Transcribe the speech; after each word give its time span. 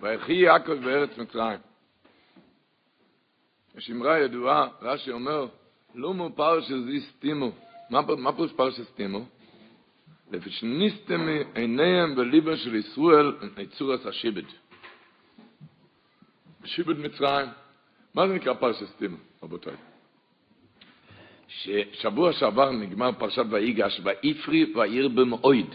ויחי 0.00 0.32
יעקב 0.32 0.74
בארץ 0.74 1.18
מצרים. 1.18 1.58
יש 3.76 3.90
אמרה 3.90 4.18
ידועה, 4.18 4.68
רש"י 4.82 5.12
אומר, 5.12 5.46
לומו 5.94 6.30
פרשס 6.34 6.74
סטימו. 7.10 7.52
מה 7.90 8.32
פירוש 8.32 8.52
פרשס 8.52 8.88
סטימו? 8.88 9.24
לפשניסתם 10.32 11.28
עיניהם 11.54 12.14
בליבם 12.14 12.56
של 12.56 12.74
ישראל 12.74 13.32
ניצורס 13.56 14.06
השיבד. 14.06 14.42
שיבד 16.64 16.98
מצרים. 16.98 17.48
מה 18.14 18.28
זה 18.28 18.34
נקרא 18.34 18.54
פרשת 18.54 18.86
סטימה, 18.86 19.16
רבותיי? 19.42 19.74
ששבוע 21.48 22.32
שעבר 22.32 22.70
נגמר 22.70 23.12
פרשת 23.18 23.44
ויגש, 23.50 24.00
ויפרי 24.04 24.72
ויעיר 24.74 25.08
במועד. 25.08 25.74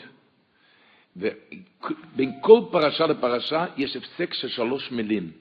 ובין 1.15 2.31
כל 2.41 2.61
פרשה 2.71 3.07
לפרשה 3.07 3.65
יש 3.77 3.95
הפסק 3.95 4.33
של 4.33 4.47
שלוש 4.47 4.91
מילים. 4.91 5.31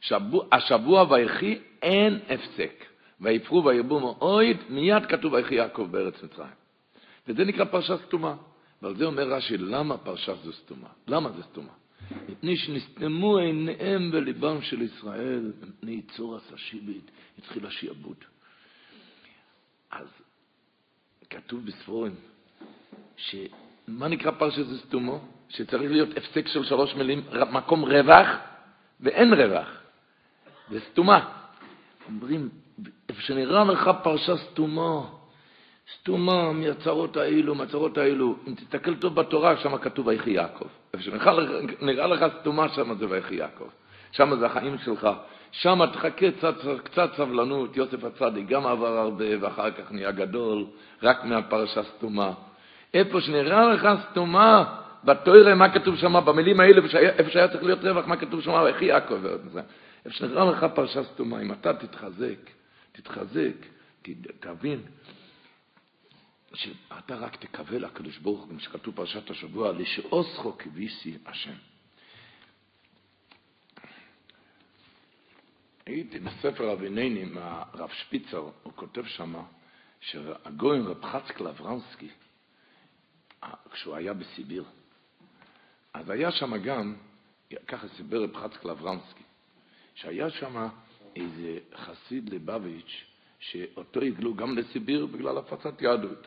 שבוע, 0.00 0.44
השבוע 0.52 1.12
ויחי 1.12 1.58
אין 1.82 2.18
הפסק. 2.28 2.84
ויפרו 3.20 3.64
וירבו 3.64 4.00
מאוהד, 4.00 4.56
מיד 4.68 5.06
כתוב 5.06 5.32
ויחי 5.32 5.54
יעקב 5.54 5.88
בארץ 5.90 6.22
מצרים. 6.22 6.50
וזה 7.28 7.44
נקרא 7.44 7.64
פרשה 7.64 7.96
סתומה. 8.06 8.36
ועל 8.82 8.96
זה 8.96 9.04
אומר 9.04 9.22
רש"י, 9.32 9.56
למה 9.56 9.98
פרשה 9.98 10.34
זו 10.34 10.52
סתומה? 10.52 10.88
למה 11.06 11.30
זה 11.30 11.42
סתומה? 11.42 11.72
מפני 12.28 12.56
שנסתמו 12.56 13.38
עיניהם 13.38 14.10
בליבם 14.10 14.62
של 14.62 14.82
ישראל, 14.82 15.52
מפני 15.62 15.92
יצור 15.92 16.38
השיבית, 16.54 17.10
התחיל 17.38 17.66
השיעבוד. 17.66 18.16
אז 19.90 20.08
כתוב 21.30 21.66
בספורים, 21.66 22.14
שמה 23.86 24.08
נקרא 24.08 24.30
פרשת 24.30 24.64
סתומו? 24.86 25.20
שצריך 25.48 25.90
להיות 25.90 26.08
הפסק 26.16 26.48
של 26.48 26.64
שלוש 26.64 26.94
מילים, 26.94 27.22
מקום 27.52 27.84
רווח 27.84 28.28
ואין 29.00 29.34
רווח. 29.34 29.68
זה 30.70 30.80
סתומה. 30.80 31.28
אומרים, 32.08 32.48
איפה 33.08 33.20
שנראה 33.22 33.64
לך 33.64 33.90
פרשה 34.02 34.36
סתומה, 34.36 35.00
סתומה 35.94 36.52
מהצרות 36.52 37.16
האלו, 37.16 37.54
מהצרות 37.54 37.98
האלו. 37.98 38.36
אם 38.48 38.54
תסתכל 38.54 38.96
טוב 38.96 39.14
בתורה, 39.14 39.56
שם 39.56 39.78
כתוב 39.78 40.06
ויחי 40.06 40.30
יעקב. 40.30 40.66
איפה 40.94 41.04
שנראה 41.04 42.06
לך 42.06 42.24
סתומה, 42.40 42.68
שם 42.68 42.94
זה 42.98 43.06
ויחי 43.08 43.34
יעקב. 43.34 43.68
שם 44.12 44.38
זה 44.38 44.46
החיים 44.46 44.78
שלך. 44.78 45.08
שם 45.50 45.86
תחכה 45.92 46.30
קצת, 46.30 46.54
קצת 46.84 47.10
סבלנות, 47.16 47.76
יוסף 47.76 48.04
הצדיק 48.04 48.48
גם 48.48 48.66
עבר 48.66 48.98
הרבה, 48.98 49.24
ואחר 49.40 49.70
כך 49.70 49.92
נהיה 49.92 50.10
גדול, 50.10 50.64
רק 51.02 51.24
מהפרשה 51.24 51.82
סתומה. 51.82 52.32
איפה 52.94 53.20
שנראה 53.20 53.74
לך 53.74 53.88
סתומה, 54.10 54.80
בתוירה, 55.04 55.54
מה 55.54 55.74
כתוב 55.74 55.96
שם, 55.96 56.24
במילים 56.26 56.60
האלה, 56.60 56.82
איפה 56.98 57.30
שהיה 57.30 57.48
צריך 57.48 57.64
להיות 57.64 57.84
רווח, 57.84 58.06
מה 58.06 58.16
כתוב 58.16 58.42
שם, 58.42 58.50
ויחי 58.50 58.84
יעקב. 58.84 59.26
איפה 60.04 60.16
שנראה 60.16 60.44
לך 60.44 60.66
פרשה 60.74 61.04
סתומה, 61.04 61.42
אם 61.42 61.52
אתה 61.52 61.74
תתחזק, 61.74 62.50
תתחזק, 62.92 63.56
תבין, 64.40 64.82
שאתה 66.54 67.16
רק 67.16 67.36
תקווה 67.36 67.78
לקדוש 67.78 68.18
ברוך 68.18 68.40
הוא, 68.40 68.48
כמו 68.48 68.60
שכתוב 68.60 68.94
פרשת 68.96 69.30
השבוע, 69.30 69.72
לשאוסכו 69.72 70.58
כביסי 70.58 71.18
השם. 71.26 71.54
הייתי 75.86 76.18
בספר 76.18 76.72
אבינני 76.72 77.22
עם 77.22 77.38
הרב 77.40 77.90
שפיצר, 77.92 78.50
הוא 78.62 78.72
כותב 78.76 79.04
שם 79.06 79.34
שהגויים 80.00 80.88
רב 80.88 81.04
חצקל 81.04 81.46
אברנסקי, 81.48 82.08
כשהוא 83.72 83.96
היה 83.96 84.14
בסיביר, 84.14 84.64
אז 85.94 86.10
היה 86.10 86.30
שם 86.30 86.56
גם, 86.56 86.94
ככה 87.66 87.88
סיבר 87.88 88.22
רב 88.22 88.36
חצקל 88.36 88.70
אברנסקי, 88.70 89.22
שהיה 89.94 90.30
שם 90.30 90.68
איזה 91.16 91.58
חסיד 91.76 92.34
לבביץ', 92.34 93.04
שאותו 93.38 94.00
הגלו 94.00 94.34
גם 94.34 94.58
לסיביר 94.58 95.06
בגלל 95.06 95.38
הפצת 95.38 95.82
יהדות. 95.82 96.26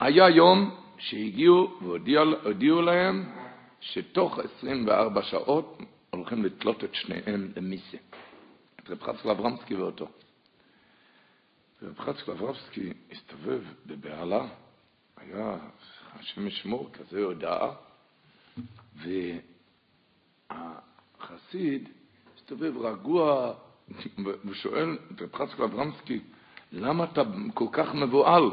היה 0.00 0.28
יום 0.28 0.80
שהגיעו 0.98 1.78
והודיעו 1.82 2.82
להם 2.82 3.32
שתוך 3.80 4.38
24 4.38 5.22
שעות 5.22 5.78
הולכים 6.10 6.44
לתלות 6.44 6.84
את 6.84 6.94
שניהם 6.94 7.52
למיסה. 7.56 7.96
את 8.80 8.90
רב 8.90 9.02
חצקל 9.02 9.30
אברמסקי 9.30 9.74
ואותו. 9.74 10.08
רב 11.82 11.98
חצקל 11.98 12.30
אברמסקי 12.30 12.92
הסתובב 13.12 13.62
בבהלה, 13.86 14.46
היה, 15.16 15.58
השם 16.20 16.46
ישמור, 16.46 16.90
כזה 16.92 17.24
הודעה, 17.24 17.70
והחסיד 20.50 21.88
הסתובב 22.36 22.76
רגוע 22.78 23.52
ושואל 24.44 24.98
את 25.14 25.22
רב 25.22 25.34
חצקל 25.34 25.62
אברמסקי, 25.62 26.20
למה 26.72 27.04
אתה 27.04 27.22
כל 27.54 27.66
כך 27.72 27.94
מבוהל? 27.94 28.50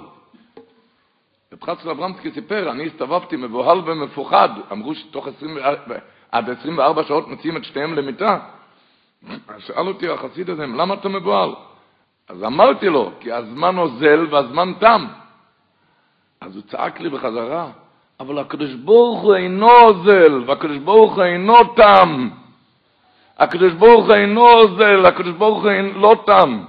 רב 1.54 1.64
חצקל 1.64 1.90
אברמסקי 1.90 2.32
סיפר, 2.32 2.72
אני 2.72 2.88
הסתובבתי 2.88 3.36
מבוהל 3.36 3.80
ומפוחד, 3.90 4.50
אמרו 4.72 4.96
שתוך 4.96 5.28
20, 5.28 5.58
עד 6.32 6.50
24 6.50 7.04
שעות 7.04 7.28
מוציאים 7.28 7.58
את 7.58 7.64
שתיהם 7.64 7.94
למיטה. 7.94 8.40
שאל 9.60 9.88
אותי 9.88 10.10
החסיד 10.10 10.50
הזה, 10.50 10.66
למה 10.66 10.94
אתה 10.94 11.10
מבוהל? 11.10 11.56
אז 12.30 12.44
אמרתי 12.44 12.90
לו, 12.90 13.12
כי 13.20 13.32
הזמן 13.32 13.78
אוזל 13.78 14.28
והזמן 14.32 14.74
תם. 14.80 15.08
אז 16.44 16.56
הוא 16.56 16.64
צעק 16.64 17.00
לי 17.00 17.10
בחזרה, 17.10 17.72
אבל 18.20 18.38
הקדוש 18.38 18.74
ברוך 18.74 19.22
הוא 19.22 19.36
אינו 19.36 19.72
אוזל, 19.72 20.44
והקדוש 20.48 20.78
ברוך 20.78 21.16
הוא 21.16 21.24
אינו 21.24 21.74
תם. 21.76 22.30
הקדוש 23.38 23.74
ברוך 23.74 24.06
הוא 24.06 24.16
אינו 24.16 24.50
אוזל, 24.50 25.06
הקדוש 25.06 25.34
ברוך 25.34 25.64
הוא 25.64 25.72
לא 25.96 26.24
תם. 26.26 26.64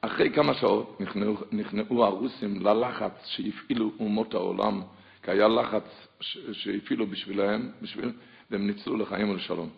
אחרי 0.00 0.30
כמה 0.30 0.54
שעות 0.54 1.00
נכנעו, 1.00 1.36
נכנעו 1.52 2.04
הרוסים 2.04 2.60
ללחץ 2.60 3.12
שהפעילו 3.24 3.90
אומות 4.00 4.34
העולם, 4.34 4.82
כי 5.22 5.30
היה 5.30 5.48
לחץ 5.48 6.06
שהפעילו 6.52 7.06
בשבילם, 7.06 7.68
בשביל, 7.82 8.12
והם 8.50 8.66
ניצלו 8.66 8.96
לחיים 8.96 9.30
ולשלום. 9.30 9.68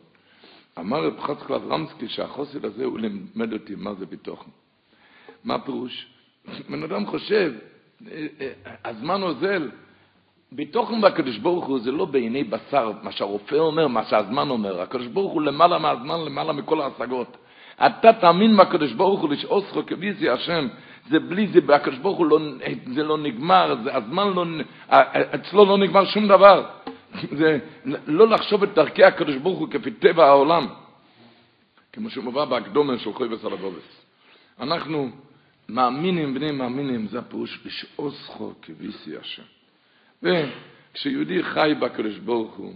אמר 0.79 1.05
רב 1.05 1.21
חצקלב 1.21 1.73
רמסקי 1.73 2.09
שהחוסר 2.09 2.59
הזה 2.63 2.85
הוא 2.85 2.99
לימד 2.99 3.53
אותי 3.53 3.75
מה 3.77 3.95
זה 3.95 4.07
ביטוחן. 4.07 4.51
מה 5.45 5.55
הפירוש? 5.55 6.07
בן 6.69 6.83
אדם 6.83 7.07
חושב, 7.07 7.53
הזמן 8.85 9.23
אוזל, 9.23 9.71
ביטוחן 10.53 11.01
בקדוש 11.01 11.39
ברוך 11.39 11.67
הוא 11.67 11.79
זה 11.79 11.93
לא 11.93 12.05
בעיני 12.05 12.45
בשר, 12.45 12.93
מה 13.03 13.13
שהרופא 13.13 13.55
אומר, 13.55 13.89
מה 13.89 14.05
שהזמן 14.05 14.51
אומר. 14.51 14.81
הקדוש 14.81 15.07
ברוך 15.07 15.33
הוא 15.33 15.43
למעלה 15.43 15.79
מהזמן, 15.79 16.21
למעלה 16.25 16.53
מכל 16.53 16.81
ההשגות. 16.81 17.37
אתה 17.87 18.13
תאמין 18.13 18.57
בקדוש 18.57 18.93
ברוך 18.93 19.21
הוא 19.21 19.31
לשעוסך 19.31 19.77
כביזי 19.87 20.29
השם, 20.31 20.69
זה 21.11 21.19
בלי 21.21 21.47
זה, 21.47 21.61
הקדוש 21.75 21.99
ברוך 21.99 22.19
הוא 22.19 22.27
לא, 22.27 22.39
זה 22.95 23.03
לא 23.03 23.19
נגמר, 23.19 23.77
זה 23.85 23.97
הזמן 23.97 24.29
לא, 24.35 24.45
אצלו 25.35 25.65
לא 25.65 25.79
נגמר 25.79 26.05
שום 26.05 26.29
דבר. 26.29 26.67
זה 27.39 27.59
לא 28.07 28.29
לחשוב 28.29 28.63
את 28.63 28.75
דרכי 28.75 29.05
הקדוש 29.05 29.37
ברוך 29.37 29.59
הוא 29.59 29.69
כפי 29.71 29.91
טבע 29.91 30.27
העולם, 30.27 30.67
כמו 31.93 32.11
שמובא 32.11 32.45
בהקדומה 32.45 32.99
של 32.99 33.13
חוי 33.13 33.35
וסלבובס. 33.35 34.05
אנחנו 34.61 35.11
מאמינים, 35.69 36.35
בני 36.35 36.51
מאמינים, 36.53 37.09
זה 37.09 37.19
הפירוש 37.19 37.61
לשעוסך 37.65 38.43
כביסי 38.63 39.17
השם. 39.17 39.43
וכשיהודי 40.23 41.43
חי 41.43 41.71
בקדוש 41.81 42.19
ברוך 42.19 42.55
הוא, 42.55 42.75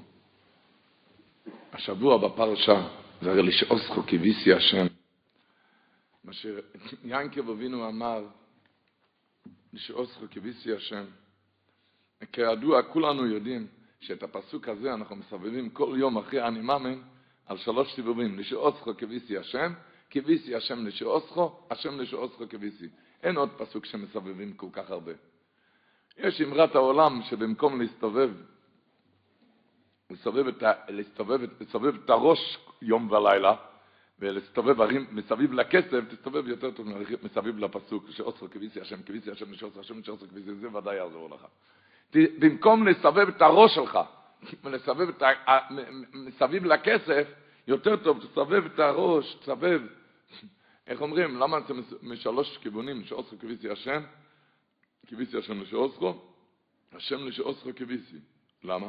השבוע 1.73 2.29
בפרשה, 2.29 2.89
זה 3.23 3.31
הרי 3.31 3.43
לשעוסך 3.43 3.95
כביסי 4.07 4.53
השם. 4.53 4.87
מה 6.25 6.33
שיענקב 6.33 7.51
אבינו 7.51 7.89
אמר, 7.89 8.25
לשעוסך 9.73 10.19
כביסי 10.31 10.73
השם. 10.73 11.05
כידוע, 12.33 12.83
כולנו 12.83 13.27
יודעים 13.27 13.67
שאת 14.01 14.23
הפסוק 14.23 14.69
הזה 14.69 14.95
אנחנו 14.95 15.17
מסבבים 15.17 15.71
כל 15.71 15.95
יום 15.99 16.19
אחרי 16.19 16.43
אני 16.43 16.61
מאמין 16.61 17.03
על 17.47 17.59
שלוש 17.59 17.95
סיבובים, 17.95 18.39
לשעוסך 18.39 18.89
כביסי 18.99 19.39
השם, 19.39 19.73
כביסי 20.13 20.55
השם 20.55 20.87
לשעוסך, 20.87 21.37
השם 21.71 22.01
לשעוסך 22.01 22.43
כביסי. 22.51 22.89
אין 23.23 23.37
עוד 23.37 23.51
פסוק 23.57 23.85
שמסבבים 23.85 24.53
כל 24.53 24.67
כך 24.73 24.91
הרבה. 24.91 25.13
יש 26.19 26.41
אמרת 26.41 26.75
העולם 26.75 27.21
שבמקום 27.23 27.81
להסתובב, 27.81 28.31
לסובב 30.11 30.47
את, 30.47 30.63
ה, 30.63 30.73
לסתובב, 30.89 31.41
לסובב 31.61 31.95
את 32.05 32.11
הראש 32.11 32.59
יום 32.83 33.11
ולילה, 33.11 33.55
ולסתובב 34.19 34.81
הרים 34.81 35.07
מסביב 35.13 35.53
לכסף, 35.53 36.01
תסתובב 36.11 36.49
יותר 36.49 36.71
טוב 36.71 36.87
מסביב 37.23 37.59
לפסוק, 37.59 38.11
שעוצר 38.11 38.49
כביסי 38.49 38.81
השם, 38.81 39.03
כביסי 39.03 39.31
השם, 39.31 39.55
שעוצר 39.55 39.81
השם, 39.81 40.03
שעוצר 40.03 40.27
כביסי, 40.27 40.55
זה 40.55 40.77
ודאי 40.77 40.97
יעזור 40.97 41.31
לך. 41.31 41.47
במקום 42.15 42.89
לסבב 42.89 43.29
את 43.29 43.43
הראש 43.43 43.75
שלך, 43.75 43.99
ולסבב 44.65 45.09
את 45.09 45.23
ה... 45.23 45.59
מסביב 46.13 46.65
לכסף, 46.65 47.29
יותר 47.67 47.97
טוב, 47.97 48.19
תסבב 48.19 48.65
את 48.67 48.79
הראש, 48.79 49.35
תסבב. 49.35 49.81
איך 50.87 51.01
אומרים? 51.01 51.37
למה 51.37 51.59
זה 51.69 51.75
משלוש 52.03 52.59
כיוונים, 52.59 53.05
שעוצר 53.05 53.37
כביסי 53.37 53.71
השם, 53.71 54.03
כביסי 55.07 55.39
השם 55.39 55.61
לשעוסרו, 55.61 56.15
השם 56.93 57.27
לשעוסרו 57.27 57.71
כביסי. 57.77 58.17
למה? 58.65 58.89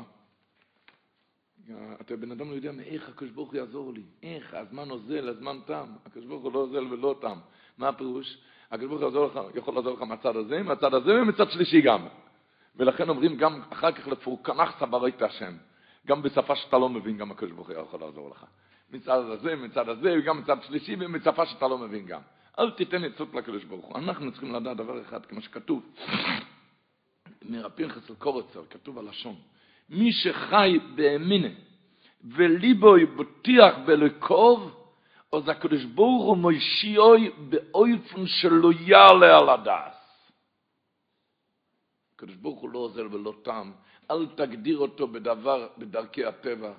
אתה 2.01 2.15
בן 2.15 2.31
אדם 2.31 2.49
לא 2.49 2.55
יודע 2.55 2.71
מאיך 2.71 3.09
הקדוש 3.09 3.31
ברוך 3.31 3.49
הוא 3.51 3.57
יעזור 3.57 3.93
לי. 3.93 4.03
איך? 4.23 4.53
הזמן 4.53 4.89
אוזל, 4.89 5.29
הזמן 5.29 5.59
תם. 5.65 5.85
הקדוש 6.05 6.25
ברוך 6.25 6.43
הוא 6.43 6.53
לא 6.53 6.59
אוזל 6.59 6.93
ולא 6.93 7.15
תם. 7.21 7.39
מה 7.77 7.89
הפירוש? 7.89 8.37
הקדוש 8.71 9.01
ברוך 9.01 9.35
הוא 9.35 9.51
יכול 9.55 9.75
לעזור 9.75 9.93
לך 9.93 10.01
מהצד 10.01 10.35
הזה, 10.35 10.63
מהצד 10.63 10.93
הזה 10.93 11.21
ומצד 11.21 11.51
שלישי 11.51 11.81
גם. 11.81 12.07
ולכן 12.75 13.09
אומרים 13.09 13.37
גם 13.37 13.61
אחר 13.69 13.91
כך 13.91 14.07
לפורקנח 14.07 14.79
סברית 14.79 15.21
השם. 15.21 15.53
גם 16.07 16.21
בשפה 16.21 16.55
שאתה 16.55 16.77
לא 16.77 16.89
מבין, 16.89 17.17
גם 17.17 17.31
הקדוש 17.31 17.51
ברוך 17.51 17.69
הוא 17.69 17.77
יכול 17.77 17.99
לעזור 17.99 18.29
לך. 18.29 18.45
מצד 18.93 19.19
הזה, 19.29 19.55
מצד 19.55 19.89
הזה, 19.89 20.15
וגם 20.19 20.39
מצד 20.39 20.63
שלישי, 20.63 20.95
ומצפה 20.99 21.45
שאתה 21.45 21.67
לא 21.67 21.77
מבין 21.77 22.05
גם. 22.05 22.21
אל 22.59 22.71
תיתן 22.71 23.03
עצות 23.03 23.33
לקדוש 23.33 23.63
ברוך 23.63 23.85
הוא. 23.85 23.97
אנחנו 23.97 24.31
צריכים 24.31 24.55
לדעת 24.55 24.77
דבר 24.77 25.01
אחד, 25.01 25.25
כמו 25.25 25.41
שכתוב, 25.41 25.83
מרפינכס 27.41 28.09
אל 28.09 28.15
קורצר, 28.15 28.63
כתוב 28.69 28.99
הלשון, 28.99 29.35
מי 29.89 30.11
שחי 30.11 30.79
באמינה 30.95 31.47
וליבו 32.23 32.95
בוטיח 33.15 33.75
בלקוב, 33.85 34.79
אז 35.33 35.49
הקדוש 35.49 35.83
ברוך 35.83 36.25
הוא 36.25 36.37
מושיעוי 36.37 37.31
באופן 37.49 38.25
שלא 38.25 38.71
יעלה 38.79 39.37
על 39.37 39.49
הדעת. 39.49 39.93
הקדוש 42.15 42.35
ברוך 42.35 42.59
הוא 42.59 42.69
לא 42.69 42.79
עוזר 42.79 43.07
ולא 43.11 43.33
טעם, 43.43 43.71
אל 44.11 44.25
תגדיר 44.35 44.77
אותו 44.77 45.07
בדבר, 45.07 45.67
בדרכי 45.77 46.25
הטבע. 46.25 46.73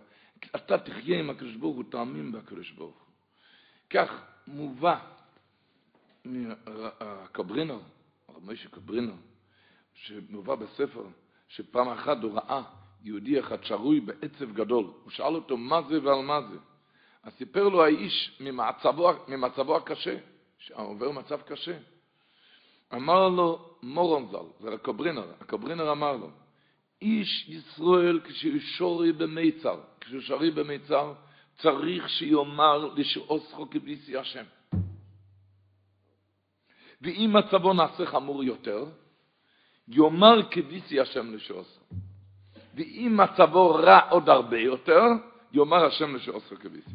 אתה 0.57 0.79
תחיה 0.79 1.19
עם 1.19 1.31
הקדוש 1.31 1.57
ברוך 1.57 1.77
הוא, 1.77 1.85
תאמין 1.91 2.33
בקדוש 2.33 2.71
ברוך 2.71 2.97
הוא. 2.97 3.09
כך 3.91 4.23
מובא 4.47 4.99
מהקברינר, 6.25 7.79
הרב 8.29 8.51
משה 8.51 8.69
קברינר, 8.69 9.15
שמובא 9.95 10.55
בספר, 10.55 11.07
שפעם 11.49 11.89
אחת 11.89 12.23
הוא 12.23 12.33
ראה 12.35 12.63
יהודי 13.03 13.41
אחד 13.41 13.65
שרוי 13.65 14.01
בעצב 14.01 14.53
גדול. 14.53 14.85
הוא 15.03 15.11
שאל 15.11 15.35
אותו 15.35 15.57
מה 15.57 15.83
זה 15.89 16.03
ועל 16.03 16.23
מה 16.23 16.41
זה. 16.51 16.57
אז 17.23 17.33
סיפר 17.33 17.69
לו 17.69 17.85
האיש 17.85 18.39
ממצבו, 18.41 19.13
ממצבו 19.29 19.77
הקשה, 19.77 20.17
שעובר 20.59 21.11
מצב 21.11 21.41
קשה. 21.43 21.79
אמר 22.95 23.29
לו 23.29 23.77
מורונזל, 23.83 24.47
זה 24.61 24.75
הקוברינר, 24.75 25.33
הקוברינר 25.41 25.93
אמר 25.93 26.17
לו, 26.17 26.31
איש 27.03 27.49
ישראל 27.49 28.21
כשהוא 28.25 28.59
שורי 28.59 29.13
במיצר, 29.13 29.81
כשהוא 30.01 30.21
שורי 30.21 30.51
במיצר, 30.51 31.13
צריך 31.59 32.09
שיאמר 32.09 32.95
לשעוסכו 32.97 33.71
כביסי 33.71 34.17
השם. 34.17 34.45
ואם 37.03 37.31
מצבו 37.37 37.73
נעשה 37.73 38.07
חמור 38.07 38.45
יותר, 38.45 38.85
יאמר 39.89 40.41
כביסי 40.51 41.01
השם 41.01 41.35
לשעוסכו. 41.35 41.85
ואם 42.75 43.21
מצבו 43.21 43.75
רע 43.75 44.01
עוד 44.11 44.29
הרבה 44.29 44.59
יותר, 44.59 45.03
יאמר 45.53 45.85
השם 45.85 46.17
לשעוסכו 46.17 46.57
כביסי. 46.57 46.91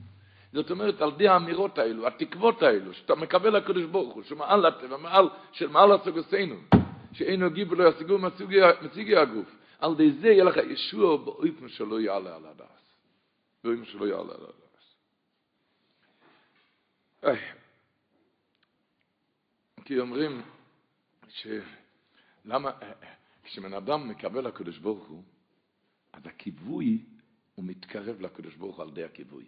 זאת 0.54 0.72
אומרת, 0.72 1.02
על 1.02 1.12
די 1.12 1.28
האמירות 1.28 1.78
האלו, 1.78 2.08
התקוות 2.08 2.64
האלו, 2.64 2.94
שאתה 2.94 3.16
מקבל 3.16 3.58
לקדוש 3.58 3.84
ברוך 3.84 4.14
הוא, 4.14 4.24
שמעל 4.24 4.66
הטבע, 4.66 4.98
של 5.52 5.68
מעל 5.68 5.92
הסוגוסינו, 5.92 6.56
שאין 7.14 7.44
הגיב 7.44 7.72
ולא 7.72 7.90
ישיגו 7.90 8.18
מציגי 8.82 9.16
הגוף. 9.16 9.59
על 9.80 9.96
די 9.96 10.12
זה 10.12 10.28
יהיה 10.28 10.44
לך 10.44 10.58
ישוע 10.58 11.18
באופן 11.18 11.70
שלא 11.70 12.02
יעלה 12.02 12.36
על 12.36 12.46
הדס. 12.46 12.98
באופן 13.64 13.86
שלא 13.86 14.06
יעלה 14.06 14.34
על 14.34 14.46
הדס. 14.46 14.60
כי 19.86 20.00
אומרים 20.00 20.42
שלמה, 21.28 22.72
כשבן 23.44 23.74
אדם 23.74 24.08
מקבל 24.10 24.48
לקדוש 24.48 24.78
ברוך 24.78 25.08
הוא, 25.08 25.24
אז 26.14 26.26
הכיווי 26.26 27.06
הוא 27.56 27.66
מתקרב 27.66 28.22
לקדוש 28.22 28.56
ברוך 28.56 28.78
הוא 28.78 28.86
על 28.86 28.92
די 28.92 29.04
הכיווי. 29.04 29.46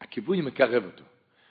הכיווי 0.00 0.40
מקרב 0.40 0.84
אותו. 0.84 1.04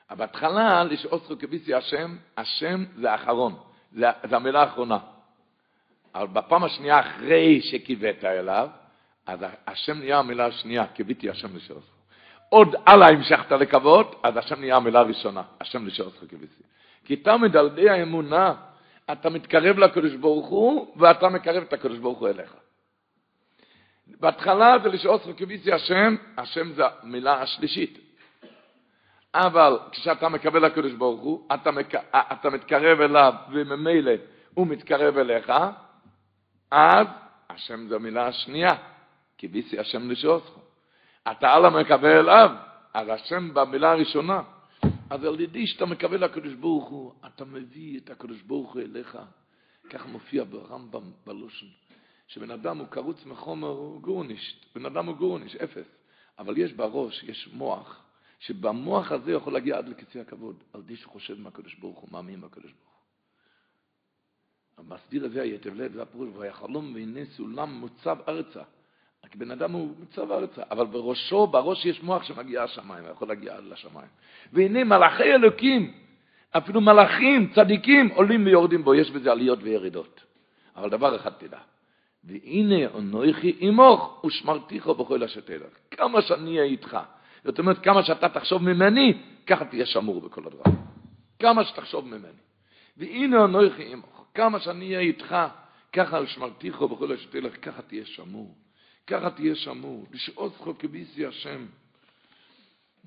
אבל 0.09 0.25
בהתחלה, 0.25 0.83
לשאוסרו 0.83 1.39
כביסי 1.39 1.73
השם, 1.73 2.17
השם 2.37 2.85
זה 2.95 3.11
האחרון, 3.11 3.59
זה, 3.91 4.05
זה 4.29 4.35
המילה 4.35 4.61
האחרונה. 4.61 5.16
אבל 6.15 6.27
בפעם 6.27 6.63
השנייה 6.63 6.99
אחרי 6.99 7.61
שקיווית 7.61 8.25
אליו, 8.25 8.67
אז 9.25 9.39
השם 9.67 9.99
נהיה 9.99 10.19
המילה 10.19 10.45
השנייה, 10.45 10.87
קיוויתי 10.87 11.29
השם 11.29 11.55
לשאוסרו. 11.55 11.97
עוד 12.49 12.75
הלאה 12.85 13.09
המשכת 13.09 13.51
לקוות, 13.51 14.19
אז 14.23 14.37
השם 14.37 14.59
נהיה 14.59 14.75
המילה 14.75 14.99
הראשונה, 14.99 15.41
השם 15.61 15.87
לשאוסרו 15.87 16.27
כביסי. 16.27 16.63
כי 17.05 17.15
תמיד 17.15 17.57
על 17.57 17.65
ידי 17.67 17.89
האמונה, 17.89 18.53
אתה 19.11 19.29
מתקרב 19.29 19.77
לקדוש 19.77 20.15
ברוך 20.15 20.47
הוא, 20.47 20.93
ואתה 20.97 21.29
מקרב 21.29 21.63
את 21.63 21.73
הקדוש 21.73 21.97
ברוך 21.97 22.19
הוא 22.19 22.27
אליך. 22.27 22.55
בהתחלה 24.07 24.75
זה 24.83 24.89
לשאוסרו 24.89 25.33
כביסי 25.37 25.73
השם, 25.73 26.15
השם 26.37 26.73
זה 26.73 26.83
המילה 27.01 27.41
השלישית. 27.41 27.99
אבל 29.33 29.79
כשאתה 29.91 30.29
מקבל 30.29 30.65
לקדוש 30.65 30.93
ברוך 30.93 31.21
הוא, 31.21 31.47
אתה, 31.53 31.71
מק... 31.71 31.95
אתה 32.15 32.49
מתקרב 32.49 33.01
אליו 33.01 33.33
וממילא 33.51 34.11
הוא 34.53 34.67
מתקרב 34.67 35.17
אליך, 35.17 35.51
אז 36.71 37.07
השם 37.49 37.87
זו 37.87 37.95
המילה 37.95 38.27
השנייה, 38.27 38.75
כי 39.37 39.47
ביסי 39.47 39.79
השם 39.79 40.11
לשעוסכו. 40.11 40.59
אתה 41.31 41.49
הלאה 41.49 41.69
מקבל 41.69 42.17
אליו, 42.19 42.49
אז 42.93 43.07
השם 43.09 43.53
במילה 43.53 43.91
הראשונה. 43.91 44.41
אז 45.09 45.23
על 45.23 45.39
ידי 45.39 45.67
שאתה 45.67 45.85
מקבל 45.85 46.25
לקדוש 46.25 46.53
ברוך 46.53 46.89
הוא, 46.89 47.13
אתה 47.25 47.45
מביא 47.45 47.99
את 47.99 48.09
הקדוש 48.09 48.41
ברוך 48.41 48.73
הוא 48.73 48.81
אליך. 48.81 49.17
כך 49.89 50.05
מופיע 50.05 50.43
ברמב"ם 50.43 51.11
בלושן, 51.25 51.65
שבן 52.27 52.51
אדם 52.51 52.77
הוא 52.77 52.87
קרוץ 52.87 53.25
מחומר, 53.25 53.97
גורנישט. 54.01 54.65
בן 54.75 54.85
אדם 54.85 55.05
הוא 55.05 55.15
גורנישט, 55.15 55.61
אפס. 55.61 55.87
אבל 56.39 56.57
יש 56.57 56.73
בראש, 56.73 57.23
יש 57.23 57.49
מוח. 57.53 58.03
שבמוח 58.39 59.11
הזה 59.11 59.31
יכול 59.31 59.53
להגיע 59.53 59.77
עד 59.77 59.89
לכיסא 59.89 60.19
הכבוד, 60.19 60.63
על 60.73 60.81
די 60.81 60.95
שחושב 60.95 61.39
מהקדוש 61.41 61.75
ברוך 61.75 61.99
הוא, 61.99 62.09
מאמין 62.11 62.41
בקדוש 62.41 62.71
ברוך. 62.71 62.86
המסביר 64.77 65.25
הזה 65.25 65.41
היטב 65.41 65.75
לב, 65.75 65.93
זה 65.93 66.01
הפירוש, 66.01 66.29
ויחלום 66.37 66.91
והנה 66.95 67.19
סולם 67.25 67.69
מוצב 67.69 68.17
ארצה. 68.27 68.61
רק 69.25 69.35
בן 69.35 69.51
אדם 69.51 69.71
הוא 69.71 69.93
מוצב 69.99 70.31
ארצה, 70.31 70.61
אבל 70.71 70.85
בראשו, 70.85 71.47
בראש 71.47 71.85
יש 71.85 72.03
מוח 72.03 72.23
שמגיע 72.23 72.63
השמיים, 72.63 73.03
יכול 73.11 73.27
להגיע 73.27 73.59
לשמיים. 73.59 74.07
והנה 74.53 74.83
מלאכי 74.83 75.23
אלוקים, 75.23 75.93
אפילו 76.57 76.81
מלאכים, 76.81 77.51
צדיקים, 77.55 78.07
עולים 78.07 78.45
ויורדים 78.45 78.83
בו, 78.83 78.95
יש 78.95 79.11
בזה 79.11 79.31
עליות 79.31 79.59
וירידות. 79.61 80.23
אבל 80.75 80.89
דבר 80.89 81.15
אחד 81.15 81.31
תדע, 81.37 81.59
והנה 82.23 82.97
אנוכי 82.97 83.55
עמוך 83.59 84.23
ושמרתיך 84.25 84.87
בכל 84.87 85.23
אשר 85.23 85.41
תלך. 85.41 85.77
כמה 85.91 86.21
שאני 86.21 86.49
אהיה 86.49 86.63
איתך, 86.63 86.97
זאת 87.43 87.59
אומרת, 87.59 87.83
כמה 87.83 88.03
שאתה 88.03 88.29
תחשוב 88.29 88.63
ממני, 88.63 89.17
ככה 89.47 89.65
תהיה 89.65 89.85
שמור 89.85 90.21
בכל 90.21 90.41
הדבר. 90.45 90.63
כמה 91.39 91.63
שתחשוב 91.63 92.07
ממני. 92.07 92.41
והנה 92.97 93.45
אנוכי 93.45 93.93
עמך, 93.93 94.16
כמה 94.37 94.59
שאני 94.59 94.85
אהיה 94.85 94.99
איתך, 94.99 95.35
ככה 95.93 96.17
על 96.17 96.27
שמרתיך 96.27 96.81
בכל 96.81 97.13
אשר 97.13 97.29
תלך, 97.29 97.65
ככה 97.65 97.81
תהיה 97.81 98.05
שמור. 98.05 98.55
ככה 99.07 99.29
תהיה 99.29 99.55
שמור. 99.55 100.05
לשעוזך 100.11 100.63
כביסי 100.79 101.25
השם. 101.25 101.65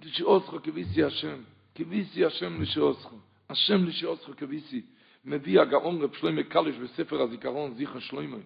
לשעוזך 0.03 0.53
כביסי 0.63 1.05
השם. 1.05 1.43
כביסי 1.75 2.25
השם 2.25 2.63
לשעוזך. 2.63 3.09
השם 3.51 3.85
לשעוזך 3.85 4.31
כביסי. 4.37 4.83
מביא 5.25 5.61
הגאון 5.61 6.03
רב 6.03 6.15
שלמה 6.15 6.43
קליש 6.43 6.77
בספר 6.77 7.23
הזיכרון, 7.23 7.75
זיכר 7.75 7.99
שלמה. 7.99 8.37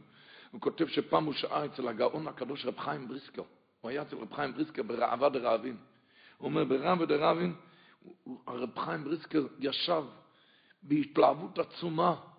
הוא 0.51 0.61
כותב 0.61 0.89
שפעם 0.89 1.25
הוא 1.25 1.35
שעה 1.35 1.65
אצל 1.65 1.89
הגאון 1.89 2.29
הקדוש 2.29 2.67
רב 2.67 2.79
חיים 2.79 3.09
בריסקר. 3.09 3.43
הוא 3.81 3.91
היה 3.91 4.03
אצל 4.03 4.17
רב 4.17 4.35
חיים 4.35 4.53
בריסקר 4.53 4.83
ברעבה 4.83 5.29
דרעבין. 5.29 5.77
הוא 6.39 6.49
אומר, 6.49 6.65
ברעבה 6.65 7.07
דרעבין, 7.07 7.55
הרב 8.47 8.79
חיים 8.79 9.05
בריסקר 9.05 9.47
ישב 9.61 10.03
בהתלהבות 10.83 11.59
עצומה 11.59 12.34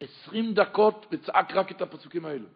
עשרים 0.00 0.54
דקות 0.54 1.06
וצעק 1.12 1.54
רק 1.54 1.70
את 1.70 1.82
הפסוקים 1.82 2.24
האלו. 2.24 2.46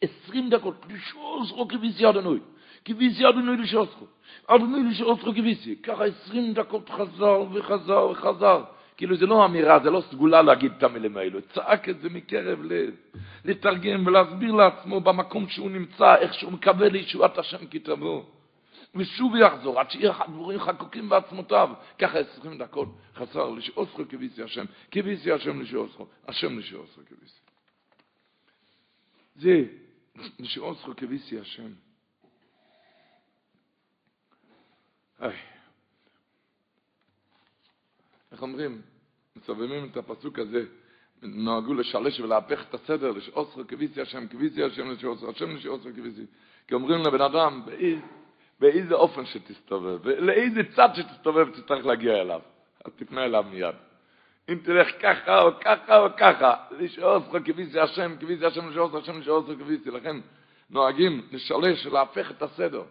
עשרים 0.00 0.50
דקות, 0.50 0.74
לשעוזרו 0.88 1.68
כביסי 1.68 2.08
אדוני, 2.08 2.40
כביסי 2.84 3.28
אדוני 3.28 3.56
לשעוזרו, 3.56 4.06
אדוני 4.46 4.90
לשעוזרו 4.90 5.32
כביסי. 5.32 5.76
ככה 5.76 6.04
עשרים 6.04 6.52
דקות 6.52 6.90
חזר 6.90 7.44
וחזר 7.52 8.08
וחזר. 8.10 8.64
כאילו 8.96 9.16
זה 9.16 9.26
לא 9.26 9.44
אמירה, 9.44 9.78
זה 9.80 9.90
לא 9.90 10.02
סגולה 10.10 10.42
להגיד 10.42 10.72
את 10.78 10.82
המילים 10.82 11.16
האלו, 11.16 11.42
צעק 11.42 11.88
את 11.88 12.00
זה 12.00 12.08
מקרב 12.08 12.62
לב, 12.62 12.94
לתרגם 13.44 14.06
ולהסביר 14.06 14.52
לעצמו 14.52 15.00
במקום 15.00 15.48
שהוא 15.48 15.70
נמצא, 15.70 16.14
איך 16.14 16.34
שהוא 16.34 16.52
מקבל 16.52 16.88
לישועת 16.88 17.38
השם 17.38 17.66
כי 17.66 17.78
תבוא. 17.78 18.22
ושוב 18.94 19.36
יחזור, 19.36 19.80
עד 19.80 19.90
שיהיה 19.90 20.12
דבורים 20.28 20.60
חקוקים 20.60 21.08
בעצמותיו. 21.08 21.70
ככה 21.98 22.18
עשרים 22.18 22.58
דקות 22.58 22.88
חסר 23.14 23.50
לשעוסכו 23.50 24.02
כביסי 24.08 24.42
השם, 24.42 24.64
כביסי 24.90 25.32
השם 25.32 25.60
לשעוסכו, 25.60 26.06
השם 26.28 26.58
לשעוסכו 26.58 27.00
כביסי. 27.06 27.40
זה 29.36 29.64
לשעוסכו 30.38 30.92
כביסי 30.96 31.40
השם. 31.40 31.72
היי. 35.18 35.36
איך 38.32 38.42
אומרים? 38.42 38.82
מסובבים 39.36 39.84
את 39.84 39.96
הפסוק 39.96 40.38
הזה 40.38 40.64
נהגו 41.22 41.74
לשלש 41.74 42.20
ולהפך 42.20 42.64
את 42.68 42.74
הסדר, 42.74 43.10
לשעוסרו 43.10 43.62
כביסי 43.68 44.00
השם, 44.00 44.28
כביסי 44.28 44.62
השם 44.62 44.90
לשעוסרו, 44.90 45.30
השם 45.30 45.56
לשעוסרו 45.56 45.90
כביסי. 45.96 46.26
כי 46.68 46.74
אומרים 46.74 47.00
לבן 47.00 47.20
אדם, 47.20 47.62
באיזה 48.60 48.94
אופן 48.94 49.26
שתסתובב, 49.26 50.08
לאיזה 50.08 50.60
צד 50.74 50.88
שתסתובב 50.94 51.50
תצטרך 51.50 51.86
להגיע 51.86 52.20
אליו. 52.20 52.40
אז 52.84 52.92
תפנה 52.96 53.24
אליו 53.24 53.44
מיד. 53.50 53.74
אם 54.48 54.58
תלך 54.64 54.88
ככה 55.02 55.42
או 55.42 55.50
ככה 55.60 55.98
או 55.98 56.06
ככה, 56.16 56.54
לשעוסרו 56.78 57.38
כביסי 57.44 57.80
השם, 57.80 58.16
כביסי 58.20 58.46
השם 58.46 58.68
לשעוסרו, 58.68 58.98
השם 58.98 59.20
לשעוסרו 59.20 59.54
כביסי. 59.58 59.90
לכן 59.90 60.16
נוהגים 60.70 61.22
לשלש 61.32 61.86
ולהפך 61.86 62.30
את 62.30 62.42
הסדר. 62.42 62.82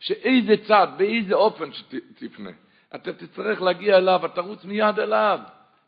שאיזה 0.00 0.54
צד, 0.66 0.88
באיזה 0.96 1.34
אופן 1.34 1.72
שתפנה. 1.72 2.50
אתה 2.94 3.12
תצטרך 3.12 3.62
להגיע 3.62 3.96
אליו, 3.96 4.20
אתה 4.26 4.42
תרוץ 4.42 4.64
מיד 4.64 4.98
אליו. 4.98 5.40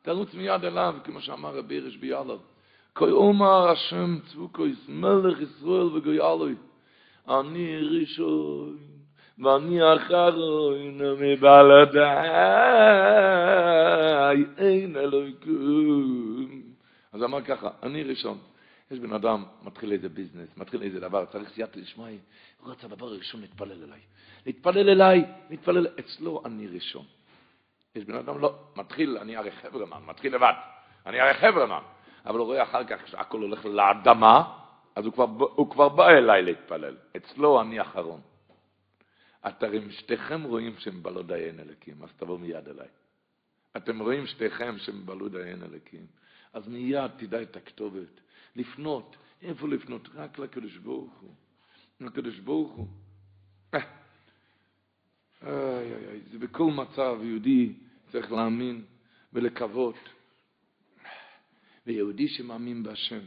תרוץ 0.03 0.35
מיד 0.35 0.65
אליו, 0.65 0.95
כמו 1.05 1.21
שאמר 1.21 1.57
רבי 1.57 1.75
ירש 1.75 1.97
ביאלוב. 1.97 2.43
כוי 2.95 3.11
אומר 3.11 3.69
השם 3.69 4.19
צבוקויס, 4.27 4.89
מלך 4.89 5.41
ישראל 5.41 5.97
וגוי 5.97 6.21
אלוי. 6.21 6.55
אני 7.29 7.77
ראשון, 7.77 8.77
ואני 9.43 9.95
אחרון, 9.97 10.99
מבלעדיי, 11.19 12.05
אין 14.59 14.97
אלוהיקום. 14.97 16.63
אז 17.13 17.23
אמר 17.23 17.43
ככה, 17.43 17.71
אני 17.83 18.03
ראשון. 18.03 18.39
יש 18.91 18.99
בן 18.99 19.13
אדם, 19.13 19.45
מתחיל 19.63 19.93
איזה 19.93 20.09
ביזנס, 20.09 20.57
מתחיל 20.57 20.83
איזה 20.83 21.01
דבר, 21.01 21.25
צריך 21.25 21.49
סייעתא 21.55 21.81
דשמיא, 21.81 22.19
הוא 22.61 22.73
רצה 22.73 22.87
הדבר 22.87 23.07
הראשון 23.07 23.41
להתפלל 23.41 23.83
אליי. 23.85 24.01
להתפלל 24.47 24.91
אליי, 24.91 25.25
מתפלל, 25.51 25.87
אצלו 26.01 26.43
אני 26.45 26.67
ראשון. 26.67 27.05
יש 27.95 28.05
בן 28.05 28.15
אדם, 28.15 28.41
לא, 28.41 28.55
מתחיל, 28.77 29.19
אני 29.19 29.37
הרי 29.37 29.51
חברמן, 29.51 29.99
מתחיל 30.07 30.35
לבד, 30.35 30.53
אני 31.07 31.21
הרי 31.21 31.35
חברמן, 31.35 31.83
אבל 32.27 32.39
הוא 32.39 32.47
רואה 32.47 32.63
אחר 32.63 32.85
כך 32.85 33.09
שהכל 33.09 33.39
הולך 33.39 33.65
לאדמה, 33.65 34.43
אז 34.97 35.05
הוא 35.05 35.13
כבר, 35.13 35.27
הוא 35.55 35.71
כבר 35.71 35.89
בא 35.89 36.09
אליי 36.09 36.43
להתפלל. 36.43 36.97
אצלו 37.17 37.61
אני 37.61 37.81
אחרון. 37.81 38.21
אתם 39.49 39.91
שתיכם 39.91 40.43
רואים 40.43 40.79
שהם 40.79 41.03
בלו 41.03 41.23
דיין 41.23 41.61
אלוקים, 41.61 42.03
אז 42.03 42.13
תבואו 42.17 42.39
מיד 42.39 42.69
אליי. 42.69 42.89
אתם 43.77 43.99
רואים 43.99 44.27
שתיכם 44.27 44.79
שהם 44.79 45.07
בלו 45.07 45.29
דיין 45.29 45.63
אלוקים, 45.63 46.07
אז 46.53 46.69
מיד 46.69 47.11
תדע 47.17 47.43
את 47.43 47.57
הכתובת. 47.57 48.21
לפנות, 48.57 49.17
איפה 49.43 49.69
לפנות? 49.69 50.09
רק 50.15 50.39
לקדוש 50.39 50.77
ברוך 50.77 51.15
הוא. 51.21 51.35
לקדוש 52.01 52.39
ברוך 52.39 52.73
הוא. 52.73 52.89
אה. 53.75 53.81
איי, 55.43 55.95
איי, 55.95 56.09
איי, 56.09 56.21
זה 56.33 56.39
בכל 56.39 56.71
מצב 56.71 57.19
יהודי 57.23 57.73
צריך 58.13 58.33
להאמין 58.33 58.85
ולקוות. 59.33 59.97
ויהודי 61.87 62.29
שמאמין 62.29 62.83
בהשם. 62.83 63.21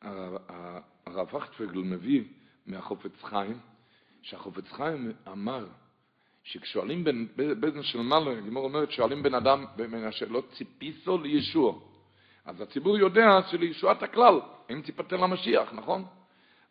הרב 0.00 1.34
וכטפגל 1.34 1.78
מביא 1.78 2.24
מהחופץ 2.66 3.22
חיים, 3.22 3.58
שהחופץ 4.24 4.72
חיים 4.72 5.12
אמר 5.32 5.66
שכשואלים 6.44 7.04
בן, 7.04 7.26
בזן 7.36 7.82
של 7.82 8.00
מעלה, 8.00 8.30
הגמור 8.30 8.64
אומרת, 8.64 8.90
שואלים 8.90 9.22
בן 9.22 9.34
אדם 9.34 9.64
בין 9.76 10.04
השאלות 10.04 10.52
ציפיסו 10.52 11.18
לישוע. 11.18 11.74
אז 12.44 12.60
הציבור 12.60 12.98
יודע 12.98 13.38
שלישועת 13.50 14.02
הכלל, 14.02 14.40
אם 14.70 14.82
ציפתה 14.82 15.16
למשיח, 15.16 15.72
נכון? 15.72 16.04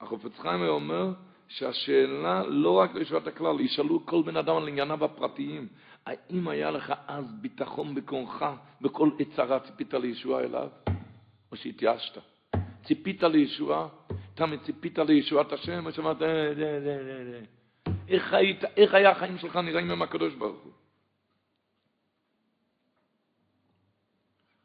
החופץ 0.01 0.39
חיים 0.39 0.61
אומר 0.61 1.13
שהשאלה 1.47 2.43
לא 2.47 2.79
רק 2.79 2.95
לישועת 2.95 3.27
הכלל, 3.27 3.59
ישאלו 3.59 4.05
כל 4.05 4.23
בן 4.25 4.37
אדם 4.37 4.55
על 4.55 4.67
ענייניו 4.67 5.05
הפרטיים. 5.05 5.67
האם 6.05 6.47
היה 6.47 6.71
לך 6.71 6.93
אז 7.07 7.25
ביטחון 7.41 7.95
בקונך, 7.95 8.45
בכל 8.81 9.09
עצרה 9.19 9.59
ציפית 9.59 9.93
לישוע 9.93 10.43
אליו? 10.43 10.69
או 11.51 11.57
שהתייאשת? 11.57 12.32
ציפית 12.83 13.23
לישועה? 13.23 13.87
תמיד 14.33 14.59
ציפית 14.65 14.99
לישועת 14.99 15.51
השם, 15.51 15.91
שאמרת, 15.91 16.21
אה, 16.21 16.53
דה, 16.53 16.79
דה. 16.79 17.45
איך, 18.07 18.33
היית, 18.33 18.63
איך 18.77 18.93
היה 18.93 19.11
החיים 19.11 19.37
שלך 19.37 19.55
נראים 19.55 19.91
עם 19.91 20.01
הקדוש 20.01 20.33
ברוך 20.33 20.63
הוא? 20.63 20.73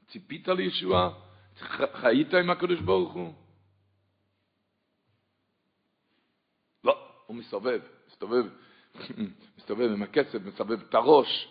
ציפית 0.08 0.48
לישועה? 0.48 1.10
חיית 1.92 2.34
עם 2.34 2.50
הקדוש 2.50 2.80
ברוך 2.80 3.12
הוא? 3.12 3.32
לא, 6.84 6.98
הוא 7.26 7.36
מסתובב, 7.36 7.80
מסתובב, 8.08 8.44
מסתובב 9.58 9.90
עם 9.92 10.02
הכסף, 10.02 10.38
מסתובב 10.44 10.80
את 10.80 10.94
הראש. 10.94 11.48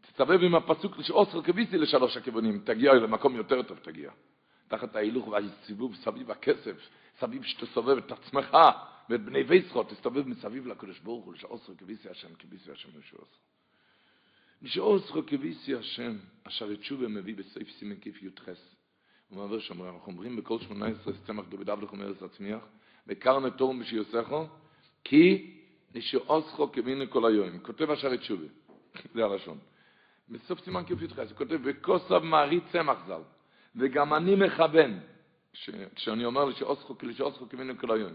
תסתובב 0.00 0.42
עם 0.42 0.54
הפסוק 0.54 1.02
שאוסר 1.02 1.42
כביסי 1.42 1.78
לשלוש 1.78 2.16
הכיוונים, 2.16 2.62
תגיע 2.64 2.94
למקום 2.94 3.36
יותר 3.36 3.62
טוב, 3.62 3.78
תגיע. 3.78 4.10
תחת 4.68 4.96
ההילוך 4.96 5.28
והסיבוב 5.28 5.94
סביב 5.94 6.30
הכסף, 6.30 6.76
סביב 7.18 7.42
שתסובב 7.42 7.96
את 7.96 8.12
עצמך 8.12 8.56
ואת 9.10 9.24
בני 9.24 9.42
ויסחות, 9.42 9.88
תסתובב 9.90 10.28
מסביב 10.28 10.66
לקדוש 10.66 10.98
ברוך 10.98 11.24
הוא, 11.24 11.34
לשאוסר 11.34 11.74
כביסי 11.74 12.08
השם, 12.08 12.34
כביסי 12.38 12.70
השם 12.70 12.88
לשאוסר. 12.98 13.36
לשאוסר 14.62 15.22
כביסי 15.22 15.74
השם, 15.74 16.16
אשר 16.44 16.72
יתשובה 16.72 17.08
מביא 17.08 17.34
בסעיף 17.34 17.70
סימן 17.70 17.96
קי"ח. 17.96 18.48
הוא 19.28 19.42
אומר 19.42 19.58
שם, 19.58 19.82
אנחנו 19.82 20.12
אומרים 20.12 20.36
בכל 20.36 20.58
שמונה 20.60 20.86
עשרה 20.86 21.12
צמח 21.26 21.44
דוד 21.48 21.70
אבלך 21.70 21.92
ומרס 21.92 22.22
הצמיח, 22.22 22.62
וקרנה 23.06 23.50
תורם 23.50 23.80
בשיוסכו, 23.80 24.46
כי 25.04 25.54
נשאוסכו 25.94 26.72
כבינו 26.72 27.10
כל 27.10 27.26
היום. 27.26 27.58
כותב 27.58 27.90
אשר 27.90 28.14
יתשובה, 28.14 28.46
זה 29.14 29.24
הלשון. 29.24 29.58
בסוף 30.28 30.60
סימן 30.60 30.84
קי"ח, 30.84 31.18
הוא 31.18 31.26
כותב, 31.36 31.58
וכוסב 31.64 32.18
מערי 32.18 32.60
צמח 32.72 32.98
ז"ל. 33.06 33.35
וגם 33.76 34.14
אני 34.14 34.34
מכוון, 34.34 34.98
כשאני 35.94 36.24
אומר 36.24 36.44
לשאוסכו 36.44 36.98
כלשאוסכו 36.98 37.48
כבינו 37.48 37.78
כל 37.78 37.90
היום, 37.90 38.12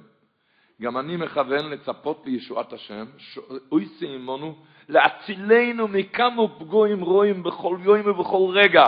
גם 0.81 0.97
אני 0.97 1.17
מכוון 1.17 1.69
לצפות 1.69 2.21
לישועת 2.25 2.73
השם, 2.73 3.05
שאוי 3.17 3.85
סיימונו, 3.85 4.55
להצילנו 4.89 5.87
מכמה 5.87 6.47
פגועים 6.59 7.01
רואים 7.01 7.43
בכל 7.43 7.77
יום 7.83 8.01
ובכל 8.05 8.51
רגע. 8.53 8.87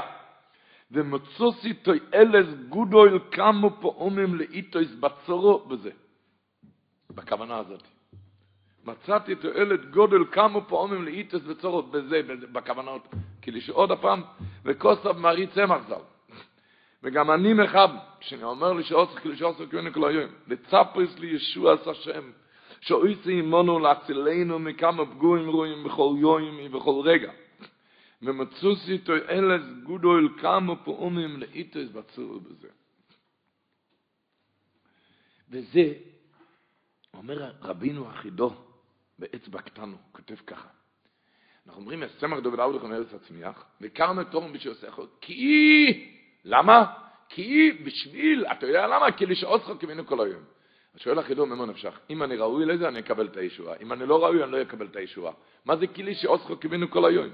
ומצוסי 0.91 1.73
אלס 2.13 2.47
גודויל 2.69 3.19
כמה 3.31 3.69
פעמים 3.69 4.35
לאיתויס 4.35 4.91
בצורו 4.91 5.59
בזה. 5.59 5.91
בכוונה 7.09 7.57
הזאת. 7.57 7.83
מצאתי 8.85 9.35
תועלת 9.35 9.91
גודל 9.91 10.25
כמה 10.31 10.61
פעמים 10.61 11.03
לאיתוס 11.03 11.43
בצורו 11.43 11.81
בזה, 11.81 12.21
בכוונות. 12.51 13.07
כאילו 13.41 13.61
שעוד 13.61 13.91
הפעם, 13.91 14.21
וכוסף 14.65 15.15
מרי 15.15 15.47
צמח 15.47 15.81
ז"ל. 15.87 16.12
וגם 17.03 17.31
אני 17.31 17.53
מחב, 17.53 17.89
כשאני 18.19 18.43
אומר 18.43 18.73
לי 18.73 18.83
שעושה 18.83 19.19
כאילו 19.19 19.37
שעושה 19.37 19.67
כאילו 19.67 19.93
כל 19.93 20.09
היום, 20.09 20.31
וצפריס 20.47 21.19
לי 21.19 21.27
ישוע 21.27 21.73
עשה 21.73 21.93
שם, 21.93 22.31
שאויסי 22.81 23.39
עמנו 23.39 23.79
להצילנו 23.79 24.59
מכמה 24.59 25.05
פגועים 25.05 25.49
רואים 25.49 25.83
בכל 25.83 26.15
יום 26.19 26.59
ובכל 26.63 27.01
רגע. 27.03 27.31
ומצוסי 28.21 28.97
גודו 29.83 30.17
אל 30.17 30.29
כמה 30.41 30.75
פעמים 30.75 31.39
לאיתוס 31.39 31.89
בצור 31.89 32.39
בזה. 32.39 32.67
וזה, 35.49 35.93
אומר 37.13 37.51
רבינו 37.61 38.09
אחידו, 38.09 38.53
באצבע 39.19 39.61
קטנו, 39.61 39.97
כותב 40.11 40.35
ככה. 40.35 40.69
אנחנו 41.67 41.81
אומרים, 41.81 42.03
הסמך 42.03 42.39
דוד 42.39 42.59
אבדך 42.59 42.83
מארץ 42.83 43.13
הצמיח, 43.13 43.65
וקרנה 43.81 44.23
תורם 44.23 44.53
בשיוסך, 44.53 44.99
כי 45.21 46.22
למה? 46.45 46.85
כי 47.29 47.71
בשביל, 47.83 48.45
אתה 48.51 48.65
יודע 48.65 48.87
למה? 48.87 49.11
כי 49.11 49.25
לשעוץ 49.25 49.61
לך 49.69 49.71
כמינו 49.79 50.05
כל 50.05 50.25
היום. 50.25 50.41
שואל 50.97 51.19
החידור 51.19 51.47
ממה 51.47 51.65
נפשך, 51.65 51.99
אם 52.09 52.23
אני 52.23 52.35
ראוי 52.35 52.65
לזה, 52.65 52.87
אני 52.87 52.99
אקבל 52.99 53.25
את 53.25 53.37
הישועה. 53.37 53.75
אם 53.81 53.93
אני 53.93 54.05
לא 54.05 54.23
ראוי, 54.23 54.43
אני 54.43 54.51
לא 54.51 54.61
אקבל 54.61 54.85
את 54.85 54.95
הישועה. 54.95 55.33
מה 55.65 55.75
זה 55.75 55.87
לשעוץ 56.03 56.41
לך 56.49 56.57
כמינו 56.61 56.91
כל 56.91 57.05
היום? 57.05 57.27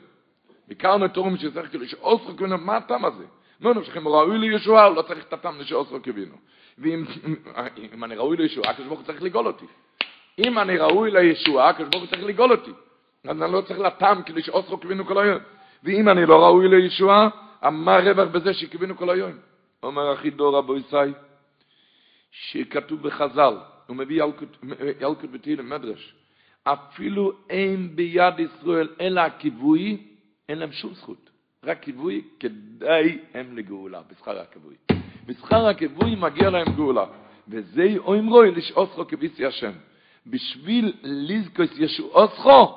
בעיקר 0.67 0.97
נתורם 0.97 1.37
שצריך 1.37 1.69
כאילו 1.69 1.85
לך 2.31 2.39
כמינו, 2.39 2.57
מה 2.57 2.77
הטעם 2.77 3.05
הזה? 3.05 3.23
נו 3.59 3.73
נפשך, 3.73 3.97
אם 3.97 4.03
הוא 4.03 4.15
ראוי 4.15 4.37
לישועה, 4.37 4.89
לא 4.89 5.01
צריך 5.01 5.25
את 5.25 5.33
הטעם 5.33 5.59
לך 5.91 6.05
כמינו. 6.05 6.35
ואם 6.77 8.03
אני 8.03 8.15
ראוי 8.15 8.37
לישועה, 8.37 8.69
הקדוש 8.69 8.87
ברוך 8.87 8.99
הוא 8.99 9.05
צריך 9.05 9.21
לגאול 9.21 9.47
אותי. 9.47 9.65
אם 10.45 10.59
אני 10.59 10.77
ראוי 10.77 11.11
לישועה, 11.11 11.69
הקדוש 11.69 11.89
ברוך 11.89 12.03
הוא 12.03 12.09
צריך 12.09 12.23
לגאול 12.23 12.51
אותי. 12.51 12.71
אז 13.27 13.41
אני 13.41 13.53
לא 13.53 13.61
צריך 13.61 13.79
לטעם 13.79 14.23
כאילו 14.23 14.39
לך 14.69 14.81
כמינו 14.81 15.05
כל 15.05 15.17
היום. 15.17 15.39
ואם 15.83 16.09
אני 16.09 16.25
לא 16.25 16.45
ראוי 16.45 16.67
לישועה, 16.67 17.29
מה 17.63 17.95
הרווח 17.95 18.27
בזה 18.27 18.53
שקיווינו 18.53 18.97
כל 18.97 19.09
היום? 19.09 19.31
אומר 19.83 20.13
אחידור 20.13 20.57
רבו 20.57 20.77
ישי, 20.77 21.13
שכתוב 22.31 23.01
בחז"ל, 23.01 23.57
הוא 23.87 23.95
מביא 23.95 24.23
ילקוט 25.01 25.29
בתהילים 25.31 25.69
מדרש, 25.69 26.15
אפילו 26.63 27.31
אין 27.49 27.95
ביד 27.95 28.33
ישראל 28.39 28.89
אלא 29.01 29.21
הכיווי, 29.21 29.97
אין 30.49 30.59
להם 30.59 30.71
שום 30.71 30.93
זכות. 30.93 31.29
רק 31.63 31.81
כיווי 31.81 32.21
כדאי 32.39 33.19
הם 33.33 33.57
לגאולה, 33.57 34.01
בשכר 34.11 34.39
הכיווי. 34.39 34.75
בשכר 35.25 35.67
הכיווי 35.67 36.15
מגיע 36.15 36.49
להם 36.49 36.75
גאולה. 36.75 37.05
וזה 37.47 37.95
אומרוי 37.97 38.51
לשעוסכו 38.51 39.07
כביסי 39.07 39.45
השם. 39.45 39.71
בשביל 40.27 40.93
לזכוס 41.03 41.69
ישועוסכו, 41.77 42.75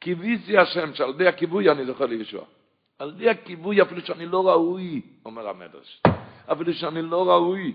כביסי 0.00 0.58
השם, 0.58 0.94
שעל 0.94 1.10
ידי 1.10 1.26
הכיווי 1.26 1.70
אני 1.70 1.86
זוכר 1.86 2.06
לישוע. 2.06 2.44
על 3.00 3.08
ידי 3.08 3.30
הכיבוי 3.30 3.82
אפילו 3.82 4.00
שאני 4.00 4.26
לא 4.26 4.48
ראוי, 4.48 5.02
אומר 5.24 5.48
המדרש, 5.48 6.02
אפילו 6.52 6.74
שאני 6.74 7.02
לא 7.02 7.28
ראוי. 7.28 7.74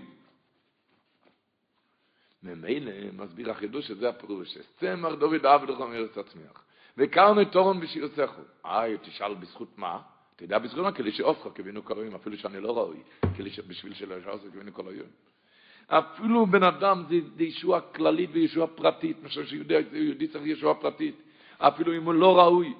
ממילא 2.42 2.92
מסביר 3.12 3.50
החידוש 3.50 3.88
שזה 3.88 4.08
הפירוש, 4.08 4.54
שצמח 4.54 5.12
דוד 5.12 5.46
עבד 5.46 5.68
לך 5.68 5.80
מארץ 5.80 6.18
הצמיח, 6.18 6.64
וקרנו 6.96 7.44
תורן 7.44 7.80
בשירצךו. 7.80 8.42
אה, 8.66 8.98
תשאל 9.02 9.34
בזכות 9.34 9.68
מה? 9.76 9.98
יודע 10.44 10.58
בזכות 10.58 10.82
מה? 10.82 10.92
כדי 10.92 11.12
שאוסך 11.12 11.48
כבינו 11.54 11.84
היום, 11.98 12.14
אפילו 12.14 12.36
שאני 12.36 12.60
לא 12.60 12.76
ראוי, 12.78 12.98
כדי 13.36 13.50
בשביל 13.68 13.94
שלאוסך 13.94 14.44
כבינו 14.52 14.74
כל 14.74 14.88
היום. 14.88 15.08
אפילו 15.86 16.46
בן 16.46 16.62
אדם 16.62 17.04
זה, 17.08 17.16
זה 17.36 17.42
ישועה 17.42 17.80
כללית 17.80 18.30
וישועה 18.32 18.66
פרטית, 18.66 19.16
אני 19.22 19.46
שיהודי 19.46 20.28
צריך 20.32 20.46
ישועה 20.46 20.74
פרטית, 20.74 21.14
אפילו 21.58 21.96
אם 21.96 22.04
הוא 22.04 22.14
לא 22.14 22.38
ראוי, 22.38 22.74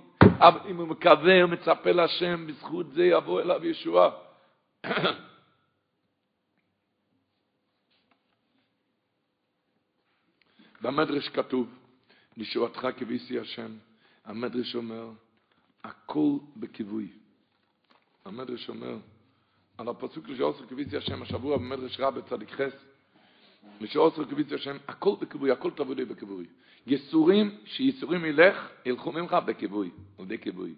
אם 0.69 0.77
הוא 0.77 0.89
מקווה 0.89 1.45
ומצפה 1.45 1.91
להשם, 1.91 2.47
בזכות 2.47 2.93
זה 2.93 3.05
יבוא 3.05 3.41
אליו 3.41 3.67
ישועה. 3.67 4.11
במדרש 10.83 11.29
כתוב, 11.29 11.69
לישועתך 12.37 12.89
כביסי 12.97 13.39
השם, 13.39 13.77
המדרש 14.25 14.77
אומר, 14.77 15.11
הכל 15.85 16.37
בכיווי. 16.57 17.09
המדרש 18.25 18.69
אומר, 18.69 18.97
על 19.79 19.89
הפסוק 19.89 20.29
לשעוסר 20.29 20.67
כביסי 20.67 20.97
השם, 20.97 21.23
השבוע 21.23 21.57
במדרש 21.57 22.01
רע 22.01 22.11
בצדיק 22.11 22.51
חס, 22.51 22.73
לשעוסר 23.81 24.25
כביסי 24.25 24.55
השם, 24.55 24.77
הכל 24.89 25.15
בכיווי, 25.21 25.51
הכל 25.51 25.71
תבודי 25.71 26.05
בכיווי. 26.05 26.47
יסורים, 26.87 27.51
שיסורים 27.65 28.25
ילך, 28.25 28.69
ילכו 28.87 29.13
ממך 29.13 29.37
בכיווי, 29.45 29.91
על 30.19 30.25
ידי 30.25 30.39
כיווי. 30.39 30.75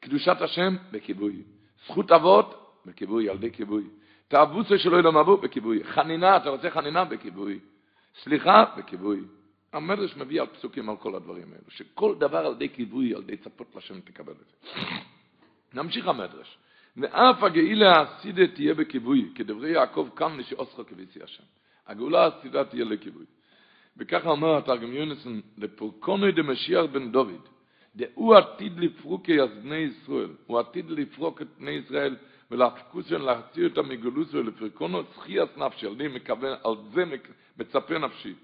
קדושת 0.00 0.40
השם, 0.40 0.76
בכיווי. 0.92 1.42
זכות 1.86 2.12
אבות, 2.12 2.80
בכיווי, 2.86 3.28
על 3.28 3.36
ידי 3.36 3.50
כיווי. 3.50 3.84
תאבוסו 4.28 4.78
שלא 4.78 4.96
ילום 4.96 5.16
אבו, 5.16 5.36
בכיווי. 5.36 5.84
חנינה, 5.84 6.36
אתה 6.36 6.50
רוצה 6.50 6.70
חנינה, 6.70 7.04
בכיווי. 7.04 7.58
סליחה, 8.22 8.64
בכיווי. 8.78 9.20
המדרש 9.72 10.16
מביא 10.16 10.40
על 10.40 10.46
פסוקים 10.46 10.90
על 10.90 10.96
כל 10.96 11.14
הדברים 11.14 11.52
האלו, 11.52 11.70
שכל 11.70 12.14
דבר 12.18 12.46
על 12.46 12.52
ידי 12.52 12.68
כיווי, 12.68 13.14
על 13.14 13.22
ידי 13.22 13.36
צפות 13.36 13.76
לשם 13.76 14.00
תקבל 14.00 14.32
את 14.32 14.38
זה. 14.38 14.70
נמשיך 15.74 16.08
המדרש. 16.08 16.58
ואף 16.96 17.42
הגאילה 17.42 17.96
האסידה 17.96 18.46
תהיה 18.46 18.74
בכיווי, 18.74 19.30
כדברי 19.34 19.70
יעקב 19.70 20.08
כאן 20.16 20.36
לשאוסך 20.36 20.80
כביסי 20.88 21.22
השם. 21.22 21.42
הגאולה 21.86 22.24
האסידה 22.24 22.64
תהיה 22.64 22.84
לכיווי. 22.84 23.24
וככה 23.96 24.30
אומר 24.30 24.56
התרגם 24.56 24.92
יונסון, 24.92 25.40
לפורקונו 25.58 26.30
דמשיח 26.30 26.84
בן 26.92 27.12
דוד, 27.12 27.48
דהוא 27.96 28.34
עתיד 28.34 28.78
לפרוק 28.78 29.30
אז 29.30 29.50
בני 29.62 29.76
ישראל, 29.76 30.30
הוא 30.46 30.58
עתיד 30.58 30.90
לפרוק 30.90 31.42
את 31.42 31.46
בני 31.58 31.70
ישראל 31.70 32.16
ולהפקוסן 32.50 33.20
להחציר 33.20 33.68
אותם 33.68 33.88
מגולוסו 33.88 34.36
ולפרקונו 34.36 35.02
זכיאס 35.02 35.48
נפשי, 35.56 35.86
על 36.64 36.76
זה 36.94 37.04
מצפה 37.58 37.98
נפשי. 37.98 38.34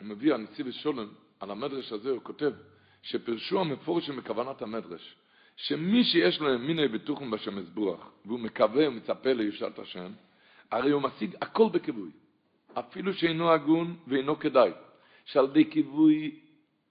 הוא 0.00 0.08
מביא 0.08 0.34
הנשיא 0.34 0.64
בשולם, 0.64 1.08
על 1.40 1.50
המדרש 1.50 1.92
הזה 1.92 2.10
הוא 2.10 2.20
כותב, 2.22 2.52
שפרשו 3.02 3.60
המפורשים 3.60 4.16
בכוונת 4.16 4.62
המדרש, 4.62 5.16
שמי 5.56 6.04
שיש 6.04 6.40
לו 6.40 6.58
מיני 6.58 6.88
בטוחים 6.88 7.30
בשם 7.30 7.56
מזבוח, 7.56 8.10
והוא 8.24 8.40
מקווה 8.40 8.88
ומצפה 8.88 9.32
לישת 9.32 9.78
השם, 9.78 10.12
הרי 10.70 10.90
הוא 10.90 11.02
משיג 11.02 11.36
הכל 11.40 11.68
בכיווי, 11.72 12.10
אפילו 12.78 13.14
שאינו 13.14 13.50
הגון 13.50 13.96
ואינו 14.06 14.38
כדאי, 14.38 14.70
שעל 15.24 15.46
די 15.46 15.70
כיווי, 15.70 16.40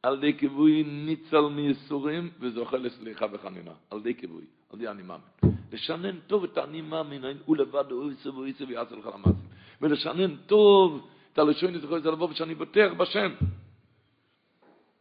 על 0.04 0.20
די 0.20 0.38
כיווי 0.38 0.84
ניצל 0.84 1.42
מייסורים 1.42 2.30
וזוכה 2.40 2.78
לסליחה 2.78 3.26
וחנינה, 3.32 3.72
על 3.90 4.02
די 4.02 4.16
כיווי, 4.16 4.44
על 4.74 4.80
די 4.80 4.88
אני 4.88 5.04
מאמין. 5.04 5.58
לשנן 5.72 6.20
טוב 6.28 6.44
את 6.44 6.58
אני 6.58 6.82
מאמין, 6.82 7.24
הוא 7.46 7.58
לבד, 7.58 7.92
הוא 7.92 8.12
והוא 8.26 8.48
יסו 8.48 8.68
ויעשה 8.68 8.96
לך 8.96 9.06
למעשים. 9.06 9.48
ולשנן 9.82 10.36
טוב 10.36 11.08
את 11.34 11.40
הלשון 11.40 11.76
יזכור 11.76 11.98
את 11.98 12.06
הלבוב 12.06 12.34
שאני 12.34 12.56
בוטח 12.56 12.92
בשם. 12.98 13.32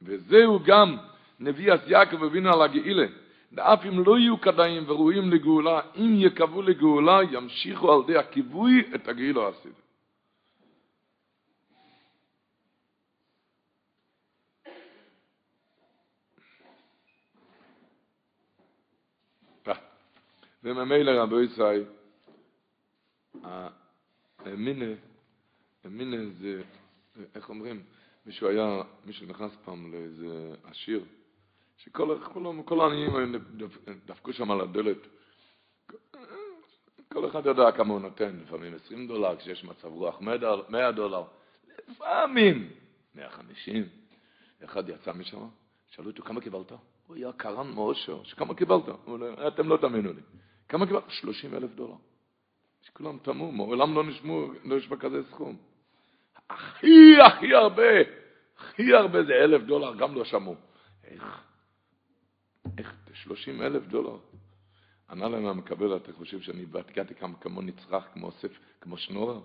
וזהו 0.02 0.60
גם 0.64 0.96
נביא 1.40 1.72
אז 1.72 1.80
יעקב 1.86 2.22
אבינו 2.22 2.52
על 2.52 2.62
הגאילה. 2.62 3.06
ואף 3.52 3.84
אם 3.88 4.04
לא 4.04 4.18
יהיו 4.18 4.40
כדאים 4.40 4.84
וראויים 4.86 5.30
לגאולה, 5.30 5.80
אם 5.96 6.14
יקוו 6.16 6.62
לגאולה, 6.62 7.18
ימשיכו 7.32 7.92
על 7.92 8.00
ידי 8.04 8.18
הכיווי 8.18 8.84
את 8.94 9.08
הגאילו 9.08 9.46
העשית. 9.46 9.82
וממילא 20.64 21.10
רבו 21.10 21.40
ישראל, 21.40 21.84
המינה 24.38 24.94
מיני 25.84 26.30
זה, 26.30 26.62
איך 27.34 27.48
אומרים, 27.48 27.82
מישהו 28.26 28.48
היה, 28.48 28.82
מישהו 29.04 29.26
נכנס 29.26 29.52
פעם 29.64 29.92
לאיזה 29.92 30.54
עשיר, 30.64 31.04
שכל 31.84 32.18
כל, 32.24 32.62
כל 32.64 32.80
העניים 32.80 33.34
דפקו 34.06 34.32
שם 34.32 34.50
על 34.50 34.60
הדלת. 34.60 35.06
כל 37.12 37.28
אחד 37.28 37.46
יודע 37.46 37.72
כמה 37.72 37.92
הוא 37.92 38.00
נותן, 38.00 38.38
לפעמים 38.42 38.74
20 38.74 39.08
דולר, 39.08 39.36
כשיש 39.36 39.64
מצב 39.64 39.88
רוח 39.88 40.20
100 40.20 40.92
דולר, 40.92 41.22
לפעמים 41.88 42.70
150. 43.14 43.88
אחד 44.64 44.88
יצא 44.88 45.12
משם, 45.12 45.48
שאלו 45.90 46.10
אותו, 46.10 46.22
כמה 46.22 46.40
קיבלת? 46.40 46.72
הוא 47.06 47.16
היה 47.16 47.32
קרן 47.32 47.70
מאושר, 47.72 48.22
שכמה 48.24 48.54
קיבלת? 48.54 48.88
הוא 48.88 49.14
אומר, 49.14 49.48
אתם 49.48 49.68
לא 49.68 49.76
תאמינו 49.76 50.12
לי. 50.12 50.22
כמה 50.68 50.86
קיבלת? 50.86 51.10
30 51.10 51.54
אלף 51.54 51.70
דולר. 51.70 51.94
שכולם 52.82 53.18
תמו, 53.18 53.52
מעולם 53.52 53.94
לא 53.94 54.04
נשמעו, 54.04 54.52
לא 54.64 54.76
נשמע 54.76 54.96
כזה 54.96 55.22
סכום. 55.30 55.56
הכי 56.50 57.20
הכי 57.26 57.54
הרבה, 57.54 57.92
הכי 58.58 58.94
הרבה 58.94 59.24
זה 59.24 59.32
אלף 59.32 59.62
דולר, 59.62 59.94
גם 59.94 60.14
לא 60.14 60.24
שמעו. 60.24 60.56
איך? 61.04 61.51
איך? 62.78 62.94
שלושים 63.14 63.62
אלף 63.62 63.86
דולר. 63.86 64.16
ענה 65.10 65.28
להם 65.28 65.46
המקבל, 65.46 65.96
אתה 65.96 66.12
חושב 66.12 66.40
שאני 66.40 66.64
הגעתי 66.74 67.14
כמו 67.40 67.62
נצרך, 67.62 68.04
כמו 68.14 68.26
אוסף, 68.26 68.58
כמו 68.80 68.96
שנורר? 68.96 69.40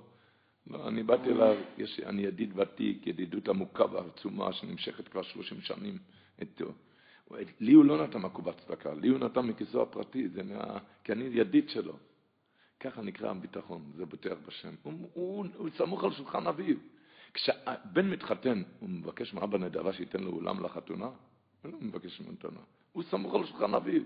לא, 0.67 0.87
אני 0.87 1.03
באתי 1.03 1.29
אליו, 1.29 1.55
יש, 1.77 1.99
אני 1.99 2.21
ידיד 2.21 2.59
ותיק, 2.59 3.07
ידידות 3.07 3.49
עמוקה 3.49 3.85
ועצומה 3.85 4.53
שנמשכת 4.53 5.07
כבר 5.07 5.21
שלושים 5.21 5.61
שנים 5.61 5.97
איתו. 6.39 6.71
לי 7.59 7.73
הוא 7.73 7.85
לא 7.85 8.03
נתן 8.03 8.19
מקובת 8.19 8.57
צדקה, 8.57 8.93
לי 8.93 9.07
הוא 9.07 9.19
נתן 9.19 9.39
מכיסו 9.39 9.81
הפרטי, 9.81 10.29
זה 10.29 10.43
מה... 10.43 10.77
כי 11.03 11.11
אני 11.11 11.23
ידיד 11.23 11.69
שלו. 11.69 11.93
ככה 12.79 13.01
נקרא 13.01 13.29
הביטחון, 13.29 13.91
זה 13.95 14.05
בוטח 14.05 14.35
בשם. 14.47 14.75
הוא, 14.83 14.93
הוא, 15.13 15.45
הוא 15.55 15.69
סמוך 15.77 16.03
על 16.03 16.13
שולחן 16.13 16.47
אביו. 16.47 16.75
כשבן 17.33 18.09
מתחתן, 18.09 18.63
הוא 18.79 18.89
מבקש 18.89 19.33
מאבא 19.33 19.57
נדבה 19.57 19.93
שייתן 19.93 20.19
לו 20.19 20.31
אולם 20.31 20.63
לחתונה? 20.63 21.09
הוא 21.71 21.81
לא 21.81 21.87
מבקש 21.87 22.21
מתנה. 22.21 22.59
הוא 22.91 23.03
סמוך 23.03 23.35
על 23.35 23.45
שולחן 23.45 23.73
אביו. 23.73 24.01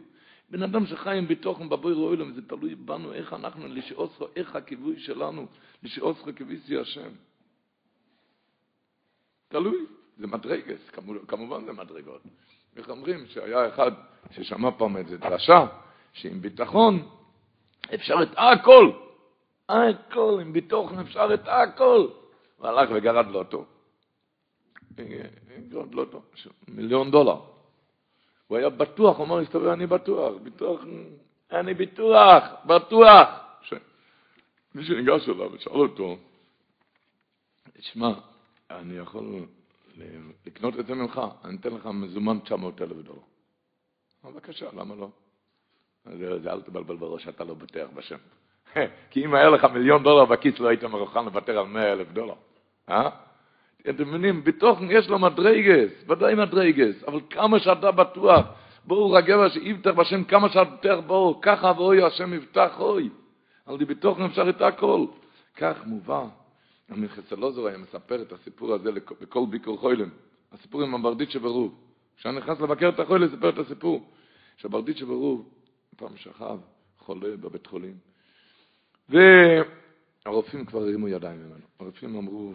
בן 0.49 0.63
אדם 0.63 0.85
שחי 0.85 1.17
עם 1.17 1.27
ביטוחן 1.27 1.69
בבוי 1.69 1.93
רואילום, 1.93 2.33
זה 2.33 2.41
תלוי 2.41 2.75
בנו, 2.75 3.13
איך 3.13 3.33
אנחנו, 3.33 3.67
לשאוסך, 3.67 4.21
איך 4.35 4.55
הכיווי 4.55 4.99
שלנו, 4.99 5.47
לשאוסך 5.83 6.29
כביסי 6.35 6.77
השם. 6.77 7.09
תלוי, 9.47 9.85
זה 10.17 10.27
מדרגס, 10.27 10.89
כמובן 11.27 11.65
זה 11.65 11.73
מדרגות. 11.73 12.21
איך 12.75 12.89
אומרים 12.89 13.25
שהיה 13.27 13.69
אחד 13.69 13.91
ששמע 14.31 14.71
פעם 14.71 14.97
איזה 14.97 15.17
דרשה, 15.17 15.65
שעם 16.13 16.41
ביטחון 16.41 17.09
אפשר 17.93 18.15
את 18.23 18.29
הכל, 18.37 18.91
הכל, 19.69 20.37
עם 20.41 20.53
ביטוחן 20.53 20.99
אפשר 20.99 21.33
את 21.33 21.47
הכל. 21.47 22.07
הוא 22.57 22.67
הלך 22.67 22.89
וגרד 22.93 23.27
לוטו. 23.27 23.65
גרד 25.69 25.93
לוטו, 25.93 26.21
מיליון 26.67 27.11
דולר. 27.11 27.50
הוא 28.51 28.57
היה 28.57 28.69
בטוח, 28.69 29.17
הוא 29.17 29.25
אמר, 29.25 29.39
הסתובב, 29.39 29.67
אני 29.67 29.87
בטוח, 29.87 30.33
ביטוח, 30.43 30.81
אני 31.51 31.73
ביטוח, 31.73 32.43
בטוח. 32.65 33.29
מישהו 34.75 34.95
ניגש 34.95 35.29
אליו 35.29 35.51
ושאל 35.53 35.73
אותו, 35.73 36.17
תשמע, 37.73 38.11
אני 38.71 38.97
יכול 38.97 39.45
לקנות 40.45 40.79
את 40.79 40.85
זה 40.85 40.95
ממך, 40.95 41.21
אני 41.43 41.57
אתן 41.57 41.69
לך 41.69 41.85
מזומן 41.85 42.39
900 42.39 42.81
אלף 42.81 42.97
דולר. 42.97 43.19
בבקשה, 44.23 44.65
למה 44.73 44.95
לא? 44.95 45.09
אז 46.05 46.21
אל 46.47 46.61
תבלבל 46.61 46.95
בראש, 46.95 47.27
אתה 47.27 47.43
לא 47.43 47.53
בטח 47.53 47.87
בשם. 47.93 48.17
כי 49.11 49.25
אם 49.25 49.33
היה 49.33 49.49
לך 49.49 49.65
מיליון 49.65 50.03
דולר 50.03 50.25
בכיס, 50.25 50.59
לא 50.59 50.67
היית 50.67 50.83
מוכן 50.83 51.25
לוותר 51.25 51.59
על 51.59 51.65
100 51.65 51.93
אלף 51.93 52.07
דולר. 52.11 52.35
אה? 52.89 53.09
אתם 53.89 54.07
מבינים, 54.07 54.43
בתוך 54.43 54.79
יש 54.89 55.09
לו 55.09 55.19
מדרגס, 55.19 55.91
ודאי 56.09 56.35
מדרגס, 56.35 57.03
אבל 57.03 57.19
כמה 57.29 57.59
שאתה 57.59 57.91
בטוח, 57.91 58.45
בואו 58.85 59.11
רגע 59.11 59.49
שיבטח 59.49 59.91
בשם 59.91 60.23
כמה 60.23 60.49
שאתה 60.49 61.01
בואו, 61.01 61.41
ככה 61.41 61.71
ואוי 61.77 62.03
השם 62.03 62.33
יבטח 62.33 62.79
אוי. 62.79 63.09
על 63.65 63.77
די 63.77 63.85
בתוך 63.85 64.19
אפשר 64.19 64.49
את 64.49 64.61
הכל. 64.61 65.05
כך 65.55 65.85
מובא 65.85 66.25
המחסלוזור 66.89 67.67
היה 67.67 67.77
מספר 67.77 68.21
את 68.21 68.31
הסיפור 68.31 68.73
הזה 68.73 68.91
בכל 69.21 69.45
ביקור 69.49 69.77
חוילם, 69.77 70.09
הסיפור 70.51 70.81
עם 70.81 70.95
הברדיצ'ה 70.95 71.39
ברוב. 71.39 71.75
כשאני 72.17 72.37
נכנס 72.37 72.59
לבקר 72.59 72.89
את 72.89 72.99
החולה, 72.99 73.25
לספר 73.25 73.49
את 73.49 73.57
הסיפור. 73.57 74.05
שהברדיצ'ה 74.57 75.05
ברוב, 75.05 75.49
פעם 75.97 76.17
שכב, 76.17 76.57
חולה 76.97 77.37
בבית 77.37 77.67
חולים, 77.67 77.97
והרופאים 79.09 80.65
כבר 80.65 80.81
הרימו 80.81 81.07
ידיים 81.07 81.39
ממנו. 81.39 81.65
הרופאים 81.79 82.15
אמרו, 82.15 82.53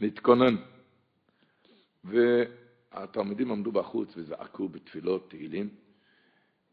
להתכונן. 0.00 0.56
והתלמידים 2.04 3.50
עמדו 3.50 3.72
בחוץ 3.72 4.08
וזעקו 4.16 4.68
בתפילות, 4.68 5.30
תהילים, 5.30 5.68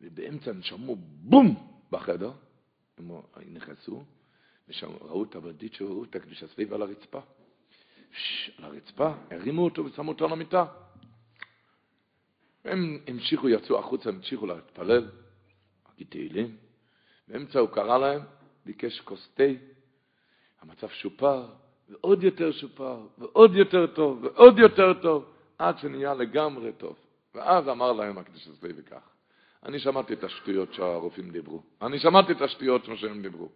ובאמצע 0.01 0.51
הם 0.51 0.61
שמעו 0.61 0.95
בום 0.99 1.67
בחדר, 1.91 2.31
הם 2.97 3.11
נכנסו, 3.47 4.03
וראו 4.81 5.23
את 5.23 5.35
הברדיצ'ה, 5.35 5.83
ראו 5.83 6.03
את 6.03 6.15
הקדיש 6.15 6.43
הסביב 6.43 6.73
על 6.73 6.81
הרצפה. 6.81 7.19
על 8.57 8.65
הרצפה, 8.65 9.13
הרימו 9.31 9.63
אותו 9.63 9.85
ושמו 9.85 10.11
אותו 10.11 10.25
על 10.25 10.31
המיטה. 10.31 10.65
הם 12.65 12.99
המשיכו, 13.07 13.49
יצאו 13.49 13.79
החוצה, 13.79 14.09
המשיכו 14.09 14.45
להתפלל, 14.45 15.09
להגיד 15.89 16.07
תהילים. 16.09 16.57
באמצע 17.27 17.59
הוא 17.59 17.69
קרא 17.69 17.97
להם, 17.97 18.21
ביקש 18.65 18.99
כוס 18.99 19.29
תה, 19.33 19.43
המצב 20.61 20.89
שופר, 20.89 21.53
ועוד 21.91 22.23
יותר 22.23 22.51
שופר, 22.51 22.97
ועוד 23.17 23.55
יותר 23.55 23.87
טוב, 23.87 24.23
ועוד 24.23 24.59
יותר 24.59 24.93
טוב, 24.93 25.25
עד 25.57 25.77
שנהיה 25.77 26.13
לגמרי 26.13 26.71
טוב. 26.77 26.95
ואז 27.35 27.69
אמר 27.69 27.91
להם 27.91 28.17
הקדוש 28.17 28.47
הצבאי 28.47 28.71
וכך, 28.77 29.09
אני 29.65 29.79
שמעתי 29.79 30.13
את 30.13 30.23
השטויות 30.23 30.73
שהרופאים 30.73 31.29
דיברו, 31.29 31.61
אני 31.81 31.99
שמעתי 31.99 32.31
את 32.31 32.41
השטויות 32.41 32.85
שהם 32.95 33.21
דיברו. 33.21 33.49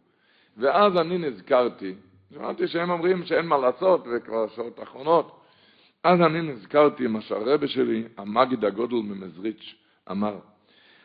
ואז 0.58 0.98
אני 0.98 1.18
נזכרתי, 1.18 1.96
שמעתי 2.34 2.68
שהם 2.68 2.90
אומרים 2.90 3.26
שאין 3.26 3.46
מה 3.46 3.58
לעשות, 3.58 4.06
וכבר 4.12 4.48
שעות 4.56 4.84
אחרונות, 4.84 5.42
אז 6.04 6.22
אני 6.22 6.42
נזכרתי 6.42 7.08
מה 7.08 7.22
שהרבה 7.22 7.68
שלי, 7.68 8.04
המגיד 8.18 8.66
הגודל 8.66 8.96
ממזריץ', 8.96 9.76
אמר. 10.12 10.38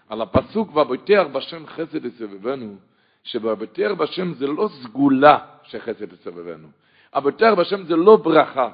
על 0.09 0.21
הפסוק 0.21 0.77
והבטיח 0.77 1.27
בשם 1.27 1.67
חסד 1.67 2.05
יסבבנו, 2.05 2.77
שבבטיח 3.25 3.93
בשם 3.93 4.35
זה 4.35 4.47
לא 4.47 4.69
סגולה 4.83 5.39
שחסד 5.63 6.13
יסבבנו. 6.13 6.69
הבטיח 7.15 7.55
בשם 7.55 7.85
זה 7.85 7.97
לא 7.97 8.17
ברכה, 8.17 8.69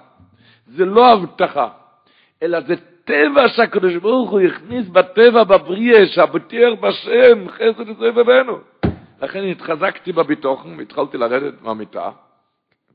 זה 0.66 0.84
לא 0.84 1.12
הבטחה, 1.12 1.68
אלא 2.42 2.60
זה 2.60 2.74
טבע 3.04 3.48
שהקדוש 3.48 3.96
ברוך 3.96 4.30
הוא 4.30 4.40
הכניס 4.40 4.88
בטבע 4.88 5.44
בבריאה, 5.44 6.06
שהבטיח 6.06 6.68
בשם 6.80 7.48
חסד 7.48 7.88
יסבבנו. 7.88 8.58
לכן 9.22 9.44
התחזקתי 9.44 10.12
בביטוחן 10.12 10.78
והתחלתי 10.78 11.18
לרדת 11.18 11.62
מהמיטה, 11.62 12.10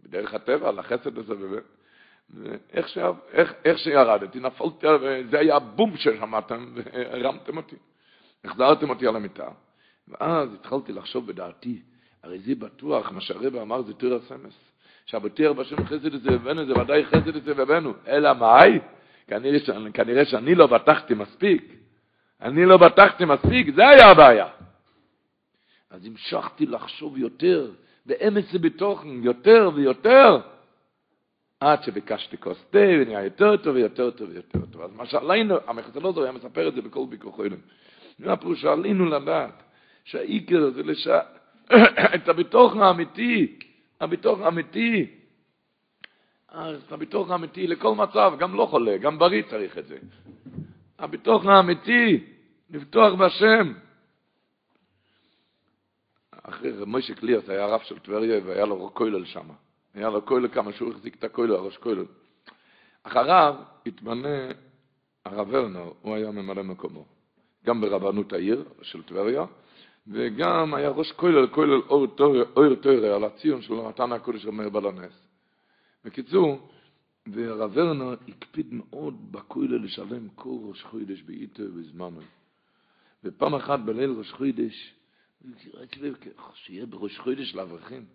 בדרך 0.04 0.34
הטבע, 0.34 0.71
לחסד 0.71 1.17
יסבבנו. 1.17 1.58
איך, 2.73 2.88
ש... 2.88 2.97
איך, 3.32 3.54
איך 3.65 3.80
שירדתי, 3.80 4.39
נפלתי, 4.39 4.88
וזה 5.01 5.39
היה 5.39 5.56
הבום 5.56 5.97
ששמעתם, 5.97 6.65
והרמתם 6.75 7.58
אותי. 7.58 7.75
החזרתם 8.45 8.89
אותי 8.89 9.08
על 9.08 9.15
המיטה. 9.15 9.47
ואז 10.08 10.54
התחלתי 10.54 10.93
לחשוב 10.93 11.27
בדעתי, 11.27 11.82
הרי 12.23 12.39
זה 12.39 12.56
בטוח, 12.56 13.12
מה 13.12 13.21
שהרבא 13.21 13.62
אמר 13.62 13.82
זה 13.82 13.93
תיר 13.93 14.15
הסמס. 14.15 14.70
שהבטיר 15.12 15.54
בשם 15.54 15.86
חסד 15.86 16.13
את 16.13 16.21
זה 16.21 16.82
ודאי 16.82 17.06
חסד 17.06 17.38
ובנו. 17.45 17.93
אלא 18.08 18.34
מאי? 18.34 18.80
כנראה, 19.28 19.60
כנראה 19.93 20.26
שאני 20.26 20.56
לא 20.56 20.67
בטחתי 20.67 21.13
מספיק. 21.13 21.76
אני 22.41 22.65
לא 22.65 22.78
בטחתי 22.78 23.26
מספיק, 23.26 23.76
זה 23.76 23.88
היה 23.88 24.08
הבעיה. 24.12 24.47
אז 25.89 26.06
המשכתי 26.06 26.65
לחשוב 26.65 27.17
יותר, 27.17 27.71
ואמץ 28.06 28.45
זה 28.52 28.60
בתוכן, 28.60 29.24
יותר 29.24 29.71
ויותר. 29.76 30.39
עד 31.60 31.84
שביקשתי 31.84 32.38
כוס 32.38 32.65
תה, 32.69 32.80
ונהיה 32.80 33.24
יותר 33.24 33.58
טוב 33.58 33.76
ויותר 33.76 34.12
טוב 34.12 34.30
ויותר 34.30 34.60
טוב. 34.71 34.82
אז 34.82 34.91
מה 34.95 35.06
שעלינו, 35.06 35.56
המחצלוזור 35.67 36.24
היה 36.24 36.32
מספר 36.32 36.67
את 36.67 36.74
זה 36.74 36.82
בכל 36.82 37.06
ביקוחוילים. 37.10 37.60
מה 38.19 38.38
פירוש 38.38 38.62
שעלינו 38.62 39.06
לדעת 39.06 39.63
שהאיקר 40.04 40.69
זה 40.69 40.84
לש... 40.84 41.08
את 42.15 42.30
הביטוח 42.30 42.76
האמיתי, 42.76 43.58
הביטוח 44.01 44.39
האמיתי, 44.39 45.15
את 46.49 46.91
הביטוח 46.91 47.29
האמיתי 47.29 47.67
לכל 47.67 47.95
מצב, 47.95 48.33
גם 48.39 48.55
לא 48.55 48.65
חולה, 48.65 48.97
גם 48.97 49.19
בריא 49.19 49.43
צריך 49.49 49.77
את 49.77 49.87
זה. 49.87 49.97
הביטוח 50.99 51.45
האמיתי, 51.45 52.23
לפתוח 52.69 53.13
בשם. 53.13 53.73
אחרי 56.31 56.71
מוישה 56.85 57.15
קליאס 57.15 57.49
היה 57.49 57.65
רב 57.65 57.81
של 57.83 57.99
טבריה 57.99 58.39
והיה 58.45 58.65
לו 58.65 58.89
כולל 58.93 59.25
שמה. 59.25 59.53
היה 59.93 60.09
לו 60.09 60.25
כולל 60.25 60.47
כמה 60.47 60.73
שהוא 60.73 60.91
החזיק 60.91 61.15
את 61.15 61.23
הכולל, 61.23 61.55
הראש 61.55 61.77
כולל. 61.77 62.05
אחריו 63.03 63.55
התמנה 63.85 64.51
הרב 65.25 65.47
ורנר, 65.51 65.91
הוא 66.01 66.15
היה 66.15 66.31
ממלא 66.31 66.63
מקומו. 66.63 67.05
גם 67.65 67.81
ברבנות 67.81 68.33
העיר 68.33 68.63
של 68.81 69.03
טבריה, 69.03 69.45
וגם 70.07 70.73
היה 70.73 70.89
ראש 70.89 71.11
כולל, 71.11 71.47
כולל 71.47 71.81
אור 71.89 72.75
תוירה, 72.75 73.15
על 73.15 73.23
הציון 73.23 73.61
שלו 73.61 73.89
נתן 73.89 74.11
הקודש 74.11 74.45
אומר 74.45 74.69
בלנס. 74.69 75.27
בקיצור, 76.05 76.69
והרב 77.27 77.71
ורנר 77.73 78.15
הקפיד 78.27 78.67
מאוד 78.71 79.31
בכולל 79.31 79.83
לשלם 79.83 80.29
כל 80.35 80.57
ראש 80.63 80.83
חוידש 80.83 81.21
בעיתו 81.21 81.63
ובזמנו. 81.63 82.21
ופעם 83.23 83.55
אחת 83.55 83.79
בליל 83.79 84.11
ראש 84.11 84.31
חוידש, 84.31 84.93
שיהיה 86.53 86.85
בראש 86.85 87.19
חוידש 87.19 87.55
לאברכים, 87.55 88.05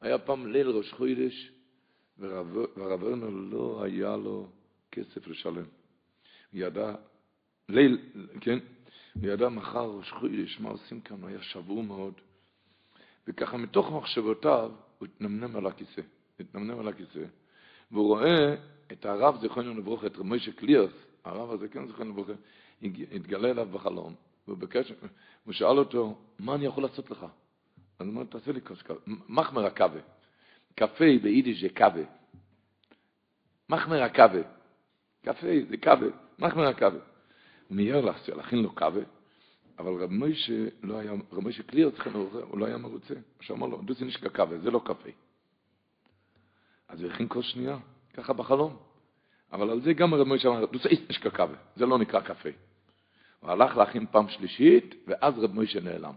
היה 0.00 0.18
פעם 0.18 0.46
ליל 0.46 0.68
ראש 0.68 0.92
חוידש, 0.92 1.52
והרב 2.18 3.02
ורנר 3.02 3.28
לא 3.28 3.82
היה 3.84 4.16
לו 4.16 4.48
כסף 4.92 5.28
לשלם. 5.28 5.54
הוא 5.54 5.64
ידע, 6.52 6.94
ליל, 7.68 7.98
כן, 8.40 8.58
הוא 9.14 9.26
ידע 9.26 9.48
מחר 9.48 9.90
ראש 9.90 10.12
חוידש, 10.12 10.60
מה 10.60 10.70
עושים 10.70 11.00
כאן, 11.00 11.16
הוא 11.20 11.28
היה 11.28 11.42
שבור 11.42 11.82
מאוד. 11.82 12.14
וככה 13.28 13.56
מתוך 13.56 13.92
מחשבותיו 13.92 14.70
הוא 14.98 15.06
התנמנם 15.06 15.56
על 15.56 15.66
הכיסא, 15.66 16.02
התנמנם 16.40 16.78
על 16.78 16.88
הכיסא, 16.88 17.24
והוא 17.90 18.06
רואה 18.06 18.54
את 18.92 19.06
הרב 19.06 19.40
זיכרונו 19.40 19.74
לברכה, 19.74 20.06
את 20.06 20.18
מוישה 20.18 20.52
קליאס, 20.52 20.90
הרב 21.24 21.50
הזה 21.50 21.68
כן 21.68 21.86
זיכרונו 21.86 22.10
לברכה, 22.10 22.32
התגלה 23.12 23.50
אליו 23.50 23.68
בחלום, 23.72 24.14
והוא 24.46 24.58
בקש, 24.58 24.92
הוא 25.44 25.54
שאל 25.54 25.78
אותו, 25.78 26.18
מה 26.38 26.54
אני 26.54 26.64
יכול 26.64 26.82
לעשות 26.82 27.10
לך? 27.10 27.26
אז 27.98 28.06
הוא 28.06 28.14
אומר, 28.14 28.24
תעשה 28.24 28.52
לי 28.52 28.60
כוס 28.60 28.82
קפה, 28.82 28.94
מחמר 29.28 29.66
הקווה, 29.66 30.00
קפה 30.74 31.04
ביידיש 31.22 31.60
זה 31.60 31.68
קווה, 31.68 32.02
מחמר 33.68 34.02
הקווה, 34.02 34.40
קפה 35.24 35.46
זה 35.68 35.76
קווה, 35.76 36.08
מחמר 36.38 36.66
הקווה. 36.66 37.00
הוא 37.68 37.76
מיהר 37.76 38.00
להכין 38.36 38.62
לו 38.62 38.74
קווה, 38.74 39.02
אבל 39.78 39.92
רב 40.02 40.10
מוישה 40.10 40.66
לא 40.82 40.98
היה, 40.98 41.12
רב 41.12 41.40
מוישה 41.40 41.62
קליר, 41.62 41.90
הוא 42.42 42.58
לא 42.58 42.66
היה 42.66 42.76
מרוצה. 42.76 43.14
שאמר 43.40 43.66
לו, 43.66 43.82
דוסי 43.82 44.04
נשקה 44.04 44.28
קווה, 44.28 44.58
זה 44.58 44.70
לא 44.70 44.80
קפה. 44.84 45.10
אז 46.88 47.02
הוא 47.02 47.10
הכין 47.10 47.26
כוס 47.28 47.46
שנייה, 47.46 47.78
ככה 48.14 48.32
בחלום. 48.32 48.76
אבל 49.52 49.70
על 49.70 49.80
זה 49.80 49.92
גם 49.92 50.14
רב 50.14 50.26
מוישה 50.26 50.48
אמר, 50.48 50.64
דוסי 50.66 50.88
נשקה 51.10 51.30
קווה, 51.30 51.56
זה 51.76 51.86
לא 51.86 51.98
נקרא 51.98 52.20
קפה. 52.20 52.48
הוא 53.40 53.50
הלך 53.50 53.76
להכין 53.76 54.06
פעם 54.10 54.28
שלישית, 54.28 54.94
ואז 55.06 55.38
רב 55.38 55.54
מוישה 55.54 55.80
נעלם. 55.80 56.14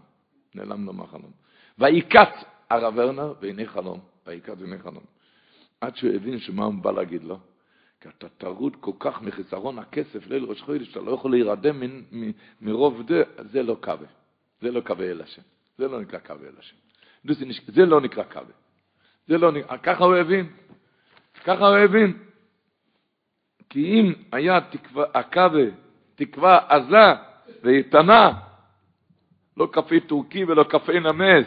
נעלם 0.54 0.86
לו 0.86 0.92
מהחלום. 0.92 1.30
ויקץ 1.78 2.44
הרב 2.70 2.94
ורנר, 2.96 3.34
והנה 3.40 3.66
חלום. 3.66 4.00
ויקץ 4.26 4.54
והנה 4.58 4.78
חלום. 4.78 5.04
עד 5.80 5.96
שהוא 5.96 6.10
הבין 6.12 6.38
שמה 6.38 6.64
הוא 6.64 6.74
בא 6.74 6.92
להגיד 6.92 7.24
לו. 7.24 7.38
כי 8.02 8.08
אתה 8.08 8.28
טרוד 8.28 8.76
כל 8.80 8.92
כך 8.98 9.22
מחיסרון 9.22 9.78
הכסף 9.78 10.26
ליל 10.26 10.44
ראש 10.44 10.62
חודש, 10.62 10.88
שאתה 10.88 11.00
לא 11.00 11.10
יכול 11.10 11.30
להירדם 11.30 11.82
מרוב 12.60 13.02
זה, 13.08 13.22
זה 13.38 13.62
לא 13.62 13.76
קווה. 13.80 14.06
זה 14.60 14.70
לא 14.70 14.80
קווה 14.80 15.10
אל 15.10 15.20
השם. 15.20 15.42
זה 15.78 15.88
לא 15.88 16.00
נקרא 16.00 16.18
קווה 16.18 16.48
אל 16.48 16.54
השם. 16.58 16.76
זה 17.66 17.86
לא 17.86 18.00
נקרא 18.00 18.24
קווה. 18.24 18.54
זה 19.26 19.38
לא 19.38 19.52
נקרא, 19.52 19.76
ככה 19.76 20.04
הוא 20.04 20.14
הבין. 20.14 20.50
ככה 21.44 21.68
הוא 21.68 21.76
הבין. 21.76 22.18
כי 23.70 23.84
אם 23.84 24.12
היה 24.32 24.60
תקווה, 24.60 25.04
הקווה, 25.14 25.64
תקווה 26.14 26.58
עזה 26.68 27.20
ואיתנה, 27.62 28.32
לא 29.56 29.68
קפה 29.72 30.00
טורקי 30.06 30.44
ולא 30.44 30.64
קפה 30.64 30.92
נמס, 30.92 31.46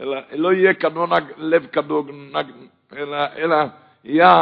אלא 0.00 0.16
לא 0.32 0.52
יהיה 0.52 0.74
כנונג 0.74 1.24
לב 1.36 1.66
כדונג, 1.66 2.46
אלא, 2.92 3.16
אלא 3.36 3.56
יהיה... 4.04 4.40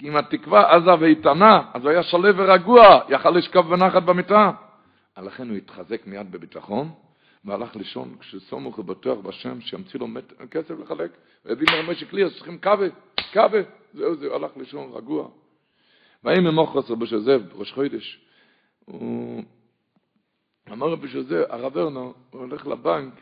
עם 0.00 0.16
התקווה 0.16 0.74
עזה 0.74 0.94
ואיתנה, 1.00 1.62
אז 1.74 1.82
הוא 1.82 1.90
היה 1.90 2.02
שלב 2.02 2.34
ורגוע, 2.38 3.00
יכל 3.08 3.30
לשכב 3.30 3.60
בנחת 3.60 4.02
במיטה. 4.02 4.50
לכן 5.22 5.48
הוא 5.48 5.56
התחזק 5.56 6.06
מיד 6.06 6.32
בביטחון, 6.32 6.90
והלך 7.44 7.76
לישון 7.76 8.16
כשסמוך 8.20 8.78
ובטוח 8.78 9.18
בשם 9.18 9.60
שימציא 9.60 10.00
לו 10.00 10.06
מת, 10.06 10.32
כסף 10.50 10.74
לחלק, 10.82 11.10
והביא 11.44 11.66
מרמי 11.72 11.94
שקלי, 11.94 12.24
אז 12.24 12.34
צריכים 12.34 12.58
קווה, 12.58 12.88
קווה, 13.32 13.60
זהו 13.94 14.16
זהו, 14.16 14.34
הלך 14.34 14.50
לישון 14.56 14.92
רגוע. 14.94 15.28
ויהי 16.24 16.40
ממוחרס 16.40 16.90
רבי 16.90 17.06
שוזב, 17.06 17.42
ראש 17.54 17.72
חודש, 17.72 18.20
הוא 18.84 19.42
אמר 20.72 20.88
רבי 20.88 21.08
שוזב, 21.08 21.42
הרב 21.48 21.78
ארנו, 21.78 22.14
הוא 22.30 22.40
הולך 22.40 22.66
לבנק, 22.66 23.14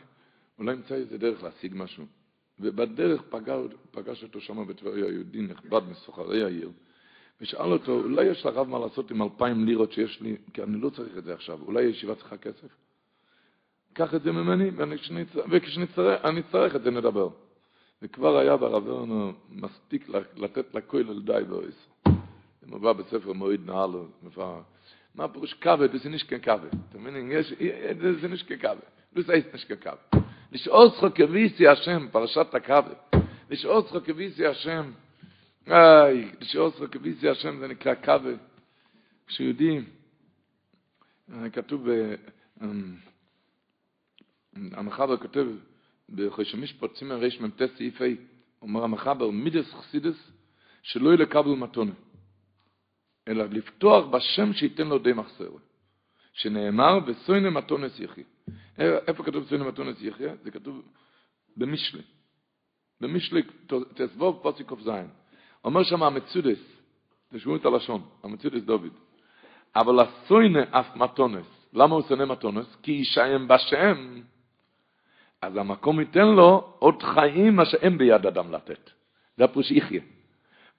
אולי 0.59 0.73
ימצא 0.73 0.95
איזה 0.95 1.17
דרך 1.17 1.43
להשיג 1.43 1.73
משהו. 1.75 2.20
ובדרך 2.61 3.21
פגש, 3.29 3.59
פגש 3.91 4.23
אותו 4.23 4.41
שם 4.41 4.67
בטבריה 4.67 5.05
יהודי 5.05 5.41
נכבד 5.41 5.81
מסוחרי 5.91 6.43
העיר, 6.43 6.71
ושאל 7.41 7.71
אותו, 7.71 7.91
אולי 7.91 8.25
יש 8.25 8.45
לרב 8.45 8.67
מה 8.67 8.79
לעשות 8.79 9.11
עם 9.11 9.21
אלפיים 9.21 9.65
לירות 9.65 9.91
שיש 9.91 10.21
לי, 10.21 10.35
כי 10.53 10.63
אני 10.63 10.81
לא 10.81 10.89
צריך 10.89 11.17
את 11.17 11.23
זה 11.23 11.33
עכשיו, 11.33 11.59
אולי 11.61 11.85
הישיבה 11.85 12.15
צריכה 12.15 12.37
כסף? 12.37 12.67
קח 13.93 14.15
את 14.15 14.23
זה 14.23 14.31
ממני, 14.31 14.71
וכשאני 15.51 16.39
אצטרך 16.39 16.75
את 16.75 16.83
זה 16.83 16.91
נדבר. 16.91 17.29
וכבר 18.01 18.37
היה 18.37 18.57
ברב 18.57 18.89
ארנו 18.89 19.33
מספיק 19.49 20.09
לתת 20.35 20.75
לכולל 20.75 21.21
די 21.21 21.41
באויס. 21.49 21.87
זה 22.61 22.67
מובא 22.67 22.93
בספר 22.93 23.33
מועיד 23.33 23.61
נהלו, 23.65 24.05
מה 25.15 25.27
פירוש 25.27 25.53
קווה, 25.53 25.87
זה 26.03 26.09
נשקה 26.09 26.39
קווה. 26.39 26.69
אתה 26.89 26.97
מבין, 26.97 27.31
זה 28.21 28.27
נשקה 28.27 28.57
קווה. 28.57 28.75
זה 29.15 29.39
נשקה. 29.53 29.93
לשאול 30.11 30.20
צחוק 30.89 31.15
כביסי 31.15 31.67
השם, 31.67 32.07
פרשת. 32.11 32.47
לשאול 33.49 33.81
צחוק 33.81 34.05
כביסי 34.05 34.45
השם, 34.45 34.91
איי, 35.67 36.31
צחוק 36.71 36.91
כביסי 36.91 37.29
השם 37.29 37.59
זה 37.59 37.67
נקרא 37.67 37.93
קווה. 37.93 38.33
כשיודעים, 39.27 39.85
כתוב, 41.53 41.87
המחבר 44.53 45.17
כותב, 45.17 45.47
משפט, 46.57 46.95
סימן 46.95 47.15
רמ"ט 47.15 47.61
סעיף 47.77 48.01
ה', 48.01 48.05
אומר 48.61 48.83
המחבר, 48.83 49.29
מידס 49.29 49.73
חסידס, 49.73 50.31
שלא 50.81 51.09
יהיה 51.09 51.17
לקבל 51.17 51.51
מתונה, 51.51 51.91
אלא 53.27 53.45
לפתוח 53.45 54.05
בשם 54.05 54.53
שייתן 54.53 54.87
לו 54.87 54.99
די 54.99 55.13
מחסר, 55.13 55.49
שנאמר, 56.33 56.99
וסוינה 57.05 57.49
מתונס 57.49 57.99
יחי. 57.99 58.23
איפה 58.79 59.23
כתוב 59.23 59.43
סוינה 59.49 59.63
מתונס 59.63 60.01
יחי? 60.01 60.23
זה 60.43 60.51
כתוב 60.51 60.81
במשלי. 61.57 62.01
במשלי, 63.01 63.41
תסבוב 63.93 64.39
פוסיקוף 64.41 64.81
זין. 64.81 65.07
אומר 65.65 65.83
שם 65.83 66.03
המצודס, 66.03 66.59
תשמעו 67.33 67.55
את 67.55 67.65
הלשון, 67.65 68.01
המצודס 68.23 68.63
דוד. 68.63 68.93
אבל 69.75 69.99
הסוינה 69.99 70.59
אף 70.71 70.95
מתונס. 70.95 71.45
למה 71.73 71.95
הוא 71.95 72.03
שונא 72.09 72.25
מתונס? 72.25 72.75
כי 72.83 72.91
ישעם 72.91 73.47
בשם. 73.47 74.21
אז 75.41 75.57
המקום 75.57 75.99
ייתן 75.99 76.27
לו 76.27 76.73
עוד 76.79 77.03
חיים 77.03 77.55
מה 77.55 77.65
שאין 77.65 77.97
ביד 77.97 78.25
אדם 78.25 78.51
לתת. 78.53 78.89
זה 79.37 79.43
הפירוש 79.43 79.71
יחיה. 79.71 80.01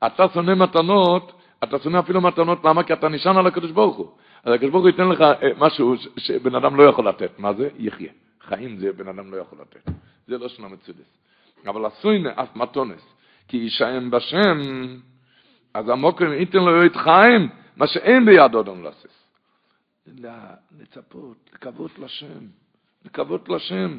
אתה 0.06 0.24
שונא 0.34 0.54
מתנות, 0.54 1.32
אתה 1.64 1.78
שונא 1.78 1.98
אפילו 1.98 2.20
מתנות, 2.20 2.64
למה? 2.64 2.82
כי 2.82 2.92
אתה 2.92 3.08
נשען 3.08 3.36
על 3.36 3.46
הקדוש 3.46 3.70
ברוך 3.70 3.96
הוא. 3.96 4.16
אז 4.42 4.52
הקדוש 4.52 4.70
ברוך 4.70 4.82
הוא 4.82 4.90
ייתן 4.90 5.08
לך 5.08 5.20
אה, 5.20 5.50
משהו 5.58 5.94
שבן 6.16 6.54
אדם 6.54 6.76
לא 6.76 6.82
יכול 6.82 7.08
לתת. 7.08 7.38
מה 7.38 7.54
זה? 7.54 7.68
יחיה. 7.78 8.12
חיים 8.40 8.78
זה 8.78 8.92
בן 8.92 9.08
אדם 9.08 9.34
לא 9.34 9.36
יכול 9.36 9.58
לתת. 9.60 9.90
זה 10.26 10.38
לא 10.38 10.48
שונה 10.48 10.68
מצודס. 10.68 11.18
אבל 11.66 11.86
הסוינה 11.86 12.30
אף 12.34 12.56
מתונס, 12.56 13.14
כי 13.48 13.56
ישעם 13.56 14.10
בשם, 14.10 14.60
אז 15.74 15.88
המוקרים 15.88 16.32
ייתן 16.32 16.58
לו 16.58 16.86
את 16.86 16.96
חיים, 16.96 17.48
מה 17.76 17.86
שאין 17.86 18.26
ביד 18.26 18.56
אדם 18.56 18.82
לעשות. 18.82 19.10
לצפות, 20.78 21.50
לקוות 21.54 21.98
לשם, 21.98 22.46
לקוות 23.04 23.48
לשם. 23.48 23.98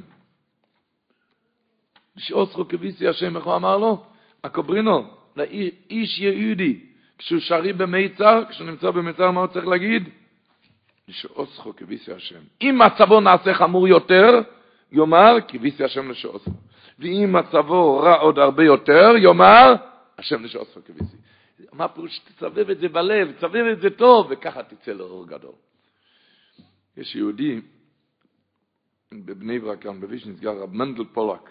שאוסרו 2.18 2.68
כביסי 2.68 3.08
השם, 3.08 3.38
איך 3.38 3.46
הוא 3.46 3.56
אמר 3.56 3.78
לו? 3.78 4.06
הקוברינו, 4.44 5.08
לאיש 5.36 6.20
יהודי, 6.20 6.80
כשהוא 7.18 7.40
שרי 7.40 7.74
במיצר, 7.74 8.44
כשהוא 8.50 8.68
נמצא 8.68 8.92
במיצר, 8.92 9.32
מה 9.32 9.40
הוא 9.40 9.48
צריך 9.48 9.68
להגיד? 9.68 10.10
שאוסרו 11.10 11.76
כביסי 11.76 12.12
השם. 12.12 12.40
אם 12.62 12.82
מצבו 12.86 13.20
נעשה 13.20 13.54
חמור 13.54 13.88
יותר, 13.88 14.42
יאמר 14.92 15.36
קיוויסי 15.48 15.84
השם 15.84 16.12
לישועסכו. 16.12 16.54
ואם 17.00 17.36
מצבו 17.40 18.00
רע 18.00 18.16
עוד 18.16 18.40
הרבה 18.40 18.64
יותר, 18.64 19.12
יאמר 19.18 19.74
השם 20.18 20.44
לישועסכו 20.44 20.82
קיוויסי. 20.86 21.18
מה 21.74 21.88
פירוש? 21.88 22.20
תסבב 22.20 22.70
את 22.70 22.80
זה 22.80 22.90
בלב, 22.90 23.32
תסבב 23.32 23.66
את 23.72 23.82
זה 23.82 23.90
טוב, 23.90 24.28
וככה 24.30 24.64
תצא 24.64 24.92
לאור 24.92 25.28
גדול. 25.28 25.56
יש 26.98 27.16
יהודי 27.16 27.62
בבני 29.14 29.60
ברק, 29.60 29.82
כאן 29.82 30.02
בוויז'ניץ, 30.02 30.44
רב 30.44 30.74
מנדל 30.74 31.04
פולק. 31.14 31.50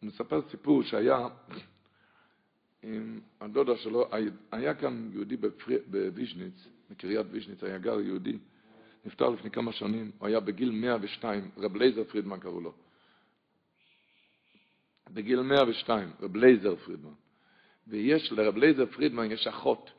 הוא 0.00 0.08
מספר 0.08 0.40
סיפור 0.50 0.82
שהיה 0.82 1.18
עם 2.82 3.20
הדודה 3.40 3.76
שלו, 3.76 4.08
היה 4.52 4.74
כאן 4.74 5.10
יהודי 5.12 5.36
בוויז'ניץ, 5.86 6.68
בקריית 6.90 7.26
ויז'ניץ, 7.30 7.64
היה 7.64 7.78
גר 7.78 8.00
יהודי, 8.00 8.38
נפטר 9.04 9.28
לפני 9.28 9.50
כמה 9.50 9.72
שנים, 9.72 10.10
הוא 10.18 10.28
היה 10.28 10.40
בגיל 10.40 10.70
102, 10.70 11.50
רב 11.56 11.76
לייזר 11.76 12.04
פרידמן 12.04 12.40
קראו 12.40 12.60
לו. 12.60 12.72
בגיל 15.10 15.40
102, 15.40 16.12
רב 16.20 16.36
לייזר 16.36 16.76
פרידמן. 16.76 17.12
ויש 17.86 18.32
לרב 18.32 18.56
לייזר 18.56 18.86
פרידמן, 18.86 19.30
יש 19.30 19.46
אחות 19.46 19.90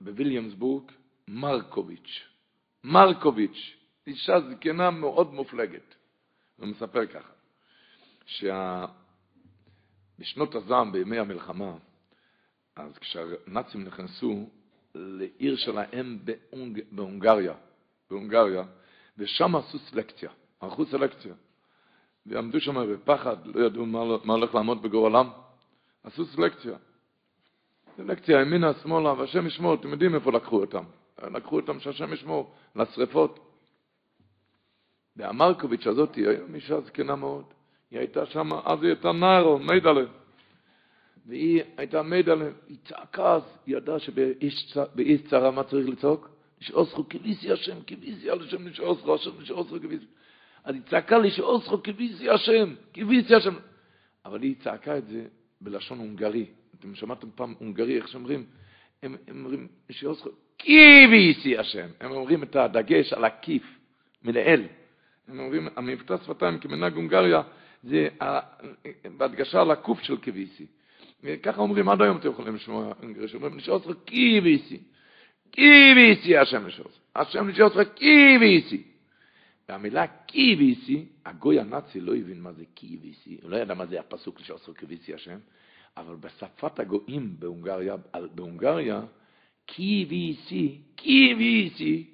בוויליאמסבורג, 0.00 0.92
מרקוביץ'. 1.28 2.22
מרקוביץ', 2.84 3.76
אישה 4.06 4.40
זקנה 4.40 4.90
מאוד 4.90 5.34
מופלגת. 5.34 5.94
הוא 6.56 6.66
מספר 6.66 7.06
ככה. 7.06 7.32
שבשנות 10.18 10.54
הזעם, 10.54 10.92
בימי 10.92 11.18
המלחמה, 11.18 11.76
אז 12.76 12.98
כשהנאצים 12.98 13.84
נכנסו 13.84 14.50
לעיר 14.96 15.56
שלהם 15.56 16.18
בהונג... 16.24 16.80
בהונגריה, 16.90 17.54
בהונגריה, 18.10 18.64
ושם 19.18 19.56
עשו 19.56 19.78
סלקציה, 19.78 20.30
ערכו 20.60 20.86
סלקציה. 20.86 21.34
ועמדו 22.26 22.60
שם 22.60 22.92
בפחד, 22.92 23.36
לא 23.46 23.66
ידעו 23.66 23.86
מה, 23.86 24.04
מה 24.24 24.34
הולך 24.34 24.54
לעמוד 24.54 24.82
בגורלם, 24.82 25.28
עשו 26.04 26.26
סלקציה. 26.26 26.76
סלקציה 27.96 28.40
ימינה, 28.40 28.72
שמאלה, 28.82 29.12
והשם 29.12 29.46
ישמור, 29.46 29.74
אתם 29.74 29.88
יודעים 29.88 30.14
איפה 30.14 30.32
לקחו 30.32 30.60
אותם. 30.60 30.84
לקחו 31.22 31.56
אותם 31.56 31.80
שהשם 31.80 32.12
ישמור, 32.12 32.54
לשרפות. 32.76 33.38
והמרקוביץ' 35.16 35.86
הזאת 35.86 36.14
היא 36.14 36.28
אישה 36.54 36.80
זקנה 36.80 37.16
מאוד. 37.16 37.44
היא 37.90 37.98
הייתה 37.98 38.26
שם, 38.26 38.52
אז 38.52 38.82
היא 38.82 38.90
הייתה 38.90 39.12
נערו, 39.12 39.58
מידלה. 39.58 40.04
והיא 41.26 41.62
הייתה 41.76 42.02
מידלה, 42.02 42.44
היא 42.68 42.76
צעקה 42.88 43.34
אז, 43.34 43.42
היא 43.66 43.76
ידעה 43.76 43.98
שבאיש 43.98 45.24
צרה 45.30 45.50
מה 45.50 45.62
צריך 45.62 45.88
לצעוק? 45.88 46.30
לשאוסכו 46.60 47.08
כביסי 47.08 47.52
השם, 47.52 47.76
כביסי 47.86 48.30
על 48.30 48.40
השם 48.42 48.66
לשאוסכו, 48.66 49.14
השם 49.14 49.30
לשאוסכו 49.40 49.76
כביסי. 49.80 50.04
אז 50.64 50.74
היא 50.74 50.82
צעקה 50.90 51.18
לשאוסכו 51.18 51.82
כביסי 51.82 52.30
השם, 52.30 52.74
כביסי 52.92 53.34
השם. 53.34 53.54
אבל 54.24 54.42
היא 54.42 54.54
צעקה 54.64 54.98
את 54.98 55.06
זה 55.08 55.24
בלשון 55.60 55.98
הונגרי. 55.98 56.46
אתם 56.78 56.94
שמעתם 56.94 57.28
פעם 57.34 57.54
הונגרי, 57.58 57.96
איך 57.96 58.08
שאומרים? 58.08 58.44
הם, 59.02 59.16
הם 59.28 59.44
אומרים, 59.44 59.68
לשאוסכו, 59.90 60.30
כביסי 60.58 61.58
השם. 61.58 61.88
הם 62.00 62.10
אומרים 62.10 62.42
את 62.42 62.56
הדגש 62.56 63.12
על 63.12 63.24
הכיף, 63.24 63.62
מלאל. 64.22 64.62
הם 65.28 65.38
אומרים, 65.38 65.68
המבטא 65.76 66.16
שפתיים 66.16 66.58
כמנהג 66.58 66.94
הונגריה, 66.94 67.42
זה 67.82 68.08
בהדגשה 69.16 69.60
על 69.60 69.70
הקוף 69.70 70.00
של 70.00 70.16
קיביסי. 70.16 70.66
ככה 71.42 71.60
אומרים, 71.60 71.88
עד 71.88 72.02
היום 72.02 72.16
אתם 72.16 72.28
יכולים 72.28 72.54
לשמוע 72.54 72.92
אנגריש, 73.02 73.34
אומרים, 73.34 73.56
נשאר 73.56 73.74
אותך 73.74 73.90
קיביסי. 74.04 74.80
קיביסי 75.50 76.36
השם 76.36 76.66
נשאר 76.66 76.84
אותך. 76.84 76.96
השם 77.16 77.48
נשאר 77.48 77.64
אותך 77.64 77.80
קיביסי. 77.94 78.82
והמילה 79.68 80.06
קיביסי, 80.06 81.06
הגוי 81.24 81.60
הנאצי 81.60 82.00
לא 82.00 82.16
הבין 82.16 82.40
מה 82.40 82.52
זה 82.52 82.64
קיביסי, 82.74 83.38
הוא 83.42 83.50
לא 83.50 83.56
ידע 83.56 83.74
מה 83.74 83.86
זה 83.86 84.00
הפסוק 84.00 84.40
נשאר 84.40 84.56
אותך 84.56 84.80
קיביסי 84.80 85.14
השם, 85.14 85.38
אבל 85.96 86.16
בשפת 86.16 86.78
הגויים 86.78 87.36
בהונגריה, 87.38 87.96
בהונגריה, 88.34 89.02
קיביסי, 89.66 90.80
קיביסי, 90.94 92.06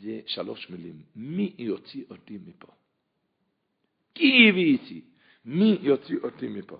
זה 0.00 0.20
שלוש 0.26 0.70
מילים. 0.70 1.02
מי 1.16 1.52
יוציא 1.58 2.04
אותי 2.10 2.38
מפה? 2.46 2.72
קיביסי, 4.12 5.00
מי 5.44 5.78
יוציא 5.82 6.16
אותי 6.22 6.48
מפה? 6.48 6.78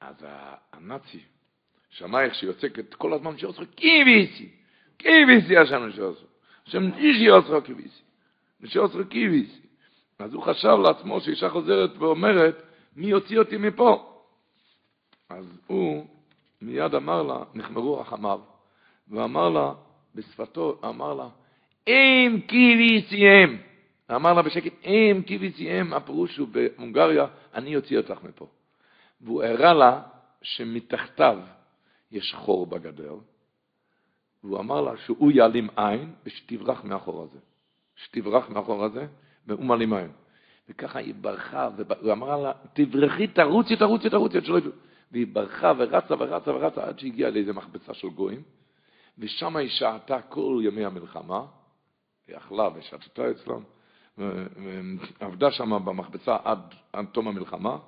אז 0.00 0.26
הנאצי 0.72 1.20
שמע 1.90 2.22
איך 2.22 2.34
שיוצקת 2.34 2.94
כל 2.94 3.12
הזמן 3.12 3.38
שעושה 3.38 3.62
קיביסי, 3.64 4.48
קיביסי 4.96 5.56
השם 5.56 5.92
שעושה, 5.92 6.24
השם 6.66 6.92
איש 6.96 7.16
יעושה 7.16 7.60
קיביסי, 7.60 8.02
שעושה 8.64 9.04
קיביסי. 9.04 9.60
אז 10.18 10.34
הוא 10.34 10.42
חשב 10.42 10.76
לעצמו 10.82 11.20
שאישה 11.20 11.50
חוזרת 11.50 11.90
ואומרת, 11.98 12.62
מי 12.96 13.06
יוציא 13.06 13.38
אותי 13.38 13.56
מפה? 13.56 14.22
אז 15.28 15.60
הוא 15.66 16.06
מיד 16.62 16.94
אמר 16.94 17.22
לה, 17.22 17.42
נחמרו 17.54 18.00
רחמיו, 18.00 18.40
ואמר 19.08 19.48
לה, 19.48 19.72
בשפתו, 20.14 20.80
אמר 20.84 21.14
לה, 21.14 21.28
אם 21.88 22.40
קיביסיהם. 22.46 23.58
אמר 24.14 24.32
לה 24.32 24.42
בשקט, 24.42 24.72
אם 24.84 25.22
קיביסיהם, 25.26 25.92
הפירוש 25.92 26.36
הוא 26.36 26.48
בהונגריה, 26.48 27.26
אני 27.54 27.76
אוציא 27.76 27.96
אותך 27.98 28.18
מפה. 28.22 28.46
והוא 29.20 29.42
הראה 29.42 29.74
לה 29.74 30.02
שמתחתיו 30.42 31.38
יש 32.10 32.34
חור 32.34 32.66
בגדר, 32.66 33.14
והוא 34.44 34.58
אמר 34.58 34.80
לה 34.80 34.96
שהוא 34.96 35.30
יעלים 35.30 35.68
עין 35.76 36.14
ושתברח 36.26 36.84
מאחור 36.84 37.22
הזה. 37.22 37.38
שתברח 37.96 38.48
מאחור 38.48 38.84
הזה, 38.84 39.06
והוא 39.46 39.64
מעלים 39.64 39.92
עין. 39.92 40.12
וככה 40.68 40.98
היא 40.98 41.14
ברחה, 41.14 41.68
והוא 41.76 42.12
אמר 42.12 42.36
לה, 42.36 42.52
תברחי, 42.72 43.26
תרוצי, 43.26 43.76
תרוצי, 43.76 44.10
תרוצי, 44.10 44.40
שלא 44.40 44.58
ידעו. 44.58 44.72
והיא 45.12 45.26
ברחה 45.32 45.72
ורצה 45.76 46.14
ורצה 46.18 46.50
ורצה 46.50 46.84
עד 46.84 46.98
שהגיעה 46.98 47.30
לאיזה 47.30 47.52
מכבסה 47.52 47.94
של 47.94 48.08
גויים, 48.08 48.42
ושם 49.18 49.56
היא 49.56 49.68
שעתה 49.68 50.22
כל 50.22 50.60
ימי 50.64 50.84
המלחמה, 50.84 51.46
היא 52.28 52.36
אכלה 52.36 52.68
ושתתה 52.74 53.30
אצלם, 53.30 53.62
ועבדה 54.18 55.50
שם 55.50 55.84
במכבסה 55.84 56.36
עד, 56.44 56.74
עד 56.92 57.06
תום 57.12 57.28
המלחמה, 57.28 57.78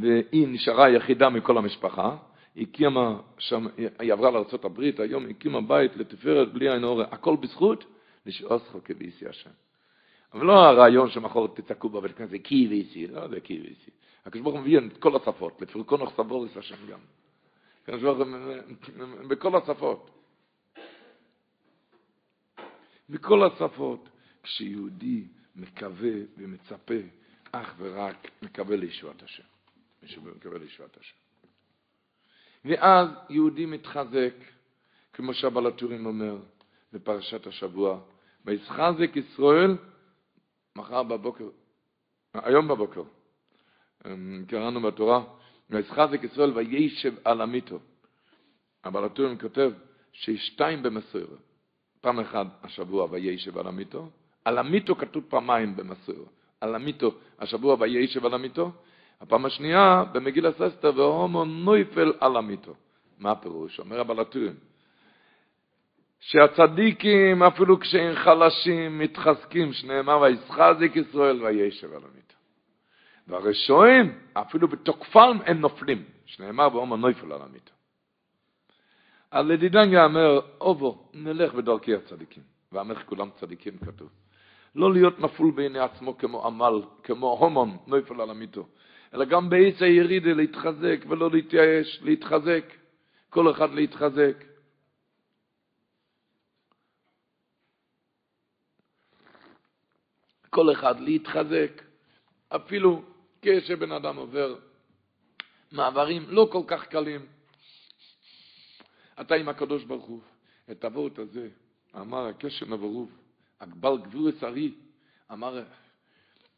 והיא 0.00 0.48
נשארה 0.48 0.90
יחידה 0.90 1.30
מכל 1.30 1.58
המשפחה, 1.58 2.16
הקימה 2.56 3.20
שם, 3.38 3.66
היא 3.98 4.12
עברה 4.12 4.30
לארה"ב, 4.30 4.80
היום 4.98 5.26
הקימה 5.30 5.60
בית 5.60 5.96
לתפארת 5.96 6.52
בלי 6.52 6.72
עין 6.72 6.84
אורה, 6.84 7.04
הכל 7.10 7.36
בזכות 7.36 7.84
לשאוסכו 8.26 8.78
כביסי 8.84 9.28
השם. 9.28 9.50
אבל 10.34 10.46
לא 10.46 10.52
הרעיון 10.52 11.10
שמחר 11.10 11.46
תצעקו 11.46 11.88
בבית 11.88 12.16
כנסת, 12.16 12.30
זה 12.30 12.38
קי 12.38 12.66
ויסי, 12.70 13.06
לא 13.06 13.28
זה 13.28 13.40
קי 13.40 13.60
ויסי. 13.60 13.90
הקדוש 14.26 14.42
ברוך 14.42 14.54
הוא 14.54 14.62
מביא 14.62 14.78
את 14.78 14.96
כל 14.96 15.16
השפות, 15.16 15.62
לפרקונוך 15.62 16.12
סבוריס 16.16 16.56
השם 16.56 16.86
גם. 16.90 16.98
הקדוש 17.82 18.02
ברוך 18.02 18.18
הוא 18.18 19.28
בכל 19.28 19.56
השפות. 19.56 20.10
בכל 23.10 23.44
השפות, 23.44 24.08
כשיהודי 24.42 25.24
מקווה 25.56 26.14
ומצפה 26.38 26.94
אך 27.52 27.74
ורק 27.78 28.30
מקבל 28.42 28.76
לישועת 28.76 29.22
השם. 29.22 29.55
מישהו 30.06 30.22
מקבל 30.22 30.60
לישועת 30.60 30.96
השם. 30.96 31.16
ואז 32.64 33.08
יהודי 33.30 33.66
מתחזק, 33.66 34.34
כמו 35.12 35.34
שהבעל 35.34 35.66
הטורים 35.66 36.06
אומר 36.06 36.36
בפרשת 36.92 37.46
השבוע, 37.46 38.00
וישחזק 38.44 39.16
ישראל 39.16 39.76
מחר 40.76 41.02
בבוקר, 41.02 41.48
היום 42.34 42.68
בבוקר, 42.68 43.02
אמ, 44.06 44.44
קראנו 44.48 44.82
בתורה, 44.82 45.24
וישחזק 45.70 46.24
ישראל 46.24 46.50
וישב 46.50 47.14
על 47.24 47.40
עמיתו. 47.40 47.78
הבעל 48.84 49.04
הטורים 49.04 49.38
כותב 49.38 49.72
שיש 50.12 50.46
שתיים 50.46 50.82
במסורת. 50.82 51.38
פעם 52.00 52.20
אחת 52.20 52.46
השבוע 52.62 53.08
וישב 53.10 53.58
על 53.58 53.66
עמיתו, 53.66 54.10
על 54.44 54.58
עמיתו 54.58 54.94
כתוב 54.94 55.24
פעמיים 55.28 55.76
במסורת. 55.76 56.28
על 56.60 56.74
עמיתו 56.74 57.14
השבוע 57.38 57.76
וישב 57.80 58.26
על 58.26 58.34
עמיתו, 58.34 58.72
הפעם 59.20 59.46
השנייה 59.46 60.04
במגיל 60.12 60.46
הססטר 60.46 60.92
והומו 60.96 61.44
נויפל 61.44 62.12
על 62.20 62.36
עמיתו. 62.36 62.74
מה 63.18 63.30
הפירוש? 63.30 63.80
אומר 63.80 64.00
הבעל 64.00 64.20
הטורים. 64.20 64.54
שהצדיקים, 66.20 67.42
אפילו 67.42 67.80
כשהם 67.80 68.14
חלשים, 68.14 68.98
מתחזקים, 68.98 69.72
שנאמר, 69.72 70.20
וישחזק 70.20 70.96
ישראל 70.96 71.42
וישב 71.42 71.92
על 71.92 72.02
המיטה. 72.12 72.34
והרשועים, 73.28 74.18
אפילו 74.32 74.68
בתוקפם 74.68 75.38
הם 75.46 75.60
נופלים, 75.60 76.04
שנאמר, 76.26 76.68
ואומר 76.72 76.96
נויפל 76.96 77.32
על 77.32 77.42
המיטה. 77.42 77.70
אז 79.30 79.46
לדידן 79.46 79.92
יאמר, 79.92 80.40
אובו, 80.60 81.08
נלך 81.14 81.54
בדרכי 81.54 81.94
הצדיקים. 81.94 82.42
ועמך 82.72 83.02
כולם 83.06 83.28
צדיקים 83.40 83.78
כתוב. 83.78 84.08
לא 84.74 84.92
להיות 84.92 85.20
נפול 85.20 85.50
בעיני 85.50 85.78
עצמו 85.78 86.18
כמו 86.18 86.46
עמל, 86.46 86.82
כמו 87.02 87.38
הומון, 87.40 87.76
נויפל 87.86 88.20
על 88.20 88.30
המיטו, 88.30 88.66
אלא 89.16 89.24
גם 89.24 89.50
בעץ 89.50 89.82
הירידה 89.82 90.32
להתחזק 90.32 91.04
ולא 91.08 91.30
להתייאש, 91.30 91.98
להתחזק, 92.02 92.64
כל 93.30 93.50
אחד 93.50 93.74
להתחזק. 93.74 94.44
כל 100.50 100.72
אחד 100.72 101.00
להתחזק, 101.00 101.82
אפילו 102.48 103.02
כשבן 103.42 103.92
אדם 103.92 104.16
עובר 104.16 104.56
מעברים 105.72 106.24
לא 106.28 106.48
כל 106.52 106.62
כך 106.66 106.86
קלים. 106.86 107.26
אתה 109.20 109.34
עם 109.34 109.48
הקדוש 109.48 109.84
ברוך 109.84 110.04
הוא, 110.04 110.20
את 110.70 110.84
הוורט 110.84 111.18
הזה, 111.18 111.48
אמר 111.96 112.26
הקשן 112.26 112.72
הברוב, 112.72 113.10
הגבל 113.60 113.98
גבורס 113.98 114.44
ארי, 114.44 114.74
אמר, 115.32 115.62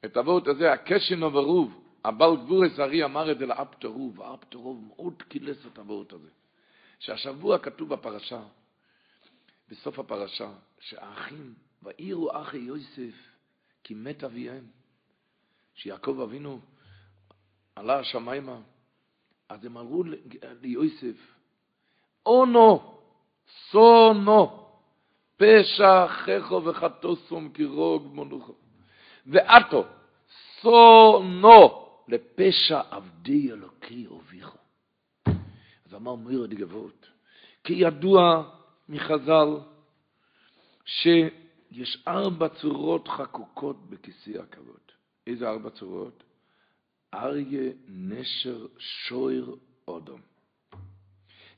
את 0.05 0.17
הוורט 0.17 0.47
הזה, 0.47 0.73
הקשן 0.73 1.23
הברוב, 1.23 1.88
הבל 2.09 2.37
גבורס 2.37 2.81
ארי 2.81 3.05
אמר 3.05 3.33
את 3.33 3.39
זה 3.39 3.47
לאפטרוב, 3.47 4.23
האפטרוב 4.23 4.85
מאוד 4.89 5.23
קילס 5.23 5.67
את 5.67 5.79
הוורט 5.79 6.13
הזה. 6.13 6.29
שהשבוע 6.99 7.59
כתוב 7.59 7.89
בפרשה, 7.89 8.41
בסוף 9.69 9.99
הפרשה, 9.99 10.51
שהאחים, 10.81 11.55
ואירו 11.83 12.31
אחי 12.41 12.59
יוסף, 12.59 13.15
כי 13.85 13.95
מת 13.95 14.25
אביהם. 14.25 14.67
שיעקב 15.75 16.21
אבינו 16.21 16.61
עלה 17.77 17.99
השמיימה, 17.99 18.61
אז 19.49 19.65
הם 19.65 19.77
אמרו 19.77 20.03
ליוסף, 20.63 21.35
אונו, 22.27 22.99
סונו, 23.71 24.69
פשע 25.37 26.09
חכו 26.09 26.65
וחטוסום 26.65 27.53
כרוג 27.53 28.15
מונוכו. 28.15 28.55
ועתו, 29.27 29.85
סונו, 30.61 31.88
לפשע 32.09 32.81
עבדי 32.91 33.53
אלוקי 33.53 34.07
אביכו. 34.07 34.59
אז 35.87 35.95
אמר 35.95 36.15
מאיר 36.15 36.47
דגבות, 36.47 37.09
כי 37.65 37.73
ידוע 37.73 38.51
מחז"ל, 38.89 39.49
ש... 40.85 41.09
יש 41.71 42.05
ארבע 42.09 42.49
צורות 42.49 43.09
חקוקות 43.09 43.91
בכיסא 43.91 44.31
הכבוד. 44.31 44.81
איזה 45.27 45.49
ארבע 45.49 45.71
צורות? 45.71 46.23
אריה, 47.15 47.73
נשר, 47.89 48.67
שויר, 48.79 49.57
אודום. 49.89 50.21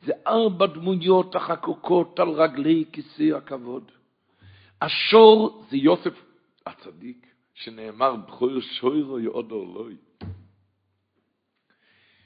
זה 0.02 0.12
ארבע 0.26 0.66
דמויות 0.66 1.34
החקוקות 1.34 2.20
על 2.20 2.28
רגלי 2.28 2.84
כיסא 2.92 3.36
הכבוד. 3.36 3.92
השור 4.80 5.64
זה 5.70 5.76
יוסף 5.76 6.22
הצדיק, 6.66 7.26
שנאמר 7.54 8.16
בכור 8.16 8.60
שויר 8.60 9.18
יאודו 9.18 9.62
אלוהי. 9.62 9.96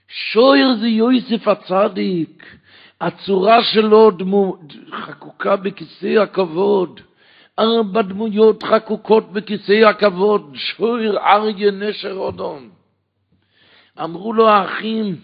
שויר 0.08 0.76
זה 0.80 0.88
יוסף 0.88 1.48
הצדיק, 1.48 2.56
הצורה 3.00 3.62
שלו 3.62 4.10
דמו, 4.10 4.56
חקוקה 4.90 5.56
בכיסא 5.56 6.18
הכבוד. 6.22 7.00
ארבע 7.58 8.02
דמויות 8.02 8.62
חקוקות 8.62 9.32
בכיסא 9.32 9.72
הכבוד, 9.72 10.52
שויר 10.54 11.18
אריה 11.18 11.70
נשר 11.70 12.12
אודום. 12.12 12.70
אמרו 14.02 14.32
לו 14.32 14.48
האחים, 14.48 15.16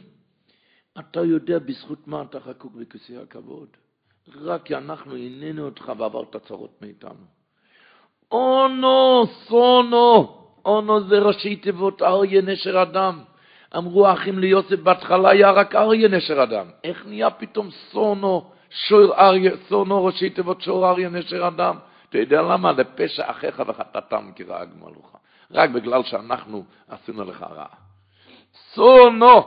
אתה 0.99 1.21
יודע 1.21 1.59
בזכות 1.59 2.09
מה 2.09 2.23
אתה 2.23 2.41
חקוק 2.41 2.75
בכיסא 2.75 3.13
הכבוד? 3.13 3.69
רק 4.43 4.63
כי 4.63 4.75
אנחנו 4.75 5.17
הננו 5.17 5.65
אותך 5.65 5.93
ועברת 5.99 6.37
צרות 6.37 6.83
מאיתנו. 6.83 7.25
אונו, 8.33 9.27
סונו, 9.27 10.37
אונו 10.65 11.09
זה 11.09 11.19
ראשי 11.19 11.57
תיבות 11.57 12.03
אריה 12.03 12.43
נשר 12.43 12.83
אדם. 12.83 13.21
אמרו 13.77 14.07
האחים 14.07 14.39
ליוסף, 14.39 14.79
בהתחלה 14.79 15.31
היה 15.31 15.51
רק 15.51 15.75
אריה 15.75 16.09
נשר 16.09 16.43
אדם. 16.43 16.67
איך 16.85 17.07
נהיה 17.07 17.31
פתאום 17.31 17.71
סונו, 17.71 18.51
שור 18.71 19.15
אריה, 19.15 19.53
סונו 19.69 20.05
ראשי 20.05 20.31
תיבות 20.31 20.61
שור 20.61 20.91
אריה 20.91 21.09
נשר 21.09 21.49
אדם? 21.49 21.77
אתה 22.09 22.19
יודע 22.19 22.43
למה? 22.43 22.73
לפשע 22.73 23.31
אחיך 23.31 23.63
וחטאתם 23.67 24.31
כרעג 24.37 24.69
מלוכה. 24.81 25.19
רק 25.53 25.71
בגלל 25.71 26.03
שאנחנו 26.03 26.65
עשינו 26.89 27.25
לך 27.25 27.43
רע. 27.57 27.67
סונו, 28.75 29.43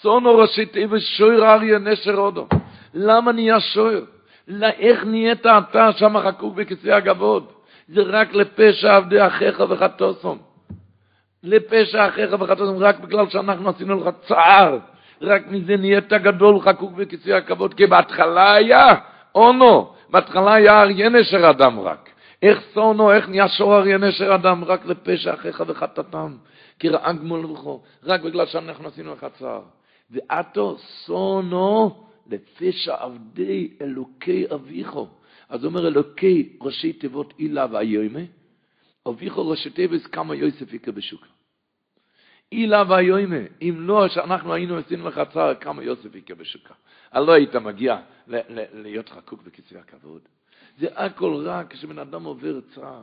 סונו 0.00 0.36
ראשי 0.36 0.66
תיבש 0.66 1.02
שויר 1.16 1.44
אריה 1.44 1.78
נשר 1.78 2.18
הודו. 2.18 2.46
למה 2.94 3.32
נהיה 3.32 3.60
שויר? 3.60 4.04
איך 4.62 5.04
נהיית 5.04 5.46
אתה 5.46 5.92
שם 5.92 6.20
חקוק 6.20 6.54
בכיסא 6.54 6.88
הגבוד? 6.88 7.52
זה 7.88 8.02
רק 8.02 8.34
לפשע 8.34 8.96
עבדי 8.96 9.26
אחיך 9.26 9.62
וחטוסום. 9.68 10.38
לפשע 11.46 12.08
אחיך 12.08 12.36
וחטוסום, 12.40 12.76
רק 12.78 13.00
בגלל 13.00 13.28
שאנחנו 13.28 13.68
עשינו 13.68 14.00
לך 14.00 14.14
צער. 14.28 14.78
רק 15.22 15.42
מזה 15.46 15.76
נהיית 15.76 16.12
גדול 16.12 16.60
חקוק 16.60 16.92
בכיסא 16.92 17.30
הכבוד, 17.30 17.74
כי 17.74 17.86
בהתחלה 17.86 18.52
היה 18.54 18.94
אונו, 19.34 19.92
בהתחלה 20.10 20.54
היה 20.54 20.82
אריה 20.82 21.08
נשר 21.08 21.50
אדם 21.50 21.80
רק. 21.80 22.10
איך 22.42 22.60
סונו, 22.74 23.12
איך 23.12 23.28
נהיה 23.28 23.48
שור 23.48 23.76
אריה 23.76 23.98
נשר 23.98 24.34
אדם, 24.34 24.64
רק 24.64 24.86
לפשע 24.86 25.34
אחיך 25.34 25.62
וחטאתם. 25.66 26.36
כי 26.78 26.88
ראה 26.88 27.12
גמול 27.12 27.46
וכו, 27.46 27.82
רק 28.04 28.20
בגלל 28.20 28.46
שאנחנו 28.46 28.88
עשינו 28.88 29.12
לך 29.12 29.26
צער. 29.38 29.62
ועתו 30.10 30.76
סונו 30.78 32.04
לפשע 32.30 32.94
עבדי 32.98 33.70
אלוקי 33.82 34.44
אביכו. 34.54 35.08
אז 35.48 35.64
אומר 35.64 35.88
אלוקי 35.88 36.56
ראשי 36.60 36.92
תיבות 36.92 37.34
אילה 37.38 37.66
והיומה, 37.70 38.20
אביכו 39.08 39.48
ראשי 39.48 39.70
תיבות 39.70 40.06
כמה 40.06 40.34
יוסף 40.34 40.72
יקר 40.72 40.92
בשוקה. 40.92 41.35
אילה 42.52 42.82
והיומה, 42.88 43.36
אם 43.62 43.74
לא 43.78 44.08
שאנחנו 44.08 44.54
היינו 44.54 44.76
עשינו 44.76 45.08
לך 45.08 45.20
צער, 45.32 45.54
כמה 45.54 45.82
יוסף 45.82 46.14
יקר 46.14 46.34
בשוקה. 46.34 46.74
לא 47.14 47.32
היית 47.32 47.56
מגיע 47.56 47.96
להיות 48.74 49.08
חקוק 49.08 49.42
בכיסא 49.42 49.78
הכבוד. 49.78 50.20
זה 50.78 50.86
הכל 50.94 51.42
רק 51.44 51.72
כשבן 51.72 51.98
אדם 51.98 52.24
עובר 52.24 52.60
צער. 52.60 53.02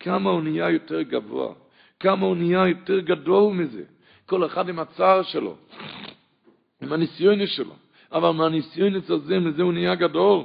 כמה 0.00 0.30
הוא 0.30 0.42
נהיה 0.42 0.70
יותר 0.70 1.02
גבוה, 1.02 1.54
כמה 2.00 2.26
הוא 2.26 2.36
נהיה 2.36 2.68
יותר 2.68 3.00
גדול 3.00 3.54
מזה. 3.54 3.82
כל 4.26 4.46
אחד 4.46 4.68
עם 4.68 4.78
הצער 4.78 5.22
שלו, 5.22 5.56
עם 6.82 6.92
הניסיונס 6.92 7.50
שלו. 7.50 7.74
אבל 8.12 8.30
מהניסיונס 8.30 9.10
הזה, 9.10 9.38
מזה 9.38 9.62
הוא 9.62 9.72
נהיה 9.72 9.94
גדול. 9.94 10.44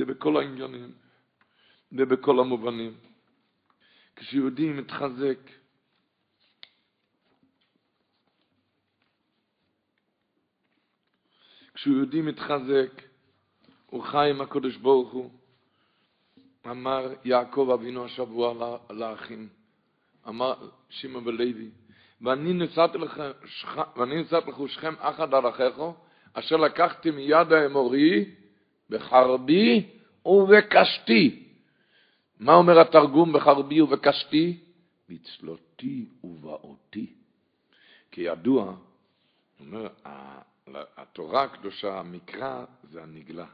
זה 0.00 0.06
בכל 0.06 0.36
העניינים 0.36 0.92
ובכל 1.92 2.40
המובנים. 2.40 2.94
כשיהודי 4.16 4.68
מתחזק, 4.68 5.38
כשיהודי 11.74 12.22
מתחזק, 12.22 13.02
הוא 13.86 14.02
חי 14.02 14.30
עם 14.30 14.40
הקדוש 14.40 14.76
ברוך 14.76 15.12
הוא. 15.12 15.30
אמר 16.66 17.14
יעקב 17.24 17.70
אבינו 17.74 18.04
השבוע 18.04 18.78
לאחים, 18.90 19.48
אמר 20.28 20.68
שמעון 20.88 21.28
ולוי, 21.28 21.70
ואני 22.20 22.52
נשאתי 22.52 22.98
לך, 22.98 23.22
לך 24.48 24.68
שכם 24.68 24.94
אחד 24.98 25.34
על 25.34 25.48
אחיכו, 25.48 25.94
אשר 26.32 26.56
לקחתי 26.56 27.10
מיד 27.10 27.52
האמורי 27.52 28.39
בחרבי 28.90 29.86
ובקשתי. 30.26 31.46
מה 32.40 32.54
אומר 32.54 32.80
התרגום 32.80 33.32
בחרבי 33.32 33.80
ובקשתי? 33.80 34.58
בצלותי 35.08 36.06
ובאותי. 36.24 37.06
כידוע, 38.10 38.74
אומר, 39.60 39.88
התורה 40.96 41.42
הקדושה, 41.42 41.98
המקרא, 41.98 42.64
זה 42.82 43.02
הנגלה. 43.02 43.46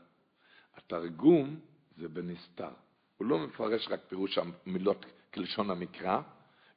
התרגום 0.76 1.56
זה 1.98 2.08
בנסתר. 2.08 2.68
הוא 3.16 3.26
לא 3.26 3.38
מפרש 3.38 3.88
רק 3.88 4.00
פירוש 4.08 4.38
המילות 4.38 5.06
כלשון 5.34 5.70
המקרא, 5.70 6.20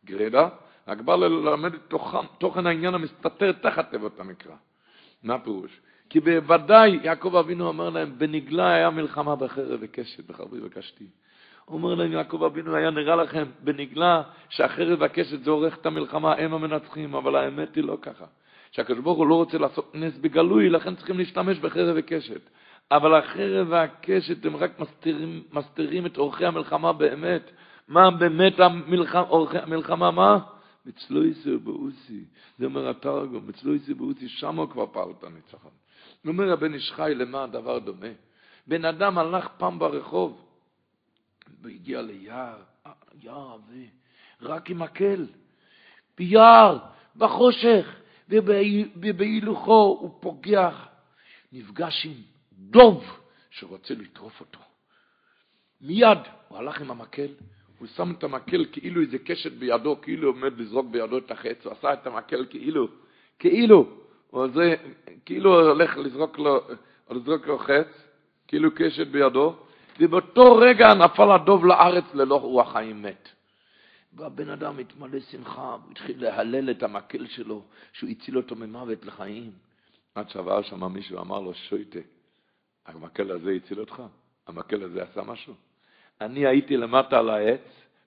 גרדה, 0.06 0.50
רק 0.88 1.02
בא 1.02 1.16
ללמד 1.16 1.74
את 1.74 1.94
תוכן 2.38 2.68
העניין 2.68 2.94
המסתתר 2.94 3.52
תחת 3.52 3.92
תיבות 3.92 4.20
המקרא. 4.20 4.56
מה 5.24 5.36
הפירוש? 5.36 5.82
כי 6.10 6.20
בוודאי 6.20 7.00
יעקב 7.04 7.36
אבינו 7.36 7.70
אמר 7.70 7.90
להם, 7.90 8.14
בנגלה 8.18 8.74
היה 8.74 8.90
מלחמה 8.90 9.36
בחרב 9.36 9.80
וקשת, 9.82 10.30
בחרבי 10.30 10.58
וקשתי. 10.64 11.06
אומר 11.68 11.96
להם, 11.96 12.12
יעקב 12.12 12.44
אבינו, 12.44 12.76
היה 12.76 12.90
נראה 12.90 13.16
לכם 13.16 13.46
בנגלה 13.64 14.22
שהחרב 14.50 15.02
והקשת 15.02 15.44
זה 15.44 15.52
עורך 15.52 15.78
את 15.78 15.86
המלחמה, 15.86 16.34
הם 16.34 16.54
המנצחים, 16.54 17.16
אבל 17.16 17.36
האמת 17.36 17.76
היא 17.76 17.84
לא 17.84 17.98
ככה. 18.02 18.26
שהקדוש 18.72 19.00
ברוך 19.00 19.18
הוא 19.18 19.28
לא 19.28 19.36
רוצה 19.36 19.58
לעשות 19.58 19.96
נס 19.96 20.18
בגלוי, 20.18 20.70
לכן 20.70 20.96
צריכים 20.96 21.18
להשתמש 21.18 21.60
בחרב 21.60 21.96
וקשת. 21.98 22.42
אבל 22.92 23.16
החרב 23.16 23.68
והקשת 23.70 24.46
הם 24.46 24.56
רק 24.56 24.80
מסתירים, 24.80 25.44
מסתירים 25.54 26.06
את 26.06 26.18
אורחי 26.18 26.46
המלחמה 26.46 26.94
באמת. 26.94 27.52
מה 27.88 28.12
באמת 28.12 28.60
המלחמה, 28.60 29.22
אורחי 29.22 29.58
המלחמה, 29.58 30.12
מה? 30.12 30.40
מצלויסי 30.86 31.56
ובאוסי, 31.56 32.24
זה 32.60 32.66
אומר 32.66 32.90
התרגום, 32.90 33.48
מצלויסי 33.48 33.94
ובאוסי, 33.94 34.30
שם 34.30 34.56
הוא 34.56 34.70
כבר 34.70 34.86
פעל 34.92 35.10
את 35.20 35.24
הניצחון. 35.24 35.79
אומר 36.28 36.52
הבן 36.52 36.74
איש 36.74 36.92
חי 36.92 37.14
למה 37.16 37.44
הדבר 37.44 37.80
דומה? 37.80 38.08
בן 38.68 38.86
אדם 38.86 39.18
הלך 39.18 39.48
פעם 39.58 39.80
ברחוב, 39.80 40.46
והגיע 41.62 42.02
ליער, 42.02 42.58
יער 43.24 43.54
עבה, 43.54 43.86
רק 44.42 44.70
עם 44.70 44.80
מקל, 44.80 45.28
ביער, 46.18 46.78
בחושך, 47.16 47.96
ובהילוכו 48.30 49.98
הוא 50.02 50.18
פוגח, 50.22 50.88
נפגש 51.52 52.06
עם 52.06 52.14
דוב 52.54 53.04
שרוצה 53.50 53.94
לטרוף 53.94 54.40
אותו. 54.40 54.60
מיד 55.82 56.18
הוא 56.48 56.58
הלך 56.58 56.82
עם 56.82 56.92
המקל, 56.92 57.28
הוא 57.80 57.88
שם 57.88 58.12
את 58.18 58.24
המקל 58.24 58.66
כאילו 58.72 59.02
איזה 59.02 59.18
קשת 59.18 59.52
בידו, 59.52 60.02
כאילו 60.02 60.28
עומד 60.28 60.60
לזרוק 60.60 60.88
בידו 60.92 61.18
את 61.18 61.32
החץ, 61.32 61.66
הוא 61.66 61.74
עשה 61.74 61.94
את 61.94 62.08
המקל 62.08 62.46
כאילו, 62.50 62.88
כאילו, 63.40 64.00
הוא 64.30 64.48
זה, 64.48 64.76
כאילו 65.26 65.70
הולך 65.70 65.98
לזרוק 65.98 66.40
לו, 66.40 66.62
לזרוק 67.12 67.48
לו 67.48 67.58
חץ, 67.58 67.88
כאילו 68.48 68.70
קשת 68.76 69.08
בידו, 69.08 69.56
ובאותו 70.00 70.56
רגע 70.56 70.94
נפל 70.94 71.32
הדוב 71.32 71.66
לארץ 71.66 72.04
ללא 72.14 72.36
רוח 72.36 72.74
חיים 72.74 73.02
מת. 73.02 73.30
והבן 74.14 74.50
אדם 74.50 74.80
התמלא 74.80 75.20
שמחה, 75.20 75.72
הוא 75.72 75.92
התחיל 75.92 76.24
להלל 76.24 76.70
את 76.72 76.84
המקל 76.84 77.28
שלו, 77.28 77.64
שהוא 77.94 78.10
הציל 78.10 78.38
אותו 78.38 78.56
ממוות 78.56 79.06
לחיים. 79.06 79.52
עד 80.16 80.30
שעבר 80.30 80.62
שם 80.62 80.94
מישהו 80.94 81.20
אמר 81.20 81.40
לו, 81.40 81.54
שויטה, 81.54 82.00
המקל 82.86 83.32
הזה 83.32 83.52
הציל 83.52 83.80
אותך? 83.80 84.04
המקל 84.48 84.84
הזה 84.84 85.04
עשה 85.04 85.22
משהו? 85.22 85.54
אני 86.22 86.48
הייתי 86.48 86.78
למטה 86.78 87.20
על 87.20 87.30
העץ, 87.30 87.62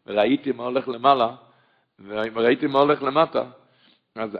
וראיתי 0.07 0.53
מה 0.53 0.65
הולך 0.65 0.89
למעלה, 0.89 1.37
וראיתי 1.99 2.67
מה 2.67 2.79
הולך 2.79 3.03
למטה, 3.03 3.45
אז 4.15 4.37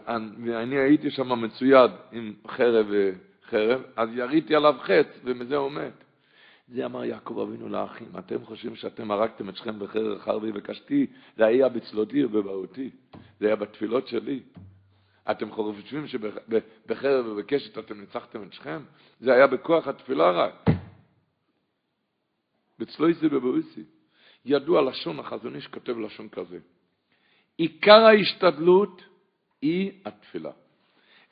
אני 0.57 0.79
הייתי 0.79 1.11
שם 1.11 1.43
מצויד 1.45 1.91
עם 2.13 2.35
חרב 2.49 2.87
וחרב, 2.91 3.83
אז 3.97 4.09
יריתי 4.13 4.55
עליו 4.55 4.75
חץ, 4.81 5.07
ומזה 5.25 5.57
הוא 5.57 5.73
מת. 5.73 6.05
זה 6.69 6.87
אמר 6.87 7.05
יעקב 7.05 7.39
אבינו 7.39 7.69
לאחים, 7.69 8.09
אתם 8.19 8.45
חושבים 8.45 8.77
שאתם 8.77 9.11
הרגתם 9.11 9.49
את 9.49 9.57
שכם 9.57 9.79
בחרב 9.79 10.19
חרבי 10.19 10.51
וקשתי, 10.55 11.07
זה 11.37 11.47
היה 11.47 11.69
בצלותי 11.69 12.25
ובבהותי, 12.25 12.91
זה 13.41 13.47
היה 13.47 13.57
בתפילות 13.57 14.09
שלי. 14.09 14.41
אתם 15.31 15.51
חושבים 15.51 16.07
שבחרב 16.07 17.27
ובקשת 17.27 17.79
אתם 17.79 18.01
ניצחתם 18.01 18.43
את 18.43 18.53
שכם? 18.53 18.83
זה 19.21 19.33
היה 19.33 19.47
בכוח 19.47 19.89
התפילה 19.89 20.31
רק. 20.31 20.67
בצלויסי 22.79 23.27
ובאוסי. 23.31 23.85
ידוע 24.45 24.83
לשון 24.83 25.19
החזון 25.19 25.55
איש 25.55 25.67
כותב 25.67 25.99
לשון 25.99 26.29
כזה. 26.29 26.59
עיקר 27.57 28.05
ההשתדלות 28.05 29.03
היא 29.63 29.93
התפילה. 30.07 30.51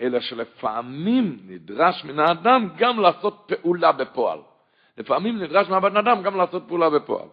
אלא 0.01 0.21
שלפעמים 0.21 1.39
נדרש 1.47 2.05
מן 2.05 2.19
האדם 2.19 2.69
גם 2.77 3.01
לעשות 3.01 3.53
פעולה 3.63 3.93
בפועל. 3.93 4.39
לפעמים 4.99 5.43
נדרש 5.43 5.69
מהבן 5.69 5.97
אדם 5.97 6.23
גם 6.23 6.37
לעשות 6.37 6.63
פעולה 6.69 6.91
בפועל. 6.91 7.29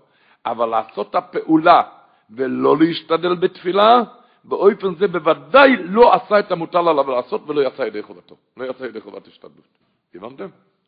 אבל 0.45 0.65
לעשות 0.65 1.09
את 1.09 1.15
הפעולה 1.15 1.81
ולא 2.29 2.77
להשתדל 2.77 3.35
בתפילה, 3.35 4.01
באופן 4.43 4.95
זה 4.95 5.07
בוודאי 5.07 5.75
לא 5.79 6.13
עשה 6.13 6.39
את 6.39 6.51
המוטל 6.51 6.87
עליו 6.87 7.11
לעשות 7.11 7.49
ולא 7.49 7.61
יצא 7.61 7.81
ידי 7.81 8.03
חובתו. 8.03 8.35
לא 8.57 8.65
יצא 8.65 8.83
ידי 8.83 9.01
חובת 9.01 9.27
השתדלות. 9.27 9.67
הבנתם? 10.15 10.47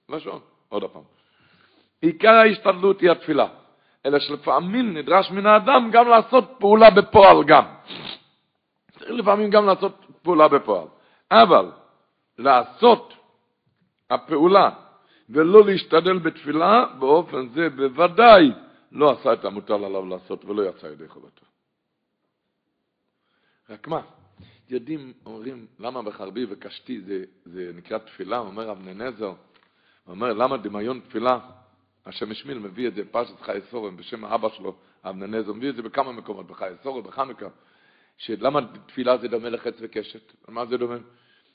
לשון. 0.10 0.40
עוד 0.70 0.84
פעם. 0.84 1.02
עיקר 2.02 2.34
ההשתדלות 2.34 3.02
היא 3.02 3.12
התפילה. 3.12 3.48
אלא 4.06 4.20
שלפעמים 4.20 4.98
נדרש 4.98 5.32
מן 5.32 5.46
האדם 5.46 5.90
גם 5.92 6.08
לעשות 6.08 6.56
פעולה 6.60 6.90
בפועל 6.90 7.44
גם. 7.44 7.64
צריך 9.10 9.22
לפעמים 9.22 9.50
גם 9.50 9.66
לעשות 9.66 10.06
פעולה 10.22 10.48
בפועל. 10.48 10.88
אבל 11.32 11.72
לעשות 12.38 13.14
הפעולה 14.10 14.70
ולא 15.30 15.66
להשתדל 15.66 16.18
בתפילה, 16.18 16.86
באופן 17.00 17.50
זה 17.50 17.70
בוודאי 17.70 18.52
לא 18.92 19.12
עשה 19.12 19.34
את 19.34 19.46
המוטל 19.46 19.74
עליו 19.74 20.06
לעשות 20.06 20.46
ולא 20.46 20.70
יצא 20.70 20.88
ידי 20.88 21.08
חובתו. 21.08 21.46
רק 23.70 23.88
מה, 23.88 24.02
יודעים, 24.70 25.14
אומרים, 25.26 25.68
למה 25.80 26.02
בחרבי 26.02 26.46
וקשתי 26.50 27.02
זה, 27.02 27.24
זה 27.46 27.72
נקרא 27.76 27.98
תפילה? 27.98 28.38
אומר 28.38 28.72
אבני 28.72 28.94
נזר, 28.94 29.26
הוא 29.26 29.36
אומר, 30.08 30.34
למה 30.34 30.58
דמיון 30.58 31.00
תפילה? 31.00 31.40
השם 32.06 32.32
השמיל 32.32 32.60
מביא 32.60 32.88
את 32.88 32.96
זה, 32.96 33.02
פרשת 33.12 33.42
חי 33.42 33.60
סורם, 33.70 33.98
בשם 33.98 34.26
האבא 34.26 34.50
שלו, 34.50 34.76
אבני 35.04 35.28
נזר, 35.28 35.54
מביא 35.54 35.70
את 35.70 35.76
זה 35.76 35.82
בכמה 35.82 36.12
מקומות, 36.12 36.48
בחי 36.48 36.70
סורם, 36.84 37.04
בחנוכה, 37.04 37.46
שלמה 38.20 38.60
תפילה 38.88 39.18
זה 39.18 39.28
דומה 39.28 39.50
לחץ 39.50 39.74
וקשת? 39.80 40.34
מה 40.48 40.66
זה 40.66 40.78
דומה? 40.78 40.98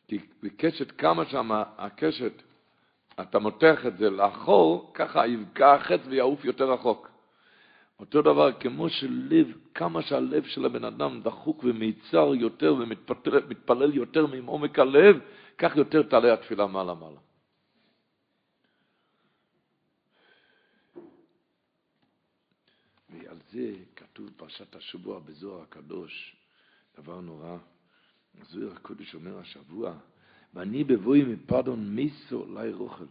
כי 0.08 0.18
בקשת, 0.42 0.90
כמה 0.90 1.24
שם 1.26 1.50
הקשת, 1.78 2.42
אתה 3.20 3.38
מותח 3.38 3.86
את 3.86 3.96
זה 3.98 4.10
לאחור, 4.10 4.90
ככה 4.94 5.26
יבקע 5.26 5.74
החץ 5.74 6.00
ויעוף 6.06 6.44
יותר 6.44 6.72
רחוק. 6.72 7.08
אותו 8.00 8.22
דבר, 8.22 8.52
כמו 8.60 8.88
שלב, 8.88 9.46
כמה 9.74 10.02
שהלב 10.02 10.46
של 10.46 10.64
הבן 10.64 10.84
אדם 10.84 11.20
דחוק 11.20 11.64
ומיצר 11.64 12.34
יותר 12.34 12.74
ומתפלל 12.74 13.94
יותר 13.94 14.26
מעומק 14.26 14.78
הלב, 14.78 15.20
כך 15.58 15.76
יותר 15.76 16.02
תעלה 16.02 16.32
התפילה 16.32 16.66
מעלה 16.66 16.94
מעלה. 16.94 17.20
ועל 23.10 23.38
זה 23.50 23.74
כתוב 23.96 24.30
פרשת 24.36 24.76
השבוע 24.76 25.18
בזוהר 25.18 25.62
הקדוש, 25.62 26.36
דבר 26.96 27.20
נורא. 27.20 27.56
הזוהר 28.40 28.72
הקודש 28.72 29.14
אומר 29.14 29.38
השבוע, 29.38 29.92
ואני 30.54 30.84
בבואי 30.84 31.24
מפרדון 31.24 31.94
מיסו 31.94 32.46
לי 32.54 32.72
רוכל. 32.72 33.04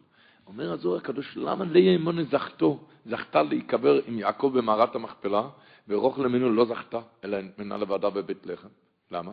אומר 0.48 0.72
הזוהר 0.72 0.98
הקדוש, 0.98 1.38
למה 1.38 1.66
ליה 1.66 1.96
אמונה 1.96 2.24
זכתו, 2.24 2.88
זכתה 3.06 3.44
להיקבר 3.44 4.00
עם 4.08 4.20
יעקב 4.20 4.52
במערת 4.58 4.96
המכפלה, 4.96 5.50
ורוכל 5.88 6.28
ממנו 6.28 6.54
לא 6.54 6.66
זכתה, 6.66 7.02
אלא 7.24 7.38
מנה 7.58 7.78
לבדה 7.78 8.10
בבית 8.10 8.46
לחם. 8.46 8.68
למה? 9.12 9.32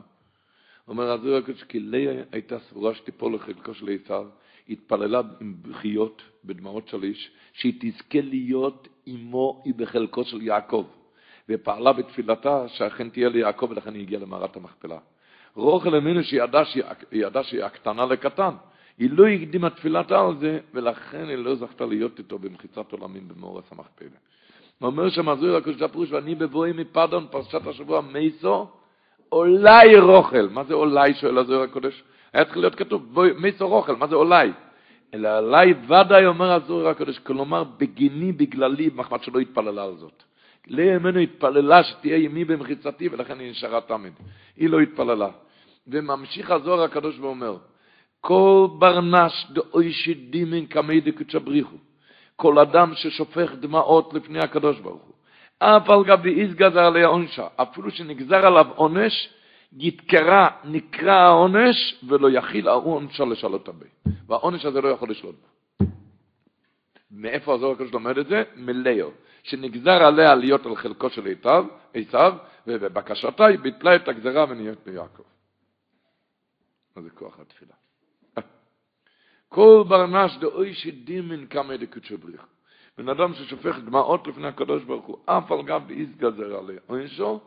אומר 0.88 1.10
הזוהר 1.10 1.36
הקדוש, 1.36 1.62
כי 1.62 1.80
ליה 1.80 2.24
הייתה 2.32 2.58
סבורה 2.58 2.94
שתיפול 2.94 3.34
לחלקו 3.34 3.74
של 3.74 3.88
עשיו, 3.88 4.28
התפללה 4.68 5.22
עם 5.40 5.54
בחיות, 5.62 6.22
בדמעות 6.44 6.88
של 6.88 7.02
איש, 7.02 7.30
שהיא 7.52 7.74
תזכה 7.80 8.20
להיות 8.20 8.88
עמו 9.06 9.62
בחלקו 9.76 10.24
של 10.24 10.42
יעקב. 10.42 10.86
ופעלה 11.50 11.92
בתפילתה 11.92 12.68
שאכן 12.68 13.08
תהיה 13.08 13.28
ליעקב 13.28 13.66
ולכן 13.70 13.94
היא 13.94 14.02
הגיעה 14.02 14.22
למערת 14.22 14.56
המכפלה. 14.56 14.98
רוחל 15.54 15.96
אמינו 15.96 16.24
שהיא 16.24 16.42
ידעה 17.12 17.44
שהיא, 17.44 17.64
הקטנה 17.64 18.06
לקטן. 18.06 18.54
היא 18.98 19.10
לא 19.12 19.26
הקדימה 19.26 19.70
תפילתה 19.70 20.20
על 20.20 20.36
זה, 20.40 20.58
ולכן 20.74 21.28
היא 21.28 21.36
לא 21.36 21.54
זכתה 21.54 21.86
להיות 21.86 22.18
איתו 22.18 22.38
במחיצת 22.38 22.92
עולמים 22.92 23.28
במאורס 23.28 23.64
המכפלה. 23.72 24.08
אומר 24.82 25.10
שם 25.10 25.28
הזוהיר 25.28 25.56
הקדוש 25.56 25.82
הפרוש, 25.82 26.12
ואני 26.12 26.34
בבואי 26.34 26.72
מפדון, 26.72 27.26
פרשת 27.30 27.66
השבוע 27.66 28.00
מייסו, 28.00 28.68
אולי 29.32 29.98
רוכל. 29.98 30.48
מה 30.50 30.64
זה 30.64 30.74
אולי, 30.74 31.14
שואל 31.14 31.38
הזוהיר 31.38 31.62
הקדוש? 31.62 32.02
היה 32.32 32.44
צריך 32.44 32.56
להיות 32.56 32.74
כתוב, 32.74 33.18
מייסו 33.38 33.68
רוכל, 33.68 33.96
מה 33.96 34.06
זה 34.06 34.14
אולי? 34.14 34.52
אלא 35.14 35.28
עליי 35.28 35.74
ודאי 35.84 36.26
אומר 36.26 36.52
הזוהיר 36.52 36.88
הקדוש, 36.88 37.18
כלומר 37.18 37.64
בגיני, 37.64 38.32
בגללי, 38.32 38.90
מחמד 38.94 39.22
שלא 39.22 39.38
התפללה 39.38 39.84
על 39.84 39.96
זאת. 39.96 40.29
לימינו 40.70 41.18
התפללה 41.18 41.84
שתהיה 41.84 42.16
ימי 42.16 42.44
במחיצתי, 42.44 43.08
ולכן 43.08 43.40
היא 43.40 43.50
נשארה 43.50 43.80
תמיד. 43.80 44.12
היא 44.56 44.70
לא 44.70 44.80
התפללה. 44.80 45.28
וממשיך 45.88 46.50
הזוהר 46.50 46.82
הקדוש 46.82 47.18
ואומר, 47.18 47.56
כל 48.20 48.66
ברנש 48.78 49.46
דאוי 49.50 49.92
שדימן 49.92 50.66
כמי 50.66 51.00
דקודשא 51.00 51.38
בריחו. 51.38 51.76
כל 52.36 52.58
אדם 52.58 52.94
ששופך 52.94 53.52
דמעות 53.60 54.14
לפני 54.14 54.38
הקדוש 54.38 54.78
ברוך 54.78 55.02
הוא. 55.02 55.14
אף 55.58 55.90
על 55.90 56.04
גבי 56.04 56.40
איס 56.40 56.54
גזר 56.54 56.80
עליה 56.80 57.06
עונשה, 57.06 57.46
אפילו 57.56 57.90
שנגזר 57.90 58.46
עליו 58.46 58.66
עונש, 58.74 59.28
יתקרא, 59.78 60.48
נקרא 60.64 61.12
העונש, 61.12 62.04
ולא 62.08 62.30
יכיל 62.30 62.68
העונשה 62.68 63.24
לשלות 63.24 63.68
הבא. 63.68 63.86
והעונש 64.26 64.64
הזה 64.64 64.80
לא 64.80 64.88
יכול 64.88 65.10
לשלוט. 65.10 65.34
מאיפה 67.10 67.54
הזוהר 67.54 67.72
הקדוש 67.72 67.92
לומד 67.92 68.18
את 68.18 68.26
זה? 68.26 68.42
מליאו. 68.56 69.10
שנגזר 69.42 70.02
עליה 70.02 70.34
להיות 70.34 70.66
על 70.66 70.76
חלקו 70.76 71.10
של 71.10 71.34
עשיו, 71.94 72.34
ובבקשתה 72.66 73.46
היא 73.46 73.58
ביטלה 73.58 73.96
את 73.96 74.08
הגזרה 74.08 74.44
ונהיית 74.48 74.78
ביעקב. 74.84 75.22
מה 76.96 77.02
זה 77.02 77.10
כוח 77.10 77.40
התפילה? 77.40 77.74
כל 79.48 79.84
ברנש 79.88 80.36
דאוי 80.36 80.74
שדימן 80.74 81.46
כמה 81.46 81.76
דקודשו 81.76 82.18
בריך. 82.18 82.46
בן 82.98 83.08
אדם 83.08 83.34
ששופך 83.34 83.78
דמעות 83.78 84.26
לפני 84.26 84.48
הקדוש 84.48 84.84
ברוך 84.84 85.06
הוא, 85.06 85.18
אף 85.26 85.52
על 85.52 85.62
גב 85.62 85.82
באיס 85.86 86.08
גזר 86.16 86.56
עליה 86.56 86.80
עונשו, 86.86 87.40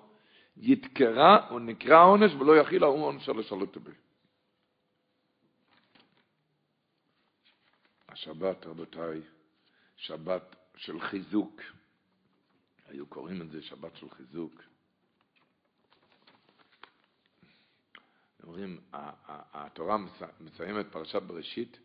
יתקרא 0.57 1.49
או 1.49 1.59
נקרא 1.59 2.03
עונש 2.03 2.33
ולא 2.33 2.57
יכיל 2.57 2.83
ההוא 2.83 3.05
עונשו 3.05 3.33
לשלות 3.33 3.77
בי. 3.77 3.91
השבת, 8.09 8.65
רבותיי, 8.65 9.21
שבת 9.95 10.55
של 10.75 10.99
חיזוק. 10.99 11.61
היו 12.93 13.05
קוראים 13.05 13.41
את 13.41 13.51
זה 13.51 13.61
שבת 13.61 13.95
של 13.95 14.09
חיזוק. 14.09 14.61
אומרים, 18.43 18.79
התורה 19.53 19.97
מסיימת 20.39 20.85
פרשת 20.91 21.21
בראשית, 21.21 21.79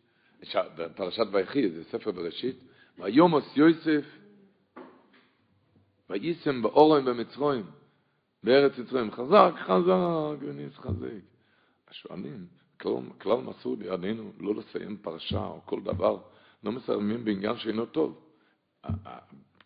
פרשת 0.95 1.27
ויחי, 1.31 1.69
זה 1.69 1.83
ספר 1.83 2.11
בראשית, 2.11 2.55
ויומוס 2.97 3.57
יוסף, 3.57 4.05
ויישם 6.09 6.61
באורם 6.61 7.05
במצרים, 7.05 7.65
בארץ 8.43 8.77
מצרים, 8.77 9.11
חזק, 9.11 9.51
חזק, 9.65 10.37
וניס 10.39 10.75
חזק. 10.77 11.07
השואלים, 11.87 12.47
כלל 13.17 13.37
מסור 13.41 13.75
בידינו 13.75 14.31
לא 14.39 14.55
לסיים 14.55 14.97
פרשה 14.97 15.45
או 15.45 15.61
כל 15.65 15.81
דבר, 15.81 16.21
לא 16.63 16.71
מסיימים 16.71 17.25
בעניין 17.25 17.57
שאינו 17.57 17.85
טוב. 17.85 18.21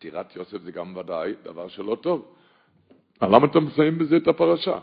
פטירת 0.04 0.36
יוסף 0.36 0.62
זה 0.62 0.72
גם 0.72 0.96
ודאי 0.96 1.34
דבר 1.42 1.68
שלא 1.68 1.96
טוב. 2.00 2.34
למה 3.22 3.46
אתה 3.46 3.60
מסיים 3.60 3.98
בזה 3.98 4.16
את 4.16 4.28
הפרשה? 4.28 4.78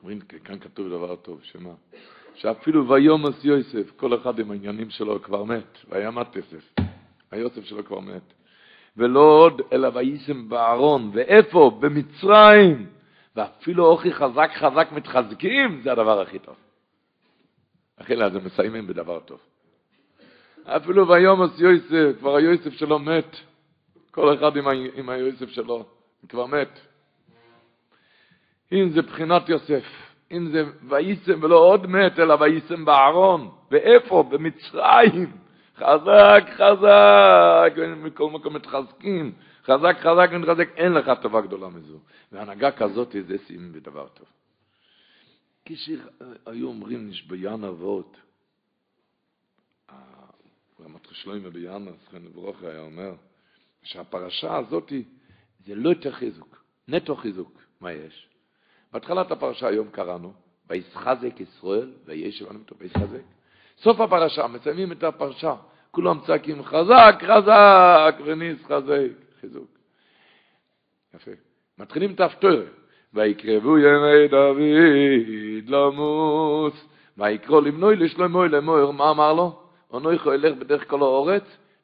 אומרים, 0.00 0.20
כאן 0.20 0.58
כתוב 0.58 0.88
דבר 0.88 1.16
טוב, 1.16 1.40
שמה? 1.42 1.70
שאפילו 2.34 2.88
ויומס 2.88 3.44
יוסף, 3.44 3.90
כל 3.96 4.14
אחד 4.14 4.38
עם 4.38 4.50
העניינים 4.50 4.90
שלו 4.90 5.22
כבר 5.22 5.44
מת, 5.44 5.78
וימת 5.88 6.36
יוסף, 6.36 6.74
היוסף 7.30 7.64
שלו 7.64 7.84
כבר 7.84 8.00
מת. 8.00 8.32
ולא 8.96 9.20
עוד, 9.20 9.62
אלא 9.72 9.90
ויישם 9.94 10.48
בארון, 10.48 11.10
ואיפה? 11.12 11.78
במצרים. 11.80 12.86
ואפילו 13.36 13.86
אוכי 13.86 14.12
חזק 14.12 14.50
חזק 14.54 14.88
מתחזקים, 14.92 15.80
זה 15.82 15.92
הדבר 15.92 16.20
הכי 16.20 16.38
טוב. 16.38 16.56
אחילה, 18.00 18.30
זה 18.30 18.38
מסיימים 18.38 18.86
בדבר 18.86 19.20
טוב. 19.20 19.40
אפילו 20.64 21.08
ויומס 21.08 21.60
יוסף, 21.60 22.18
כבר 22.18 22.36
היוסף 22.36 22.72
שלו 22.72 22.98
מת. 22.98 23.36
כל 24.12 24.34
אחד 24.34 24.56
עם, 24.56 24.68
ה... 24.68 24.70
עם 24.94 25.08
היוסף 25.08 25.48
שלו, 25.48 25.84
כבר 26.28 26.46
מת. 26.46 26.80
אם 28.72 28.90
זה 28.90 29.02
בחינת 29.02 29.48
יוסף, 29.48 29.84
אם 30.32 30.50
זה 30.52 30.64
ויישם 30.88 31.42
ולא 31.42 31.58
עוד 31.58 31.86
מת, 31.86 32.18
אלא 32.18 32.34
ויישם 32.40 32.84
בארון. 32.84 33.50
ואיפה? 33.70 34.22
במצרים. 34.22 35.32
חזק, 35.76 36.44
חזק, 36.56 37.72
מכל 37.96 38.30
מקום 38.30 38.56
מתחזקים. 38.56 39.32
חזק, 39.64 39.96
חזק 39.98 40.28
ומתחזק, 40.32 40.68
אין 40.76 40.92
לך 40.92 41.10
טובה 41.22 41.40
גדולה 41.40 41.68
מזו. 41.68 41.98
והנהגה 42.32 42.70
כזאת 42.70 43.16
זה 43.26 43.36
שים 43.46 43.72
בדבר 43.72 44.08
טוב. 44.08 44.26
כשהיו 45.64 46.68
אומרים 46.68 47.08
נשביין 47.08 47.64
אבות, 47.64 48.16
רמת 50.80 51.06
חשלוימה 51.06 51.50
ביאנה, 51.50 51.90
זכרנו 51.92 52.30
ברוך 52.30 52.62
היה 52.62 52.80
אומר, 52.80 53.12
שהפרשה 53.82 54.56
הזאת 54.56 54.92
זה 55.66 55.74
לא 55.74 55.88
יותר 55.88 56.12
חיזוק, 56.12 56.64
נטו 56.88 57.16
חיזוק. 57.16 57.62
מה 57.80 57.92
יש? 57.92 58.28
בהתחלת 58.92 59.30
הפרשה 59.30 59.68
היום 59.68 59.88
קראנו, 59.90 60.32
וישחזק 60.70 61.40
ישראל, 61.40 61.92
וישב 62.04 62.44
אותו 62.44 62.74
וישחזק. 62.78 63.22
סוף 63.78 64.00
הפרשה, 64.00 64.46
מסיימים 64.46 64.92
את 64.92 65.02
הפרשה, 65.02 65.54
כולם 65.90 66.18
צעקים 66.26 66.62
חזק, 66.62 67.22
חזק, 67.22 68.14
וניס 68.24 68.64
חזק, 68.64 69.10
חיזוק. 69.40 69.78
יפה. 71.14 71.30
מתחילים 71.78 72.14
את 72.14 72.20
האפטורת. 72.20 72.82
ויקרבו 73.14 73.78
ימי 73.78 74.28
דוד 74.28 75.68
למוס, 75.68 76.74
ויקרוא 77.18 77.62
למנוי 77.62 77.96
לשלמה 77.96 78.46
לאמור, 78.46 78.92
מה 78.92 79.10
אמר 79.10 79.32
לו? 79.32 79.62
אנוכו 79.94 80.34
ילך 80.34 80.56
בדרך 80.58 80.90
כל 80.90 81.00
האורץ, 81.00 81.42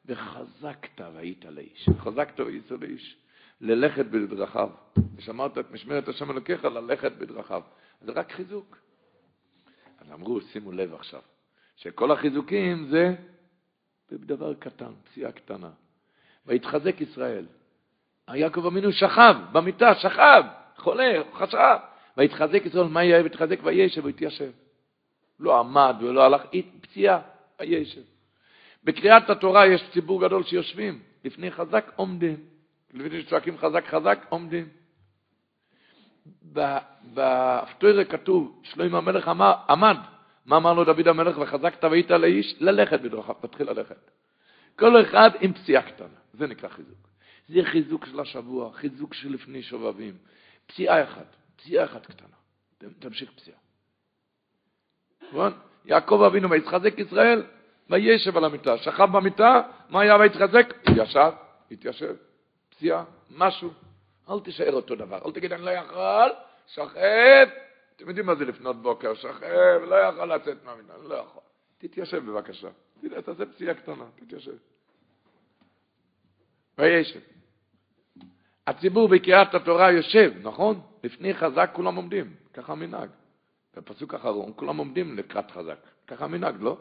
וחזקת 0.09 1.01
והיית 1.13 1.45
לאיש. 1.45 1.89
חזקת 1.99 2.39
והיית 2.39 2.71
לאיש. 2.71 3.17
ללכת 3.61 4.05
בדרכיו. 4.05 4.69
ושמרת 5.15 5.57
את 5.57 5.71
משמרת 5.71 6.07
השם 6.07 6.31
אלוקיך 6.31 6.65
ללכת 6.65 7.11
בדרכיו. 7.11 7.61
זה 8.01 8.11
רק 8.11 8.31
חיזוק. 8.31 8.77
אז 9.99 10.11
אמרו, 10.11 10.41
שימו 10.41 10.71
לב 10.71 10.93
עכשיו, 10.93 11.21
שכל 11.75 12.11
החיזוקים 12.11 12.87
זה 12.89 13.15
בדבר 14.11 14.53
קטן, 14.53 14.91
פציעה 15.03 15.31
קטנה. 15.31 15.69
ויתחזק 16.45 17.01
ישראל. 17.01 17.45
יעקב 18.33 18.65
אמינו 18.65 18.91
שכב 18.91 19.35
במיטה, 19.51 19.95
שכב, 19.95 20.43
חולה, 20.77 21.21
חשב. 21.33 21.77
ויתחזק 22.17 22.65
ישראל, 22.65 22.87
מה 22.87 23.03
יהיה? 23.03 23.23
ויתחזק 23.23 23.59
וישב 23.63 24.05
ויתיישב. 24.05 24.51
לא 25.39 25.59
עמד 25.59 25.95
ולא 25.99 26.23
הלך, 26.23 26.41
פציעה, 26.81 27.21
וישב. 27.59 28.01
בקריאת 28.83 29.29
התורה 29.29 29.67
יש 29.67 29.83
ציבור 29.93 30.21
גדול 30.21 30.43
שיושבים, 30.43 30.99
לפני 31.25 31.51
חזק 31.51 31.91
עומדים. 31.95 32.37
לפני 32.93 33.21
שצועקים 33.21 33.57
חזק 33.57 33.85
חזק, 33.87 34.25
עומדים. 34.29 34.67
בהפטוירה 37.01 38.05
כתוב, 38.05 38.61
שלמה 38.63 38.97
המלך 38.97 39.27
אמר, 39.27 39.53
עמד. 39.69 39.97
מה 40.45 40.57
אמר 40.57 40.73
לו 40.73 40.83
דוד 40.83 41.07
המלך? 41.07 41.37
וחזקת 41.37 41.83
והיית 41.83 42.11
לאיש? 42.11 42.55
ללכת 42.59 43.01
בדרכיו, 43.01 43.35
תתחיל 43.41 43.69
ללכת. 43.69 44.11
כל 44.75 45.01
אחד 45.01 45.29
עם 45.41 45.53
פציעה 45.53 45.81
קטנה, 45.81 46.07
זה 46.33 46.47
נקרא 46.47 46.69
חיזוק. 46.69 47.09
זה 47.47 47.59
חיזוק 47.63 48.05
של 48.05 48.19
השבוע, 48.19 48.73
חיזוק 48.73 49.13
של 49.13 49.33
לפני 49.33 49.61
שובבים. 49.63 50.17
פציעה 50.67 51.03
אחת, 51.03 51.35
פציעה 51.55 51.85
אחת 51.85 52.05
קטנה. 52.05 52.35
תמשיך 52.99 53.31
פציעה. 53.31 53.57
נכון? 55.29 55.53
יעקב 55.85 56.21
אבינו 56.27 56.49
ויתחזק 56.49 56.99
ישראל, 56.99 57.43
וישב 57.89 58.37
על 58.37 58.45
המיטה. 58.45 58.77
שכב 58.77 59.07
במיטה, 59.11 59.61
מה 59.89 60.01
היה 60.01 60.17
ויתחזק? 60.17 60.73
ישב, 60.95 61.31
התיישב. 61.71 62.15
פציעה, 62.69 63.03
משהו. 63.29 63.69
אל 64.29 64.39
תישאר 64.39 64.73
אותו 64.73 64.95
דבר. 64.95 65.19
אל 65.25 65.31
תגיד, 65.31 65.53
אני 65.53 65.61
לא 65.61 65.69
יכול, 65.69 66.31
שכב. 66.67 67.47
אתם 67.95 68.07
יודעים 68.07 68.25
מה 68.25 68.35
זה 68.35 68.45
לפנות 68.45 68.81
בוקר, 68.81 69.13
שכב, 69.13 69.81
לא 69.87 69.95
יכול 69.95 70.33
לצאת 70.33 70.57
מהמיטה, 70.65 70.93
לא 71.03 71.15
יכול. 71.15 71.41
תתיישב 71.77 72.25
בבקשה. 72.25 72.67
תעשה 73.25 73.45
פציעה 73.45 73.73
קטנה, 73.73 74.05
תתיישב. 74.15 74.55
וישב. 76.77 77.19
הציבור 78.67 79.07
בקריאת 79.07 79.55
התורה 79.55 79.91
יושב, 79.91 80.33
נכון? 80.41 80.81
לפני 81.03 81.33
חזק 81.33 81.69
כולם 81.73 81.95
עומדים, 81.95 82.35
ככה 82.53 82.71
המנהג. 82.71 83.09
בפסוק 83.77 84.13
האחרון 84.13 84.53
כולם 84.55 84.77
עומדים 84.77 85.17
לקראת 85.17 85.51
חזק, 85.51 85.77
ככה 86.07 86.25
המנהג, 86.25 86.55
לא? 86.59 86.77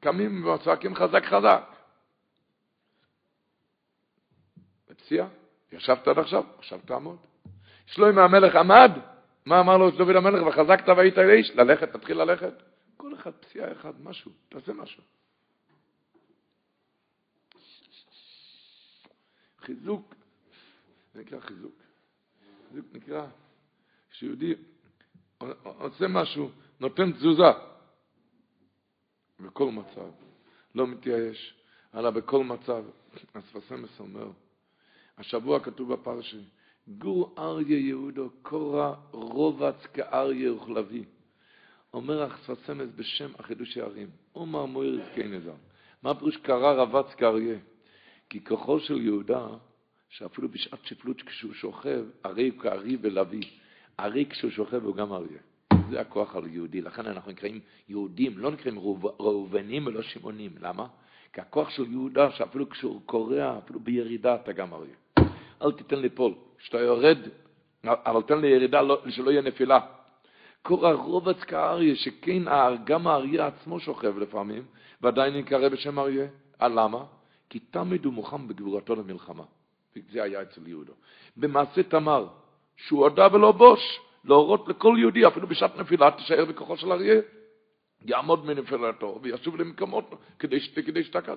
קמים 0.00 0.46
וצועקים 0.46 0.94
חזק 0.94 1.24
חזק. 1.24 1.62
בפציעה, 4.90 5.28
ישבת 5.72 6.08
עד 6.08 6.18
עכשיו, 6.18 6.44
עכשיו 6.58 6.80
תעמוד. 6.84 7.18
שלוימה 7.86 8.24
המלך 8.24 8.54
עמד, 8.54 8.90
מה 9.46 9.60
אמר 9.60 9.76
לו 9.76 9.90
דוד 9.90 10.16
המלך, 10.16 10.46
וחזקת 10.46 10.88
והיית 10.88 11.18
איש, 11.18 11.50
ללכת, 11.50 11.92
תתחיל 11.92 12.16
ללכת. 12.22 12.52
כל 12.96 13.14
אחד 13.14 13.30
פציעה 13.30 13.72
אחד, 13.72 13.92
משהו, 14.02 14.32
תעשה 14.48 14.72
משהו. 14.72 15.02
חיזוק, 19.60 20.14
זה 21.14 21.20
נקרא 21.20 21.40
חיזוק. 21.40 21.74
חיזוק 22.68 22.86
נקרא, 22.92 23.26
כשיהודי 24.10 24.54
עושה 25.62 26.08
משהו, 26.08 26.50
נותן 26.80 27.12
תזוזה. 27.12 27.75
בכל 29.40 29.70
מצב, 29.70 30.10
לא 30.74 30.86
מתייאש, 30.86 31.54
אלא 31.94 32.10
בכל 32.10 32.44
מצב. 32.44 32.84
אספסמס 33.32 34.00
אומר, 34.00 34.30
השבוע 35.18 35.60
כתוב 35.60 35.92
בפרשי, 35.92 36.40
גור 36.88 37.34
אריה 37.38 37.78
יהודו, 37.78 38.30
קורא 38.42 38.94
רובץ 39.10 39.86
כאריה 39.94 40.52
וכלבי. 40.52 41.04
אומר 41.94 42.34
אספסמס 42.34 42.88
בשם 42.96 43.30
החידושי 43.38 43.80
הערים, 43.80 44.10
אומר 44.34 44.64
מויר 44.64 45.04
זקי 45.04 45.22
נזר. 45.22 45.54
מה 46.02 46.14
פירוש 46.14 46.36
קרא 46.36 46.72
רבץ 46.72 47.14
כאריה? 47.14 47.58
כי 48.30 48.44
כוחו 48.44 48.80
של 48.80 49.00
יהודה, 49.00 49.46
שאפילו 50.08 50.48
בשעת 50.48 50.84
שפלות 50.84 51.22
כשהוא 51.22 51.54
שוכב, 51.54 52.04
הרי 52.24 52.48
הוא 52.48 52.60
כארי 52.62 52.96
ולוי. 53.00 53.40
הרי 53.98 54.26
כשהוא 54.30 54.50
שוכב 54.50 54.84
הוא 54.84 54.96
גם 54.96 55.12
אריה. 55.12 55.38
זה 55.90 56.00
הכוח 56.00 56.36
על 56.36 56.46
יהודי. 56.46 56.80
לכן 56.80 57.06
אנחנו 57.06 57.30
נקראים 57.30 57.60
יהודים, 57.88 58.38
לא 58.38 58.50
נקראים 58.50 58.78
ראובנים 59.20 59.86
ולא 59.86 60.02
שמעונים. 60.02 60.50
למה? 60.60 60.86
כי 61.32 61.40
הכוח 61.40 61.70
של 61.70 61.90
יהודה, 61.90 62.30
שאפילו 62.30 62.68
כשהוא 62.70 63.00
קורע, 63.06 63.58
אפילו 63.58 63.80
בירידה, 63.80 64.34
אתה 64.34 64.52
גם 64.52 64.74
אריה. 64.74 64.94
אל 65.62 65.72
תיתן 65.72 65.98
ליפול. 65.98 66.34
כשאתה 66.58 66.78
יורד, 66.78 67.18
אבל 67.84 68.22
תן 68.22 68.38
לי 68.40 68.48
ירידה, 68.48 68.82
לא, 68.82 69.02
שלא 69.08 69.30
יהיה 69.30 69.42
נפילה. 69.42 69.80
קורא 70.62 70.92
רובץ 70.92 71.36
כאריה, 71.36 71.96
שכן 71.96 72.42
גם 72.84 73.06
האריה 73.06 73.46
עצמו 73.46 73.80
שוכב 73.80 74.18
לפעמים, 74.18 74.64
ועדיין 75.00 75.36
נקרא 75.36 75.68
בשם 75.68 75.98
אריה. 75.98 76.26
למה? 76.62 77.04
כי 77.50 77.58
תמיד 77.58 78.04
הוא 78.04 78.12
מוכן 78.12 78.48
בגבורתו 78.48 78.94
למלחמה. 78.94 79.44
זה 80.10 80.22
היה 80.22 80.42
אצל 80.42 80.68
יהודה. 80.68 80.92
במעשה 81.36 81.82
תמר, 81.82 82.26
שהוא 82.76 83.00
הודה 83.00 83.28
ולא 83.32 83.52
בוש, 83.52 83.80
להורות 84.26 84.68
לכל 84.68 84.96
יהודי, 84.98 85.26
אפילו 85.26 85.46
בשעת 85.46 85.76
נפילה, 85.76 86.10
תישאר 86.10 86.44
בכוחו 86.44 86.76
של 86.76 86.92
אריה. 86.92 87.20
יעמוד 88.04 88.44
מנפילתו 88.44 89.18
וישוב 89.22 89.56
למקומות 89.56 90.14
כדי, 90.38 90.60
שתקד. 91.04 91.36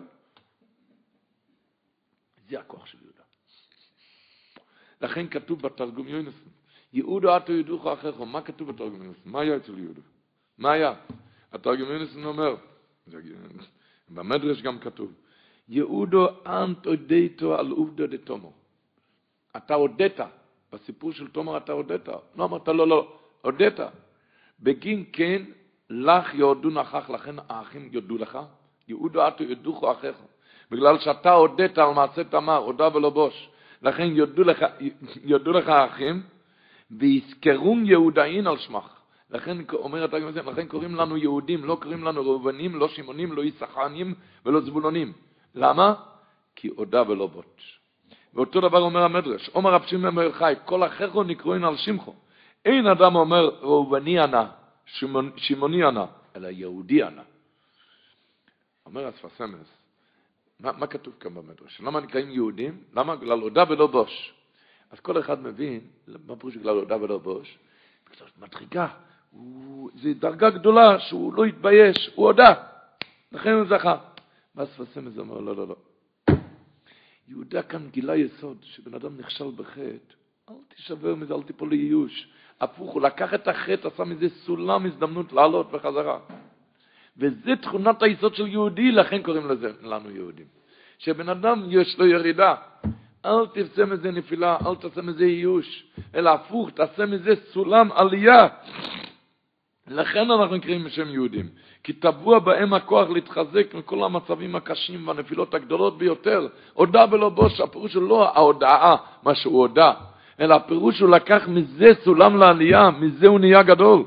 זה 2.49 2.59
הכוח 2.59 2.85
של 2.85 2.97
יהודה. 3.01 3.23
לכן 5.01 5.27
כתוב 5.27 5.61
בתרגום 5.61 6.07
יונסון, 6.07 6.49
יהודו 6.93 7.31
עתו 7.31 7.53
ידוך 7.53 7.87
אחיך, 7.87 8.21
מה 8.21 8.41
כתוב 8.41 8.71
בתרגום 8.71 9.03
יונסון? 9.03 9.31
מה 9.31 9.41
היה 9.41 9.57
אצל 9.57 9.79
יהודו? 9.79 10.01
מה 10.57 10.71
היה? 10.71 10.93
התרגום 11.51 11.89
יונסון 11.89 12.25
אומר, 12.25 12.55
במדרש 14.09 14.61
גם 14.61 14.79
כתוב, 14.79 15.13
יהודו 15.69 16.27
אנט 16.45 16.85
הודיתו 16.85 17.59
על 17.59 17.71
עובדו 17.71 18.07
דתומו. 18.07 18.53
אתה 19.57 19.73
הודית, 19.73 20.19
בסיפור 20.73 21.11
של 21.11 21.27
תומר 21.27 21.57
אתה 21.57 21.71
הודית. 21.71 22.07
לא 22.35 22.43
אמרת 22.43 22.67
לא, 22.67 22.87
לא, 22.87 23.13
הודית. 23.41 23.79
בגין 24.59 25.05
כן, 25.13 25.41
לך 25.89 26.33
יהודו 26.33 26.69
נכח, 26.69 27.09
לכן 27.09 27.35
האחים 27.49 27.89
יודו 27.91 28.17
לך. 28.17 28.39
יהודו 28.87 29.27
אתו 29.27 29.43
יודוכו 29.43 29.91
אחיך. 29.91 30.15
בגלל 30.71 30.99
שאתה 30.99 31.31
הודית 31.31 31.77
על 31.77 31.93
מעשה 31.93 32.23
תמר, 32.23 32.57
הודה 32.57 32.95
ולא 32.95 33.09
בוש. 33.09 33.49
לכן 33.81 34.07
יודו 34.11 34.43
לך, 34.43 34.65
לך 35.25 35.69
האחים, 35.69 36.21
ויזכרון 36.91 37.85
יהודאין 37.85 38.47
על 38.47 38.57
שמך. 38.57 38.99
לכן 39.29 39.57
אומר 39.73 40.03
התרגם 40.03 40.27
הזה, 40.27 40.41
לכן 40.41 40.67
קוראים 40.67 40.95
לנו 40.95 41.17
יהודים, 41.17 41.65
לא 41.65 41.77
קוראים 41.81 42.03
לנו 42.03 42.21
ראובנים, 42.21 42.75
לא 42.75 42.87
שמעונים, 42.87 43.31
לא 43.31 43.43
יששכרנים 43.43 44.13
ולא 44.45 44.61
זבולונים. 44.61 45.13
למה? 45.55 45.93
כי 46.55 46.67
הודה 46.67 47.09
ולא 47.09 47.27
בוט. 47.27 47.61
ואותו 48.33 48.61
דבר 48.61 48.81
אומר 48.81 49.03
המדרש, 49.03 49.49
אומר 49.49 49.73
רב 49.73 49.85
שמעון 49.85 50.15
בן 50.15 50.31
חי, 50.31 50.53
כל 50.65 50.83
אחיכו 50.83 51.23
נקראין 51.23 51.63
על 51.63 51.77
שמחו. 51.77 52.13
אין 52.65 52.87
אדם 52.87 53.15
אומר 53.15 53.49
ראובני 53.61 54.19
ענה, 54.19 54.51
שמעוני 55.35 55.83
ענה, 55.83 56.05
אלא 56.35 56.47
יהודי 56.47 57.03
ענה. 57.03 57.21
אומר 58.85 59.09
אספסמס, 59.09 59.67
מה, 60.59 60.71
מה 60.71 60.87
כתוב 60.87 61.13
כאן 61.19 61.33
במדרש? 61.33 61.81
למה 61.81 61.99
נקראים 61.99 62.31
יהודים? 62.31 62.83
למה? 62.93 63.15
בגלל 63.15 63.39
הודה 63.39 63.63
ולא 63.69 63.87
בוש. 63.87 64.33
אז 64.91 64.99
כל 64.99 65.19
אחד 65.19 65.43
מבין, 65.43 65.79
מה 66.27 66.35
פירוש 66.35 66.55
בגלל 66.55 66.75
הודה 66.75 66.97
ולא 67.01 67.17
בוש? 67.17 67.57
מדרגה, 68.37 68.87
זו 69.95 70.09
דרגה 70.19 70.49
גדולה 70.49 70.99
שהוא 70.99 71.33
לא 71.33 71.45
התבייש, 71.45 72.09
הוא 72.15 72.25
הודה, 72.25 72.53
לכן 73.31 73.51
הוא 73.51 73.65
זכה. 73.69 73.97
ואספסמס 74.55 75.17
אומר, 75.17 75.39
לא, 75.39 75.55
לא, 75.55 75.67
לא. 75.67 75.75
יהודה 77.29 77.61
כאן 77.61 77.89
גילה 77.91 78.15
יסוד, 78.15 78.57
שבן 78.63 78.93
אדם 78.93 79.17
נכשל 79.17 79.51
בחטא, 79.55 80.13
אל 80.49 80.55
תישבר 80.75 81.15
מזה, 81.15 81.33
אל 81.33 81.41
תיפול 81.43 81.69
לייאוש. 81.69 82.27
הפוך, 82.61 82.91
הוא 82.91 83.01
לקח 83.01 83.33
את 83.33 83.47
החטא, 83.47 83.87
עשה 83.87 84.03
מזה 84.03 84.29
סולם 84.29 84.85
הזדמנות 84.85 85.33
לעלות 85.33 85.71
בחזרה. 85.71 86.19
וזה 87.17 87.55
תכונת 87.61 88.03
היסוד 88.03 88.35
של 88.35 88.47
יהודי, 88.47 88.91
לכן 88.91 89.23
קוראים 89.23 89.49
לזה 89.49 89.71
לנו 89.81 90.11
יהודים. 90.11 90.45
שבן 90.97 91.29
אדם 91.29 91.63
יש 91.69 91.99
לו 91.99 92.05
ירידה, 92.05 92.55
אל 93.25 93.47
תעשה 93.53 93.85
מזה 93.85 94.11
נפילה, 94.11 94.57
אל 94.65 94.75
תעשה 94.75 95.01
מזה 95.01 95.25
ייאוש, 95.25 95.85
אלא 96.15 96.29
הפוך, 96.29 96.69
תעשה 96.69 97.05
מזה 97.05 97.33
סולם 97.51 97.91
עלייה. 97.91 98.47
לכן 99.89 100.31
אנחנו 100.31 100.55
נקראים 100.55 100.83
בשם 100.83 101.09
יהודים. 101.09 101.49
כי 101.83 101.93
טבוע 101.93 102.39
בהם 102.39 102.73
הכוח 102.73 103.09
להתחזק 103.09 103.73
מכל 103.73 104.03
המצבים 104.03 104.55
הקשים 104.55 105.07
והנפילות 105.07 105.53
הגדולות 105.53 105.97
ביותר. 105.97 106.47
הודה 106.73 107.05
ולא 107.11 107.29
בוש, 107.29 107.61
הפירוש 107.61 107.93
הוא 107.93 108.09
לא 108.09 108.29
ההודעה, 108.35 108.95
מה 109.23 109.35
שהוא 109.35 109.59
הודה, 109.59 109.93
אלא 110.39 110.55
הפירוש 110.55 110.99
הוא 110.99 111.09
לקח 111.09 111.47
מזה 111.47 111.91
סולם 112.03 112.37
לעלייה, 112.37 112.91
מזה 112.91 113.27
הוא 113.27 113.39
נהיה 113.39 113.63
גדול. 113.63 114.03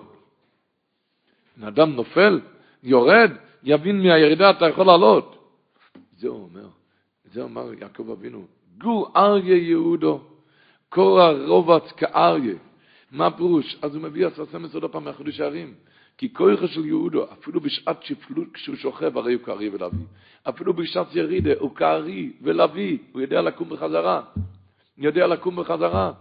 אם 1.59 1.65
אדם 1.65 1.93
נופל, 1.93 2.41
יורד, 2.83 3.31
יבין 3.65 4.03
מהירידה 4.03 4.51
אתה 4.51 4.69
יכול 4.69 4.87
לעלות. 4.87 5.37
זה 6.19 6.29
הוא 6.29 6.49
אומר, 6.51 6.67
זה 7.33 7.43
אומר 7.43 7.75
יעקב 7.81 8.11
אבינו, 8.11 8.47
גור 8.79 9.13
אריה 9.17 9.57
יהודו, 9.57 10.21
קורא 10.89 11.33
רובץ 11.47 11.93
כאריה. 11.93 12.55
מה 13.13 13.27
הפירוש? 13.27 13.77
אז 13.83 13.95
הוא 13.95 14.03
מביא 14.03 14.27
הססמס 14.27 14.75
עוד 14.75 14.85
פעם 14.85 15.05
מהחידוש 15.05 15.41
הערים. 15.41 15.75
כי 16.19 16.33
כויכו 16.33 16.69
של 16.69 16.85
יהודו, 16.85 17.25
אפילו 17.33 17.61
בשעת 17.61 18.03
שפלות 18.03 18.49
כשהוא 18.55 18.77
שוכב, 18.77 19.19
הרי 19.19 19.35
הוא 19.35 19.43
כארי 19.43 19.69
ולוי. 19.69 19.91
אפילו 20.49 20.75
בשעת 20.75 21.15
ירידה, 21.15 21.51
הוא 21.59 21.75
כארי 21.77 22.33
ולוי, 22.43 22.99
הוא 23.13 23.21
יודע 23.21 23.43
לקום 23.43 23.69
בחזרה. 23.69 24.23
הוא 24.97 25.05
יודע 25.05 25.27
לקום 25.27 25.57
בחזרה. 25.57 26.13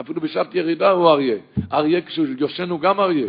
אפילו 0.00 0.20
בשעת 0.20 0.54
ירידה 0.54 0.90
הוא 0.90 1.10
אריה. 1.10 1.36
אריה 1.72 2.02
כשהוא 2.02 2.26
יושן 2.38 2.70
הוא 2.70 2.80
גם 2.80 3.00
אריה. 3.00 3.26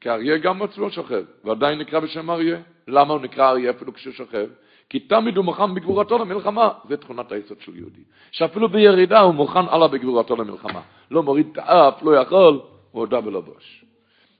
כי 0.00 0.10
אריה 0.10 0.38
גם 0.38 0.62
עצמו 0.62 0.90
שוכב, 0.90 1.24
ועדיין 1.44 1.78
נקרא 1.78 2.00
בשם 2.00 2.30
אריה. 2.30 2.60
למה 2.88 3.14
הוא 3.14 3.22
נקרא 3.22 3.50
אריה 3.50 3.70
אפילו 3.70 3.94
כשהוא 3.94 4.14
שוכב? 4.14 4.46
כי 4.88 5.00
תמיד 5.00 5.36
הוא 5.36 5.44
מוכן 5.44 5.74
בגבורתו 5.74 6.18
למלחמה. 6.18 6.68
זה 6.88 6.96
תכונת 6.96 7.32
היסוד 7.32 7.60
של 7.60 7.76
יהודי. 7.76 8.00
שאפילו 8.30 8.68
בירידה 8.68 9.20
הוא 9.20 9.34
מוכן 9.34 9.68
הלאה 9.68 9.88
בגבורתו 9.88 10.36
למלחמה. 10.36 10.80
לא 11.10 11.22
מוריד 11.22 11.48
את 11.52 11.58
האף, 11.58 12.02
לא 12.02 12.16
יכול, 12.16 12.60
הוא 12.90 13.00
הודה 13.00 13.18
ולא 13.24 13.40
בוש. 13.40 13.84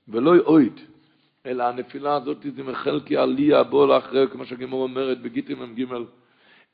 ולא 0.07 0.37
אויד, 0.45 0.79
אלא 1.45 1.63
הנפילה 1.63 2.15
הזאת 2.15 2.45
זה 2.55 2.63
מחלקי 2.63 3.17
עלייה 3.17 3.63
בוא 3.63 3.87
לאחרי, 3.87 4.27
כמו 4.27 4.45
שהגימור 4.45 4.83
אומרת 4.83 5.21
בגיטים 5.21 5.63
מ"ג, 5.63 5.85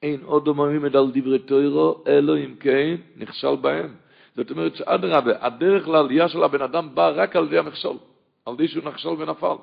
אין 0.03 0.21
עוד 0.23 0.47
אומרים 0.47 0.85
על 0.85 1.11
דברי 1.13 1.39
תוירו, 1.39 2.03
אלו 2.07 2.37
אם 2.37 2.55
כן 2.59 2.95
נכשל 3.15 3.55
בהם. 3.55 3.95
זאת 4.35 4.51
אומרת 4.51 4.75
שאדרבה, 4.75 5.45
הדרך 5.45 5.87
לעלייה 5.87 6.29
של 6.29 6.43
הבן 6.43 6.61
אדם 6.61 6.95
באה 6.95 7.09
רק 7.09 7.35
על 7.35 7.45
ידי 7.45 7.57
המכשול, 7.57 7.97
על 8.45 8.53
ידי 8.53 8.67
שהוא 8.67 8.83
נכשל 8.83 9.09
ונפל, 9.09 9.55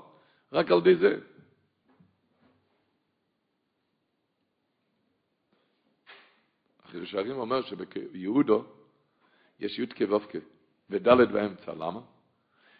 רק 0.53 0.71
על 0.71 0.79
ידי 0.79 0.97
זה. 0.97 1.17
החידוש 6.85 7.15
אומר 7.15 7.63
שביהודו 7.63 8.65
יש 9.63 9.79
י' 9.79 9.87
כו' 9.87 10.19
וד' 10.91 11.09
באמצע, 11.33 11.73
למה? 11.73 12.01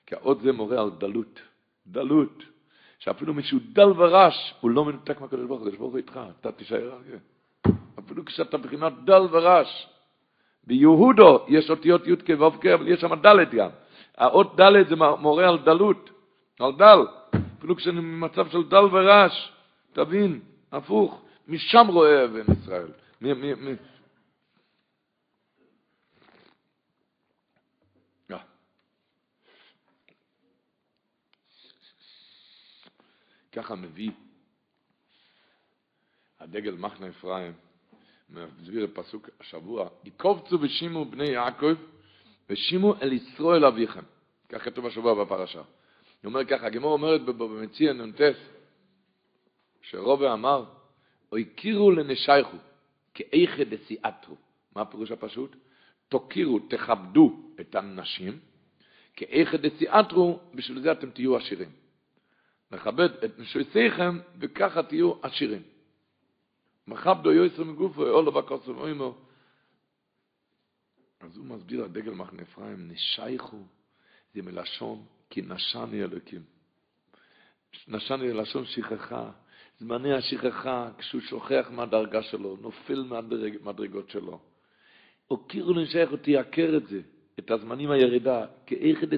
כי 0.07 0.15
האות 0.15 0.41
זה 0.41 0.53
מורה 0.53 0.81
על 0.81 0.91
דלות. 0.99 1.41
דלות. 1.87 2.43
שאפילו 2.99 3.35
מישהו 3.35 3.59
דל 3.73 3.91
ורש, 4.01 4.55
הוא 4.61 4.71
לא 4.71 4.85
מנותק 4.85 5.21
מהקדוש 5.21 5.47
ברוך 5.47 5.61
הוא, 5.61 5.69
הקדוש 5.69 5.79
ברוך 5.79 5.93
הוא 5.93 5.99
איתך, 5.99 6.21
אתה 6.41 6.53
תישאר. 6.53 6.99
אפילו 7.99 8.25
כשאתה 8.25 8.59
מבחינת 8.59 8.93
דל 9.05 9.23
ורש. 9.31 9.89
ביהודו 10.67 11.45
יש 11.49 11.71
אותיות 11.71 12.07
י' 12.07 12.17
כו' 12.27 12.47
אבל 12.75 12.89
יש 12.89 13.01
שם 13.01 13.15
ד' 13.15 13.55
גם. 13.55 13.71
האות 14.17 14.61
ד' 14.61 14.89
זה 14.89 14.97
מורה 14.97 15.49
על 15.49 15.59
דלות, 15.59 16.11
על 16.61 16.73
דל. 16.73 16.99
אפילו 17.59 17.77
כשאני 17.77 18.01
במצב 18.01 18.49
של 18.51 18.63
דל 18.69 18.85
ורעש, 18.93 19.53
תבין, 19.93 20.41
הפוך, 20.73 21.23
משם 21.49 21.87
רואה 21.89 22.25
אבן 22.25 22.53
ישראל. 22.53 22.89
מ- 23.21 23.41
מ- 23.41 23.71
מ- 23.71 23.77
אה. 28.31 28.39
ככה 33.53 33.75
מביא 33.75 34.11
הדגל 36.41 36.75
מחנה 36.75 37.09
אפרים, 37.09 37.53
מסביר 38.31 38.85
הפסוק 38.85 39.31
השבוע, 39.41 39.89
יקובצו 40.05 40.61
ושימו 40.61 41.05
בני 41.05 41.27
יעקב 41.27 41.75
ושימו 42.51 42.95
אל 43.03 43.13
ישראל 43.13 43.65
אביכם. 43.65 44.03
כך 44.49 44.65
כתוב 44.65 44.87
השבוע 44.87 45.25
בפרשה. 45.25 45.59
הוא 45.59 45.67
אומר 46.25 46.45
ככה, 46.45 46.67
הגמור 46.67 46.93
אומרת 46.93 47.21
במציע 47.21 47.93
נ"ט, 47.93 48.21
שרובה 49.83 50.33
אמר, 50.33 50.65
או 51.33 51.37
הכירו 51.37 51.91
לנשייכו, 51.91 52.57
כאיכא 53.15 53.65
דסיאטרו. 53.65 54.37
מה 54.77 54.83
הפירוש 54.83 55.11
הפשוט? 55.11 55.57
תוקירו, 56.09 56.59
תכבדו 56.59 57.41
את 57.61 57.75
הנשים, 57.75 58.39
כאיכא 59.17 59.57
דסיאטרו, 59.57 60.41
בשביל 60.55 60.81
זה 60.81 60.93
אתם 60.93 61.11
תהיו 61.11 61.37
עשירים. 61.37 61.82
לכבד 62.73 63.09
את 63.25 63.39
נשויסיכם, 63.39 64.19
וככה 64.39 64.83
תהיו 64.83 65.13
עשירים. 65.23 65.63
מכבדו 66.87 67.33
יויסר 67.33 67.65
מגופו, 67.65 68.03
אולו 68.03 68.33
בקוסו 68.33 68.77
ואימו. 68.77 69.15
אז 71.21 71.37
הוא 71.37 71.47
מסביר 71.47 71.85
הדגל 71.85 72.11
מחנה 72.11 72.43
אפרים, 72.43 72.89
נשייכו, 72.89 73.63
זה 74.35 74.43
מלשון 74.43 75.05
כי 75.31 75.43
נשני 75.43 76.03
אלוקים. 76.03 76.43
נשני 77.89 78.33
לשון 78.33 78.65
שכחה, 78.67 79.31
זמני 79.81 80.13
השכחה, 80.13 80.91
כשהוא 80.99 81.21
שוכח 81.21 81.69
מהדרגה 81.71 82.23
שלו, 82.23 82.57
נופל 82.61 83.03
מהמדרגות 83.03 84.11
שלו. 84.11 84.41
הוקירו 85.27 85.73
לנשייך 85.73 86.13
אותי, 86.13 86.41
את 86.77 86.87
זה, 86.87 87.01
את 87.39 87.51
הזמנים 87.51 87.91
הירידה, 87.91 88.47
כאיכד 88.67 89.13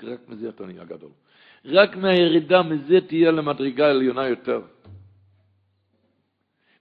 כי 0.00 0.06
רק 0.06 0.20
מזה 0.28 0.48
אתה 0.48 0.66
נהיה 0.66 0.84
גדול. 0.84 1.10
רק 1.64 1.96
מהירידה, 1.96 2.62
מזה 2.62 3.00
תהיה 3.00 3.30
למדרגה 3.30 3.90
עליונה 3.90 4.28
יותר. 4.28 4.60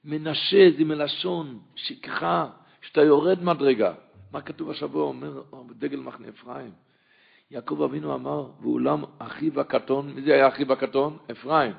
מנשה 0.04 0.70
זה 0.78 0.86
מלשון, 0.86 1.60
שכחה, 1.76 2.50
שאתה 2.82 3.02
יורד 3.02 3.44
מדרגה. 3.44 3.94
מה 4.32 4.42
כתוב 4.42 4.70
השבוע? 4.70 5.04
אומר 5.04 5.42
דגל 5.78 6.00
מחנה 6.00 6.30
אפרים. 6.30 6.72
יעקב 7.52 7.82
אבינו 7.82 8.16
אמר, 8.16 8.50
ואולם 8.62 9.04
אחיו 9.18 9.62
הקטון, 9.62 10.14
מי 10.14 10.22
זה 10.22 10.34
היה 10.34 10.48
אחיו 10.48 10.74
הקטון? 10.74 11.18
אפרים. 11.32 11.74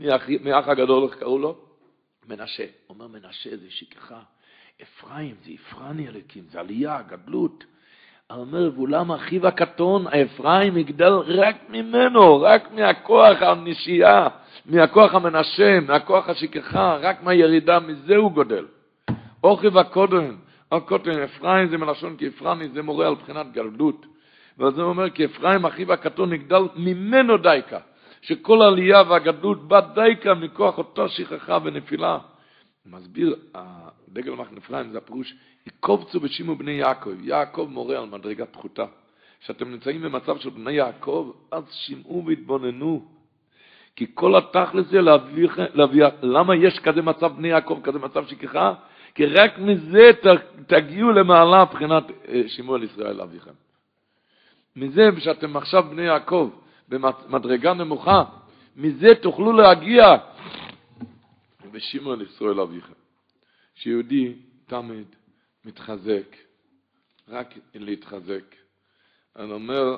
האח 0.00 0.68
הגדול, 0.68 1.04
איך 1.04 1.14
קראו 1.18 1.38
לו? 1.38 1.58
מנשה. 2.28 2.66
אומר 2.88 3.06
מנשה 3.06 3.56
זה 3.56 3.70
שכחה. 3.70 4.22
אפרים 4.82 5.34
זה 5.44 5.50
יפרני 5.50 6.08
אלוקים, 6.08 6.44
זה 6.50 6.60
עלייה, 6.60 7.02
גדלות. 7.02 7.64
אומר, 8.36 8.70
ואולם 8.76 9.12
אחיו 9.12 9.46
הקטון, 9.46 10.06
האפרים 10.06 10.76
יגדל 10.76 11.12
רק 11.12 11.56
ממנו, 11.68 12.40
רק 12.40 12.72
מהכוח 12.72 13.42
הנשייה, 13.42 14.28
מהכוח 14.66 15.14
המנשה, 15.14 15.80
מהכוח 15.80 16.28
השכחה, 16.28 16.96
רק 17.00 17.22
מהירידה, 17.22 17.80
מזה 17.80 18.16
הוא 18.16 18.32
גודל. 18.32 18.66
אוכיב 19.44 19.78
הקודם, 19.78 20.36
הקודם, 20.72 21.20
אפרים 21.24 21.68
זה 21.68 21.78
מלשון 21.78 22.16
כי 22.16 22.28
אפרני 22.28 22.68
זה 22.68 22.82
מורה 22.82 23.06
על 23.06 23.14
בחינת 23.14 23.52
גלדות. 23.52 24.06
ואז 24.58 24.78
הוא 24.78 24.88
אומר, 24.88 25.10
כי 25.10 25.24
אפרים 25.24 25.66
אחיו 25.66 25.92
הקטון 25.92 26.32
יגדל 26.32 26.62
ממנו 26.76 27.36
דייקה, 27.36 27.78
שכל 28.22 28.62
העלייה 28.62 29.02
והגדלות 29.08 29.68
בא 29.68 29.80
דייקה 29.80 30.34
מכוח 30.34 30.78
אותה 30.78 31.08
שכחה 31.08 31.58
ונפילה. 31.64 32.18
מסביר, 32.90 33.36
דגל 34.08 34.32
מחן 34.32 34.56
אפרים 34.56 34.90
זה 34.90 34.98
הפירוש, 34.98 35.34
יקובצו 35.66 36.20
בשימו 36.20 36.56
בני 36.56 36.72
יעקב, 36.72 37.10
יעקב 37.22 37.68
מורה 37.70 37.98
על 37.98 38.04
מדרגה 38.04 38.46
פחותה. 38.46 38.84
כשאתם 39.40 39.70
נמצאים 39.70 40.02
במצב 40.02 40.38
של 40.38 40.50
בני 40.50 40.72
יעקב, 40.72 41.32
אז 41.50 41.64
שמעו 41.72 42.24
והתבוננו. 42.26 43.04
כי 43.96 44.06
כל 44.14 44.36
התכלס 44.36 44.86
זה 44.86 45.00
להביא, 45.00 45.48
להביא, 45.74 46.04
למה 46.22 46.56
יש 46.56 46.78
כזה 46.78 47.02
מצב 47.02 47.36
בני 47.36 47.48
יעקב, 47.48 47.80
כזה 47.82 47.98
מצב 47.98 48.26
שכחה? 48.26 48.74
כי 49.14 49.26
רק 49.26 49.58
מזה 49.58 50.10
תגיעו 50.66 51.12
למעלה 51.12 51.64
מבחינת 51.64 52.04
שימוע 52.46 52.76
על 52.76 52.82
ישראל 52.82 53.20
אביכם. 53.20 53.50
מזה 54.76 55.08
שאתם 55.18 55.56
עכשיו 55.56 55.84
בני 55.90 56.02
יעקב 56.02 56.50
במדרגה 56.88 57.74
נמוכה, 57.74 58.24
מזה 58.76 59.14
תוכלו 59.14 59.52
להגיע 59.52 60.16
על 62.12 62.22
ישראל 62.22 62.60
אביכם. 62.60 62.92
שיהודי 63.74 64.34
תמיד 64.66 65.16
מתחזק, 65.64 66.36
רק 67.28 67.54
להתחזק. 67.74 68.54
אני 69.36 69.52
אומר, 69.52 69.96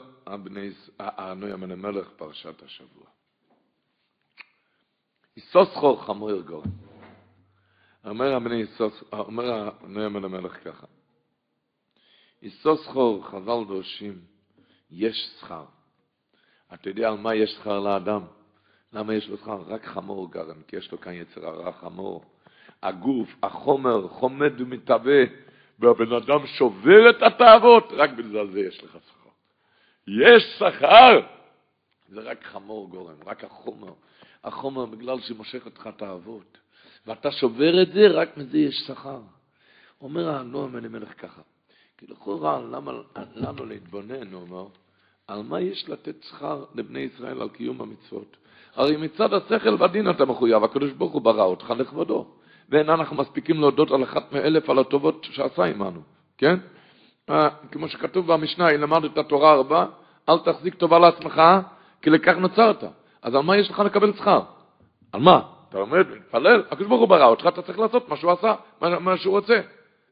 הנוי 0.99 1.55
אמן 1.55 1.71
המלך 1.71 2.09
פרשת 2.17 2.63
השבוע. 2.63 3.07
איסוסחור 5.37 6.05
חמור 6.05 6.41
גורם. 6.41 6.71
אומר 8.05 8.35
הבני 8.35 8.63
איסוס, 8.63 9.03
אומר 9.13 9.71
הנוי 9.81 10.07
אמן 10.07 10.25
המלך 10.25 10.65
ככה. 10.65 10.87
איסוסחור 12.43 13.27
חז"ל 13.27 13.65
דורשים, 13.69 14.21
יש 14.91 15.31
שכר. 15.41 15.65
אתה 16.75 16.89
יודע 16.89 17.09
על 17.09 17.17
מה 17.17 17.35
יש 17.35 17.51
שכר 17.51 17.81
לאדם? 17.81 18.23
למה 18.93 19.15
יש 19.15 19.29
לו 19.29 19.37
שכר? 19.37 19.63
רק 19.67 19.85
חמור 19.85 20.31
גרם, 20.31 20.63
כי 20.69 20.77
יש 20.77 20.93
לו 20.93 21.01
כאן 21.01 21.13
יצר 21.13 21.47
הרע 21.47 21.73
חמור. 21.73 22.25
הגוף, 22.83 23.29
החומר, 23.43 24.09
חומד 24.09 24.61
ומתהווה, 24.61 25.23
והבן 25.79 26.13
אדם 26.13 26.47
שובר 26.47 27.11
את 27.11 27.23
התאוות, 27.23 27.93
רק 27.93 28.11
בגלל 28.11 28.51
זה 28.51 28.61
יש 28.61 28.85
לך 28.85 28.91
שכר. 28.91 29.31
יש 30.07 30.43
שכר! 30.59 31.21
זה 32.09 32.21
רק 32.21 32.45
חמור 32.45 32.89
גורם, 32.89 33.17
רק 33.27 33.45
החומר. 33.45 33.93
החומר 34.45 34.87
בגלל 34.87 35.21
שמושך 35.21 35.67
אותך 35.67 35.89
תאוות. 35.97 36.59
ואתה 37.07 37.33
שובר 37.33 37.83
את 37.83 37.93
זה, 37.93 38.07
רק 38.09 38.37
מזה 38.37 38.59
יש 38.59 38.75
שכר. 38.87 39.21
אומר 40.01 40.29
הנועם 40.29 40.77
אלימלך 40.77 41.21
ככה, 41.21 41.43
כי 41.99 42.07
לכאורה, 42.07 42.61
למה 42.61 42.93
לנו 43.35 43.67
להתבונן, 43.67 44.33
הוא 44.33 44.43
אומר, 44.43 44.67
על 45.27 45.43
מה 45.43 45.61
יש 45.61 45.89
לתת 45.89 46.23
שכר 46.23 46.65
לבני 46.75 47.01
ישראל 47.01 47.43
על 47.43 47.49
קיום 47.49 47.81
המצוות? 47.81 48.37
הרי 48.77 48.97
מצד 48.97 49.35
השכל 49.35 49.77
והדין 49.79 50.11
אתה 50.11 50.25
מחויב, 50.25 50.65
הקדוש 50.65 50.91
ברוך 50.91 51.13
הוא 51.13 51.23
ברא 51.23 51.45
אותך 51.45 51.71
לכבודו. 51.71 52.27
ואין 52.69 52.91
אנחנו 52.91 53.17
מספיקים 53.17 53.61
להודות 53.61 53.91
על 53.91 54.03
אחת 54.03 54.33
מאלף 54.33 54.71
על 54.71 54.79
הטובות 54.79 55.27
שעשה 55.31 55.65
עמנו, 55.65 56.01
כן? 56.39 56.57
כמו 57.73 57.89
שכתוב 57.89 58.33
במשנה, 58.33 58.71
אם 58.71 58.81
למדת 58.81 59.29
תורה 59.29 59.53
הרבה, 59.53 59.87
אל 60.29 60.39
תחזיק 60.39 60.75
טובה 60.75 60.99
לעצמך, 60.99 61.43
כי 62.03 62.11
לכך 62.11 62.37
נוצרת. 62.37 62.85
אז 63.23 63.35
על 63.35 63.43
מה 63.43 63.57
יש 63.57 63.71
לך 63.71 63.79
לקבל 63.79 64.13
שכר? 64.13 64.41
על 65.13 65.21
מה? 65.21 65.43
אתה 65.69 65.79
לומד, 65.79 66.07
מתפלל, 66.11 66.63
הקדוש 66.71 66.89
ברוך 66.89 67.01
הוא 67.01 67.09
ברא 67.09 67.27
אותך, 67.27 67.47
אתה 67.49 67.63
צריך 67.63 67.79
לעשות 67.79 68.09
מה 68.09 68.17
שהוא 68.17 68.33
עשה, 68.33 68.55
מה, 68.81 68.99
מה 68.99 69.17
שהוא 69.17 69.37
רוצה. 69.37 69.61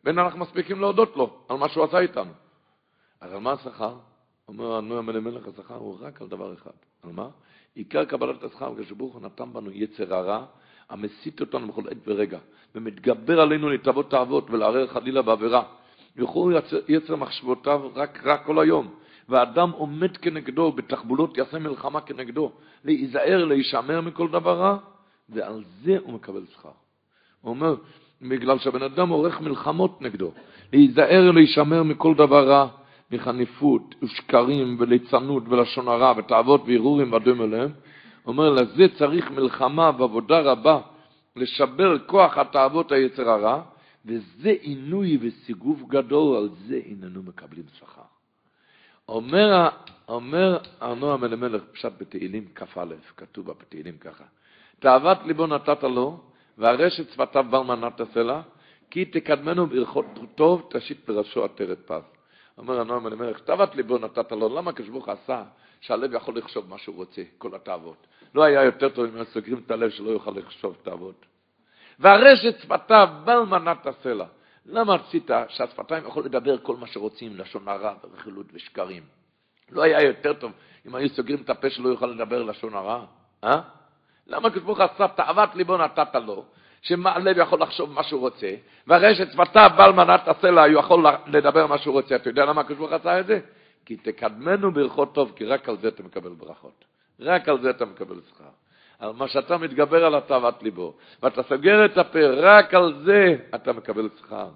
ואין 0.04 0.18
אנחנו 0.18 0.38
מספיקים 0.38 0.80
להודות 0.80 1.16
לו 1.16 1.30
על 1.48 1.56
מה 1.56 1.68
שהוא 1.68 1.84
עשה 1.84 1.98
איתנו. 1.98 2.32
אז 3.20 3.32
על 3.32 3.38
מה 3.38 3.52
השכר? 3.52 3.94
אומר 4.48 4.76
הנועם 4.76 5.10
אלימלך, 5.10 5.48
השכר 5.48 5.74
הוא 5.74 5.96
רק 6.00 6.22
על 6.22 6.28
דבר 6.28 6.54
אחד. 6.54 6.70
על 7.02 7.10
מה? 7.12 7.28
עיקר 7.74 8.04
קבלת 8.04 8.44
השכר, 8.44 8.72
כשברוך 8.78 9.14
הוא 9.14 9.22
נתן 9.22 9.52
בנו 9.52 9.70
יצר 9.70 10.14
הרע, 10.14 10.44
המסית 10.90 11.40
אותנו 11.40 11.68
בכל 11.68 11.82
עת 11.90 11.96
ורגע, 12.06 12.38
ומתגבר 12.74 13.40
עלינו 13.40 13.68
להתאבות 13.68 14.10
תאוות 14.10 14.50
ולערער 14.50 14.86
חלילה 14.86 15.22
בעבירה. 15.22 15.62
יוכלו 16.16 16.50
יצר 16.88 17.16
מחשבותיו 17.16 17.90
רק 17.94 18.26
רע 18.26 18.36
כל 18.36 18.58
היום, 18.58 18.94
והאדם 19.28 19.70
עומד 19.70 20.16
כנגדו, 20.16 20.72
בתחבולות 20.72 21.38
יעשה 21.38 21.58
מלחמה 21.58 22.00
כנגדו, 22.00 22.52
להיזהר, 22.84 23.44
להישמר 23.44 24.00
מכל 24.00 24.28
דבר 24.28 24.58
רע, 24.58 24.78
ועל 25.28 25.64
זה 25.82 25.96
הוא 26.02 26.12
מקבל 26.12 26.44
שכר. 26.52 26.68
הוא 27.40 27.50
אומר, 27.50 27.74
בגלל 28.22 28.58
שהבן 28.58 28.82
אדם 28.82 29.08
עורך 29.08 29.40
מלחמות 29.40 30.02
נגדו, 30.02 30.32
להיזהר, 30.72 31.30
להישמר 31.30 31.82
מכל 31.82 32.14
דבר 32.14 32.48
רע, 32.48 32.68
מחניפות 33.10 33.94
ושקרים 34.02 34.76
וליצנות 34.78 35.42
ולשון 35.48 35.88
הרע 35.88 36.12
ותאוות 36.16 36.62
והרהורים 36.66 37.12
והדומה 37.12 37.46
להם, 37.46 37.70
אומר, 38.26 38.50
לזה 38.50 38.86
צריך 38.98 39.30
מלחמה 39.30 39.90
ועבודה 39.98 40.40
רבה 40.40 40.80
לשבר 41.36 41.98
כוח 42.06 42.38
התאוות 42.38 42.92
היצר 42.92 43.30
הרע, 43.30 43.62
וזה 44.06 44.50
עינוי 44.60 45.18
וסיגוף 45.20 45.82
גדול, 45.88 46.36
על 46.36 46.48
זה 46.66 46.80
איננו 46.84 47.22
מקבלים 47.22 47.64
שכר. 47.78 48.02
אומר, 49.08 49.68
אומר 50.08 50.58
ארנוע 50.82 51.16
מלמלך, 51.16 51.62
פשט 51.72 51.92
בתהילים 52.00 52.44
כ"א, 52.54 52.84
כתוב 53.16 53.50
בתהילים 53.50 53.98
ככה, 53.98 54.24
תאוות 54.78 55.18
ליבו 55.24 55.46
נתת 55.46 55.82
לו, 55.82 56.20
והרשת 56.58 57.10
שפתיו 57.10 57.46
בר 57.50 57.62
מנת 57.62 58.00
לה, 58.16 58.42
כי 58.90 59.04
תקדמנו 59.04 59.66
ברכות 59.66 60.06
טוב, 60.34 60.68
תשית 60.70 61.08
בראשו 61.08 61.44
עטרת 61.44 61.78
פז. 61.86 62.17
אומר 62.58 62.80
הנועם 62.80 63.06
אלימלך, 63.06 63.40
תאוות 63.40 63.74
ליבו 63.74 63.98
נתת 63.98 64.32
לו, 64.32 64.56
למה 64.56 64.70
הקדוש 64.70 64.88
ברוך 64.88 65.08
עשה 65.08 65.42
שהלב 65.80 66.14
יכול 66.14 66.36
לחשוב 66.36 66.68
מה 66.68 66.78
שהוא 66.78 66.96
רוצה, 66.96 67.22
כל 67.38 67.54
התאוות? 67.54 68.06
לא 68.34 68.42
היה 68.42 68.62
יותר 68.62 68.88
טוב 68.88 69.16
אם 69.16 69.24
סוגרים 69.24 69.62
את 69.66 69.70
הלב 69.70 69.90
שלא 69.90 70.10
יוכל 70.10 70.30
לחשוב 70.30 70.76
תאוות. 70.82 71.26
והרשת 71.98 72.60
שפתיו 72.60 73.08
בל 73.24 73.38
מנת 73.38 73.86
הסלע. 73.86 74.26
למה 74.66 74.94
רצית 74.94 75.30
שהשפתיים 75.48 76.06
יכול 76.06 76.24
לדבר 76.24 76.58
כל 76.58 76.76
מה 76.76 76.86
שרוצים, 76.86 77.36
לשון 77.36 77.68
הרע 77.68 77.94
ורכילות 78.04 78.46
ושקרים? 78.52 79.02
לא 79.70 79.82
היה 79.82 80.02
יותר 80.02 80.32
טוב 80.32 80.52
אם 80.86 80.94
היו 80.94 81.08
סוגרים 81.08 81.42
את 81.42 81.50
הפה 81.50 81.70
שלא 81.70 81.88
יוכל 81.88 82.06
לדבר 82.06 82.42
לשון 82.42 82.74
הרע? 82.74 83.04
אה? 83.44 83.60
למה 84.26 84.48
הקדוש 84.48 84.62
ברוך 84.62 84.80
עשה 84.80 85.08
תאוות 85.08 85.54
ליבו 85.54 85.76
נתת 85.76 86.14
לו, 86.14 86.44
שהלב 86.82 87.38
יכול 87.38 87.60
לחשוב 87.60 87.92
מה 87.92 88.02
שהוא 88.02 88.20
רוצה, 88.20 88.50
והרי 88.86 89.14
ששפתיו 89.14 89.70
בל 89.76 89.92
מנת 89.92 90.28
הסלע 90.28 90.68
יכול 90.68 91.06
לדבר 91.26 91.66
מה 91.66 91.78
שהוא 91.78 91.92
רוצה. 91.92 92.16
אתה 92.16 92.28
יודע 92.28 92.44
למה 92.44 92.60
הקדוש 92.60 92.78
ברוך 92.78 92.92
עשה 92.92 93.20
את 93.20 93.26
זה? 93.26 93.40
כי 93.84 93.96
תקדמנו 93.96 94.72
ברכות 94.72 95.14
טוב, 95.14 95.32
כי 95.36 95.44
רק 95.44 95.68
על 95.68 95.76
זה 95.76 95.88
אתה 95.88 96.02
מקבל 96.02 96.30
ברכות. 96.30 96.84
רק 97.20 97.48
על 97.48 97.60
זה 97.60 97.70
אתה 97.70 97.84
מקבל 97.84 98.16
שכר. 98.28 98.44
על 98.98 99.12
מה 99.12 99.28
שאתה 99.28 99.58
מתגבר 99.58 100.04
על 100.04 100.14
התאוות 100.14 100.62
ליבו, 100.62 100.94
ואתה 101.22 101.42
סוגר 101.42 101.84
את 101.84 101.98
הפה, 101.98 102.18
רק 102.30 102.74
על 102.74 102.94
זה 103.04 103.36
אתה 103.54 103.72
מקבל 103.72 104.08
שכר. 104.18 104.48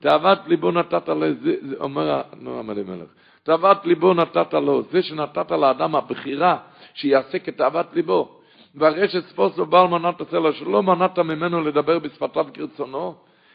תאוות 0.00 0.38
ליבו 0.46 0.70
נתת 0.70 1.08
לזה, 1.08 1.54
זה 1.68 1.76
אומר 1.80 2.22
נועם 2.36 2.70
אלימלך, 2.70 3.08
תאוות 3.42 3.86
ליבו 3.86 4.14
נתת 4.14 4.54
לו, 4.54 4.82
זה 4.82 5.02
שנתת 5.02 5.50
לאדם 5.50 5.96
הבחירה 5.96 6.58
שיעשה 6.94 7.38
כתאוות 7.38 7.86
ליבו. 7.94 8.37
והרי 8.74 9.08
שספוס 9.08 9.58
ובעל 9.58 9.88
מנת 9.88 10.20
הסלע, 10.20 10.52
שלא 10.52 10.82
מנעת 10.82 11.18
ממנו 11.18 11.60
לדבר 11.60 11.98
בשפתיו 11.98 12.46
כרצונו, 12.54 13.14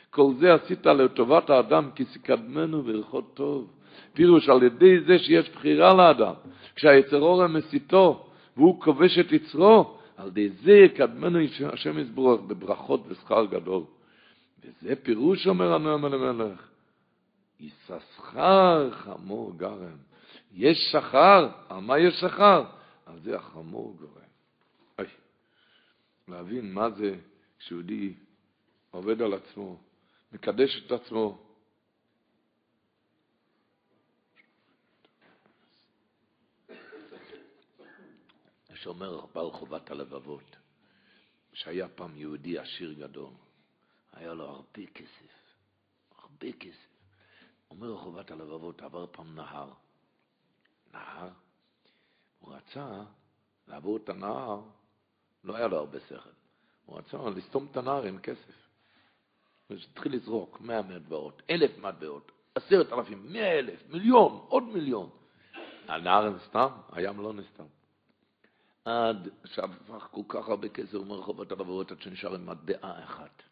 כל 0.10 0.34
זה 0.40 0.54
עשית 0.54 0.86
לטובת 0.86 1.50
האדם, 1.50 1.90
כי 1.96 2.06
סקדמנו 2.06 2.82
ברכות 2.82 3.34
טוב. 3.34 3.68
פירוש 4.14 4.50
על 4.50 4.64
ידי 4.64 5.00
זה 5.00 5.20
שיש 5.20 5.50
בחירה 5.50 5.94
לאדם, 5.94 6.34
כשהיצר 6.76 7.20
אורם 7.20 7.54
מסיתו, 7.54 8.26
והוא 8.58 8.82
כובש 8.82 9.20
את 9.20 9.32
יצרו, 9.32 9.98
על 10.18 10.28
ידי 10.28 10.50
זה 10.50 10.72
יקדמנו 10.72 11.40
השם 11.74 12.00
יסבורך 12.00 12.42
בברכות 12.42 13.04
ושכר 13.08 13.46
גדול. 13.46 13.84
וזה 14.64 14.96
פירוש, 14.96 15.48
אומר 15.48 15.74
הנועם 15.74 16.06
אלימלך, 16.06 16.68
יששכר 17.60 18.92
חמור 18.92 19.54
גרם. 19.58 19.98
יש 20.54 20.78
שכר, 20.92 21.50
על 21.70 21.80
מה 21.80 22.00
יש 22.00 22.14
שכר? 22.14 22.64
על 23.06 23.20
זה 23.24 23.36
החמור 23.36 23.96
גורם. 24.00 24.23
להבין 26.28 26.74
מה 26.74 26.90
זה 26.90 27.20
כשיהודי 27.60 28.14
עובד 28.92 29.22
על 29.22 29.34
עצמו, 29.34 29.82
מקדש 30.32 30.84
את 30.86 30.92
עצמו. 30.92 31.54
שאומר 38.76 39.26
בעל 39.26 39.52
חובת 39.52 39.92
הלבבות, 39.92 40.56
שהיה 41.54 41.90
פעם 41.90 42.18
יהודי 42.18 42.58
עשיר 42.60 42.94
גדול, 42.94 43.34
היה 44.14 44.34
לו 44.34 44.44
הרבה 44.44 44.86
כסף, 44.94 45.56
הרבה 46.18 46.52
כסף. 46.52 46.94
אומר 47.70 47.98
חובת 47.98 48.32
הלבבות, 48.32 48.82
עבר 48.82 49.08
פעם 49.12 49.36
נהר. 49.36 49.74
נהר? 50.94 51.30
הוא 52.40 52.54
רצה 52.56 53.04
לעבור 53.68 53.98
את 53.98 54.10
הנהר, 54.10 54.62
לא 55.44 55.56
היה 55.56 55.68
לו 55.68 55.78
הרבה 55.78 56.00
שכל. 56.00 56.30
הוא 56.86 56.98
רצה 56.98 57.18
לסתום 57.36 57.68
את 57.72 57.78
הנהר 57.78 58.04
עם 58.04 58.18
כסף. 58.18 58.68
הוא 59.68 59.78
התחיל 59.92 60.16
לזרוק 60.16 60.62
מאה 60.62 60.82
מטבעות, 60.82 61.42
אלף 61.50 61.78
מטבעות, 61.78 62.32
עשרת 62.56 62.94
אלפים, 62.94 63.34
מאה 63.34 63.60
אלף, 63.60 63.90
מיליון, 63.90 64.46
עוד 64.48 64.64
מיליון. 64.64 65.10
הנהר 65.88 66.30
נסתם, 66.30 66.68
הים 66.92 67.22
לא 67.22 67.34
נסתם. 67.34 67.64
עד 68.86 69.30
שהפך 69.46 70.08
כל 70.12 70.22
כך 70.28 70.48
הרבה 70.50 70.70
כסף, 70.70 70.98
חובת 71.22 71.52
הלבבות, 71.52 71.92
עד 71.92 72.02
שנשאר 72.02 72.36
עם 72.36 72.46
מטבעה 72.46 73.04
אחת. 73.04 73.44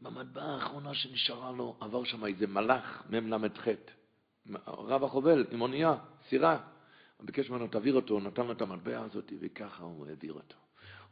במטבעה 0.00 0.54
האחרונה 0.54 0.94
שנשארה 0.94 1.52
לו, 1.52 1.76
עבר 1.80 2.04
שם 2.04 2.26
איזה 2.26 2.46
מלאך, 2.46 3.02
מ"ל"ח, 3.10 3.68
רב 4.66 5.04
החובל, 5.04 5.46
עם 5.50 5.60
אונייה, 5.60 5.94
סירה. 6.28 6.58
ביקש 7.24 7.50
ממנו, 7.50 7.66
תעביר 7.66 7.94
אותו, 7.94 8.20
נתן 8.20 8.46
לו 8.46 8.52
את 8.52 8.62
המטבע 8.62 9.00
הזאת, 9.00 9.32
וככה 9.40 9.84
הוא 9.84 10.06
העביר 10.06 10.32
אותו. 10.32 10.56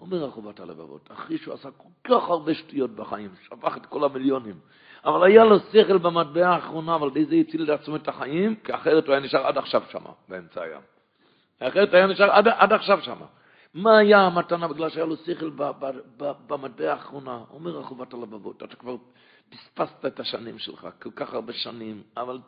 אומר 0.01 0.25
החובת 0.25 0.61
הלבבות, 0.61 1.09
אחרי 1.13 1.39
שהוא 1.39 1.55
עשה 1.55 1.69
כל 1.71 1.89
כך 2.05 2.29
הרבה 2.29 2.55
שטויות 2.55 2.91
בחיים, 2.91 3.31
שפך 3.43 3.77
את 3.77 3.87
כל 3.87 4.05
המיליונים, 4.05 4.55
אבל 5.05 5.25
היה 5.25 5.45
לו 5.45 5.59
שכל 5.59 5.99
במטבע 5.99 6.49
האחרונה, 6.49 6.95
אבל 6.95 7.11
די 7.11 7.25
זה 7.25 7.35
הציל 7.35 7.69
לעצמו 7.69 7.97
את 7.97 8.09
החיים, 8.09 8.55
כי 8.65 8.75
אחרת 8.75 9.07
הוא 9.07 9.15
היה 9.15 9.25
נשאר 9.25 9.47
עד 9.47 9.59
עכשיו 9.59 9.83
שם, 9.91 10.05
באמצע 10.29 10.63
הים. 10.63 10.81
אחרת 11.59 11.95
היה 11.95 12.07
נשאר 12.07 12.31
עד, 12.31 12.49
עד 12.49 12.73
עכשיו 12.73 13.03
שם. 13.03 13.21
מה 13.75 13.99
היה 13.99 14.21
המתנה 14.21 14.69
בגלל 14.69 14.89
שהיה 14.89 15.07
לו 15.07 15.17
שכל 15.17 15.51
במטבע 16.47 16.93
האחרונה? 16.93 17.41
אומר 17.51 17.81
החובת 17.81 18.15
הלבבות, 18.15 18.63
אתה 18.63 18.77
כבר 18.77 18.97
פספסת 19.51 20.07
את 20.07 20.21
השנים 20.21 20.59
שלך, 20.59 20.89
כל 21.03 21.11
כך 21.17 21.35
הרבה 21.35 21.53
שנים, 21.53 22.03
אבל 22.17 22.39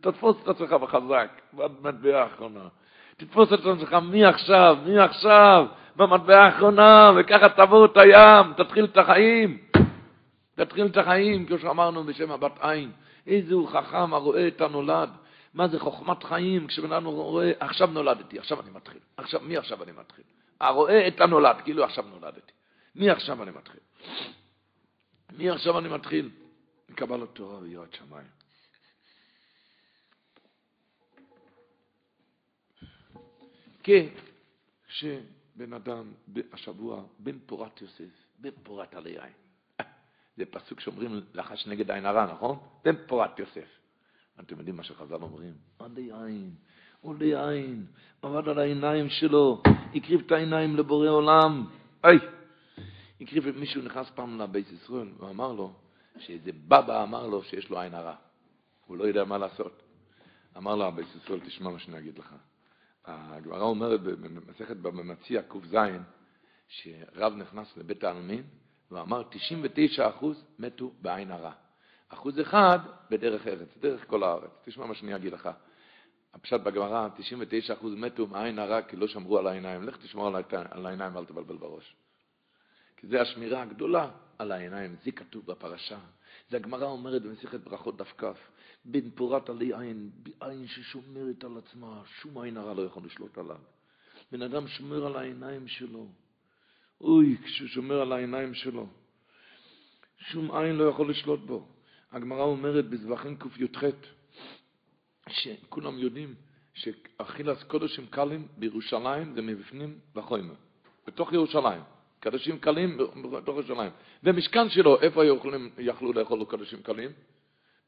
תתפוס 0.00 0.36
את 0.42 0.48
עצמך 0.48 0.72
בחזק, 0.72 1.30
במטבע 1.52 2.22
האחרונה. 2.22 2.68
תתפוס 3.20 3.52
את 3.52 3.58
עצמך 3.58 3.96
מעכשיו, 4.02 4.78
מעכשיו, 4.86 5.66
במטבע 5.96 6.44
האחרונה, 6.44 7.12
וככה 7.16 7.48
תעבור 7.48 7.84
את 7.84 7.96
הים, 7.96 8.52
תתחיל 8.56 8.84
את 8.84 8.96
החיים. 8.96 9.58
תתחיל 10.54 10.86
את 10.86 10.96
החיים, 10.96 11.46
כמו 11.46 11.58
שאמרנו 11.58 12.04
בשם 12.04 12.30
הבת 12.30 12.52
עין. 12.60 12.90
איזה 13.26 13.54
הוא 13.54 13.68
חכם 13.68 14.14
הרואה 14.14 14.48
את 14.48 14.60
הנולד. 14.60 15.10
מה 15.54 15.68
זה 15.68 15.78
חוכמת 15.78 16.24
חיים, 16.24 16.66
כשבן 16.66 16.92
אדם 16.92 17.04
רואה, 17.04 17.52
עכשיו 17.60 17.86
נולדתי, 17.86 18.38
עכשיו 18.38 18.60
אני 18.60 18.70
מתחיל. 18.70 19.00
עכשיו, 19.16 19.40
מי 19.44 19.56
עכשיו 19.56 19.82
אני 19.82 19.92
מתחיל? 19.92 20.24
הרואה 20.60 21.08
את 21.08 21.20
הנולד, 21.20 21.56
כאילו 21.64 21.84
עכשיו 21.84 22.04
נולדתי. 22.10 22.52
מי 22.96 23.10
עכשיו 23.10 23.42
אני 23.42 23.50
מתחיל? 23.50 23.80
מי 25.38 25.50
עכשיו 25.50 25.78
אני 25.78 25.88
מתחיל? 25.88 26.30
מקבלת 26.88 27.28
תורה 27.32 27.58
ויראת 27.58 27.94
שמיים. 27.94 28.39
כשבן 34.88 35.72
אדם 35.72 36.12
השבוע 36.52 37.02
בן 37.18 37.38
פורת 37.46 37.82
יוסף, 37.82 38.24
בן 38.38 38.50
פורת 38.62 38.94
עלי 38.94 39.10
עין. 39.10 39.32
זה 40.36 40.46
פסוק 40.46 40.80
שאומרים 40.80 41.20
לחש 41.34 41.66
נגד 41.66 41.90
עין 41.90 42.06
הרע, 42.06 42.32
נכון? 42.32 42.58
בן 42.84 43.06
פורת 43.06 43.38
יוסף. 43.38 43.68
אתם 44.40 44.58
יודעים 44.58 44.76
מה 44.76 44.82
שחז"ל 44.82 45.14
אומרים? 45.14 45.54
עלי 45.78 46.10
עין, 46.12 46.50
עלי 47.04 47.36
עין, 47.36 47.86
עבד 48.22 48.48
על 48.48 48.58
העיניים 48.58 49.08
שלו, 49.08 49.62
הקריב 49.94 50.22
את 50.26 50.32
העיניים 50.32 50.76
לבורא 50.76 51.08
עולם. 51.08 51.66
היי! 52.02 52.18
הקריב, 53.20 53.58
מישהו 53.58 53.82
נכנס 53.82 54.10
פעם 54.10 54.40
לבית 54.40 54.66
ישראל, 54.72 55.08
הוא 55.18 55.30
אמר 55.30 55.52
לו, 55.52 55.72
שאיזה 56.18 56.52
בבא 56.52 57.02
אמר 57.02 57.26
לו 57.26 57.42
שיש 57.42 57.70
לו 57.70 57.80
עין 57.80 57.94
הרע. 57.94 58.14
הוא 58.86 58.96
לא 58.96 59.04
יודע 59.04 59.24
מה 59.24 59.38
לעשות. 59.38 59.82
אמר 60.56 60.76
לו 60.76 60.84
הבית 60.84 61.06
ישראל, 61.16 61.40
תשמע 61.40 61.70
מה 61.70 61.78
שאני 61.78 61.98
אגיד 61.98 62.18
לך. 62.18 62.34
הגמרא 63.04 63.62
אומרת 63.62 64.00
במסכת 64.02 64.76
במציע 64.76 65.42
ק"ז, 65.42 65.76
שרב 66.68 67.36
נכנס 67.36 67.76
לבית 67.76 68.04
העלמין 68.04 68.42
ואמר 68.90 69.22
99% 70.20 70.24
מתו 70.58 70.92
בעין 71.00 71.30
הרע. 71.30 71.52
אחוז 72.08 72.40
אחד 72.40 72.78
בדרך 73.10 73.46
ארץ, 73.46 73.68
דרך 73.80 74.06
כל 74.06 74.22
הארץ. 74.22 74.50
תשמע 74.64 74.86
מה 74.86 74.94
שאני 74.94 75.16
אגיד 75.16 75.32
לך. 75.32 75.48
הפשט 76.34 76.60
בגמרא, 76.60 77.08
99% 77.80 77.84
מתו 77.84 78.26
מעין 78.26 78.58
הרע 78.58 78.82
כי 78.82 78.96
לא 78.96 79.08
שמרו 79.08 79.38
על 79.38 79.46
העיניים. 79.46 79.82
לך 79.82 79.96
תשמור 79.96 80.36
על 80.70 80.86
העיניים 80.86 81.16
ואל 81.16 81.24
תבלבל 81.24 81.56
בראש. 81.56 81.96
כי 82.96 83.06
זה 83.06 83.20
השמירה 83.20 83.62
הגדולה 83.62 84.10
על 84.38 84.52
העיניים. 84.52 84.96
זה 85.04 85.12
כתוב 85.12 85.46
בפרשה. 85.46 85.98
זה 86.50 86.56
הגמרא 86.56 86.86
אומרת 86.86 87.22
במסכת 87.22 87.60
ברכות 87.60 87.96
דף 87.96 88.12
כ', 88.18 88.24
בן 88.84 89.10
פורת 89.10 89.48
עלי 89.48 89.72
עין, 89.76 90.10
עין 90.40 90.66
ששומרת 90.66 91.44
על 91.44 91.58
עצמה, 91.58 92.02
שום 92.20 92.38
עין 92.38 92.56
הרע 92.56 92.74
לא 92.74 92.82
יכול 92.82 93.02
לשלוט 93.04 93.38
עליו. 93.38 93.58
בן 94.32 94.42
אדם 94.42 94.68
שומר 94.68 95.06
על 95.06 95.16
העיניים 95.16 95.68
שלו. 95.68 96.08
אוי, 97.00 97.36
כשהוא 97.44 97.68
שומר 97.68 98.00
על 98.00 98.12
העיניים 98.12 98.54
שלו, 98.54 98.86
שום 100.18 100.56
עין 100.56 100.76
לא 100.76 100.84
יכול 100.84 101.10
לשלוט 101.10 101.40
בו. 101.40 101.68
הגמרא 102.12 102.42
אומרת 102.42 102.88
בזבחים 102.88 103.36
קי"ח, 103.36 103.84
שכולם 105.28 105.98
יודעים 105.98 106.34
שאכילס 106.74 107.62
קודשים 107.62 108.06
קלים 108.06 108.48
בירושלים 108.58 109.34
זה 109.34 109.42
מבפנים 109.42 109.98
לחומר, 110.16 110.54
בתוך 111.06 111.32
ירושלים. 111.32 111.99
קדושים 112.20 112.58
קלים 112.58 112.98
בתוך 113.32 113.56
ירושלים. 113.56 113.90
ומשכן 114.24 114.68
שלו, 114.68 115.00
איפה 115.00 115.24
יכולים, 115.24 115.70
יכלו 115.78 116.12
לאכול 116.12 116.44
קדושים 116.48 116.82
קלים? 116.82 117.10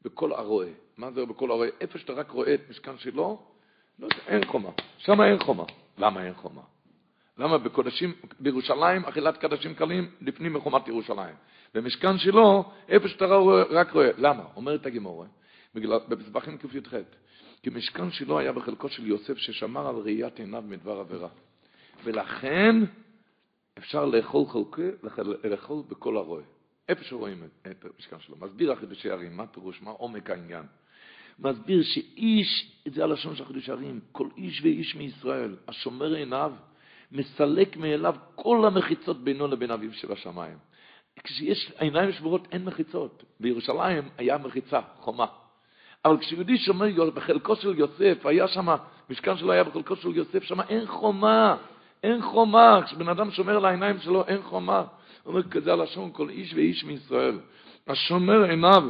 בכל 0.01 0.31
הרועה. 0.31 0.67
מה 0.97 1.11
זה 1.11 1.25
בכל 1.25 1.51
הרועה? 1.51 1.69
איפה 1.81 1.99
שאתה 1.99 2.13
רק 2.13 2.31
רואה 2.31 2.53
את 2.53 2.59
משכן 2.69 2.97
שלו, 2.97 3.41
לא 3.99 4.07
אין 4.27 4.45
חומה. 4.45 4.69
שם 4.97 5.21
אין 5.21 5.39
חומה. 5.39 5.63
למה 5.97 6.23
אין 6.25 6.33
חומה? 6.33 6.61
למה 7.37 7.57
בקודשים, 7.57 8.13
בירושלים 8.39 9.05
אכילת 9.05 9.37
קדשים 9.37 9.75
קלים 9.75 10.11
לפנים 10.21 10.53
מחומת 10.53 10.87
ירושלים. 10.87 11.35
במשכן 11.73 12.17
שלו, 12.17 12.71
איפה 12.89 13.07
שאתה 13.07 13.25
רק 13.69 13.91
רואה. 13.91 14.09
למה? 14.17 14.43
אומרת 14.55 14.85
הגמורה, 14.85 15.27
במזבחים 15.75 16.57
קי"ח. 16.57 16.93
כי 17.63 17.69
משכן 17.69 18.11
שלו 18.11 18.39
היה 18.39 18.51
בחלקו 18.51 18.89
של 18.89 19.07
יוסף 19.07 19.37
ששמר 19.37 19.87
על 19.87 19.95
ראיית 19.95 20.39
עיניו 20.39 20.63
מדבר 20.67 20.99
עבירה. 20.99 21.29
ולכן 22.03 22.75
אפשר 23.77 24.05
לאכול 24.05 24.45
חלקי, 24.47 25.07
לאכול 25.43 25.83
בכל 25.89 26.17
הרועה. 26.17 26.43
איפה 26.89 27.03
שרואים 27.03 27.43
את 27.67 27.85
המשכן 27.85 28.19
שלו. 28.19 28.35
מסביר 28.41 28.71
החידושי 28.71 29.09
ערים, 29.09 29.37
מה 29.37 29.47
פירוש, 29.47 29.81
מה 29.81 29.91
עומק 29.91 30.29
העניין. 30.29 30.63
מסביר 31.39 31.83
שאיש, 31.83 32.77
זה 32.85 33.03
הלשון 33.03 33.35
של 33.35 33.45
חידושי 33.45 33.71
ערים, 33.71 33.99
כל 34.11 34.27
איש 34.37 34.61
ואיש 34.61 34.95
מישראל, 34.95 35.55
השומר 35.67 36.13
עיניו, 36.13 36.51
מסלק 37.11 37.77
מאליו 37.77 38.15
כל 38.35 38.65
המחיצות 38.65 39.23
בינו 39.23 39.47
לבין 39.47 39.71
אביו 39.71 39.93
שבשמיים. 39.93 40.57
כשיש 41.23 41.71
עיניים 41.77 42.11
שבורות 42.11 42.47
אין 42.51 42.65
מחיצות. 42.65 43.23
בירושלים 43.39 44.09
היה 44.17 44.37
מחיצה, 44.37 44.79
חומה. 44.99 45.25
אבל 46.05 46.17
כשיהודי 46.17 46.57
שומר 46.57 47.09
בחלקו 47.09 47.55
של 47.55 47.79
יוסף, 47.79 48.25
היה 48.25 48.47
שם, 48.47 48.67
משכן 49.09 49.37
שלו 49.37 49.51
היה 49.51 49.63
בחלקו 49.63 49.95
של 49.95 50.15
יוסף, 50.15 50.43
שם 50.43 50.61
אין 50.61 50.87
חומה, 50.87 51.57
אין 52.03 52.21
חומה. 52.21 52.81
כשבן 52.85 53.09
אדם 53.09 53.31
שומר 53.31 53.55
על 53.57 53.65
העיניים 53.65 53.99
שלו, 53.99 54.27
אין 54.27 54.41
חומה. 54.41 54.79
הוא 54.79 55.31
אומר, 55.33 55.43
כזה 55.43 55.73
הלשון 55.73 56.09
כל 56.13 56.29
איש 56.29 56.53
ואיש 56.53 56.83
מישראל. 56.83 57.39
השומר 57.87 58.43
עיניו 58.43 58.83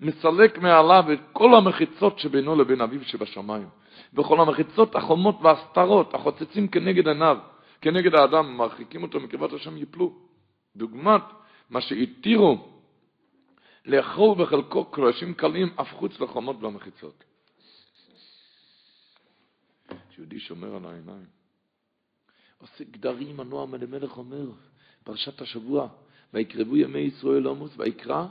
מסלק 0.00 0.58
מעליו 0.58 1.04
את 1.12 1.20
כל 1.32 1.54
המחיצות 1.54 2.18
שבינו 2.18 2.56
לבין 2.56 2.80
אביו 2.80 3.04
שבשמיים. 3.04 3.68
וכל 4.14 4.40
המחיצות, 4.40 4.96
החומות 4.96 5.38
והסתרות, 5.42 6.14
החוצצים 6.14 6.68
כנגד 6.68 7.08
עיניו, 7.08 7.38
כנגד 7.80 8.14
האדם, 8.14 8.56
מרחיקים 8.56 9.02
אותו 9.02 9.20
מקרבת 9.20 9.52
השם 9.52 9.76
יפלו. 9.76 10.12
דוגמת 10.76 11.22
מה 11.70 11.80
שהתירו 11.80 12.68
לאכול 13.86 14.44
בחלקו 14.44 14.84
קרשים 14.84 15.34
קלים 15.34 15.68
אף 15.80 15.94
חוץ 15.94 16.20
לחומות 16.20 16.56
והמחיצות. 16.62 17.24
יהודי 20.18 20.40
שומר 20.40 20.76
על 20.76 20.84
העיניים. 20.84 21.37
עושה 22.58 22.84
גדרים, 22.84 23.40
הנועם 23.40 23.74
אלימלך 23.74 24.16
אומר, 24.16 24.50
פרשת 25.04 25.40
השבוע, 25.40 25.88
ויקרבו 26.34 26.76
ימי 26.76 26.98
ישראל 26.98 27.46
עמוס, 27.46 27.72
ויקרא 27.76 28.26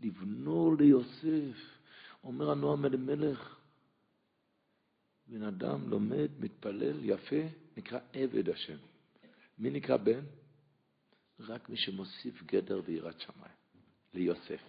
לבנו 0.00 0.76
ליוסף. 0.78 1.78
אומר 2.24 2.50
הנועם 2.50 2.84
אלימלך, 2.84 3.56
בן 5.26 5.42
אדם 5.42 5.90
לומד, 5.90 6.28
מתפלל, 6.40 6.96
יפה, 7.02 7.42
נקרא 7.76 7.98
עבד 8.12 8.48
השם. 8.48 8.76
מי 9.58 9.70
נקרא 9.70 9.96
בן? 9.96 10.20
רק 11.40 11.68
מי 11.68 11.76
שמוסיף 11.76 12.42
גדר 12.42 12.80
ויראת 12.84 13.20
שמיים, 13.20 13.54
ליוסף. 14.14 14.62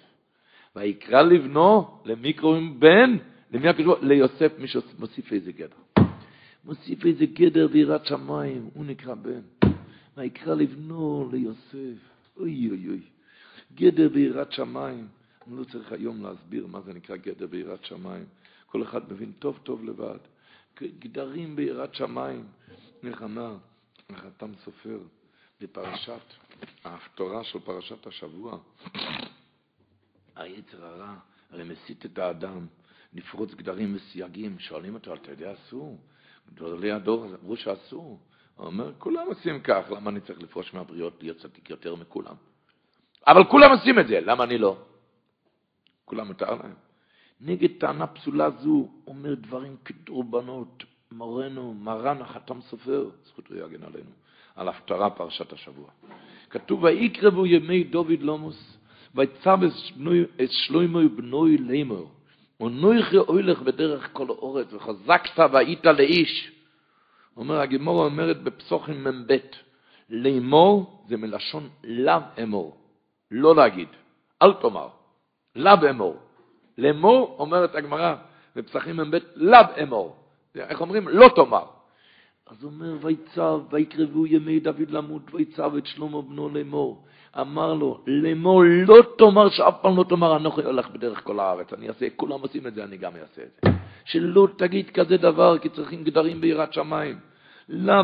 ויקרא 0.75 1.21
לבנו, 1.21 2.01
למי 2.05 2.33
קוראים 2.33 2.79
בן? 2.79 3.17
למי 3.51 3.69
הקשור? 3.69 3.95
ליוסף, 4.01 4.51
מי 4.57 4.67
שמוסיף 4.67 5.33
איזה 5.33 5.51
גדר. 5.51 5.75
מוסיף 6.69 7.05
איזה 7.05 7.25
גדר 7.25 7.67
ויראת 7.71 8.05
שמיים, 8.05 8.69
הוא 8.73 8.85
נקרא 8.85 9.15
בן. 9.15 9.41
ויקרא 10.17 10.55
לבנו 10.55 11.29
ליוסף, 11.31 11.99
אוי 12.37 12.69
אוי 12.69 12.87
אוי. 12.87 13.01
גדר 13.75 14.09
ויראת 14.13 14.51
שמיים. 14.51 15.07
אני 15.47 15.57
לא 15.57 15.63
צריך 15.63 15.91
היום 15.91 16.23
להסביר 16.23 16.67
מה 16.67 16.81
זה 16.81 16.93
נקרא 16.93 17.15
גדר 17.15 17.47
ויראת 17.49 17.85
שמיים. 17.85 18.25
כל 18.65 18.83
אחד 18.83 19.13
מבין 19.13 19.31
טוב 19.39 19.59
טוב 19.63 19.83
לבד. 19.83 20.17
גדרים 20.99 21.55
ביראת 21.55 21.95
שמיים. 21.95 22.45
איך 23.03 23.23
אמר 23.23 23.57
החתם 24.09 24.51
סופר 24.63 24.99
בפרשת 25.61 26.33
ההפטרה 26.83 27.43
של 27.43 27.59
פרשת 27.59 28.07
השבוע, 28.07 28.57
היצר 30.35 30.85
הרע 30.85 31.15
הרי 31.51 31.63
מסית 31.63 32.05
את 32.05 32.17
האדם 32.17 32.67
לפרוץ 33.13 33.53
גדרים 33.53 33.95
וסייגים. 33.95 34.59
שואלים 34.59 34.93
אותו, 34.93 35.13
אתה 35.13 35.31
יודע 35.31 35.53
אסור? 35.53 35.99
גדולי 36.53 36.91
הדור 36.91 37.25
אמרו 37.43 37.57
שאסור. 37.57 38.19
הוא 38.55 38.65
אומר, 38.65 38.91
כולם 38.97 39.27
עושים 39.27 39.61
כך, 39.61 39.91
למה 39.91 40.09
אני 40.09 40.19
צריך 40.19 40.41
לפרוש 40.41 40.73
מהבריות 40.73 41.13
להיות 41.21 41.37
צדיק 41.37 41.69
יותר 41.69 41.95
מכולם? 41.95 42.35
אבל 43.27 43.43
כולם 43.43 43.71
עושים 43.71 43.99
את 43.99 44.07
זה, 44.07 44.19
למה 44.19 44.43
אני 44.43 44.57
לא? 44.57 44.77
כולם 46.05 46.27
מותר 46.27 46.55
להם. 46.55 46.73
נגד 47.41 47.69
טענה 47.79 48.07
פסולה 48.07 48.49
זו 48.49 48.89
אומר 49.07 49.33
דברים 49.33 49.75
כדורבנות, 49.85 50.83
מורנו, 51.11 51.73
מרן 51.73 52.21
החתם 52.21 52.61
סופר, 52.61 53.09
זכותו 53.23 53.55
יגן 53.55 53.83
עלינו, 53.83 54.11
על 54.55 54.67
הפטרה 54.67 55.09
פרשת 55.09 55.53
השבוע. 55.53 55.89
כתוב, 56.49 56.83
ויקרבו 56.83 57.45
ימי 57.45 57.83
דוד 57.83 58.19
לומוס, 58.21 58.77
ויצב 59.15 59.59
את 60.43 60.51
שלוימו 60.51 60.99
בנוי 61.15 61.57
לימור, 61.57 62.11
ונויכי 62.59 63.17
אוילך 63.17 63.61
בדרך 63.61 64.09
כל 64.13 64.29
אורץ, 64.29 64.73
וחזקת 64.73 65.39
והיית 65.51 65.85
לאיש. 65.85 66.51
אומר, 67.37 67.59
הגמור 67.59 68.05
אומרת 68.05 68.43
בפסוחים 68.43 69.03
מ"ב, 69.03 69.37
לימור 70.09 71.03
זה 71.09 71.17
מלשון 71.17 71.69
לאו 71.83 72.21
אמור, 72.43 72.77
לא 73.31 73.55
להגיד, 73.55 73.87
אל 74.41 74.53
תאמר, 74.53 74.87
לאו 75.55 75.89
אמור. 75.89 76.17
לאמור, 76.77 77.35
אומרת 77.39 77.75
הגמרא 77.75 78.15
בפסחים 78.55 78.97
מ"ב, 78.97 79.17
לאו 79.35 79.59
אמור. 79.83 80.15
איך 80.55 80.81
אומרים? 80.81 81.07
לא 81.07 81.29
תאמר. 81.35 81.65
אז 82.49 82.63
אומר, 82.63 82.97
ויצב, 83.01 83.61
ויקרבו 83.71 84.27
ימי 84.27 84.59
דוד 84.59 84.89
למות, 84.89 85.33
ויצב 85.33 85.75
את 85.75 85.85
שלמה 85.85 86.21
בנו 86.21 86.49
לאמור. 86.49 87.03
אמר 87.41 87.73
לו, 87.73 88.03
לאמור 88.07 88.63
לא 88.87 88.95
תאמר, 89.17 89.49
שאף 89.49 89.75
פעם 89.81 89.97
לא 89.97 90.05
תאמר, 90.09 90.35
אנוכי 90.37 90.61
הולך 90.61 90.89
בדרך 90.89 91.23
כל 91.23 91.39
הארץ. 91.39 91.73
אני 91.73 91.87
אעשה, 91.89 92.09
כולם 92.15 92.41
עושים 92.41 92.67
את 92.67 92.73
זה, 92.73 92.83
אני 92.83 92.97
גם 92.97 93.11
אעשה 93.15 93.41
את 93.41 93.59
זה. 93.65 93.71
שלא 94.05 94.47
תגיד 94.57 94.89
כזה 94.89 95.17
דבר, 95.17 95.57
כי 95.57 95.69
צריכים 95.69 96.03
גדרים 96.03 96.41
ביראת 96.41 96.73
שמיים. 96.73 97.19
לאו, 97.69 98.03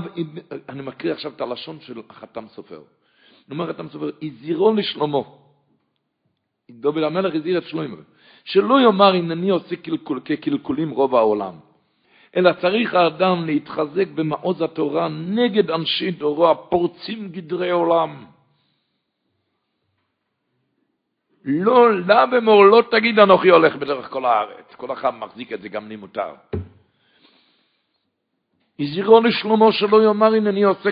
אני 0.70 0.82
מקריא 0.82 1.14
עכשיו 1.14 1.32
את 1.36 1.42
הלשון 1.42 1.80
של 1.82 2.02
החתם 2.10 2.46
סופר. 2.48 2.82
אומר 3.52 3.70
חתם 3.70 3.90
סופר, 3.90 4.10
הזהירו 4.22 4.74
לשלמה. 4.74 5.22
דוד 6.72 7.04
המלך 7.04 7.36
הזהיר 7.36 7.58
את 7.58 7.64
שלמה. 7.64 7.98
שלא 8.44 8.82
יאמר 8.82 9.14
הנני 9.14 9.50
עושה 9.50 9.76
קלקול, 9.76 10.20
כקלקולים 10.26 10.90
רוב 10.90 11.16
העולם. 11.16 11.54
אלא 12.36 12.52
צריך 12.62 12.94
האדם 12.94 13.46
להתחזק 13.46 14.08
במעוז 14.16 14.62
התורה 14.62 15.08
נגד 15.10 15.72
אנשי 15.72 16.12
דורו 16.12 16.52
הפורצים 16.52 17.30
גדרי 17.30 17.72
עולם. 17.72 18.26
לא, 21.46 22.00
לה 22.08 22.26
במור, 22.26 22.66
לא 22.66 22.84
תגיד 22.92 23.20
אנוכי 23.20 23.50
הולך 23.50 23.76
בדרך 23.76 24.10
כל 24.10 24.26
הארץ. 24.26 24.76
כל 24.78 24.94
אחד 24.94 25.10
מחזיק 25.10 25.54
את 25.54 25.62
זה, 25.62 25.70
גם 25.70 25.88
לי 25.90 25.96
מותר. 25.96 26.34
הזהירו 28.80 29.22
לשלמה 29.22 29.72
שלא 29.72 30.04
יאמר 30.04 30.34
הנני 30.34 30.64
עושה 30.64 30.90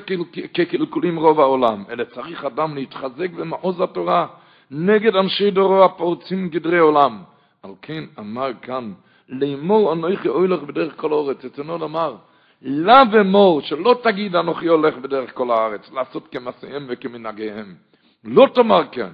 כקלקולים 0.53 1.19
רוב 1.19 1.39
העולם, 1.39 1.83
אלא 1.89 2.03
צריך 2.03 2.45
אדם 2.45 2.75
להתחזק 2.75 3.29
במעוז 3.29 3.81
התורה 3.81 4.27
נגד 4.71 5.15
אנשי 5.15 5.51
דורו 5.51 5.83
הפורצים 5.83 6.49
גדרי 6.49 6.79
עולם. 6.79 7.23
על 7.63 7.71
כן 7.81 8.03
אמר 8.19 8.51
כאן, 8.61 8.93
לאמור 9.29 9.93
אנוכי 9.93 10.27
הולך 10.27 10.63
בדרך 10.63 10.93
כל 10.95 11.13
הארץ, 11.13 11.45
אצלנו 11.45 11.77
לומר, 11.77 12.15
לה 12.61 13.03
ומור, 13.11 13.61
שלא 13.61 13.99
תגיד 14.03 14.35
אנוכי 14.35 14.67
הולך 14.67 14.97
בדרך 14.97 15.33
כל 15.33 15.51
הארץ, 15.51 15.91
לעשות 15.91 16.27
כמעשיהם 16.27 16.85
וכמנהגיהם. 16.89 17.75
לא 18.23 18.47
תאמר 18.53 18.83
כן, 18.91 19.09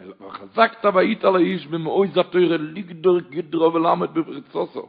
אלא 0.00 0.14
חזקת 0.30 0.84
והיית 0.94 1.24
לאיש 1.24 1.66
במאוי 1.66 2.08
זתוירה 2.08 2.56
לגדור 2.56 3.18
גדרו 3.20 3.74
ולמד 3.74 4.14
בברצוסו. 4.14 4.88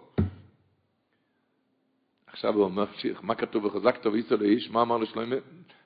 עכשיו 2.28 2.53
הוא 2.53 2.63
אומר, 2.63 2.86
מה 3.22 3.36
כתוב 3.36 3.65
וחזקת 3.65 4.05
והיית 4.05 4.32
לאיש? 4.32 4.72
מה 4.72 4.82
אמר 4.82 4.97
לשלמה? 4.97 5.36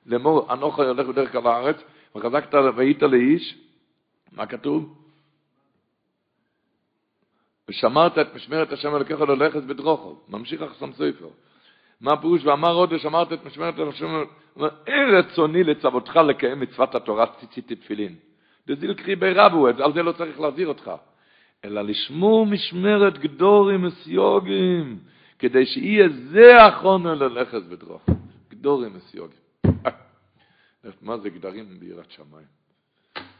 לאמור 0.06 0.52
אנוכי 0.52 0.82
הולך 0.82 1.06
בדרך 1.06 1.32
כל 1.32 1.46
הארץ, 1.46 1.76
וחזקת 2.16 2.54
והיית 2.54 3.02
לאיש, 3.02 3.58
מה 4.32 4.46
כתוב? 4.46 5.05
ושמרת 7.68 8.18
את 8.18 8.34
משמרת 8.34 8.72
השם 8.72 8.96
אלוקיך 8.96 9.20
ללכת 9.20 9.62
בדרוכו. 9.62 10.20
ממשיך 10.28 10.62
החסם 10.62 10.92
סופר. 10.92 11.28
מה 12.00 12.12
הפירוש? 12.12 12.44
ואמר 12.44 12.74
עוד 12.74 12.92
ושמרת 12.92 13.32
את 13.32 13.44
משמרת 13.44 13.74
השם, 13.78 14.24
אין 14.86 15.14
רצוני 15.14 15.64
לצוותך 15.64 16.16
לקיים 16.16 16.60
מצוות 16.60 16.94
התורה 16.94 17.26
ציצית 17.40 17.72
תפילין. 17.72 18.14
דזיל 18.66 18.94
קרי 18.94 19.16
ברבו, 19.16 19.66
על 19.66 19.92
זה 19.94 20.02
לא 20.02 20.12
צריך 20.12 20.40
להזהיר 20.40 20.68
אותך. 20.68 20.90
אלא 21.64 21.82
לשמור 21.82 22.46
משמרת 22.46 23.18
גדורים 23.18 23.84
וסיוגים, 23.84 24.98
כדי 25.38 25.66
שיהיה 25.66 26.08
זה 26.08 26.64
החומר 26.64 27.14
ללכת 27.14 27.62
בדרוך. 27.62 28.06
גדורים 28.50 28.96
וסיוגים. 28.96 29.38
מה 31.02 31.18
זה 31.18 31.30
גדרים 31.30 31.80
ביראת 31.80 32.10
שמיים? 32.10 32.46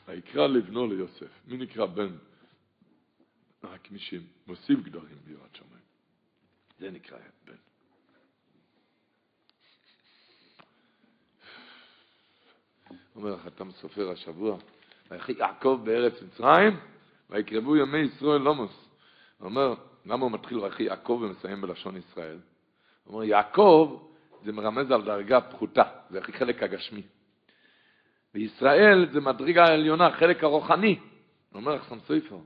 ויקרא 0.08 0.46
לבנו 0.46 0.86
ליוסף. 0.86 1.30
מי 1.48 1.56
נקרא 1.56 1.86
בן? 1.86 2.08
רק 3.66 3.90
מי 3.90 3.98
שמוסיף 3.98 4.80
גדרים 4.80 5.16
ביראת 5.24 5.54
שמיים. 5.54 5.84
זה 6.78 6.90
נקרא 6.90 7.18
בן. 7.44 7.54
אומר 13.16 13.34
החתם 13.34 13.72
סופר 13.72 14.10
השבוע, 14.10 14.58
ויחי 15.10 15.32
יעקב 15.32 15.80
בארץ 15.84 16.22
מצרים, 16.22 16.76
ויקרבו 17.30 17.76
ימי 17.76 17.98
ישראל 17.98 18.40
לומוס. 18.40 18.88
אומר, 19.40 19.74
למה 20.06 20.24
הוא 20.24 20.32
מתחיל 20.32 20.58
רק 20.58 20.80
יעקב 20.80 21.22
ומסיים 21.22 21.60
בלשון 21.60 21.96
ישראל? 21.96 22.38
הוא 23.04 23.14
אומר, 23.14 23.24
יעקב 23.24 24.06
זה 24.44 24.52
מרמז 24.52 24.90
על 24.90 25.02
דרגה 25.02 25.40
פחותה, 25.40 25.82
זה 26.10 26.18
החלק 26.18 26.62
הגשמי. 26.62 27.02
וישראל 28.34 29.08
זה 29.12 29.20
מדרגה 29.20 29.64
העליונה, 29.64 30.10
חלק 30.10 30.44
הרוחני. 30.44 30.98
הוא 31.50 31.60
אומר 31.60 31.74
לך 31.74 31.94
סופר, 32.06 32.38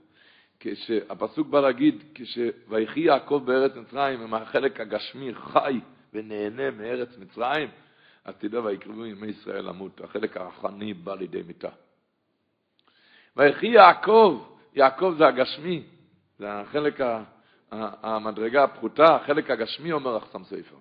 כשהפסוק 0.60 1.48
בא 1.48 1.60
להגיד, 1.60 2.04
כשויחי 2.14 3.00
יעקב 3.00 3.42
בארץ 3.44 3.76
מצרים, 3.76 4.20
עם 4.20 4.34
החלק 4.34 4.80
הגשמי 4.80 5.34
חי 5.34 5.80
ונהנה 6.12 6.70
מארץ 6.70 7.18
מצרים, 7.18 7.68
אז 8.24 8.34
תדע 8.38 8.60
ויקרבו 8.60 9.06
ימי 9.06 9.26
ישראל 9.26 9.68
למות, 9.68 10.00
החלק 10.00 10.36
הרוחני 10.36 10.94
בא 10.94 11.14
לידי 11.14 11.42
מיתה. 11.46 11.68
ויחי 13.36 13.66
יעקב, 13.66 14.44
יעקב 14.74 15.14
זה 15.18 15.26
הגשמי, 15.26 15.82
זה 16.38 16.52
החלק, 16.52 17.00
המדרגה 17.70 18.64
הפחותה, 18.64 19.16
החלק 19.16 19.50
הגשמי, 19.50 19.92
אומר 19.92 20.16
אחסם 20.16 20.44
ספר. 20.44 20.76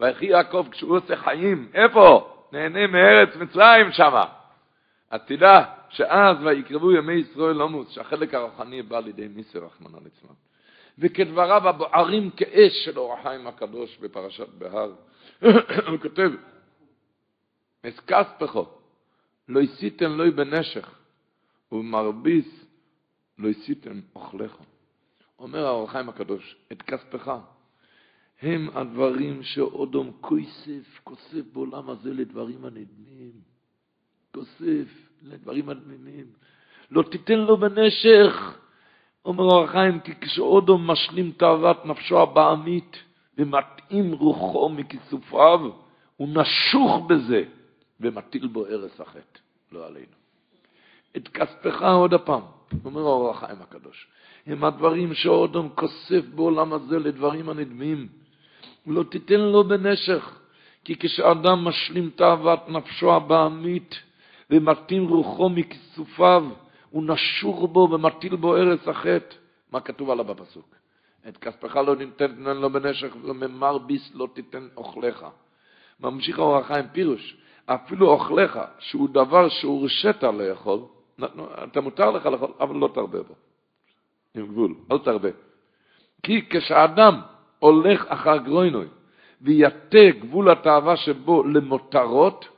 ויחי 0.00 0.26
יעקב 0.26 0.66
כשהוא 0.70 0.96
עושה 0.96 1.16
חיים, 1.16 1.70
איפה? 1.74 2.34
נהנה 2.52 2.86
מארץ 2.86 3.36
מצרים 3.36 3.92
שמה. 3.92 4.24
אז 5.10 5.20
תדע 5.26 5.64
שאז 5.90 6.36
ויקרבו 6.44 6.92
ימי 6.92 7.12
ישראל 7.12 7.56
לומוס, 7.56 7.90
שהחלק 7.90 8.34
הרוחני 8.34 8.82
בא 8.82 9.00
לידי 9.00 9.28
מיסר 9.28 9.64
רחמנא 9.64 9.98
ליצלן. 10.04 10.34
וכדבריו 10.98 11.68
הבוערים 11.68 12.30
כאש 12.30 12.72
של 12.84 12.98
אור 12.98 13.14
החיים 13.14 13.46
הקדוש 13.46 13.98
בפרשת 13.98 14.48
בהר. 14.48 14.92
הוא 15.88 15.98
כותב, 16.02 16.30
אס 17.82 18.00
כספכו, 18.00 18.66
לא 19.48 19.60
הסיתם 19.60 20.10
לוי 20.10 20.30
בנשך, 20.30 20.98
ובמרביס 21.72 22.64
לא 23.38 23.48
הסיתם 23.48 24.00
אוכלך. 24.14 24.56
אומר 25.38 25.66
האור 25.66 25.84
החיים 25.84 26.08
הקדוש, 26.08 26.56
את 26.72 26.82
כספך, 26.82 27.32
הם 28.42 28.68
הדברים 28.74 29.42
שאודום 29.42 30.12
כוסף, 30.20 31.00
כוסף 31.04 31.42
בעולם 31.52 31.90
הזה 31.90 32.14
לדברים 32.14 32.64
הנדמים. 32.64 33.32
כוסף 34.34 35.07
לדברים 35.22 35.68
הנדמים. 35.68 36.26
לא 36.90 37.02
תיתן 37.02 37.38
לו 37.38 37.56
בנשך. 37.56 38.58
אומר 39.24 39.44
אור 39.44 39.64
החיים, 39.64 40.00
כי 40.00 40.12
כשאודום 40.20 40.90
משלים 40.90 41.32
תאוות 41.36 41.86
נפשו 41.86 42.22
הבעמית 42.22 42.96
ומתאים 43.38 44.12
רוחו 44.12 44.68
מכיסופיו, 44.68 45.60
הוא 46.16 46.28
נשוך 46.28 47.06
בזה 47.06 47.44
ומטיל 48.00 48.46
בו 48.46 48.66
הרס 48.66 49.00
החטא, 49.00 49.38
לא 49.72 49.86
עלינו. 49.86 50.18
את 51.16 51.28
כספך 51.28 51.82
עוד 51.82 52.14
הפעם, 52.14 52.42
אומר 52.84 53.00
אור 53.00 53.30
החיים 53.30 53.62
הקדוש. 53.62 54.06
הם 54.46 54.64
הדברים 54.64 55.14
שאודום 55.14 55.68
כוסף 55.74 56.24
בעולם 56.34 56.72
הזה 56.72 56.98
לדברים 56.98 57.48
הנדמים. 57.48 58.08
לא 58.86 59.02
תיתן 59.02 59.40
לו 59.40 59.64
בנשך, 59.64 60.38
כי 60.84 60.96
כשאדם 60.96 61.64
משלים 61.64 62.10
תאוות 62.16 62.68
נפשו 62.68 63.14
הבעמית 63.14 63.94
ומתאים 64.50 65.08
רוחו 65.08 65.48
מכיסופיו, 65.48 66.44
הוא 66.90 67.04
נשור 67.06 67.68
בו 67.68 67.88
ומטיל 67.92 68.36
בו 68.36 68.56
ארץ 68.56 68.88
החטא. 68.88 69.36
מה 69.72 69.80
כתוב 69.80 70.10
עליו 70.10 70.24
בפסוק? 70.24 70.74
את 71.28 71.36
כספך 71.36 71.76
לא 71.76 71.96
ניתן 71.96 72.34
לו 72.36 72.70
בנשך 72.70 73.16
וממר 73.22 73.78
ביס 73.78 74.10
לא 74.14 74.28
תיתן 74.34 74.68
אוכלך. 74.76 75.26
ממשיך 76.00 76.38
האור 76.38 76.56
החיים 76.56 76.84
פירוש, 76.92 77.36
אפילו 77.66 78.10
אוכלך, 78.10 78.58
שהוא 78.78 79.08
דבר 79.08 79.48
שהורשית 79.48 80.22
לאכול, 80.22 80.80
אתה 81.64 81.80
מותר 81.80 82.10
לך 82.10 82.26
לאכול, 82.26 82.50
אבל 82.60 82.76
לא 82.76 82.90
תרבה 82.94 83.22
בו. 83.22 83.34
עם 84.34 84.46
גבול, 84.46 84.74
אל 84.92 84.98
תרבה. 84.98 85.28
כי 86.22 86.48
כשאדם 86.50 87.20
הולך 87.58 88.06
אחר 88.08 88.36
גרוינוי 88.36 88.86
ויתה 89.42 90.18
גבול 90.20 90.50
התאווה 90.50 90.96
שבו 90.96 91.44
למותרות, 91.44 92.48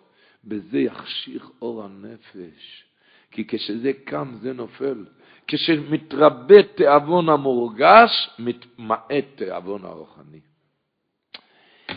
בזה 0.45 0.79
יחשיך 0.79 1.51
אור 1.63 1.85
הנפש. 1.85 2.85
כי 3.31 3.45
כשזה 3.49 3.93
קם 4.05 4.35
זה 4.43 4.53
נופל. 4.53 5.05
כשמתרבה 5.47 6.63
תיאבון 6.77 7.29
המורגש, 7.29 8.31
מתמעט 8.39 9.25
תיאבון 9.37 9.85
הרוחני. 9.85 10.41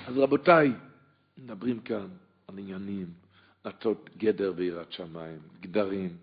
אז 0.07 0.17
רבותיי, 0.17 0.71
מדברים 1.37 1.79
כאן 1.79 2.07
על 2.47 2.57
עניינים, 2.57 3.07
לעשות 3.65 4.09
גדר 4.17 4.51
ביראת 4.51 4.91
שמיים, 4.91 5.39
גדרים. 5.61 6.17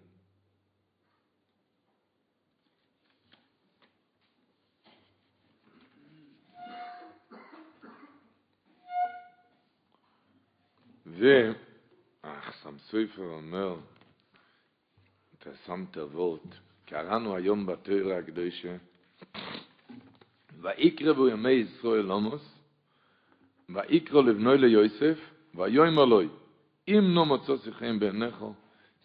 והחסם 12.65 12.79
סופר 12.79 13.23
אומר, 13.23 13.77
שמת 15.67 15.97
וורט, 15.97 16.55
קראנו 16.87 17.37
היום 17.37 17.67
בתוירה 17.67 18.19
הקדושה, 18.19 18.77
ויקרבו 20.61 21.29
ימי 21.29 21.51
ישראל 21.51 22.11
עמוס, 22.11 22.59
ויקרא 23.69 24.23
לבנוי 24.23 24.59
ליוסף, 24.59 25.19
ויום 25.55 25.99
אלוהי, 25.99 26.29
אם 26.89 27.15
נו 27.15 27.25
מוצא 27.25 27.57
שיחים 27.65 27.99
בעיניך, 28.01 28.45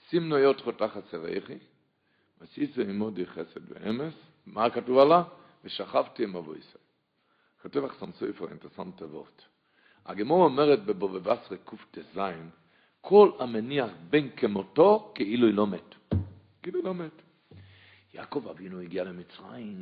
שים 0.10 0.30
נויות 0.30 0.62
חותך 0.62 0.98
עשריכי, 0.98 1.58
וסיסו 2.42 2.82
עמודי 2.82 3.26
חסד 3.26 3.72
ואמס, 3.72 4.14
מה 4.46 4.70
כתוב 4.70 4.98
עלה? 4.98 5.24
ושכבתי 5.64 6.24
עם 6.24 6.36
אבו 6.36 6.56
ישראל. 6.56 6.84
כתוב 7.62 7.86
לך 7.86 7.94
סמסויפר, 8.00 8.46
שמת 8.76 9.02
וורט. 9.02 9.42
הגמור 10.06 10.44
אומרת 10.44 10.86
בבובבסרי 10.86 11.58
קט"ז, 11.58 12.20
כל 13.08 13.32
המניח 13.40 13.90
בן 14.10 14.30
כמותו 14.30 15.12
כאילו 15.16 15.52
לא 15.52 15.68
מת. 15.68 15.96
כאילו 16.64 16.82
לא 16.82 16.94
מת. 16.94 17.22
יעקב 18.14 18.48
אבינו 18.48 18.80
הגיע 18.80 19.04
למצרים, 19.04 19.76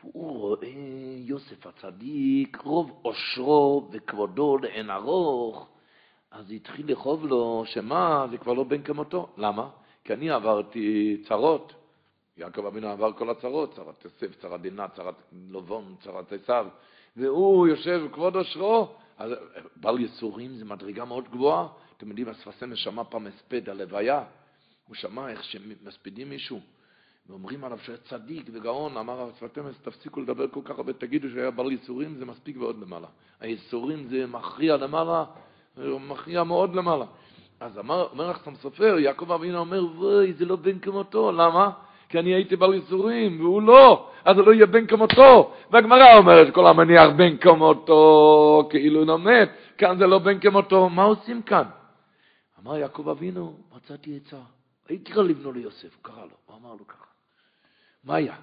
והוא 0.00 0.38
רואה 0.38 0.68
יוסף 1.16 1.66
הצדיק, 1.66 2.58
רוב 2.64 2.98
עושרו 3.02 3.88
וכבודו 3.92 4.58
לאין 4.58 4.90
ארוך, 4.90 5.68
אז 6.30 6.50
התחיל 6.50 6.92
לכאוב 6.92 7.26
לו, 7.26 7.62
שמה, 7.66 8.26
זה 8.30 8.38
כבר 8.38 8.52
לא 8.52 8.64
בן 8.64 8.82
כמותו. 8.82 9.28
למה? 9.36 9.68
כי 10.04 10.12
אני 10.12 10.30
עברתי 10.30 11.16
צרות. 11.28 11.74
יעקב 12.36 12.66
אבינו 12.66 12.88
עבר 12.88 13.12
כל 13.12 13.30
הצרות, 13.30 13.74
צרת 13.74 14.04
יוסף, 14.04 14.34
צרת 14.40 14.60
דינה, 14.60 14.88
צרת 14.88 15.14
לובון, 15.48 15.94
צרת 16.00 16.32
עשיו. 16.32 16.66
והוא 17.16 17.68
יושב 17.68 18.08
כבוד 18.12 18.36
אושרו, 18.36 18.80
אז 18.82 19.09
בל 19.76 20.00
יסורים 20.00 20.54
זה 20.56 20.64
מדרגה 20.64 21.04
מאוד 21.04 21.28
גבוהה. 21.28 21.66
אתם 21.96 22.08
יודעים, 22.08 22.28
הספסמס 22.28 22.78
שמע 22.78 23.04
פעם 23.04 23.26
הספד 23.26 23.68
הלוויה, 23.68 24.24
הוא 24.86 24.96
שמע 24.96 25.28
איך 25.28 25.44
שמספידים 25.44 26.30
מישהו, 26.30 26.60
ואומרים 27.28 27.64
עליו 27.64 27.78
שהיה 27.78 27.98
צדיק 27.98 28.46
וגאון, 28.52 28.96
אמר 28.96 29.22
הספסמס, 29.22 29.80
תפסיקו 29.82 30.20
לדבר 30.20 30.48
כל 30.48 30.60
כך 30.64 30.70
הרבה, 30.70 30.92
תגידו 30.92 31.28
שהיה 31.28 31.50
בל 31.50 31.72
יסורים, 31.72 32.16
זה 32.18 32.24
מספיק 32.24 32.56
ועוד 32.56 32.80
למעלה. 32.80 33.06
היסורים 33.40 34.08
זה 34.08 34.26
מכריע 34.26 34.76
למעלה, 34.76 35.24
מכריע 35.76 36.44
מאוד 36.44 36.74
למעלה. 36.74 37.04
אז 37.60 37.78
אמר, 37.78 38.08
אומר 38.12 38.30
לך 38.30 38.48
סופר, 38.62 38.98
יעקב 38.98 39.32
אבינו 39.32 39.58
אומר, 39.58 39.84
וואי, 39.84 40.32
זה 40.32 40.44
לא 40.44 40.56
בן 40.56 40.78
כמותו, 40.78 41.32
למה? 41.32 41.70
כי 42.10 42.18
אני 42.18 42.34
הייתי 42.34 42.56
בל 42.56 42.74
ייסורים, 42.74 43.40
והוא 43.40 43.62
לא, 43.62 44.06
אז 44.24 44.38
הוא 44.38 44.46
לא 44.46 44.52
יהיה 44.52 44.66
בן 44.66 44.86
כמותו. 44.86 45.52
והגמרא 45.70 46.16
אומרת, 46.16 46.54
כל 46.54 46.66
המניח 46.66 47.10
בן 47.16 47.36
כמותו, 47.36 48.68
כאילו 48.70 49.04
לא 49.04 49.18
מת, 49.18 49.50
כאן 49.78 49.98
זה 49.98 50.06
לא 50.06 50.18
בן 50.18 50.38
כמותו, 50.38 50.88
מה 50.88 51.02
עושים 51.02 51.42
כאן? 51.42 51.64
אמר 52.62 52.78
יעקב 52.78 53.08
אבינו, 53.08 53.54
מצאתי 53.76 54.16
עצה. 54.16 54.36
הייתי 54.88 55.12
קרא 55.12 55.22
לבנו 55.22 55.52
ליוסף, 55.52 55.94
הוא 55.94 56.02
קרא 56.02 56.22
לו, 56.22 56.36
הוא 56.46 56.56
אמר 56.62 56.72
לו 56.72 56.86
ככה. 56.86 57.04
מה 58.04 58.14
היה? 58.14 58.34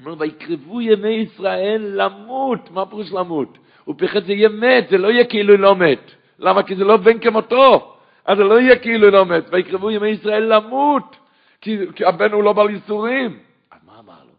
הוא 0.00 0.04
אומר, 0.10 0.20
ויקרבו 0.20 0.80
ימי 0.80 1.08
ישראל 1.08 1.92
למות, 1.94 2.70
מה 2.70 2.86
פירוש 2.86 3.12
למות? 3.12 3.58
הוא 3.84 3.94
פחד 3.98 4.24
זה 4.24 4.32
יהיה 4.32 4.48
מת, 4.48 4.88
זה 4.90 4.98
לא 4.98 5.08
יהיה 5.08 5.24
כאילו 5.24 5.56
לא 5.56 5.76
מת. 5.76 6.10
למה? 6.38 6.62
כי 6.62 6.76
זה 6.76 6.84
לא 6.84 6.96
בן 6.96 7.18
כמותו. 7.18 7.96
אז 8.24 8.38
זה 8.38 8.44
לא 8.44 8.60
יהיה 8.60 8.78
כאילו 8.78 9.10
לא 9.10 9.26
מת. 9.26 9.44
ויקרבו 9.52 9.90
ימי 9.90 10.08
ישראל 10.08 10.54
למות. 10.56 11.16
כי, 11.60 11.78
כי 11.94 12.04
הבן 12.04 12.30
לא 12.30 12.52
בעל 12.52 12.70
ייסורים. 12.70 13.38
אז 13.70 13.78
מה 13.86 13.98
אמר 13.98 14.24
לו? 14.24 14.32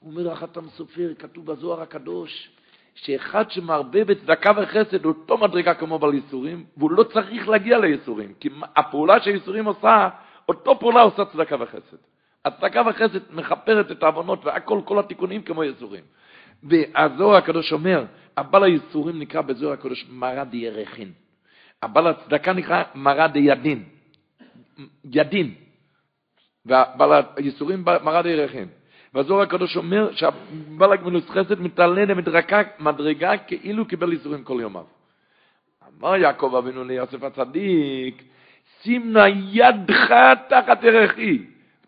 הוא 0.00 0.10
אומר, 0.10 0.32
החתם 0.32 0.68
סופר, 0.68 1.12
כתוב 1.18 1.46
בזוהר 1.46 1.80
הקדוש, 1.82 2.50
שאחד 2.94 3.50
שמרבה 3.50 4.04
בצדקה 4.04 4.50
וחסד 4.56 5.04
הוא 5.04 5.14
אותו 5.14 5.38
מדרגה 5.38 5.74
כמו 5.74 5.98
בעל 5.98 6.14
ייסורים, 6.14 6.64
והוא 6.76 6.90
לא 6.90 7.02
צריך 7.02 7.48
להגיע 7.48 7.78
לייסורים, 7.78 8.32
כי 8.40 8.48
הפעולה 8.76 9.20
שהייסורים 9.20 9.64
עושה, 9.64 10.08
אותו 10.48 10.78
פעולה 10.78 11.02
עושה 11.02 11.24
צדקה 11.24 11.56
וחסד. 11.60 11.96
הצדקה 12.44 12.82
וחסד 12.90 13.18
מכפרת 13.30 13.90
את 13.90 14.02
העוונות 14.02 14.44
והכל, 14.44 14.80
כל 14.84 14.98
התיקונים 14.98 15.42
כמו 15.42 15.64
ייסורים. 15.64 16.04
והזוהר 16.62 17.36
הקדוש 17.36 17.72
אומר, 17.72 18.04
הבעל 18.36 18.64
הייסורים 18.64 19.18
נקרא 19.18 19.40
בזוהר 19.40 19.72
הקדוש 19.72 20.06
מרד 20.10 20.54
ירחין. 20.54 21.12
הבעל 21.82 22.06
הצדקה 22.06 22.52
נקרא 22.52 22.82
מרד 22.94 23.36
ידין. 25.04 25.54
ידין. 26.70 26.84
והייסורים 26.98 27.84
מרד 27.84 28.26
ירחין. 28.26 28.66
והזוהר 29.14 29.42
הקדוש 29.42 29.76
אומר 29.76 30.12
שהבעל 30.12 30.92
הגמילוס 30.92 31.30
חסד 31.30 31.60
למדרגה 31.60 32.62
מדרגה 32.78 33.36
כאילו 33.36 33.84
קיבל 33.84 34.12
איסורים 34.12 34.44
כל 34.44 34.58
יומיו. 34.60 34.84
אמר 36.00 36.16
יעקב 36.16 36.54
אבינו 36.58 36.84
ליוסף 36.84 37.22
הצדיק, 37.22 38.22
שים 38.82 39.12
נא 39.12 39.24
ידך 39.52 40.14
תחת 40.48 40.84
ערכי. 40.84 41.38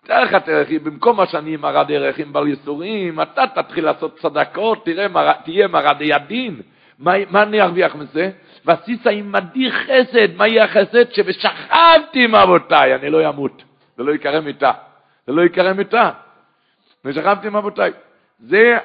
תחת 0.06 0.48
ערכי, 0.48 0.78
במקום 0.78 1.16
מה 1.16 1.26
שאני 1.26 1.56
מרד 1.56 1.92
ערכים 1.92 2.32
בל 2.32 2.48
ייסורים, 2.48 3.20
אתה 3.20 3.44
תתחיל 3.54 3.84
לעשות 3.84 4.18
צדקות, 4.18 4.84
תראה, 4.84 5.08
מר, 5.08 5.32
תהיה 5.32 5.68
מרדי 5.68 6.12
הדין. 6.12 6.60
מה, 6.98 7.12
מה 7.30 7.42
אני 7.42 7.62
ארוויח 7.62 7.94
מזה? 7.94 8.30
ועשית 8.64 9.06
עמדי 9.06 9.72
חסד, 9.72 10.36
מה 10.36 10.48
יהיה 10.48 10.64
החסד? 10.64 11.12
שבשכבתי 11.12 12.24
עם 12.24 12.34
אבותיי, 12.34 12.94
אני 12.94 13.10
לא 13.10 13.28
אמות, 13.28 13.62
זה 14.00 14.04
לא 14.04 14.12
יקרא 14.12 14.40
מיתה. 14.40 14.70
זה 15.26 15.32
לא 15.32 15.42
יקרא 15.42 15.72
מיתה. 15.72 16.10
ושכבתי 17.04 17.46
עם 17.46 17.56
אבותיי. 17.56 17.92
זה, 18.38 18.78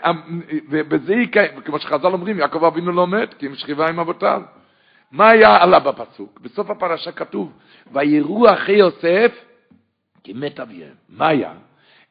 ובזה 0.69 1.13
יקרה, 1.13 1.47
כמו 1.65 1.79
שחז"ל 1.79 2.07
אומרים, 2.07 2.39
יעקב 2.39 2.63
אבינו 2.63 2.91
לא 2.91 3.07
מת, 3.07 3.33
כי 3.33 3.47
אם 3.47 3.55
שכיבה 3.55 3.89
עם 3.89 3.99
אבותיו. 3.99 4.41
מה 5.11 5.29
היה 5.29 5.63
עלה 5.63 5.79
בפסוק? 5.79 6.39
בסוף 6.39 6.69
הפרשה 6.69 7.11
כתוב, 7.11 7.51
ויראו 7.91 8.53
אחי 8.53 8.71
יוסף 8.71 9.45
כי 10.23 10.33
מת 10.33 10.59
אביהם. 10.59 10.93
מה 11.09 11.27
היה? 11.27 11.53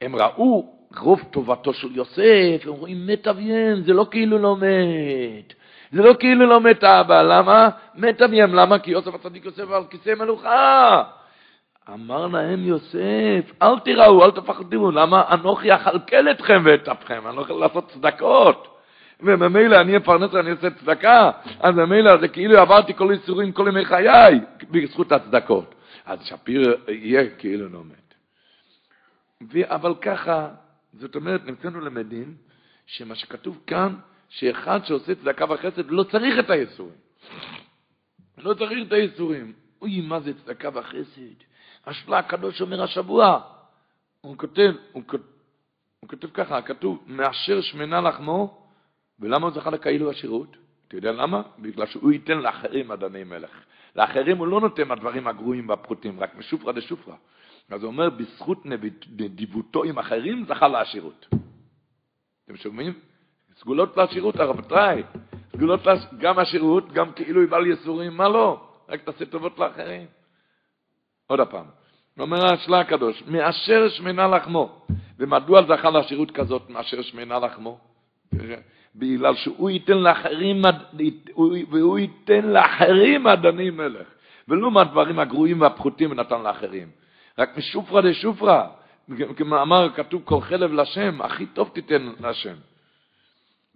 הם 0.01 0.17
ראו 0.17 0.75
רוב 0.99 1.23
טובתו 1.31 1.73
של 1.73 1.97
יוסף, 1.97 2.67
הם 2.67 2.73
רואים 2.73 3.07
מת 3.07 3.27
אביהם, 3.29 3.83
זה 3.83 3.93
לא 3.93 4.07
כאילו 4.11 4.39
לא 4.39 4.57
מת. 4.57 5.55
זה 5.93 6.03
לא 6.03 6.15
כאילו 6.21 6.47
לא 6.47 6.61
מת 6.61 6.85
אבא, 6.85 7.23
למה? 7.23 7.69
מת 7.95 8.23
אביהם, 8.23 8.55
למה? 8.55 8.79
כי 8.79 8.91
יוסף 8.91 9.15
הצדיק 9.15 9.45
יוסף 9.45 9.71
על 9.71 9.85
כיסא 9.91 10.15
מלוכה. 10.19 11.03
אמר 11.89 12.27
להם 12.27 12.65
יוסף, 12.65 13.53
אל 13.63 13.79
תיראו, 13.85 14.25
אל 14.25 14.31
תפחדו, 14.31 14.91
למה 14.91 15.35
אנוכי 15.35 15.75
אכלכל 15.75 16.31
אתכם 16.31 16.63
ואת 16.65 16.89
אפכם, 16.89 17.27
אני 17.27 17.37
לא 17.37 17.43
יכול 17.43 17.61
לעשות 17.61 17.91
צדקות. 17.91 18.69
וממילא 19.21 19.81
אני 19.81 19.97
אפרנס 19.97 20.35
ואני 20.35 20.51
עושה 20.51 20.71
צדקה, 20.71 21.31
אז 21.61 21.75
ממילא 21.75 22.17
זה 22.17 22.29
כאילו 22.29 22.59
עברתי 22.59 22.95
כל 22.95 23.13
איסורים 23.13 23.53
כל 23.53 23.69
ימי 23.69 23.85
חיי, 23.85 24.41
בזכות 24.71 25.13
הצדקות. 25.13 25.75
אז 26.07 26.19
שפיר 26.25 26.77
יהיה 26.89 27.31
כאילו 27.31 27.69
לא 27.69 27.81
מת. 27.85 28.15
אבל 29.65 29.95
ככה, 30.01 30.49
זאת 30.93 31.17
אומרת, 31.17 31.47
נמצאנו 31.47 31.81
למדים, 31.81 32.35
שמה 32.87 33.15
שכתוב 33.15 33.61
כאן, 33.67 33.95
שאחד 34.29 34.85
שעושה 34.85 35.15
צדקה 35.15 35.45
וחסד 35.53 35.91
לא 35.91 36.03
צריך 36.03 36.39
את 36.39 36.51
האיסורים. 36.51 36.95
לא 38.39 38.55
צריך 38.55 38.87
את 38.87 38.93
האיסורים. 38.93 39.53
אוי, 39.83 40.01
מה 40.01 40.21
זה 40.21 40.35
צדקה 40.35 40.69
וחסד? 40.75 41.54
השפלה 41.87 42.19
הקדוש 42.19 42.61
אומר 42.61 42.83
השבוע. 42.83 43.41
הוא 44.21 44.39
כותב, 44.39 44.73
הוא, 44.93 45.03
הוא 46.01 46.09
כותב 46.09 46.29
ככה, 46.35 46.63
כתוב, 46.63 47.05
מאשר 47.07 47.61
שמנה 47.61 48.01
לחמו, 48.01 48.69
ולמה 49.21 49.47
הוא 49.47 49.55
זכה 49.55 49.71
לכאילו 49.71 50.11
השירות? 50.11 50.57
אתה 50.89 50.97
יודע 50.97 51.13
למה? 51.13 51.43
בגלל 51.59 51.87
שהוא 51.87 52.13
ייתן 52.13 52.39
לאחרים 52.39 52.93
אדני 52.93 53.25
מלך. 53.25 53.51
לאחרים 53.97 54.39
הוא 54.39 54.47
לא 54.47 54.61
נותן 54.61 54.89
מהדברים 54.89 55.29
הגרועים 55.29 55.69
והפחותים, 55.69 56.21
רק 56.21 56.37
משופרא 56.37 56.73
דשופרא. 56.73 57.15
אז 57.71 57.83
הוא 57.83 57.93
אומר, 57.93 58.11
בזכות 58.11 58.67
נדיבותו 59.09 59.85
עם 59.85 59.99
אחרים 59.99 60.45
זכה 60.49 60.69
לעשירות. 60.69 61.27
אתם 62.45 62.57
שומעים? 62.57 62.93
סגולות 63.57 63.97
לעשירות, 63.97 64.37
הרבותיי. 64.37 65.03
סגולות 65.53 65.81
גם 66.19 66.39
השירות, 66.39 66.93
גם 66.93 67.13
כאילו 67.13 67.41
היא 67.41 67.49
בעל 67.49 67.67
יסורים, 67.67 68.17
מה 68.17 68.29
לא? 68.29 68.69
רק 68.89 69.03
תעשה 69.03 69.27
טובות 69.27 69.59
לאחרים. 69.59 70.07
עוד 71.27 71.41
הפעם. 71.41 71.67
אומר 72.19 72.53
השלה 72.53 72.81
הקדוש, 72.81 73.23
מאשר 73.27 73.89
שמנה 73.89 74.29
לחמו. 74.29 74.87
ומדוע 75.19 75.63
זכה 75.63 75.91
לעשירות 75.91 76.31
כזאת 76.31 76.71
מאשר 76.71 77.03
שמנה 77.03 77.39
לחמו? 77.39 77.79
בגלל 78.97 79.35
שהוא 79.35 79.71
ייתן 79.71 79.99
לאחרים, 79.99 80.63
והוא 81.71 81.99
ייתן 81.99 82.45
לאחרים 82.45 83.27
אדני 83.27 83.71
מלך. 83.71 84.07
ולא 84.49 84.71
מהדברים 84.71 85.19
הגרועים 85.19 85.61
והפחותים 85.61 86.15
נתן 86.15 86.43
לאחרים. 86.43 86.91
רק 87.39 87.57
משופרא 87.59 88.01
דשופרא, 88.01 88.67
כמאמר 89.37 89.93
כתוב 89.97 90.23
כל 90.25 90.41
חלב 90.41 90.73
לשם, 90.73 91.23
הכי 91.23 91.47
טוב 91.47 91.71
תיתן 91.75 92.13
לשם. 92.21 92.55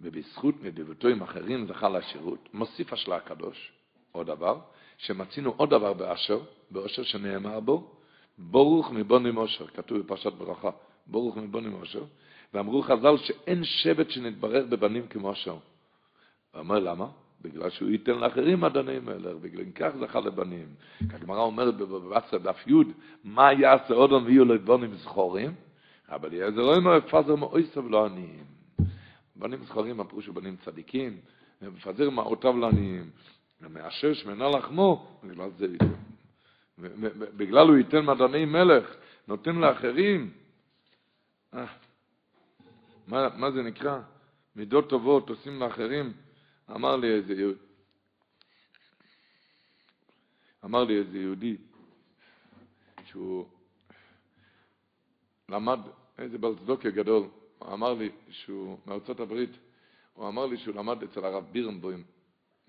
ובזכות 0.01 0.55
נדיבותו 0.63 1.07
עם 1.07 1.21
אחרים 1.21 1.67
זכה 1.67 1.89
לשירות, 1.89 2.49
מוסיף 2.53 2.93
השלה 2.93 3.15
הקדוש, 3.15 3.71
עוד 4.11 4.27
דבר, 4.27 4.59
שמצינו 4.97 5.53
עוד 5.57 5.69
דבר 5.69 5.93
באשר, 5.93 6.39
באשר 6.71 7.03
שנאמר 7.03 7.59
בו, 7.59 7.91
ברוך 8.37 8.91
מבונים 8.91 9.37
אושר, 9.37 9.67
כתוב 9.67 9.97
בפרשת 9.97 10.33
ברכה, 10.33 10.69
ברוך 11.07 11.37
מבונים 11.37 11.73
אושר, 11.73 12.03
ואמרו 12.53 12.81
חז"ל 12.81 13.17
שאין 13.17 13.63
שבט 13.63 14.09
שנתברך 14.09 14.65
בבנים 14.69 15.07
כמו 15.07 15.31
אשר. 15.31 15.57
ואומר 16.53 16.79
למה? 16.79 17.07
בגלל 17.41 17.69
שהוא 17.69 17.89
ייתן 17.89 18.11
לאחרים 18.19 18.63
אדוני 18.65 18.99
מלך, 18.99 19.35
בגלל 19.41 19.65
כך 19.75 19.89
זכה 19.99 20.19
לבנים. 20.19 20.67
הגמרא 21.09 21.41
אומרת 21.41 21.77
בבצע 21.77 22.37
דף 22.37 22.67
י', 22.67 22.73
מה 23.23 23.53
יעשה 23.53 23.93
אודום 23.93 24.25
ויהיו 24.25 24.45
לבונים 24.45 24.95
זכורים? 24.95 25.53
אבל 26.09 26.33
יעזר 26.33 26.75
אומר, 26.75 26.99
פזר 27.01 27.35
מאויסב 27.35 27.87
לא 27.89 28.05
עניים. 28.05 28.43
בנים 29.35 29.63
זכורים, 29.63 29.99
הפירוש 29.99 30.25
של 30.25 30.31
בנים 30.31 30.55
צדיקים, 30.65 31.17
מפזר 31.61 32.09
מעותיו 32.09 32.57
לעניים. 32.57 33.09
ומאשר 33.61 34.13
שמנה 34.13 34.49
לחמו, 34.49 35.07
בגלל 35.23 35.49
זה, 35.57 35.67
בגלל 37.37 37.67
הוא 37.67 37.77
ייתן 37.77 38.05
מדעני 38.05 38.45
מלך, 38.45 38.95
נותן 39.27 39.55
לאחרים. 39.55 40.33
אה, 41.53 41.65
מה, 43.07 43.29
מה 43.37 43.51
זה 43.51 43.61
נקרא? 43.63 43.99
מידות 44.55 44.89
טובות 44.89 45.29
עושים 45.29 45.59
לאחרים. 45.59 46.13
אמר 46.71 46.95
לי 46.95 47.07
איזה 47.07 47.33
יהודי, 47.33 47.59
אמר 50.65 50.83
לי 50.83 50.97
איזה 50.97 51.17
יהודי 51.17 51.57
שהוא 53.05 53.45
למד, 55.49 55.79
איזה 56.17 56.37
בעל 56.37 56.55
צדוקיה 56.55 56.91
גדול, 56.91 57.27
הוא 57.59 57.73
אמר 57.73 57.93
לי 57.93 58.09
שהוא 58.29 58.77
מארצות 58.85 59.19
הברית, 59.19 59.49
הוא 60.13 60.27
אמר 60.27 60.45
לי 60.45 60.57
שהוא 60.57 60.75
למד 60.75 61.03
אצל 61.03 61.25
הרב 61.25 61.45
בירנבוים, 61.51 62.03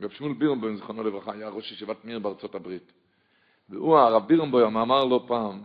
רב 0.00 0.10
שמואל 0.10 0.32
בירנבוים, 0.32 0.76
זכרונו 0.76 1.02
לברכה, 1.02 1.32
היה 1.32 1.48
ראש 1.48 1.72
ישיבת 1.72 2.04
מיר 2.04 2.18
בארצות 2.18 2.54
הברית. 2.54 2.92
והוא, 3.70 3.98
הרב 3.98 4.26
בירנבוים, 4.26 4.76
אמר 4.76 5.04
לו 5.04 5.26
פעם, 5.26 5.62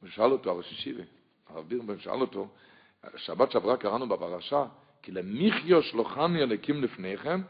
הוא 0.00 0.08
שאל 0.08 0.32
אותו, 0.32 0.50
הראש 0.50 0.72
ישיבי, 0.72 1.02
הרב 1.48 1.68
בירנבוים 1.68 1.98
שאל 1.98 2.20
אותו, 2.20 2.48
שבת 3.16 3.50
שעברה 3.50 3.76
קראנו 3.76 4.08
בפרשה, 4.08 4.64
כי 5.02 5.12
למיכיו 5.12 5.82
שלוחני 5.82 6.42
אליקים 6.42 6.82
לפניכם, 6.82 7.40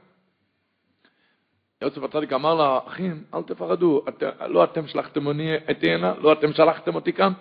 יוסף 1.82 2.02
הצדיק 2.02 2.32
אמר 2.32 2.54
לאחים, 2.54 3.24
אל 3.34 3.42
תפחדו, 3.42 4.04
את, 4.08 4.22
לא 4.46 4.64
אתם 4.64 4.86
שלחתם 4.86 5.26
אותי 5.26 5.90
הנה, 5.90 6.14
לא 6.14 6.32
אתם 6.32 6.52
שלחתם 6.52 6.94
אותי 6.94 7.12
כאן, 7.12 7.32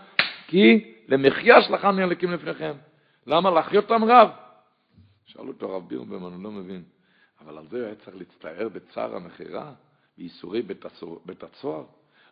כי 0.47 0.93
למחיה 1.07 1.61
שלחני 1.61 2.03
אליקים 2.03 2.31
לפניכם. 2.31 2.73
למה? 3.27 3.51
להחיות 3.51 3.91
אותם 3.91 4.03
רב. 4.03 4.29
שאל 5.25 5.47
אותו 5.47 5.73
הרב 5.73 5.89
בירנבוים, 5.89 6.27
אני 6.27 6.43
לא 6.43 6.51
מבין. 6.51 6.83
אבל 7.41 7.57
על 7.57 7.67
זה 7.67 7.85
היה 7.85 7.95
צריך 7.95 8.17
להצטער 8.17 8.69
בצער 8.69 9.15
המכירה, 9.15 9.71
בייסורי 10.17 10.61
בית 11.25 11.43
הצוהר. 11.43 11.83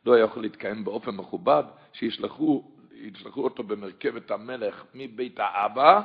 לא 0.05 0.13
היה 0.13 0.23
יכול 0.23 0.43
להתקיים 0.43 0.83
באופן 0.83 1.11
מכובד, 1.11 1.63
שישלחו 1.93 2.63
אותו 3.37 3.63
במרכבת 3.63 4.31
המלך 4.31 4.83
מבית 4.93 5.39
האבא 5.39 6.01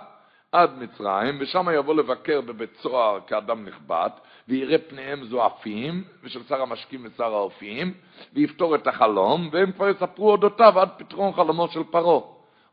עד 0.53 0.79
מצרים, 0.79 1.39
ושם 1.41 1.67
יבוא 1.75 1.95
לבקר 1.95 2.41
בבית 2.41 2.77
סוהר 2.77 3.21
כאדם 3.27 3.65
נכבד, 3.65 4.11
ויראה 4.49 4.79
פניהם 4.79 5.25
זועפים, 5.25 6.05
ושל 6.23 6.43
שר 6.49 6.63
המשקים 6.63 7.07
ושר 7.07 7.35
האופים, 7.35 7.95
ויפתור 8.33 8.75
את 8.75 8.87
החלום, 8.87 9.49
והם 9.53 9.73
כבר 9.73 9.89
יספרו 9.89 10.31
אודותיו 10.31 10.81
עד 10.81 10.89
פתרון 10.97 11.33
חלומו 11.33 11.69
של 11.69 11.85
פרעה. 11.85 12.21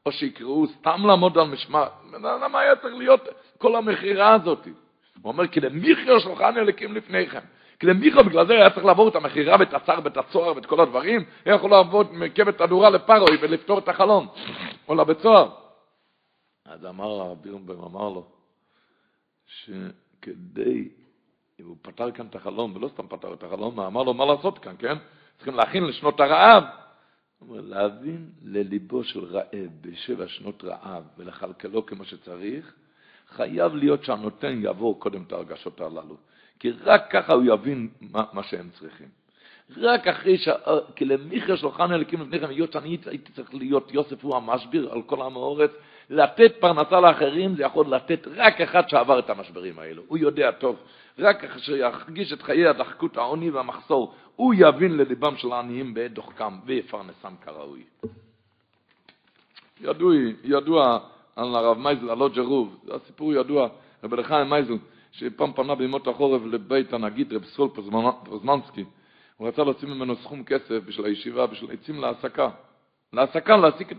או 0.06 0.12
שיקראו 0.12 0.68
סתם 0.68 1.02
לעמוד 1.06 1.38
על 1.38 1.48
משמע, 1.48 1.86
למה 2.14 2.60
היה 2.60 2.76
צריך 2.76 2.96
להיות 2.96 3.28
כל 3.58 3.76
המכירה 3.76 4.34
הזאת? 4.34 4.68
הוא 5.22 5.32
אומר, 5.32 5.48
כי 5.48 5.60
למיכיו 5.60 6.20
שלחני 6.20 6.60
אלוקים 6.60 6.94
לפניכם. 6.94 7.40
כי 7.80 7.88
למיכיו 7.88 8.24
בגלל 8.24 8.48
זה 8.48 8.54
היה 8.54 8.70
צריך 8.70 8.86
לעבור 8.86 9.08
את 9.08 9.16
המכירה 9.16 9.56
ואת 9.60 9.74
הצער 9.74 10.00
ואת 10.04 10.18
הצוהר 10.18 10.56
ואת 10.56 10.66
כל 10.66 10.82
הדברים, 10.82 11.24
היה 11.46 11.56
יכול 11.56 11.72
לעבור 11.72 12.04
מרכבת 12.12 12.62
הדורה 12.62 12.90
לפרוי 12.90 13.38
ולפתור 13.42 13.80
את 13.80 13.90
החלום, 13.90 14.28
או 14.88 14.96
לבית 14.96 15.20
סוהר. 15.20 15.50
אז 16.66 16.86
אמר 16.86 17.06
הרב 17.06 17.38
בירנבוים, 17.42 17.80
אמר 17.80 18.10
לו, 18.10 18.26
שכדי, 19.46 20.90
הוא 21.64 21.78
פתר 21.82 22.12
כאן 22.12 22.26
את 22.26 22.36
החלום, 22.36 22.76
ולא 22.76 22.88
סתם 22.88 23.08
פתר 23.08 23.34
את 23.34 23.44
החלום, 23.44 23.80
אמר 23.80 24.04
לו 24.04 24.14
מה 24.14 24.26
לעשות 24.26 24.60
כאן, 24.60 24.76
כן? 24.80 24.98
צריכים 25.36 25.56
להכין 25.56 25.84
לשנות 25.84 26.20
הרעב. 26.20 26.64
אומר, 27.42 27.62
להבין 27.62 28.30
לליבו 28.44 29.04
של 29.04 29.26
רעב 29.26 29.70
בשבע 29.82 30.28
שנות 30.28 30.64
רעב 30.64 31.04
ולכלכלו 31.18 31.86
כמו 31.86 32.06
שצריך, 32.06 32.74
חייב 33.28 33.76
להיות 33.76 34.04
שהנותן 34.04 34.62
יעבור 34.64 35.00
קודם 35.00 35.24
את 35.24 35.32
הרגשות 35.32 35.82
הללו. 35.82 36.18
כי 36.64 36.72
רק 36.84 37.12
ככה 37.12 37.34
הוא 37.34 37.44
יבין 37.54 37.90
מה, 38.02 38.24
מה 38.34 38.44
שהם 38.44 38.70
צריכים. 38.80 39.08
רק 39.78 40.08
אחרי 40.08 40.38
ש... 40.38 40.50
כי 40.96 41.06
למיכר 41.06 41.56
שלוחן 41.56 41.92
אלוקים 41.92 42.22
לפניכם, 42.22 42.50
היות 42.50 42.72
שאני 42.72 42.98
הייתי 43.06 43.32
צריך 43.32 43.54
להיות 43.54 43.94
יוסף 43.94 44.24
הוא 44.24 44.36
המשביר 44.36 44.92
על 44.92 45.02
כל 45.02 45.22
עם 45.22 45.36
האורץ, 45.36 45.72
לתת 46.10 46.54
פרנסה 46.60 47.00
לאחרים 47.00 47.56
זה 47.56 47.64
יכול 47.64 47.86
לתת 47.88 48.28
רק 48.36 48.62
אחד 48.62 48.90
שעבר 48.90 49.20
את 49.20 49.30
המשברים 49.30 49.80
האלו. 49.80 50.04
הוא 50.08 50.18
יודע 50.18 50.52
טוב. 50.52 50.76
רק 51.20 51.42
כאשר 51.42 51.76
ירגיש 51.76 52.34
את 52.34 52.42
חיי 52.42 52.68
הדחקות, 52.68 53.18
העוני 53.18 53.50
והמחסור, 53.50 54.14
הוא 54.36 54.54
יבין 54.58 54.98
לליבם 54.98 55.38
של 55.38 55.52
העניים 55.52 55.94
בעת 55.94 56.14
דוחקם 56.14 56.60
ויפרנסם 56.66 57.34
כראוי. 57.46 57.84
ידוע, 59.82 60.16
ידוע 60.44 61.00
על 61.36 61.56
הרב 61.56 61.78
מייזל, 61.78 62.10
על 62.10 62.20
הלודז'ר 62.20 62.34
רוב, 62.34 62.80
זה 62.86 62.94
הסיפור 62.96 63.34
ידוע, 63.34 63.68
רבי 64.04 64.16
אליה 64.16 64.33
חיים 64.33 64.50
מייזל, 64.50 64.78
שפעם 65.14 65.54
פנה 65.54 65.76
בימות 65.76 66.08
החורף 66.08 66.42
לבית 66.46 66.94
הנגיד 66.94 67.34
רב 67.34 67.44
סול 67.44 67.70
פוזננסקי, 68.26 68.86
הוא 69.38 69.48
רצה 69.48 69.64
להוציא 69.64 69.88
ממנו 69.88 70.16
סכום 70.16 70.44
כסף 70.44 70.80
בשביל 70.86 71.06
הישיבה, 71.06 71.48
בשביל 71.48 71.72
עצים 71.72 72.02
להסקה. 72.02 72.50
להסקה, 73.14 73.58
להסיק, 73.58 73.94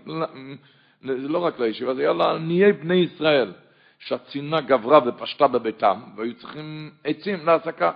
זה 1.03 1.28
לא 1.28 1.39
רק 1.39 1.61
לישיבה, 1.61 1.95
זה 1.95 2.01
היה 2.01 2.12
לעניי 2.12 2.73
בני 2.73 2.95
ישראל, 2.95 3.53
שהצינה 3.98 4.60
גברה 4.61 5.01
ופשטה 5.07 5.49
בביתם, 5.49 6.01
והיו 6.16 6.35
צריכים 6.35 6.91
עצים 7.05 7.47
להסקה. 7.47 7.93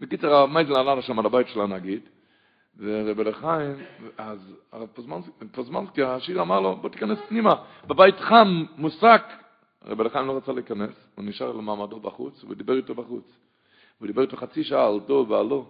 בקיצר, 0.00 0.34
הרב 0.34 0.50
מייזל 0.50 0.76
עלה 0.76 0.94
לשם 0.94 1.18
על 1.18 1.26
הבית 1.26 1.48
של 1.48 1.60
הנגיד, 1.60 2.00
ורבי 2.78 3.24
לחיים, 3.24 3.74
אז 4.18 4.54
הרב 4.72 4.88
פוזמנסקי, 5.52 6.02
השיר 6.02 6.42
אמר 6.42 6.60
לו, 6.60 6.76
בוא 6.76 6.90
תיכנס 6.90 7.18
פנימה, 7.28 7.54
בבית 7.86 8.20
חם, 8.20 8.64
מוסק. 8.76 9.22
רבי 9.84 10.04
לחיים 10.04 10.26
לא 10.26 10.36
רצה 10.36 10.52
להיכנס, 10.52 11.08
הוא 11.14 11.24
נשאר 11.24 11.52
למעמדו 11.52 12.00
בחוץ, 12.00 12.44
והוא 12.44 12.54
דיבר 12.54 12.76
איתו 12.76 12.94
בחוץ. 12.94 13.38
הוא 13.98 14.06
דיבר 14.06 14.22
איתו 14.22 14.36
חצי 14.36 14.64
שעה 14.64 14.86
על 14.86 15.00
דו 15.00 15.26
ועל 15.28 15.46
לא. 15.46 15.66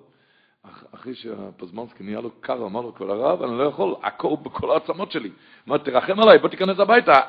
אחרי 0.95 1.15
שהפוזמנסקי 1.15 2.05
נהיה 2.05 2.21
לו 2.21 2.31
קר, 2.41 2.67
אמר 2.67 2.81
לו, 2.81 2.95
כבוד 2.95 3.11
הרב, 3.11 3.43
אני 3.43 3.59
לא 3.59 3.63
יכול, 3.63 3.95
הקור 4.03 4.37
בכל 4.37 4.71
העצמות 4.71 5.13
שלי. 5.13 5.31
אמר, 5.69 5.79
תרחם 5.79 6.21
עליי, 6.21 6.39
בוא 6.39 6.49
תיכנס 6.49 6.79
הביתה, 6.79 7.21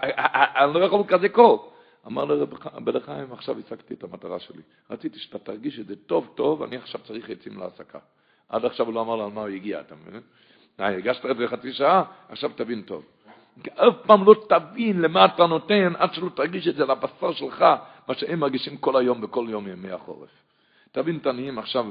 אני 0.64 0.74
לא 0.74 0.86
יכול 0.86 1.04
כזה 1.08 1.30
קור. 1.30 1.74
אמר 2.08 2.26
לו 2.26 2.46
רבי 2.74 2.92
לחיים, 2.92 3.32
עכשיו 3.32 3.56
השגתי 3.66 3.94
את 3.94 4.04
המטרה 4.04 4.40
שלי. 4.40 4.62
רציתי 4.90 5.20
שאתה 5.20 5.40
תרגיש 5.40 5.80
את 5.80 5.88
זה 5.88 5.96
טוב 5.96 6.32
טוב, 6.36 6.64
אני 6.64 6.78
עכשיו 6.78 7.02
צריך 7.02 7.30
עצים 7.30 7.60
להעסקה. 7.60 8.00
עד 8.50 8.66
עכשיו 8.66 8.86
הוא 8.86 8.94
לא 8.94 9.02
אמר 9.02 9.16
לו 9.16 9.26
על 9.26 9.32
מה 9.32 9.42
הוא 9.42 9.50
הגיע, 9.50 9.80
אתה 9.80 9.96
מבין? 9.96 10.22
אה, 10.80 10.88
הגשת 10.88 11.26
את 11.32 11.38
זה 11.38 11.48
חצי 11.48 11.74
שעה, 11.74 12.04
עכשיו 12.30 12.52
תבין 12.56 12.82
טוב. 12.82 13.04
אף 13.68 13.96
פעם 14.06 14.26
לא 14.26 14.36
תבין 14.50 15.02
למה 15.02 15.26
אתה 15.26 15.48
נותן 15.48 15.94
עד 15.98 16.14
שלא 16.14 16.30
תרגיש 16.30 16.68
את 16.68 16.76
זה 16.76 16.86
לבשר 16.86 17.32
שלך, 17.34 17.66
מה 18.08 18.16
שהם 18.16 18.40
מרגישים 18.40 18.78
כל 18.78 18.96
היום 18.98 19.22
בכל 19.22 19.46
יום 19.50 19.68
ימי 19.68 19.92
החורף. 19.92 20.30
תבין 20.92 21.18
את 21.18 21.26
העניים 21.26 21.60
עכשיו. 21.60 21.86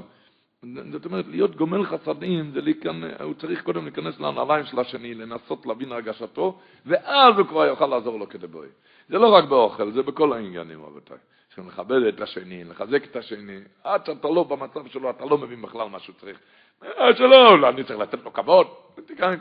זאת 0.92 1.04
אומרת, 1.04 1.24
להיות 1.28 1.56
גומל 1.56 1.84
חסדים, 1.84 2.50
זה 2.50 2.60
להיכנס, 2.60 3.20
הוא 3.20 3.34
צריך 3.34 3.62
קודם 3.62 3.84
להיכנס 3.84 4.20
לנעליים 4.20 4.66
של 4.66 4.78
השני, 4.78 5.14
לנסות 5.14 5.66
להבין 5.66 5.92
הרגשתו, 5.92 6.58
ואז 6.86 7.38
הוא 7.38 7.46
כבר 7.46 7.64
יוכל 7.64 7.86
לעזור 7.86 8.18
לו 8.18 8.28
כדבוי. 8.28 8.66
זה 9.08 9.18
לא 9.18 9.34
רק 9.34 9.44
באוכל, 9.44 9.92
זה 9.92 10.02
בכל 10.02 10.32
העניינים, 10.32 10.84
רבותיי. 10.84 11.18
לכבד 11.66 12.02
את 12.02 12.20
השני, 12.20 12.64
לחזק 12.64 13.04
את 13.04 13.16
השני, 13.16 13.58
עד 13.84 14.06
שאתה 14.06 14.28
לא 14.28 14.42
במצב 14.44 14.86
שלו, 14.86 15.10
אתה 15.10 15.24
לא 15.24 15.38
מבין 15.38 15.62
בכלל 15.62 15.88
מה 15.88 15.98
שהוא 15.98 16.16
צריך. 16.20 16.38
אה, 16.82 17.16
שלא, 17.16 17.60
לא, 17.60 17.68
אני 17.68 17.84
צריך 17.84 17.98
לתת 17.98 18.24
לו 18.24 18.32
כבוד. 18.32 18.66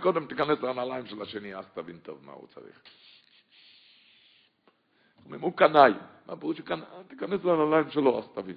קודם 0.02 0.26
תיכנס 0.26 0.62
לנעליים 0.62 1.06
של 1.06 1.22
השני, 1.22 1.56
אז 1.56 1.66
תבין 1.74 1.98
טוב 1.98 2.18
מה 2.26 2.32
הוא 2.32 2.48
צריך. 2.48 2.82
אומרים, 5.26 5.42
הוא 5.42 5.54
קנאי. 5.54 5.92
מה 6.28 6.36
פירוש 6.36 6.62
קנאי? 6.62 6.86
תיכנס 7.08 7.44
לנעליים 7.44 7.92
שלו, 7.92 8.20
אז 8.20 8.28
תבין. 8.34 8.56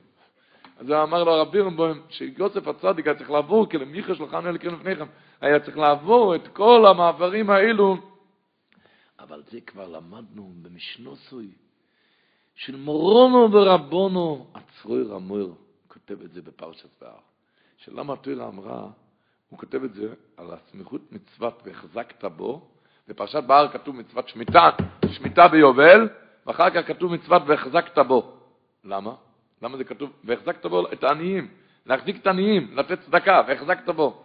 אז 0.77 0.90
אמר 0.90 1.24
לו 1.24 1.32
הרב 1.32 1.52
בירנבוים, 1.52 2.02
שיוסף 2.09 2.66
הצדיק 2.69 3.07
היה 3.07 3.19
צריך 3.19 3.31
לעבור, 3.31 3.70
כי 3.70 3.78
למיכה 3.78 4.15
שלחנו 4.15 4.48
אלה 4.48 4.59
קרן 4.59 4.74
לפניכם, 4.74 5.07
היה 5.40 5.61
צריך 5.61 5.78
לעבור 5.78 6.35
את 6.35 6.48
כל 6.48 6.86
המעברים 6.90 7.51
האלו. 7.51 7.97
אבל 9.19 9.43
זה 9.51 9.61
כבר 9.61 9.89
למדנו 9.89 10.52
במשנוסוי. 10.62 11.48
של 12.55 12.77
מורונו 12.77 13.52
ורבונו, 13.52 14.47
עצרוי 14.55 15.02
רמור, 15.02 15.55
כותב 15.89 16.23
את 16.23 16.32
זה 16.32 16.43
בפרשת 16.43 16.89
בהר. 17.01 17.30
שלמה 17.85 18.12
התוירה 18.12 18.48
אמרה, 18.48 18.86
הוא 19.48 19.59
כותב 19.59 19.85
את 19.85 19.94
זה 19.94 20.15
על 20.36 20.47
הסמיכות 20.51 21.01
מצוות 21.12 21.62
והחזקת 21.66 22.24
בו, 22.24 22.69
בפרשת 23.09 23.43
בהר 23.44 23.69
כתוב 23.69 23.97
מצוות 23.97 24.28
שמיטה, 24.28 24.70
שמיטה 25.12 25.48
ביובל, 25.48 26.09
ואחר 26.47 26.70
כך 26.70 26.86
כתוב 26.89 27.12
מצוות 27.12 27.43
והחזקת 27.47 27.98
בו. 27.98 28.36
למה? 28.85 29.15
למה 29.62 29.77
זה 29.77 29.85
כתוב? 29.85 30.11
והחזקת 30.24 30.66
בו 30.66 30.93
את 30.93 31.05
העניים, 31.05 31.48
להחזיק 31.86 32.16
את 32.16 32.27
העניים, 32.27 32.77
לתת 32.77 33.01
צדקה, 33.01 33.43
והחזקת 33.48 33.89
בו. 33.89 34.02
הוא 34.02 34.23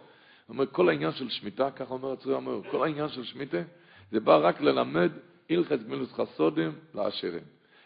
אומר, 0.48 0.66
כל 0.66 0.88
העניין 0.88 1.12
של 1.12 1.28
שמיטה, 1.28 1.70
ככה 1.70 1.94
אומר 1.94 2.12
הצורי 2.12 2.34
אומר, 2.34 2.60
כל 2.70 2.84
העניין 2.84 3.08
של 3.08 3.24
שמיטה, 3.24 3.58
זה 4.10 4.20
בא 4.20 4.36
רק 4.36 4.60
ללמד 4.60 5.12
הלכס 5.50 5.82
גמילוס 5.86 6.12
חסודים 6.12 6.72
לעשירים. 6.94 7.44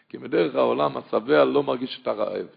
כי 0.09 0.17
מדרך 0.17 0.55
העולם 0.55 0.97
השבע 0.97 1.45
לא 1.45 1.63
מרגיש 1.63 1.99
את 2.01 2.07
הרעב. 2.07 2.47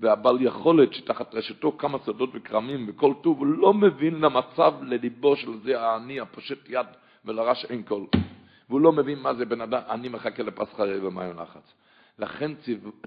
והבעל 0.00 0.36
יכולת 0.40 0.94
שתחת 0.94 1.34
רשתו 1.34 1.72
כמה 1.78 1.98
שדות 2.06 2.30
וכרמים 2.34 2.86
וכל 2.88 3.14
טוב, 3.22 3.38
הוא 3.38 3.46
לא 3.46 3.74
מבין 3.74 4.20
למצב 4.20 4.74
לליבו 4.82 5.36
של 5.36 5.50
זה 5.64 5.80
העני 5.80 6.20
הפושט 6.20 6.68
יד 6.68 6.86
ולרש 7.24 7.64
אין 7.64 7.82
כל. 7.82 8.04
והוא 8.68 8.80
לא 8.80 8.92
מבין 8.92 9.18
מה 9.18 9.34
זה 9.34 9.44
בן 9.44 9.60
אדם, 9.60 9.80
אני 9.90 10.08
מחכה 10.08 10.42
לפסחא 10.42 10.82
ומים 11.02 11.38
לחץ. 11.38 11.72
לכן 12.18 12.52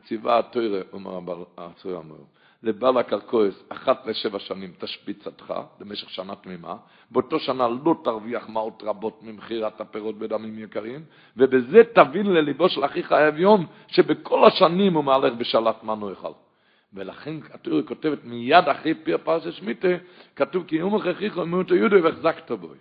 ציווה 0.07 0.39
התוירה, 0.39 0.81
אומר 0.93 1.17
הבעל 1.17 1.37
הצויר 1.57 1.95
אומר, 1.95 2.15
לבעל 2.63 2.97
הקרקועס 2.97 3.63
אחת 3.69 4.07
לשבע 4.07 4.39
שנים 4.39 4.73
תשביץ 4.79 5.27
עדך 5.27 5.53
למשך 5.79 6.09
שנה 6.09 6.35
תמימה, 6.35 6.75
באותו 7.11 7.39
שנה 7.39 7.67
לא 7.67 7.95
תרוויח 8.03 8.49
מעות 8.49 8.83
רבות 8.85 9.19
ממכירת 9.23 9.81
הפירות 9.81 10.17
בדמים 10.17 10.59
יקרים, 10.59 11.03
ובזה 11.37 11.81
תבין 11.93 12.25
לליבו 12.25 12.69
של 12.69 12.85
אחיך 12.85 13.11
האביון 13.11 13.65
שבכל 13.87 14.47
השנים 14.47 14.93
הוא 14.93 15.03
מהלך 15.03 15.33
בשלט 15.33 15.83
מנו 15.83 16.13
אחד. 16.13 16.31
ולכן 16.93 17.35
התיאוריה 17.53 17.85
כותבת 17.85 18.23
מיד 18.23 18.69
אחרי 18.69 18.93
פיר 18.93 19.17
פרשת 19.17 19.53
שמיטה, 19.53 19.87
כתוב 20.35 20.63
כי 20.67 20.75
יום 20.75 20.95
הכרחיך 20.95 21.37
ומיעוטו 21.37 21.75
יודו 21.75 22.03
והחזקת 22.03 22.51
בו. 22.51 22.73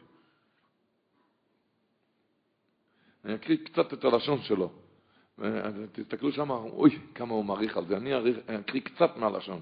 אני 3.25 3.35
אקריא 3.35 3.57
קצת 3.65 3.93
את 3.93 4.05
הלשון 4.05 4.43
שלו. 4.43 4.71
תסתכלו 5.93 6.33
שם, 6.33 6.51
אוי, 6.51 6.99
כמה 7.15 7.35
הוא 7.35 7.45
מעריך 7.45 7.77
על 7.77 7.85
זה. 7.85 7.97
אני 7.97 8.61
אקריא 8.61 8.83
קצת 8.83 9.17
מהלשון. 9.17 9.61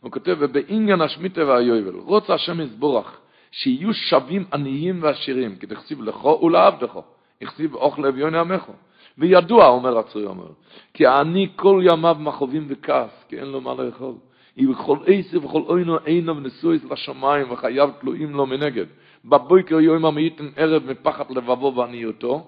הוא 0.00 0.12
כותב, 0.12 0.36
ובעניין 0.40 1.00
השמיטה 1.00 1.44
והיובל, 1.44 1.94
רוצה 1.94 2.34
השם 2.34 2.60
יסבורך, 2.60 3.20
שיהיו 3.50 3.94
שווים 3.94 4.44
עניים 4.52 5.02
ועשירים, 5.02 5.56
כי 5.56 5.66
תכסיב 5.66 6.02
לכו 6.02 6.40
ולעבדך, 6.42 6.98
יכסיב 7.40 7.74
אוכל 7.74 8.06
אביון 8.06 8.34
ימך. 8.34 8.62
וידוע, 9.18 9.68
אומר 9.68 9.98
הצרי 9.98 10.26
אומר, 10.26 10.48
כי 10.94 11.06
העני 11.06 11.48
כל 11.56 11.82
ימיו 11.84 12.16
מחובים 12.20 12.66
וכעס, 12.68 13.24
כי 13.28 13.38
אין 13.38 13.48
לו 13.48 13.60
מה 13.60 13.74
לאכול. 13.74 14.14
ובכל 14.58 14.98
עשר 15.06 15.44
וכל 15.44 15.62
עוינו 15.66 15.98
עינו 16.04 16.36
ונשואיס 16.36 16.84
לשמיים 16.90 17.52
וחייו 17.52 17.90
תלויים 18.00 18.30
לו 18.30 18.46
מנגד. 18.46 18.86
בבוקר 19.24 19.80
יום 19.80 20.04
המאיתן 20.04 20.48
ערב 20.56 20.82
מפחד 20.86 21.30
לבבו 21.30 21.74
ועניותו, 21.76 22.46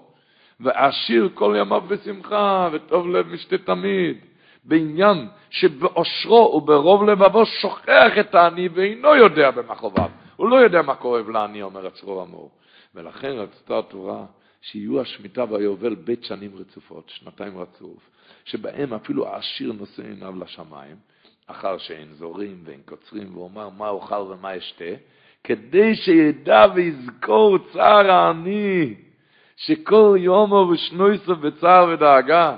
ועשיר 0.59 1.29
כל 1.33 1.55
ימיו 1.59 1.81
בשמחה, 1.81 2.69
וטוב 2.71 3.07
לב 3.07 3.27
משתה 3.27 3.57
תמיד. 3.57 4.17
בעניין 4.63 5.27
שבאושרו 5.49 6.53
וברוב 6.55 7.03
לבבו 7.03 7.45
שוכח 7.45 8.11
את 8.19 8.35
העני 8.35 8.69
ואינו 8.73 9.15
יודע 9.15 9.51
במחוביו. 9.51 10.09
הוא 10.35 10.49
לא 10.49 10.55
יודע 10.55 10.81
מה 10.81 10.95
כואב 10.95 11.29
לעני, 11.29 11.61
אומר 11.61 11.87
הצרור 11.87 12.23
אמור. 12.23 12.51
ולכן 12.95 13.31
רצתה 13.31 13.79
התורה 13.79 14.25
שיהיו 14.65 15.01
השמיטה 15.01 15.43
והיובל 15.49 15.95
בית 15.95 16.23
שנים 16.23 16.51
רצופות, 16.55 17.09
שנתיים 17.09 17.57
רצוף, 17.57 18.09
שבהם 18.45 18.93
אפילו 18.93 19.27
העשיר 19.27 19.73
נושא 19.73 20.03
עיניו 20.03 20.39
לשמיים, 20.43 20.95
אחר 21.47 21.77
שאין 21.77 22.13
זורים 22.13 22.61
ואין 22.63 22.81
קוצרים, 22.85 23.37
ואומר 23.37 23.69
מה 23.69 23.89
אוכל 23.89 24.15
ומה 24.15 24.57
אשתה, 24.57 24.85
כדי 25.43 25.95
שידע 25.95 26.65
ויזכור 26.75 27.57
צער 27.57 28.11
העני, 28.11 28.93
שכל 29.57 30.17
יומו 30.19 30.69
ושנויסו 30.71 31.35
בצער 31.35 31.89
ודאגה, 31.93 32.55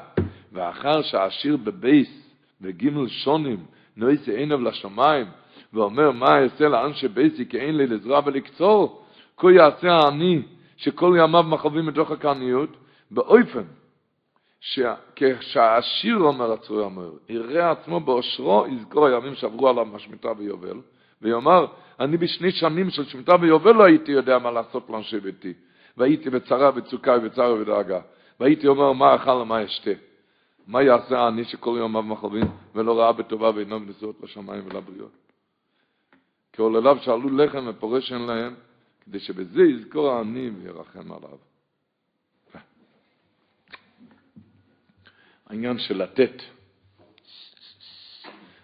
ואחר 0.51 1.01
שהעשיר 1.01 1.57
בבייס 1.57 2.29
וגימל 2.61 3.07
שונים 3.07 3.65
נויסי 3.97 4.31
עיניו 4.31 4.61
לשמיים, 4.61 5.27
ואומר 5.73 6.11
מה 6.11 6.39
אעשה 6.39 6.67
לאנשי 6.67 7.07
בייסי 7.07 7.45
כי 7.49 7.59
אין 7.59 7.77
לי 7.77 7.88
לזרוע 7.88 8.21
ולקצור, 8.25 9.05
כה 9.38 9.51
יעשה 9.51 9.91
העני 9.93 10.41
שכל 10.77 11.15
ימיו 11.19 11.43
מחווים 11.43 11.85
מתוך 11.85 12.11
הקניות, 12.11 12.69
באופן 13.11 13.63
כשהעשיר 15.15 16.17
אומר 16.17 16.51
הצרוי 16.51 16.83
אומר, 16.83 17.11
יראה 17.29 17.71
עצמו 17.71 17.99
באושרו, 17.99 18.65
יזכור 18.67 19.07
הימים 19.07 19.35
שעברו 19.35 19.69
עליו 19.69 19.85
מהשמיטה 19.85 20.33
ביובל, 20.33 20.81
ויאמר, 21.21 21.65
אני 21.99 22.17
בשני 22.17 22.51
שנים 22.51 22.89
של 22.89 23.05
שמיטה 23.05 23.37
ביובל 23.37 23.71
לא 23.71 23.83
הייתי 23.83 24.11
יודע 24.11 24.39
מה 24.39 24.51
לעשות 24.51 24.89
לאנשי 24.89 25.19
ביתי. 25.19 25.53
והייתי 25.97 26.29
בצרה, 26.29 26.71
בצוקה 26.71 27.17
ובצער 27.17 27.53
ובדאגה. 27.53 27.99
והייתי 28.39 28.67
אומר, 28.67 28.93
מה 28.93 29.15
אכל 29.15 29.29
ומה 29.29 29.65
אשתה? 29.65 29.91
מה 30.67 30.83
יעשה 30.83 31.19
העני 31.19 31.45
שכל 31.45 31.81
אב 31.81 32.01
מחלבים 32.01 32.43
ולא 32.75 32.99
ראה 32.99 33.11
בטובה 33.11 33.51
ואינו 33.55 33.79
בנשואות 33.79 34.15
לשמיים 34.23 34.63
ולבריות? 34.65 35.11
כי 36.53 36.61
עולליו 36.61 36.97
שאלו 37.01 37.37
לחם 37.37 37.65
ופורש 37.67 38.11
אין 38.11 38.21
להם, 38.21 38.55
כדי 39.07 39.19
שבזה 39.19 39.61
יזכור 39.61 40.11
העני 40.11 40.49
וירחם 40.49 41.11
עליו. 41.11 41.38
העניין 45.45 45.79
של 45.79 46.03
לתת. 46.03 46.41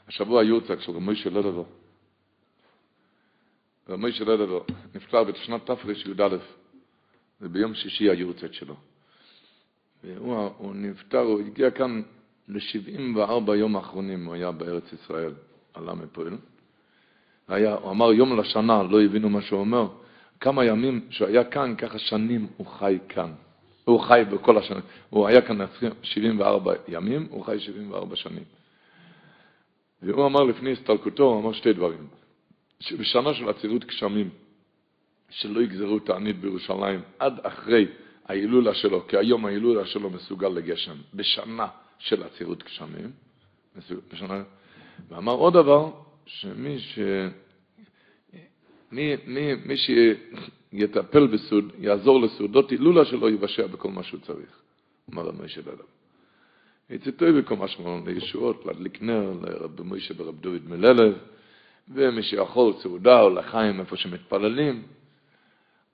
השבוע 0.08 0.44
יורצק 0.44 0.80
של 0.80 0.92
רמי 0.92 1.16
של 1.16 1.40
לדבר. 1.40 1.64
רמי 3.90 4.12
של 4.12 4.32
לדבר 4.32 4.64
נפטר 4.96 5.24
בשנת 5.24 5.66
תרי"א, 5.66 6.38
זה 7.40 7.50
ביום 7.50 7.74
שישי 7.74 8.10
היורצק 8.10 8.54
שלו. 8.54 8.76
והוא 10.04 10.50
הוא 10.58 10.76
נפטר, 10.76 11.20
הוא 11.20 11.40
הגיע 11.40 11.72
כאן 11.72 12.02
ל-74 12.48 13.56
יום 13.56 13.76
האחרונים, 13.76 14.26
הוא 14.26 14.34
היה 14.34 14.52
בארץ 14.52 14.94
ישראל, 14.94 15.34
עלה 15.74 15.94
מפועל. 15.94 16.38
הוא 17.48 17.92
אמר 17.92 18.14
יום 18.14 18.40
לשנה, 18.40 18.84
לא 18.84 19.02
הבינו 19.02 19.30
מה 19.30 19.42
שהוא 19.42 19.60
אומר. 19.60 20.03
כמה 20.44 20.66
ימים 20.66 21.08
שהוא 21.10 21.28
היה 21.28 21.44
כאן, 21.44 21.76
ככה 21.76 22.00
שנים 22.00 22.48
הוא 22.58 22.68
חי 22.68 22.98
כאן. 23.10 23.32
הוא 23.86 24.00
חי 24.00 24.24
בכל 24.32 24.58
השנים. 24.58 24.82
הוא 25.10 25.28
היה 25.28 25.42
כאן 25.42 25.58
74 26.02 26.74
ימים, 26.88 27.28
הוא 27.30 27.46
חי 27.46 27.60
74 27.60 28.16
שנים. 28.16 28.44
והוא 30.02 30.26
אמר 30.26 30.44
לפני 30.44 30.72
הסתלקותו, 30.72 31.24
הוא 31.24 31.42
אמר 31.42 31.54
שתי 31.54 31.74
דברים. 31.74 32.08
שבשנה 32.80 33.34
של 33.34 33.50
עצירות 33.50 33.86
גשמים, 33.86 34.30
שלא 35.30 35.62
יגזרו 35.62 36.00
תענית 36.00 36.40
בירושלים 36.40 37.02
עד 37.20 37.40
אחרי 37.44 37.88
ההילולה 38.26 38.74
שלו, 38.74 39.08
כי 39.08 39.18
היום 39.18 39.46
ההילולה 39.46 39.86
שלו 39.86 40.10
מסוגל 40.10 40.50
לגשם, 40.50 40.96
בשנה 41.14 41.68
של 42.00 42.24
עצירות 42.24 42.64
גשמים, 42.64 43.12
בשנה, 44.12 44.44
ואמר 45.10 45.34
עוד 45.34 45.54
דבר, 45.54 45.92
שמי 46.26 46.80
ש... 46.80 47.00
מי, 48.94 49.16
מי, 49.26 49.56
מי 49.66 49.76
שיטפל 49.78 51.28
בסוד, 51.28 51.72
יעזור 51.80 52.22
לסעודות 52.22 52.72
הילולה 52.72 53.06
שלו, 53.06 53.30
יבשע 53.30 53.68
בכל 53.68 53.90
מה 53.90 54.04
שהוא 54.04 54.20
צריך, 54.20 54.62
אמר 55.14 55.32
משה 55.44 55.62
דדב. 55.62 55.84
יצאתו 56.90 57.26
בכל 57.38 57.56
מה 57.56 57.68
שמונה 57.68 58.12
לישועות, 58.12 58.66
להדליק 58.66 59.02
נר, 59.02 59.34
לרב 59.42 59.84
משה 59.84 60.14
ורב 60.18 60.36
דוד 60.42 60.62
מללב, 60.70 61.14
ומי 61.94 62.24
שיכול 62.24 62.74
סעודה 62.82 63.22
או 63.22 63.30
לחיים 63.30 63.80
איפה 63.80 63.98
שמתפללים, 63.98 64.84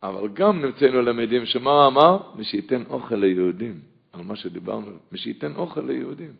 אבל 0.03 0.27
גם 0.33 0.65
נמצאנו 0.65 1.01
למדים 1.01 1.45
שמה 1.45 1.87
אמר? 1.87 2.17
מי 2.35 2.43
שייתן 2.43 2.83
אוכל 2.89 3.15
ליהודים, 3.15 3.79
על 4.13 4.21
מה 4.21 4.35
שדיברנו, 4.35 4.91
מי 5.11 5.17
שייתן 5.17 5.55
אוכל 5.55 5.81
ליהודים. 5.81 6.33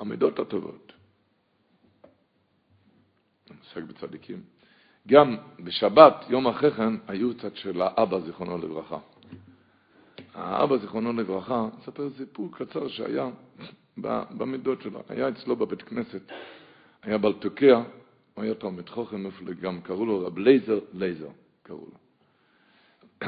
המידות 0.00 0.38
הטובות. 0.38 0.85
עוסק 3.48 3.82
בצדיקים. 3.82 4.42
גם 5.08 5.36
בשבת, 5.60 6.24
יום 6.28 6.46
אחרי 6.46 6.70
כן, 6.70 6.94
היו 7.08 7.34
קצת 7.36 7.56
של 7.56 7.80
האבא, 7.80 8.20
זיכרונו 8.20 8.58
לברכה. 8.58 8.98
האבא, 10.34 10.76
זיכרונו 10.76 11.12
לברכה, 11.12 11.68
מספר 11.78 12.10
סיפור 12.16 12.48
קצר 12.52 12.88
שהיה 12.88 13.30
במידות 14.30 14.82
שלו. 14.82 15.02
היה 15.08 15.28
אצלו 15.28 15.56
בבית 15.56 15.82
כנסת, 15.82 16.32
היה 17.02 17.18
תוקע, 17.40 17.82
הוא 18.34 18.44
היה 18.44 18.54
תלמיד 18.54 18.88
חוכם 18.88 19.24
גם 19.60 19.80
קראו 19.80 20.06
לו 20.06 20.26
רב 20.26 20.38
לייזר 20.38 20.78
לייזר, 20.92 21.28
קראו 21.62 21.86
לו. 21.86 21.98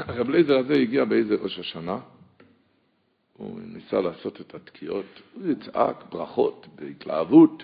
רב 0.07 0.29
לייזר 0.29 0.57
הזה 0.57 0.73
הגיע 0.73 1.05
באיזה 1.05 1.35
ראש 1.35 1.59
השנה, 1.59 1.99
הוא 3.37 3.59
ניסה 3.61 4.01
לעשות 4.01 4.41
את 4.41 4.55
התקיעות, 4.55 5.05
הוא 5.33 5.47
יצעק 5.47 6.03
ברכות 6.09 6.67
בהתלהבות. 6.75 7.63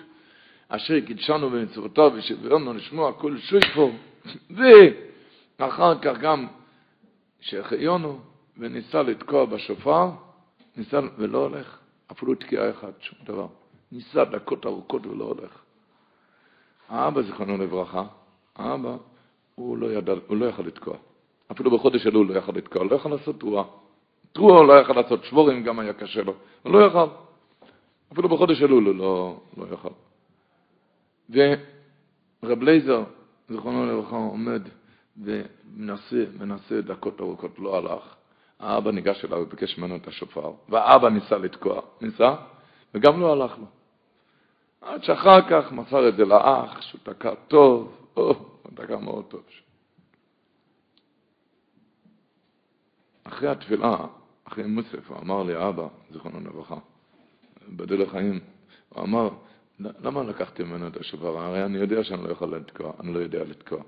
אשר 0.68 1.00
קידשנו 1.00 1.50
במצוותיו 1.50 2.12
וציוונו 2.14 2.72
לשמוע 2.72 3.12
קול 3.12 3.38
שויפר, 3.38 3.90
ואחר 5.58 5.98
כך 5.98 6.18
גם 6.20 6.46
שהחיינו 7.40 8.18
וניסה 8.58 9.02
לתקוע 9.02 9.44
בשופר, 9.44 10.10
ניסה, 10.76 11.00
ולא 11.18 11.38
הולך, 11.38 11.78
אפילו 12.12 12.34
תקיעה 12.34 12.70
אחת, 12.70 13.02
שום 13.02 13.18
דבר. 13.24 13.46
ניסה 13.92 14.24
דקות 14.24 14.66
ארוכות 14.66 15.06
ולא 15.06 15.24
הולך. 15.24 15.50
האבא, 16.88 17.22
זיכרונו 17.22 17.58
לברכה, 17.58 18.04
האבא, 18.56 18.96
הוא 19.54 19.78
לא 19.78 19.92
ידע, 19.92 20.12
הוא 20.26 20.36
לא 20.36 20.46
יכל 20.46 20.62
לתקוע. 20.62 20.96
אפילו 21.50 21.70
בחודש 21.70 22.06
אלול 22.06 22.26
לא 22.26 22.38
יכל 22.38 22.52
לתקוע, 22.54 22.84
לא 22.84 22.96
יכל 22.96 23.08
לעשות 23.08 23.40
תרועה. 23.40 23.64
תרועה 24.32 24.62
לא 24.62 24.72
יכל 24.72 24.92
לעשות, 24.92 25.24
שבורים 25.24 25.62
גם 25.62 25.78
היה 25.78 25.92
קשה 25.92 26.22
לו, 26.22 26.34
הוא 26.62 26.72
לא 26.72 26.86
יכל. 26.86 27.06
אפילו 28.12 28.28
בחודש 28.28 28.62
אלול 28.62 28.84
הוא 28.86 28.94
לא, 28.94 29.40
לא 29.56 29.66
יכל. 29.74 29.88
ורב 31.30 32.62
לייזר, 32.62 33.04
זיכרונו 33.48 33.86
לברכה, 33.86 34.16
עומד 34.16 34.62
ומנסה, 35.16 36.24
מנסה 36.38 36.80
דקות 36.80 37.20
ארוכות, 37.20 37.58
לא 37.58 37.76
הלך. 37.76 38.14
האבא 38.58 38.90
ניגש 38.90 39.24
אליו 39.24 39.38
וביקש 39.38 39.78
ממנו 39.78 39.96
את 39.96 40.08
השופר, 40.08 40.52
והאבא 40.68 41.08
ניסה 41.08 41.38
לתקוע, 41.38 41.80
ניסה, 42.00 42.34
וגם 42.94 43.20
לא 43.20 43.32
הלך 43.32 43.58
לו. 43.58 43.66
עד 44.80 45.04
שאחר 45.04 45.48
כך 45.50 45.72
מסר 45.72 46.08
את 46.08 46.16
זה 46.16 46.24
לאח, 46.24 46.80
שהוא 46.80 47.00
תקע 47.02 47.34
טוב, 47.34 47.96
או, 48.16 48.34
הוא 48.62 48.72
תקע 48.74 48.96
מאוד 48.96 49.24
טוב. 49.24 49.42
אחרי 53.24 53.48
התפילה, 53.48 53.96
אחרי 54.44 54.64
מוסף, 54.66 55.10
הוא 55.10 55.18
אמר 55.18 55.42
לי, 55.42 55.68
אבא, 55.68 55.86
זיכרונו 56.10 56.40
לברכה, 56.40 56.76
בדל 57.68 58.02
החיים, 58.02 58.40
הוא 58.88 59.04
אמר, 59.04 59.28
למה 59.80 60.22
לקחתי 60.22 60.62
ממנו 60.62 60.86
את 60.86 60.96
השופר? 60.96 61.38
הרי 61.38 61.64
אני 61.64 61.78
יודע 61.78 62.04
שאני 62.04 62.24
לא 62.24 62.28
יכול 62.28 62.56
לתקוע, 62.56 62.92
אני 63.00 63.14
לא 63.14 63.18
יודע 63.18 63.44
לתקוע. 63.44 63.82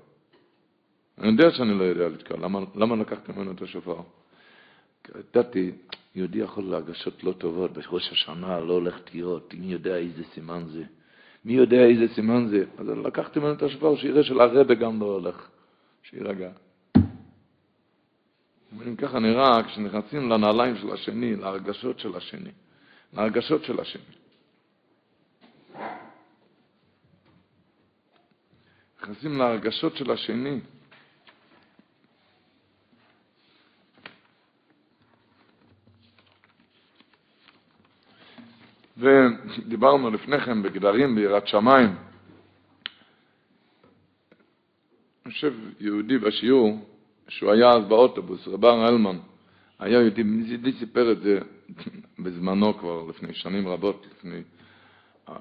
אני 1.17 1.27
יודע 1.27 1.51
שאני 1.51 1.79
לא 1.79 1.83
יודע 1.83 2.07
לתקוע, 2.07 2.37
למה, 2.37 2.59
למה 2.75 2.95
לקחתי 2.95 3.31
ממנו 3.31 3.51
את 3.51 3.61
השופר? 3.61 4.01
ידעתי, 5.19 5.71
יהודי 6.15 6.39
יכול 6.39 6.63
להרגשות 6.63 7.23
לא 7.23 7.31
טובות, 7.31 7.71
בראש 7.71 8.11
השנה 8.11 8.59
לא 8.59 8.73
הולך 8.73 8.99
תקיעות, 8.99 9.53
מי 9.53 9.65
יודע 9.65 9.95
איזה 9.95 10.23
סימן 10.33 10.63
זה? 10.67 10.83
מי 11.45 11.53
יודע 11.53 11.85
איזה 11.85 12.13
סימן 12.15 12.47
זה? 12.47 12.65
אז 12.77 12.87
לקחתי 12.87 13.39
ממנו 13.39 13.53
את 13.53 13.63
השופר, 13.63 13.95
שיראה 13.95 14.23
שלרבה 14.23 14.73
גם 14.73 14.99
לא 14.99 15.05
הולך, 15.05 15.49
שיירגע. 16.03 16.51
אם 18.87 18.95
ככה 18.95 19.19
נראה 19.19 19.63
כשנכנסים 19.63 20.29
לנעליים 20.29 20.77
של 20.77 20.91
השני, 20.91 21.35
להרגשות 21.35 21.99
של 21.99 22.15
השני, 22.15 22.51
להרגשות 23.13 23.63
של 23.63 23.79
השני. 23.79 24.18
נכנסים 29.01 29.37
להרגשות 29.37 29.95
של 29.97 30.11
השני. 30.11 30.59
ודיברנו 38.97 40.11
לפני 40.11 40.39
כן 40.39 40.63
בגדרים 40.63 41.15
ביראת 41.15 41.47
שמיים. 41.47 41.95
אני 45.25 45.33
חושב 45.33 45.53
יהודי 45.79 46.17
בשיעור, 46.17 46.85
שהוא 47.27 47.51
היה 47.51 47.69
אז 47.71 47.85
באוטובוס, 47.85 48.47
רבר 48.47 48.87
אלמן, 48.87 49.17
היה 49.79 50.01
יהודי, 50.01 50.23
מזידי 50.23 50.71
סיפר 50.79 51.11
את 51.11 51.21
זה 51.21 51.39
בזמנו 52.23 52.77
כבר, 52.77 53.05
לפני 53.09 53.33
שנים 53.33 53.67
רבות, 53.67 54.07
לפני 54.11 54.41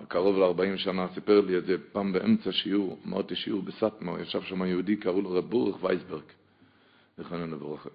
קרוב 0.09 0.39
ל-40 0.39 0.79
שנה, 0.79 1.07
סיפר 1.15 1.41
לי 1.41 1.59
את 1.59 1.67
זה 1.67 1.77
פעם 1.93 2.13
באמצע 2.13 2.53
שיעור, 2.53 2.99
אמרתי 3.09 3.37
שיעור 3.37 3.63
בסטמר, 3.63 4.21
ישב 4.21 4.43
שם 4.43 4.65
יהודי, 4.65 4.97
קראו 4.97 5.23
לו 5.23 5.31
רב 5.31 5.45
בורך 5.45 5.85
וייסברג, 5.85 6.23
זכרנו 7.19 7.57
לברכה. 7.57 7.89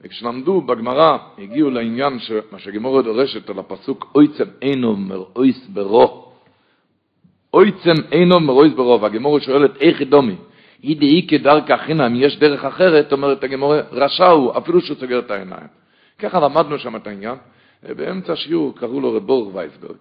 וכשלמדו 0.00 0.60
בגמרא, 0.60 1.18
הגיעו 1.38 1.70
לעניין 1.70 2.18
מה 2.52 2.58
שהגמורה 2.58 3.02
דורשת 3.02 3.50
על 3.50 3.58
הפסוק 3.58 4.12
אויצם 4.14 4.44
אינו 4.62 4.96
מרואיס 4.96 5.66
ברו. 5.66 6.32
אויצם 7.54 7.94
אינו 8.12 8.40
מרואיס 8.40 8.72
ברו, 8.72 9.00
והגמורה 9.00 9.40
שואלת 9.40 9.76
איך 9.76 10.02
דומי. 10.02 10.36
ידעי 10.82 11.26
כדרכא 11.30 11.76
חינם, 11.76 12.16
יש 12.16 12.38
דרך 12.38 12.64
אחרת, 12.64 13.12
אומרת 13.12 13.44
הגמורה, 13.44 13.80
רשע 13.92 14.28
הוא, 14.28 14.58
אפילו 14.58 14.80
שהוא 14.80 14.96
סוגר 14.96 15.18
את 15.18 15.30
העיניים. 15.30 15.68
ככה 16.18 16.40
למדנו 16.40 16.78
שם 16.78 16.96
את 16.96 17.06
העניין. 17.06 17.36
באמצע 17.82 18.32
השיעור 18.32 18.76
קראו 18.76 19.00
לו 19.00 19.12
רב 19.12 19.30
וייסברג. 19.30 19.96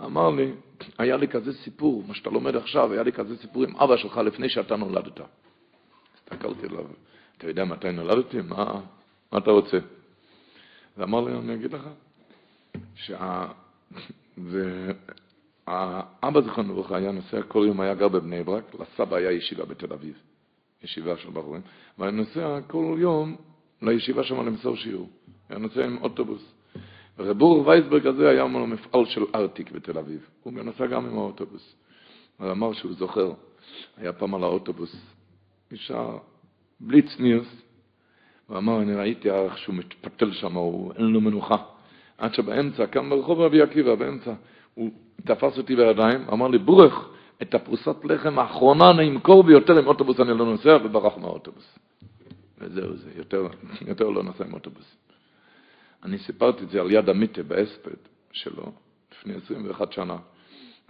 אמר 0.00 0.30
לי, 0.30 0.52
היה 0.98 1.16
לי 1.16 1.28
כזה 1.28 1.52
סיפור, 1.52 2.04
מה 2.08 2.14
שאתה 2.14 2.30
לומד 2.30 2.56
עכשיו, 2.56 2.92
היה 2.92 3.02
לי 3.02 3.12
כזה 3.12 3.36
סיפור 3.36 3.62
עם 3.62 3.76
אבא 3.76 3.96
שלך 3.96 4.16
לפני 4.16 4.48
שאתה 4.48 4.76
נולדת. 4.76 5.20
הסתכלתי 6.14 6.66
עליו, 6.66 6.84
אתה 7.38 7.48
יודע 7.48 7.64
מתי 7.64 7.92
נולדתי? 7.92 8.40
מה, 8.40 8.80
מה 9.32 9.38
אתה 9.38 9.50
רוצה? 9.50 9.78
ואמר 10.96 11.20
לי, 11.20 11.32
אני 11.32 11.54
אגיד 11.54 11.72
לך, 11.72 11.88
שהאבא 12.94 13.52
זכרון 16.46 16.68
לברכה 16.68 16.96
היה 16.96 17.12
נוסע 17.12 17.42
כל 17.42 17.64
יום, 17.68 17.80
היה 17.80 17.94
גר 17.94 18.08
בבני 18.08 18.42
ברק, 18.42 18.74
לסבא 18.74 19.16
היה 19.16 19.32
ישיבה 19.32 19.64
בתל 19.64 19.92
אביב, 19.92 20.18
ישיבה 20.82 21.16
של 21.16 21.30
בחורים, 21.30 21.62
והיה 21.98 22.10
נוסע 22.10 22.60
כל 22.66 22.96
יום 22.98 23.36
לישיבה 23.82 24.24
שם 24.24 24.46
למסור 24.46 24.76
שיעור. 24.76 25.10
היה 25.48 25.58
נוסע 25.58 25.84
עם 25.84 25.98
אוטובוס. 26.02 26.53
ורבור 27.18 27.66
וייסברג 27.66 28.06
הזה 28.06 28.28
היה 28.28 28.44
לו 28.44 28.66
מפעל 28.66 29.04
של 29.06 29.24
ארטיק 29.34 29.70
בתל 29.70 29.98
אביב. 29.98 30.26
הוא 30.42 30.52
נסע 30.52 30.86
גם 30.86 31.06
עם 31.06 31.18
האוטובוס. 31.18 31.74
הוא 32.38 32.50
אמר 32.50 32.72
שהוא 32.72 32.92
זוכר, 32.92 33.32
היה 33.96 34.12
פעם 34.12 34.34
על 34.34 34.44
האוטובוס, 34.44 34.96
אישה 35.72 36.06
בלי 36.80 37.02
צניוס, 37.02 37.46
הוא 38.46 38.58
אמר, 38.58 38.82
אני 38.82 38.94
ראיתי 38.94 39.30
איך 39.30 39.58
שהוא 39.58 39.74
מתפתל 39.74 40.32
שם, 40.32 40.54
הוא, 40.54 40.92
אין 40.92 41.04
לו 41.04 41.20
מנוחה. 41.20 41.56
עד 42.18 42.34
שבאמצע, 42.34 42.86
כאן 42.86 43.10
ברחוב 43.10 43.40
רבי 43.40 43.62
עקיבא, 43.62 43.94
באמצע, 43.94 44.32
הוא 44.74 44.90
תפס 45.24 45.58
אותי 45.58 45.76
בידיים, 45.76 46.24
אמר 46.32 46.48
לי, 46.48 46.58
בורך, 46.58 47.08
את 47.42 47.54
הפרוסת 47.54 48.04
לחם 48.04 48.38
האחרונה 48.38 48.90
אני 48.90 49.08
אמכור 49.08 49.42
ביותר 49.42 49.78
עם 49.78 49.86
אוטובוס, 49.86 50.20
אני 50.20 50.38
לא 50.38 50.44
נוסע, 50.44 50.78
וברח 50.84 51.18
מהאוטובוס. 51.18 51.78
וזהו 52.58 52.96
זה, 52.96 53.10
יותר, 53.16 53.46
יותר 53.86 54.08
לא 54.08 54.22
נוסע 54.22 54.44
עם 54.44 54.54
אוטובוס. 54.54 54.96
אני 56.04 56.18
סיפרתי 56.18 56.64
את 56.64 56.70
זה 56.70 56.80
על 56.80 56.90
יד 56.90 57.08
המיטה 57.08 57.42
בהספד 57.42 57.96
שלו, 58.32 58.72
לפני 59.12 59.34
21 59.34 59.92
שנה. 59.92 60.16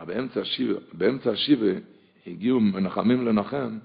באמצע 0.07 0.41
השיבה, 0.41 0.75
באמצע 0.93 1.31
השיבה 1.31 1.73
הגיעו 2.27 2.61
מנחמים 2.61 3.27
לנחם, 3.27 3.79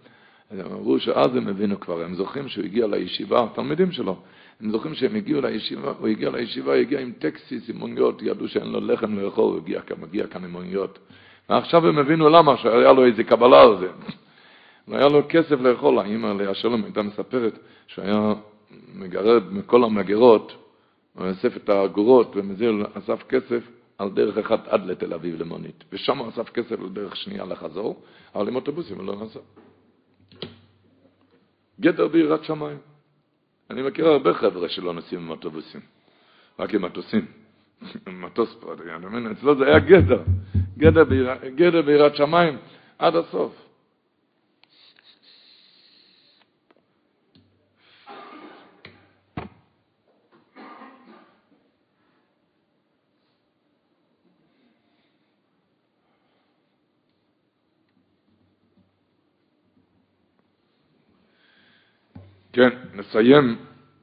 הם 0.51 0.59
אמרו 0.59 0.99
שאז 0.99 1.35
הם 1.35 1.47
הבינו 1.47 1.79
כבר, 1.79 2.03
הם 2.03 2.15
זוכרים 2.15 2.47
שהוא 2.47 2.65
הגיע 2.65 2.87
לישיבה, 2.87 3.43
התלמידים 3.43 3.91
שלו, 3.91 4.17
הם 4.61 4.71
זוכרים 4.71 4.95
שהם 4.95 5.15
הגיעו 5.15 5.41
לישיבה, 5.41 5.93
הוא 5.99 6.07
הגיע 6.07 6.29
לישיבה, 6.29 6.75
הגיע 6.75 6.99
עם 6.99 7.11
טקסיס, 7.19 7.69
עם 7.69 7.77
מוניות, 7.77 8.21
ידעו 8.21 8.47
שאין 8.47 8.67
לו 8.71 8.79
לחם 8.81 9.19
לאכול, 9.19 9.43
הוא 9.43 9.57
הגיע, 9.57 9.81
מגיע 10.01 10.27
כאן 10.27 10.43
עם 10.43 10.51
מוניות. 10.51 10.99
ועכשיו 11.49 11.87
הם 11.87 11.97
הבינו 11.97 12.29
למה, 12.29 12.57
שהיה 12.57 12.93
לו 12.93 13.05
איזה 13.05 13.23
קבלה 13.23 13.61
על 13.61 13.77
זה. 13.77 13.87
והיה 14.87 15.07
לו 15.07 15.21
כסף 15.29 15.61
לאכול, 15.61 15.99
האמא 15.99 16.27
לאה 16.27 16.53
שלום 16.53 16.83
הייתה 16.83 17.01
מספרת 17.01 17.59
שהיה 17.87 18.33
מגרד 18.95 19.53
מכל 19.53 19.83
המגירות, 19.83 20.68
הוא 21.19 21.31
אסף 21.31 21.57
את 21.57 21.69
האגורות 21.69 22.31
ומזה 22.35 22.69
אסף 22.93 23.23
כסף 23.23 23.63
על 23.97 24.09
דרך 24.09 24.37
אחת 24.37 24.67
עד 24.67 24.85
לתל 24.85 25.13
אביב 25.13 25.41
למונית, 25.41 25.83
ושם 25.91 26.17
הוא 26.17 26.29
אסף 26.29 26.49
כסף 26.49 26.79
לדרך 26.79 27.15
שנייה 27.15 27.45
לחזור, 27.45 28.03
אבל 28.35 28.47
עם 28.47 28.55
אוטובוסים 28.55 28.97
הוא 28.97 29.05
לא 29.05 29.15
נסע. 29.15 29.39
גדר 31.79 32.07
ביראת 32.07 32.43
שמיים. 32.43 32.77
אני 33.69 33.81
מכיר 33.81 34.07
הרבה 34.07 34.33
חבר'ה 34.33 34.69
שלא 34.69 34.93
נוסעים 34.93 35.21
עם 35.21 35.29
אוטובוסים, 35.29 35.81
רק 36.59 36.73
עם 36.73 36.81
מטוסים. 36.81 37.25
מטוס 38.07 38.55
פרטי, 38.59 38.83
אצלו 39.31 39.55
זה 39.55 39.65
היה 39.65 39.79
גדר, 39.79 40.23
גדר 41.55 41.81
ביראת 41.81 42.15
שמיים 42.15 42.57
עד 42.99 43.15
הסוף. 43.15 43.68
כן, 62.59 62.69
נסיים, 62.95 63.55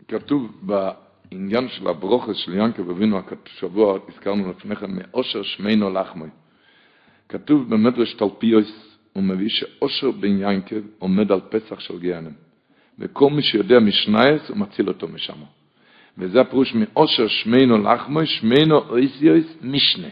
כתוב 0.08 0.52
בעניין 0.62 1.68
של 1.68 1.88
הברוכס 1.88 2.36
של 2.36 2.54
ינקב 2.54 2.90
אבינו, 2.90 3.20
השבוע 3.46 3.98
הזכרנו 4.08 4.50
לפני 4.50 4.76
כן, 4.76 4.90
מאושר 4.90 5.42
שמינו 5.42 5.90
לחמוי. 5.90 6.28
כתוב 7.28 7.70
במדרש 7.70 8.14
תלפיוס, 8.14 8.98
הוא 9.12 9.22
מביא 9.22 9.48
שאושר 9.48 10.10
בן 10.10 10.40
ינקב 10.40 10.80
עומד 10.98 11.32
על 11.32 11.40
פסח 11.40 11.80
של 11.80 11.98
גיהנם. 11.98 12.32
וכל 12.98 13.30
מי 13.30 13.42
שיודע 13.42 13.78
משנייס, 13.78 14.48
הוא 14.48 14.56
מציל 14.56 14.88
אותו 14.88 15.08
משם. 15.08 15.38
וזה 16.18 16.40
הפירוש 16.40 16.74
מאושר 16.74 17.28
שמינו 17.28 17.78
לחמוי, 17.78 18.26
שמינו 18.26 18.78
אויסיוס 18.78 19.56
משנה. 19.62 20.08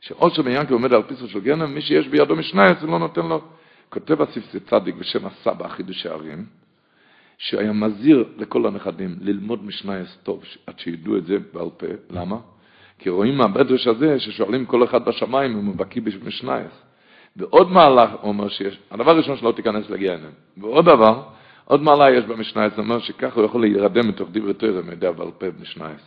שאושר 0.00 0.42
בן 0.42 0.50
ינקב 0.50 0.72
עומד 0.72 0.92
על 0.92 1.02
פסח 1.02 1.26
של 1.26 1.40
גיהנם, 1.40 1.74
מי 1.74 1.82
שיש 1.82 2.08
בידו 2.08 2.36
משנייס, 2.36 2.82
הוא 2.82 2.90
לא 2.90 2.98
נותן 2.98 3.26
לו. 3.26 3.44
כותב 3.88 4.22
הסיפסי 4.22 4.60
צדיק 4.60 4.94
בשם 4.94 5.26
הסבא, 5.26 5.68
חידושי 5.68 6.08
הערים, 6.08 6.44
שהיה 7.38 7.72
מזהיר 7.72 8.24
לכל 8.38 8.66
הנכדים 8.66 9.16
ללמוד 9.20 9.64
משנייס 9.64 10.18
טוב, 10.22 10.42
עד 10.66 10.78
שידעו 10.78 11.16
את 11.16 11.26
זה 11.26 11.36
בעל 11.52 11.70
פה. 11.76 11.86
למה? 12.10 12.36
כי 12.98 13.10
רואים 13.10 13.36
מהבדרש 13.36 13.86
הזה 13.86 14.20
ששואלים 14.20 14.66
כל 14.66 14.84
אחד 14.84 15.04
בשמיים 15.04 15.58
אם 15.58 15.66
הוא 15.66 15.76
בקיא 15.76 16.02
במשנייס. 16.02 16.82
ועוד 17.36 17.70
מעלה, 17.70 18.12
הוא 18.20 18.28
אומר 18.28 18.48
שיש, 18.48 18.78
הדבר 18.90 19.10
הראשון 19.10 19.36
שלא 19.36 19.52
תיכנס 19.52 19.90
לגיהנם. 19.90 20.30
ועוד 20.56 20.84
דבר, 20.84 21.22
עוד 21.64 21.82
מעלה 21.82 22.10
יש 22.10 22.24
במשנייס, 22.24 22.72
הוא 22.76 22.84
אומר 22.84 22.98
שככה 22.98 23.40
הוא 23.40 23.44
יכול 23.44 23.60
להירדם 23.60 24.08
מתוך 24.08 24.28
דברי 24.32 24.54
תרם, 24.54 24.90
יודע 24.90 25.12
בעל 25.12 25.30
פה 25.38 25.46
במשנייס. 25.50 26.00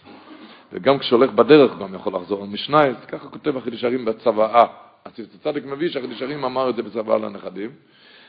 וגם 0.73 0.99
כשהולך 0.99 1.31
בדרך 1.31 1.77
גם 1.79 1.95
יכול 1.95 2.13
לחזור 2.15 2.43
על 2.43 2.95
ככה 3.07 3.29
כותב 3.29 3.57
החידשרים 3.57 4.05
בצוואה. 4.05 4.65
הצוות 5.05 5.29
הצדיק 5.35 5.65
מביא 5.65 5.89
שהחידשרים 5.89 6.45
אמר 6.45 6.69
את 6.69 6.75
זה 6.75 6.83
בצוואה 6.83 7.17
לנכדים, 7.17 7.69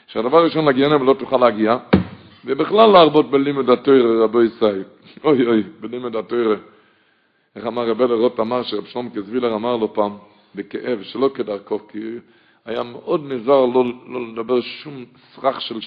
שהדבר 0.07 0.39
הראשון 0.39 0.69
לגיהנם 0.69 1.07
לא 1.07 1.15
תוכל 1.19 1.37
להגיע, 1.37 1.77
ובכלל 2.45 2.91
להרבות 2.91 3.31
בלימוד 3.31 3.71
התוירה, 3.71 4.25
רבו 4.25 4.43
ישראל. 4.43 4.85
אוי 5.25 5.47
אוי, 5.47 5.63
בלימוד 5.81 6.17
התוירה. 6.17 6.57
איך 7.57 7.67
אמר 7.67 7.89
רבי 7.89 8.05
לרוט 8.05 8.41
אמר, 8.41 8.63
שרב 8.63 8.85
שלום 8.85 9.11
קזבילר 9.11 9.55
אמר 9.55 9.77
לו 9.77 9.95
פעם, 9.95 10.17
בכאב, 10.55 11.03
שלא 11.03 11.31
כדרכו, 11.35 11.89
כי 11.89 11.99
היה 12.65 12.83
מאוד 12.83 13.33
נזהר 13.33 13.67
לא, 13.67 13.85
לא 14.07 14.29
לדבר 14.33 14.61
שום 14.61 15.05
סרח 15.35 15.61
של 15.61 15.81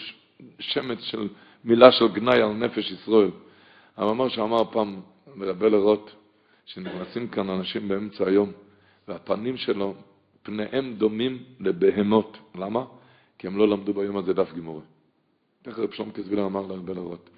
שמץ 0.59 0.99
של 0.99 1.27
מילה 1.65 1.91
של 1.91 2.07
גנאי 2.07 2.41
על 2.41 2.53
נפש 2.53 2.91
ישראל. 2.91 3.29
אבל 3.97 4.07
אמר 4.07 4.29
שאמר 4.29 4.63
פעם 4.71 5.01
לרבי 5.37 5.69
לרוט, 5.69 6.11
שנכנסים 6.65 7.27
כאן 7.27 7.49
אנשים 7.49 7.87
באמצע 7.87 8.27
היום, 8.27 8.51
והפנים 9.07 9.57
שלו, 9.57 9.93
פניהם 10.43 10.93
דומים 10.93 11.37
לבהמות. 11.59 12.37
למה? 12.55 12.85
כי 13.37 13.47
הם 13.47 13.57
לא 13.57 13.67
למדו 13.67 13.93
ביום 13.93 14.17
הזה 14.17 14.33
דף 14.33 14.53
גימורי. 14.53 14.81
איך 15.67 15.79
רב 15.79 15.91
שלום 15.91 16.11
קזבילר 16.11 16.45
אמר 16.45 16.61
להרבה 16.61 16.93
לראות. 16.93 17.29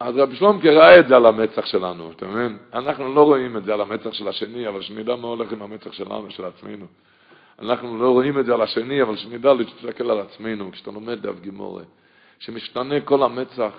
אז 0.00 0.16
רב 0.16 0.34
שלום 0.34 0.60
ראה 0.64 1.00
את 1.00 1.08
זה 1.08 1.16
על 1.16 1.26
המצח 1.26 1.66
שלנו, 1.66 2.12
אתה 2.12 2.26
מבין? 2.26 2.58
אנחנו 2.74 3.14
לא 3.14 3.22
רואים 3.22 3.56
את 3.56 3.64
זה 3.64 3.74
על 3.74 3.80
המצח 3.80 4.12
של 4.12 4.28
השני, 4.28 4.68
אבל 4.68 4.82
שנדע 4.82 5.16
מה 5.16 5.28
הולך 5.28 5.52
עם 5.52 5.62
המצח 5.62 5.92
שלנו, 5.92 6.30
של 6.30 6.44
עצמנו. 6.44 6.86
אנחנו 7.58 7.98
לא 7.98 8.10
רואים 8.10 8.38
את 8.38 8.46
זה 8.46 8.54
על 8.54 8.62
השני, 8.62 9.02
אבל 9.02 9.16
שנדע 9.16 9.54
להסתכל 9.54 10.10
על 10.10 10.20
עצמנו, 10.20 10.72
כשאתה 10.72 10.90
לומד 10.90 11.26
דף 11.26 11.40
גימורה, 11.40 11.82
שמשתנה 12.38 13.00
כל 13.00 13.22
המצח, 13.22 13.72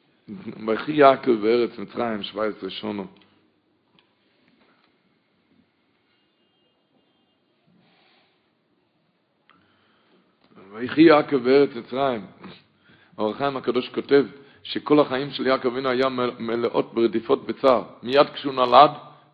ויחי 0.66 0.92
יעקב 0.92 1.32
בארץ 1.32 1.78
מצרים, 1.78 2.22
17 2.22 2.70
שונו. 2.70 3.06
ויחי 10.78 11.02
יעקב 11.02 11.36
בארץ 11.36 11.70
מצרים. 11.76 12.26
האור 13.18 13.30
החיים 13.30 13.56
הקדוש 13.56 13.88
כותב 13.88 14.24
שכל 14.62 15.00
החיים 15.00 15.30
של 15.30 15.46
יעקב 15.46 15.68
אבינו 15.68 15.88
היה 15.88 16.08
מלאות 16.38 16.94
ברדיפות 16.94 17.46
בצער. 17.46 17.82
מיד 18.02 18.26
כשהוא 18.34 18.54
נולד, 18.54 18.90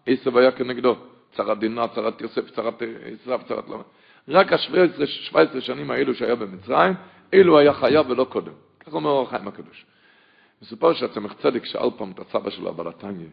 עשב 0.07 0.37
היה 0.37 0.53
כנגדו. 0.53 0.97
צרת 1.37 1.59
דינה, 1.59 1.89
צרת 1.89 2.21
יוסף, 2.21 2.51
צרת 2.51 2.83
עשב, 3.05 3.39
צרת 3.49 3.69
למה. 3.69 3.83
רק 4.29 4.53
ה-17 4.53 5.61
שנים 5.61 5.91
האלו 5.91 6.15
שהיה 6.15 6.35
במצרים, 6.35 6.95
אלו 7.35 7.59
היה 7.59 7.75
חייב 7.75 8.11
ולא 8.11 8.25
קודם. 8.25 8.53
כך 8.81 8.95
אומר 8.95 9.11
האור 9.11 9.23
החיים 9.23 9.49
הקדוש. 9.49 9.85
מסופר 10.63 10.95
שהצמח 10.95 11.33
צדק 11.43 11.65
שאל 11.65 11.91
פעם 11.97 12.11
את 12.11 12.19
הסבא 12.19 12.51
שלו, 12.51 12.69
הבלתניה, 12.69 13.29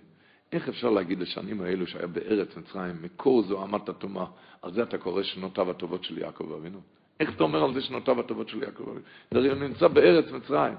איך 0.52 0.70
אפשר 0.70 0.90
להגיד 0.90 1.20
לשנים 1.20 1.62
האלו 1.62 1.88
שהיה 1.88 2.08
בארץ 2.08 2.58
מצרים, 2.58 2.96
מקור 3.02 3.44
זו 3.44 3.64
עמדת 3.64 3.90
הטומאה, 3.90 4.26
על 4.62 4.74
זה 4.74 4.84
אתה 4.84 4.98
קורא 4.98 5.24
שנותיו 5.24 5.72
הטובות 5.72 6.04
של 6.04 6.18
יעקב 6.18 6.52
אבינו? 6.52 6.80
איך 7.22 7.36
אתה 7.36 7.44
אומר 7.44 7.64
על 7.64 7.74
זה 7.74 7.82
שנותיו 7.82 8.20
הטובות 8.20 8.50
של 8.50 8.64
יעקב? 8.64 8.84
זה 9.32 9.56
נמצא 9.56 9.88
בארץ 9.88 10.32
מצרים. 10.32 10.74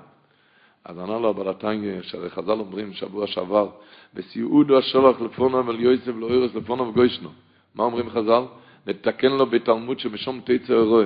אז 0.85 0.99
ענה 0.99 1.19
לו 1.19 1.31
הבלתניה, 1.31 2.03
שהרי 2.03 2.31
חז"ל 2.31 2.51
אומרים 2.51 2.93
שבוע 2.93 3.27
שעבר, 3.27 3.71
וסיעודו 4.15 4.79
השולח 4.79 5.21
לפונו 5.21 5.71
אל 5.71 5.81
יוסף 5.81 6.13
לא 6.19 6.31
ארץ 6.31 6.55
לפונו 6.55 6.89
וגוישנו. 6.89 7.31
מה 7.75 7.85
אומרים 7.85 8.11
חז"ל? 8.11 8.43
לתקן 8.87 9.33
לו 9.33 9.47
בתלמוד 9.47 9.99
שבשום 9.99 10.41
תצא 10.45 10.73
אירוע. 10.73 11.05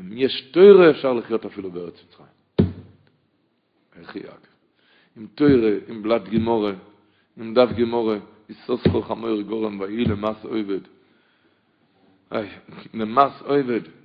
אם 0.00 0.18
יש 0.18 0.40
תוירה 0.50 0.90
אפשר 0.90 1.12
לחיות 1.12 1.46
אפילו 1.46 1.70
בארץ 1.70 1.94
מצרים. 2.08 2.72
איך 4.00 4.16
יעקב? 4.16 4.52
עם 5.16 5.26
תוירה, 5.34 5.70
עם 5.88 6.02
בלת 6.02 6.28
גימורה, 6.28 6.72
עם 7.36 7.54
דף 7.54 7.72
גימורה, 7.72 8.16
יסוס 8.48 8.80
כל 8.92 9.02
חמור 9.02 9.42
גורם 9.42 9.80
ואי 9.80 10.04
למס 10.04 10.44
אויבד. 10.44 10.80
למס 12.94 13.42
אויבד. 13.46 14.01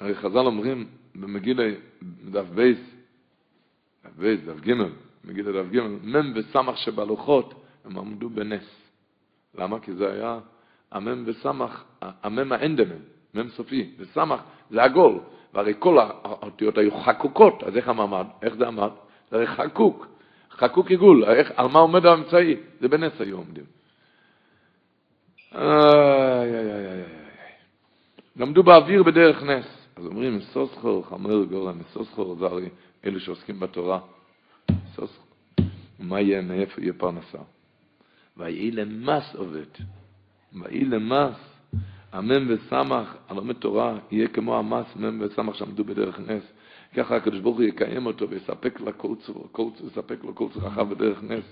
הרי 0.00 0.14
חז"ל 0.14 0.38
אומרים 0.38 0.86
במגילה 1.14 1.70
דף 2.30 2.46
בייס, 2.54 2.78
דף 4.04 4.16
בייס, 4.16 4.40
דף 4.40 4.60
גימל, 4.60 4.90
מגילה 5.24 5.62
דף 5.62 5.70
גימל, 5.70 5.98
מם 6.02 6.32
וסמך 6.34 6.78
שבלוחות 6.78 7.64
הם 7.84 7.98
עמדו 7.98 8.30
בנס. 8.30 8.86
למה? 9.58 9.80
כי 9.80 9.92
זה 9.92 10.12
היה 10.12 10.38
המם 10.92 11.22
וסמך, 11.26 11.84
המם 12.02 12.52
האנדמן, 12.52 12.98
מם 13.34 13.48
סופי, 13.48 13.94
וסמך 13.98 14.40
זה 14.70 14.82
עגול, 14.82 15.18
והרי 15.54 15.74
כל 15.78 15.98
האותיות 15.98 16.78
היו 16.78 16.90
חקוקות, 17.00 17.62
אז 17.62 17.76
איך 17.76 17.88
המעמד? 17.88 18.26
איך 18.42 18.54
זה 18.54 18.66
עמד? 18.66 18.90
זה 19.30 19.36
הרי 19.36 19.46
חקוק, 19.46 20.06
חקוק 20.50 20.90
עיגול, 20.90 21.24
איך, 21.24 21.52
על 21.56 21.66
מה 21.66 21.78
עומד 21.78 22.06
האמצעי? 22.06 22.56
זה 22.80 22.88
בנס 22.88 23.20
היו 23.20 23.36
עומדים. 23.36 23.64
איי, 25.54 25.62
איי, 26.54 26.72
איי, 26.72 26.86
איי. 26.86 27.04
למדו 28.36 28.62
באוויר 28.62 29.02
בדרך 29.02 29.42
נס. 29.42 29.85
אז 29.96 30.06
אומרים, 30.06 30.40
סוסחור, 30.40 31.06
חמור 31.06 31.44
גורם, 31.44 31.78
סוסחור 31.92 32.34
זה 32.34 32.46
הרי 32.46 32.68
אלו 33.04 33.20
שעוסקים 33.20 33.60
בתורה. 33.60 34.00
מה 35.98 36.20
יהיה, 36.20 36.42
מאיפה 36.42 36.80
יהיה 36.80 36.92
פרנסה? 36.92 37.38
ויהי 38.36 38.70
למס 38.70 39.34
עובד. 39.34 39.66
ויהי 40.52 40.84
למס, 40.84 41.36
המם 42.12 42.46
וסמך, 42.48 43.14
הלומד 43.28 43.54
תורה, 43.54 43.98
יהיה 44.10 44.28
כמו 44.28 44.58
המס, 44.58 44.86
מם 44.96 45.20
וסמך 45.20 45.54
שעמדו 45.54 45.84
בדרך 45.84 46.20
נס. 46.20 46.42
ככה 46.96 47.16
הקדוש 47.16 47.40
ברוך 47.40 47.56
הוא 47.56 47.64
יקיים 47.64 48.06
אותו 48.06 48.28
ויספק 48.28 48.80
לו 48.80 48.92
כל 48.96 49.14
כל 49.52 49.68
כל 50.34 50.46
צרכיו 50.54 50.86
בדרך 50.86 51.22
נס. 51.22 51.44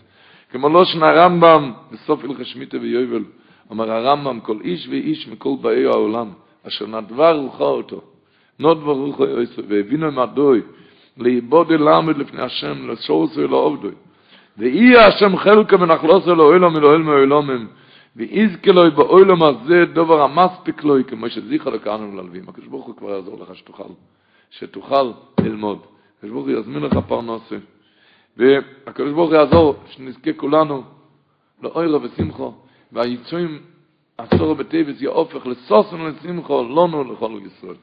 כמו 0.51 0.69
לא 0.69 0.85
שנה 0.85 1.13
רמב"ם, 1.13 1.73
בסוף 1.93 2.25
הלכי 2.25 2.45
שמיטה 2.45 2.77
ויובל, 2.81 3.25
אומר 3.71 3.91
הרמב"ם, 3.91 4.41
כל 4.41 4.61
איש 4.65 4.89
ואיש 4.89 5.29
מכל 5.29 5.57
באי 5.61 5.85
העולם, 5.85 6.33
אשר 6.67 6.87
נדבה 6.87 7.33
רוחה 7.33 7.65
אותו, 7.65 8.01
נדבה 8.59 8.93
רוחה 8.93 9.25
יוסף, 9.25 9.63
והבינו 9.69 10.13
מדוי, 10.13 10.63
לאיבוד 11.17 11.73
למד 11.73 12.17
לפני 12.19 12.43
השם, 12.43 12.91
לשורסו 12.91 13.41
אלו 13.41 13.57
עובדוי. 13.57 13.93
ואי 14.59 14.97
השם 14.97 15.37
חלקה 15.37 15.83
ונחלוסו 15.83 16.35
לאוילום 16.35 16.77
אלוהל 16.77 17.03
מאוילומים, 17.03 17.67
ואיזכה 18.17 18.73
לו 18.73 18.91
באוילום 18.91 19.43
הזה 19.43 19.85
דובר 19.93 20.23
המספיק 20.23 20.85
לו, 20.85 20.97
כמו 21.07 21.31
שזיכה 21.31 21.71
לכאנו 21.71 22.17
ללווים. 22.17 22.49
הקדוש 22.49 22.67
ברוך 22.67 22.87
הוא 22.87 22.97
כבר 22.97 23.11
יעזור 23.11 23.39
לך 23.43 23.57
שתוכל, 23.57 23.93
שתוכל 24.51 25.11
ללמוד. 25.41 25.79
הקדוש 26.19 26.33
ברוך 26.33 26.47
הוא 26.47 26.59
יזמין 26.59 26.83
לך 26.83 26.99
פרנסה. 27.09 27.57
והקדוש 28.37 29.13
ברוך 29.13 29.31
הוא 29.31 29.39
יעזור, 29.39 29.75
שנזכה 29.91 30.33
כולנו 30.33 30.83
לאוירו 31.63 32.03
ושמחו, 32.03 32.53
והיצועים 32.93 33.59
עשור 34.19 34.55
בטבס 34.55 35.01
יהופך 35.01 35.47
לסוסן 35.47 35.97
לשמחו, 36.01 36.65
לנו 36.65 37.13
לכל 37.13 37.39
ישראל. 37.47 37.77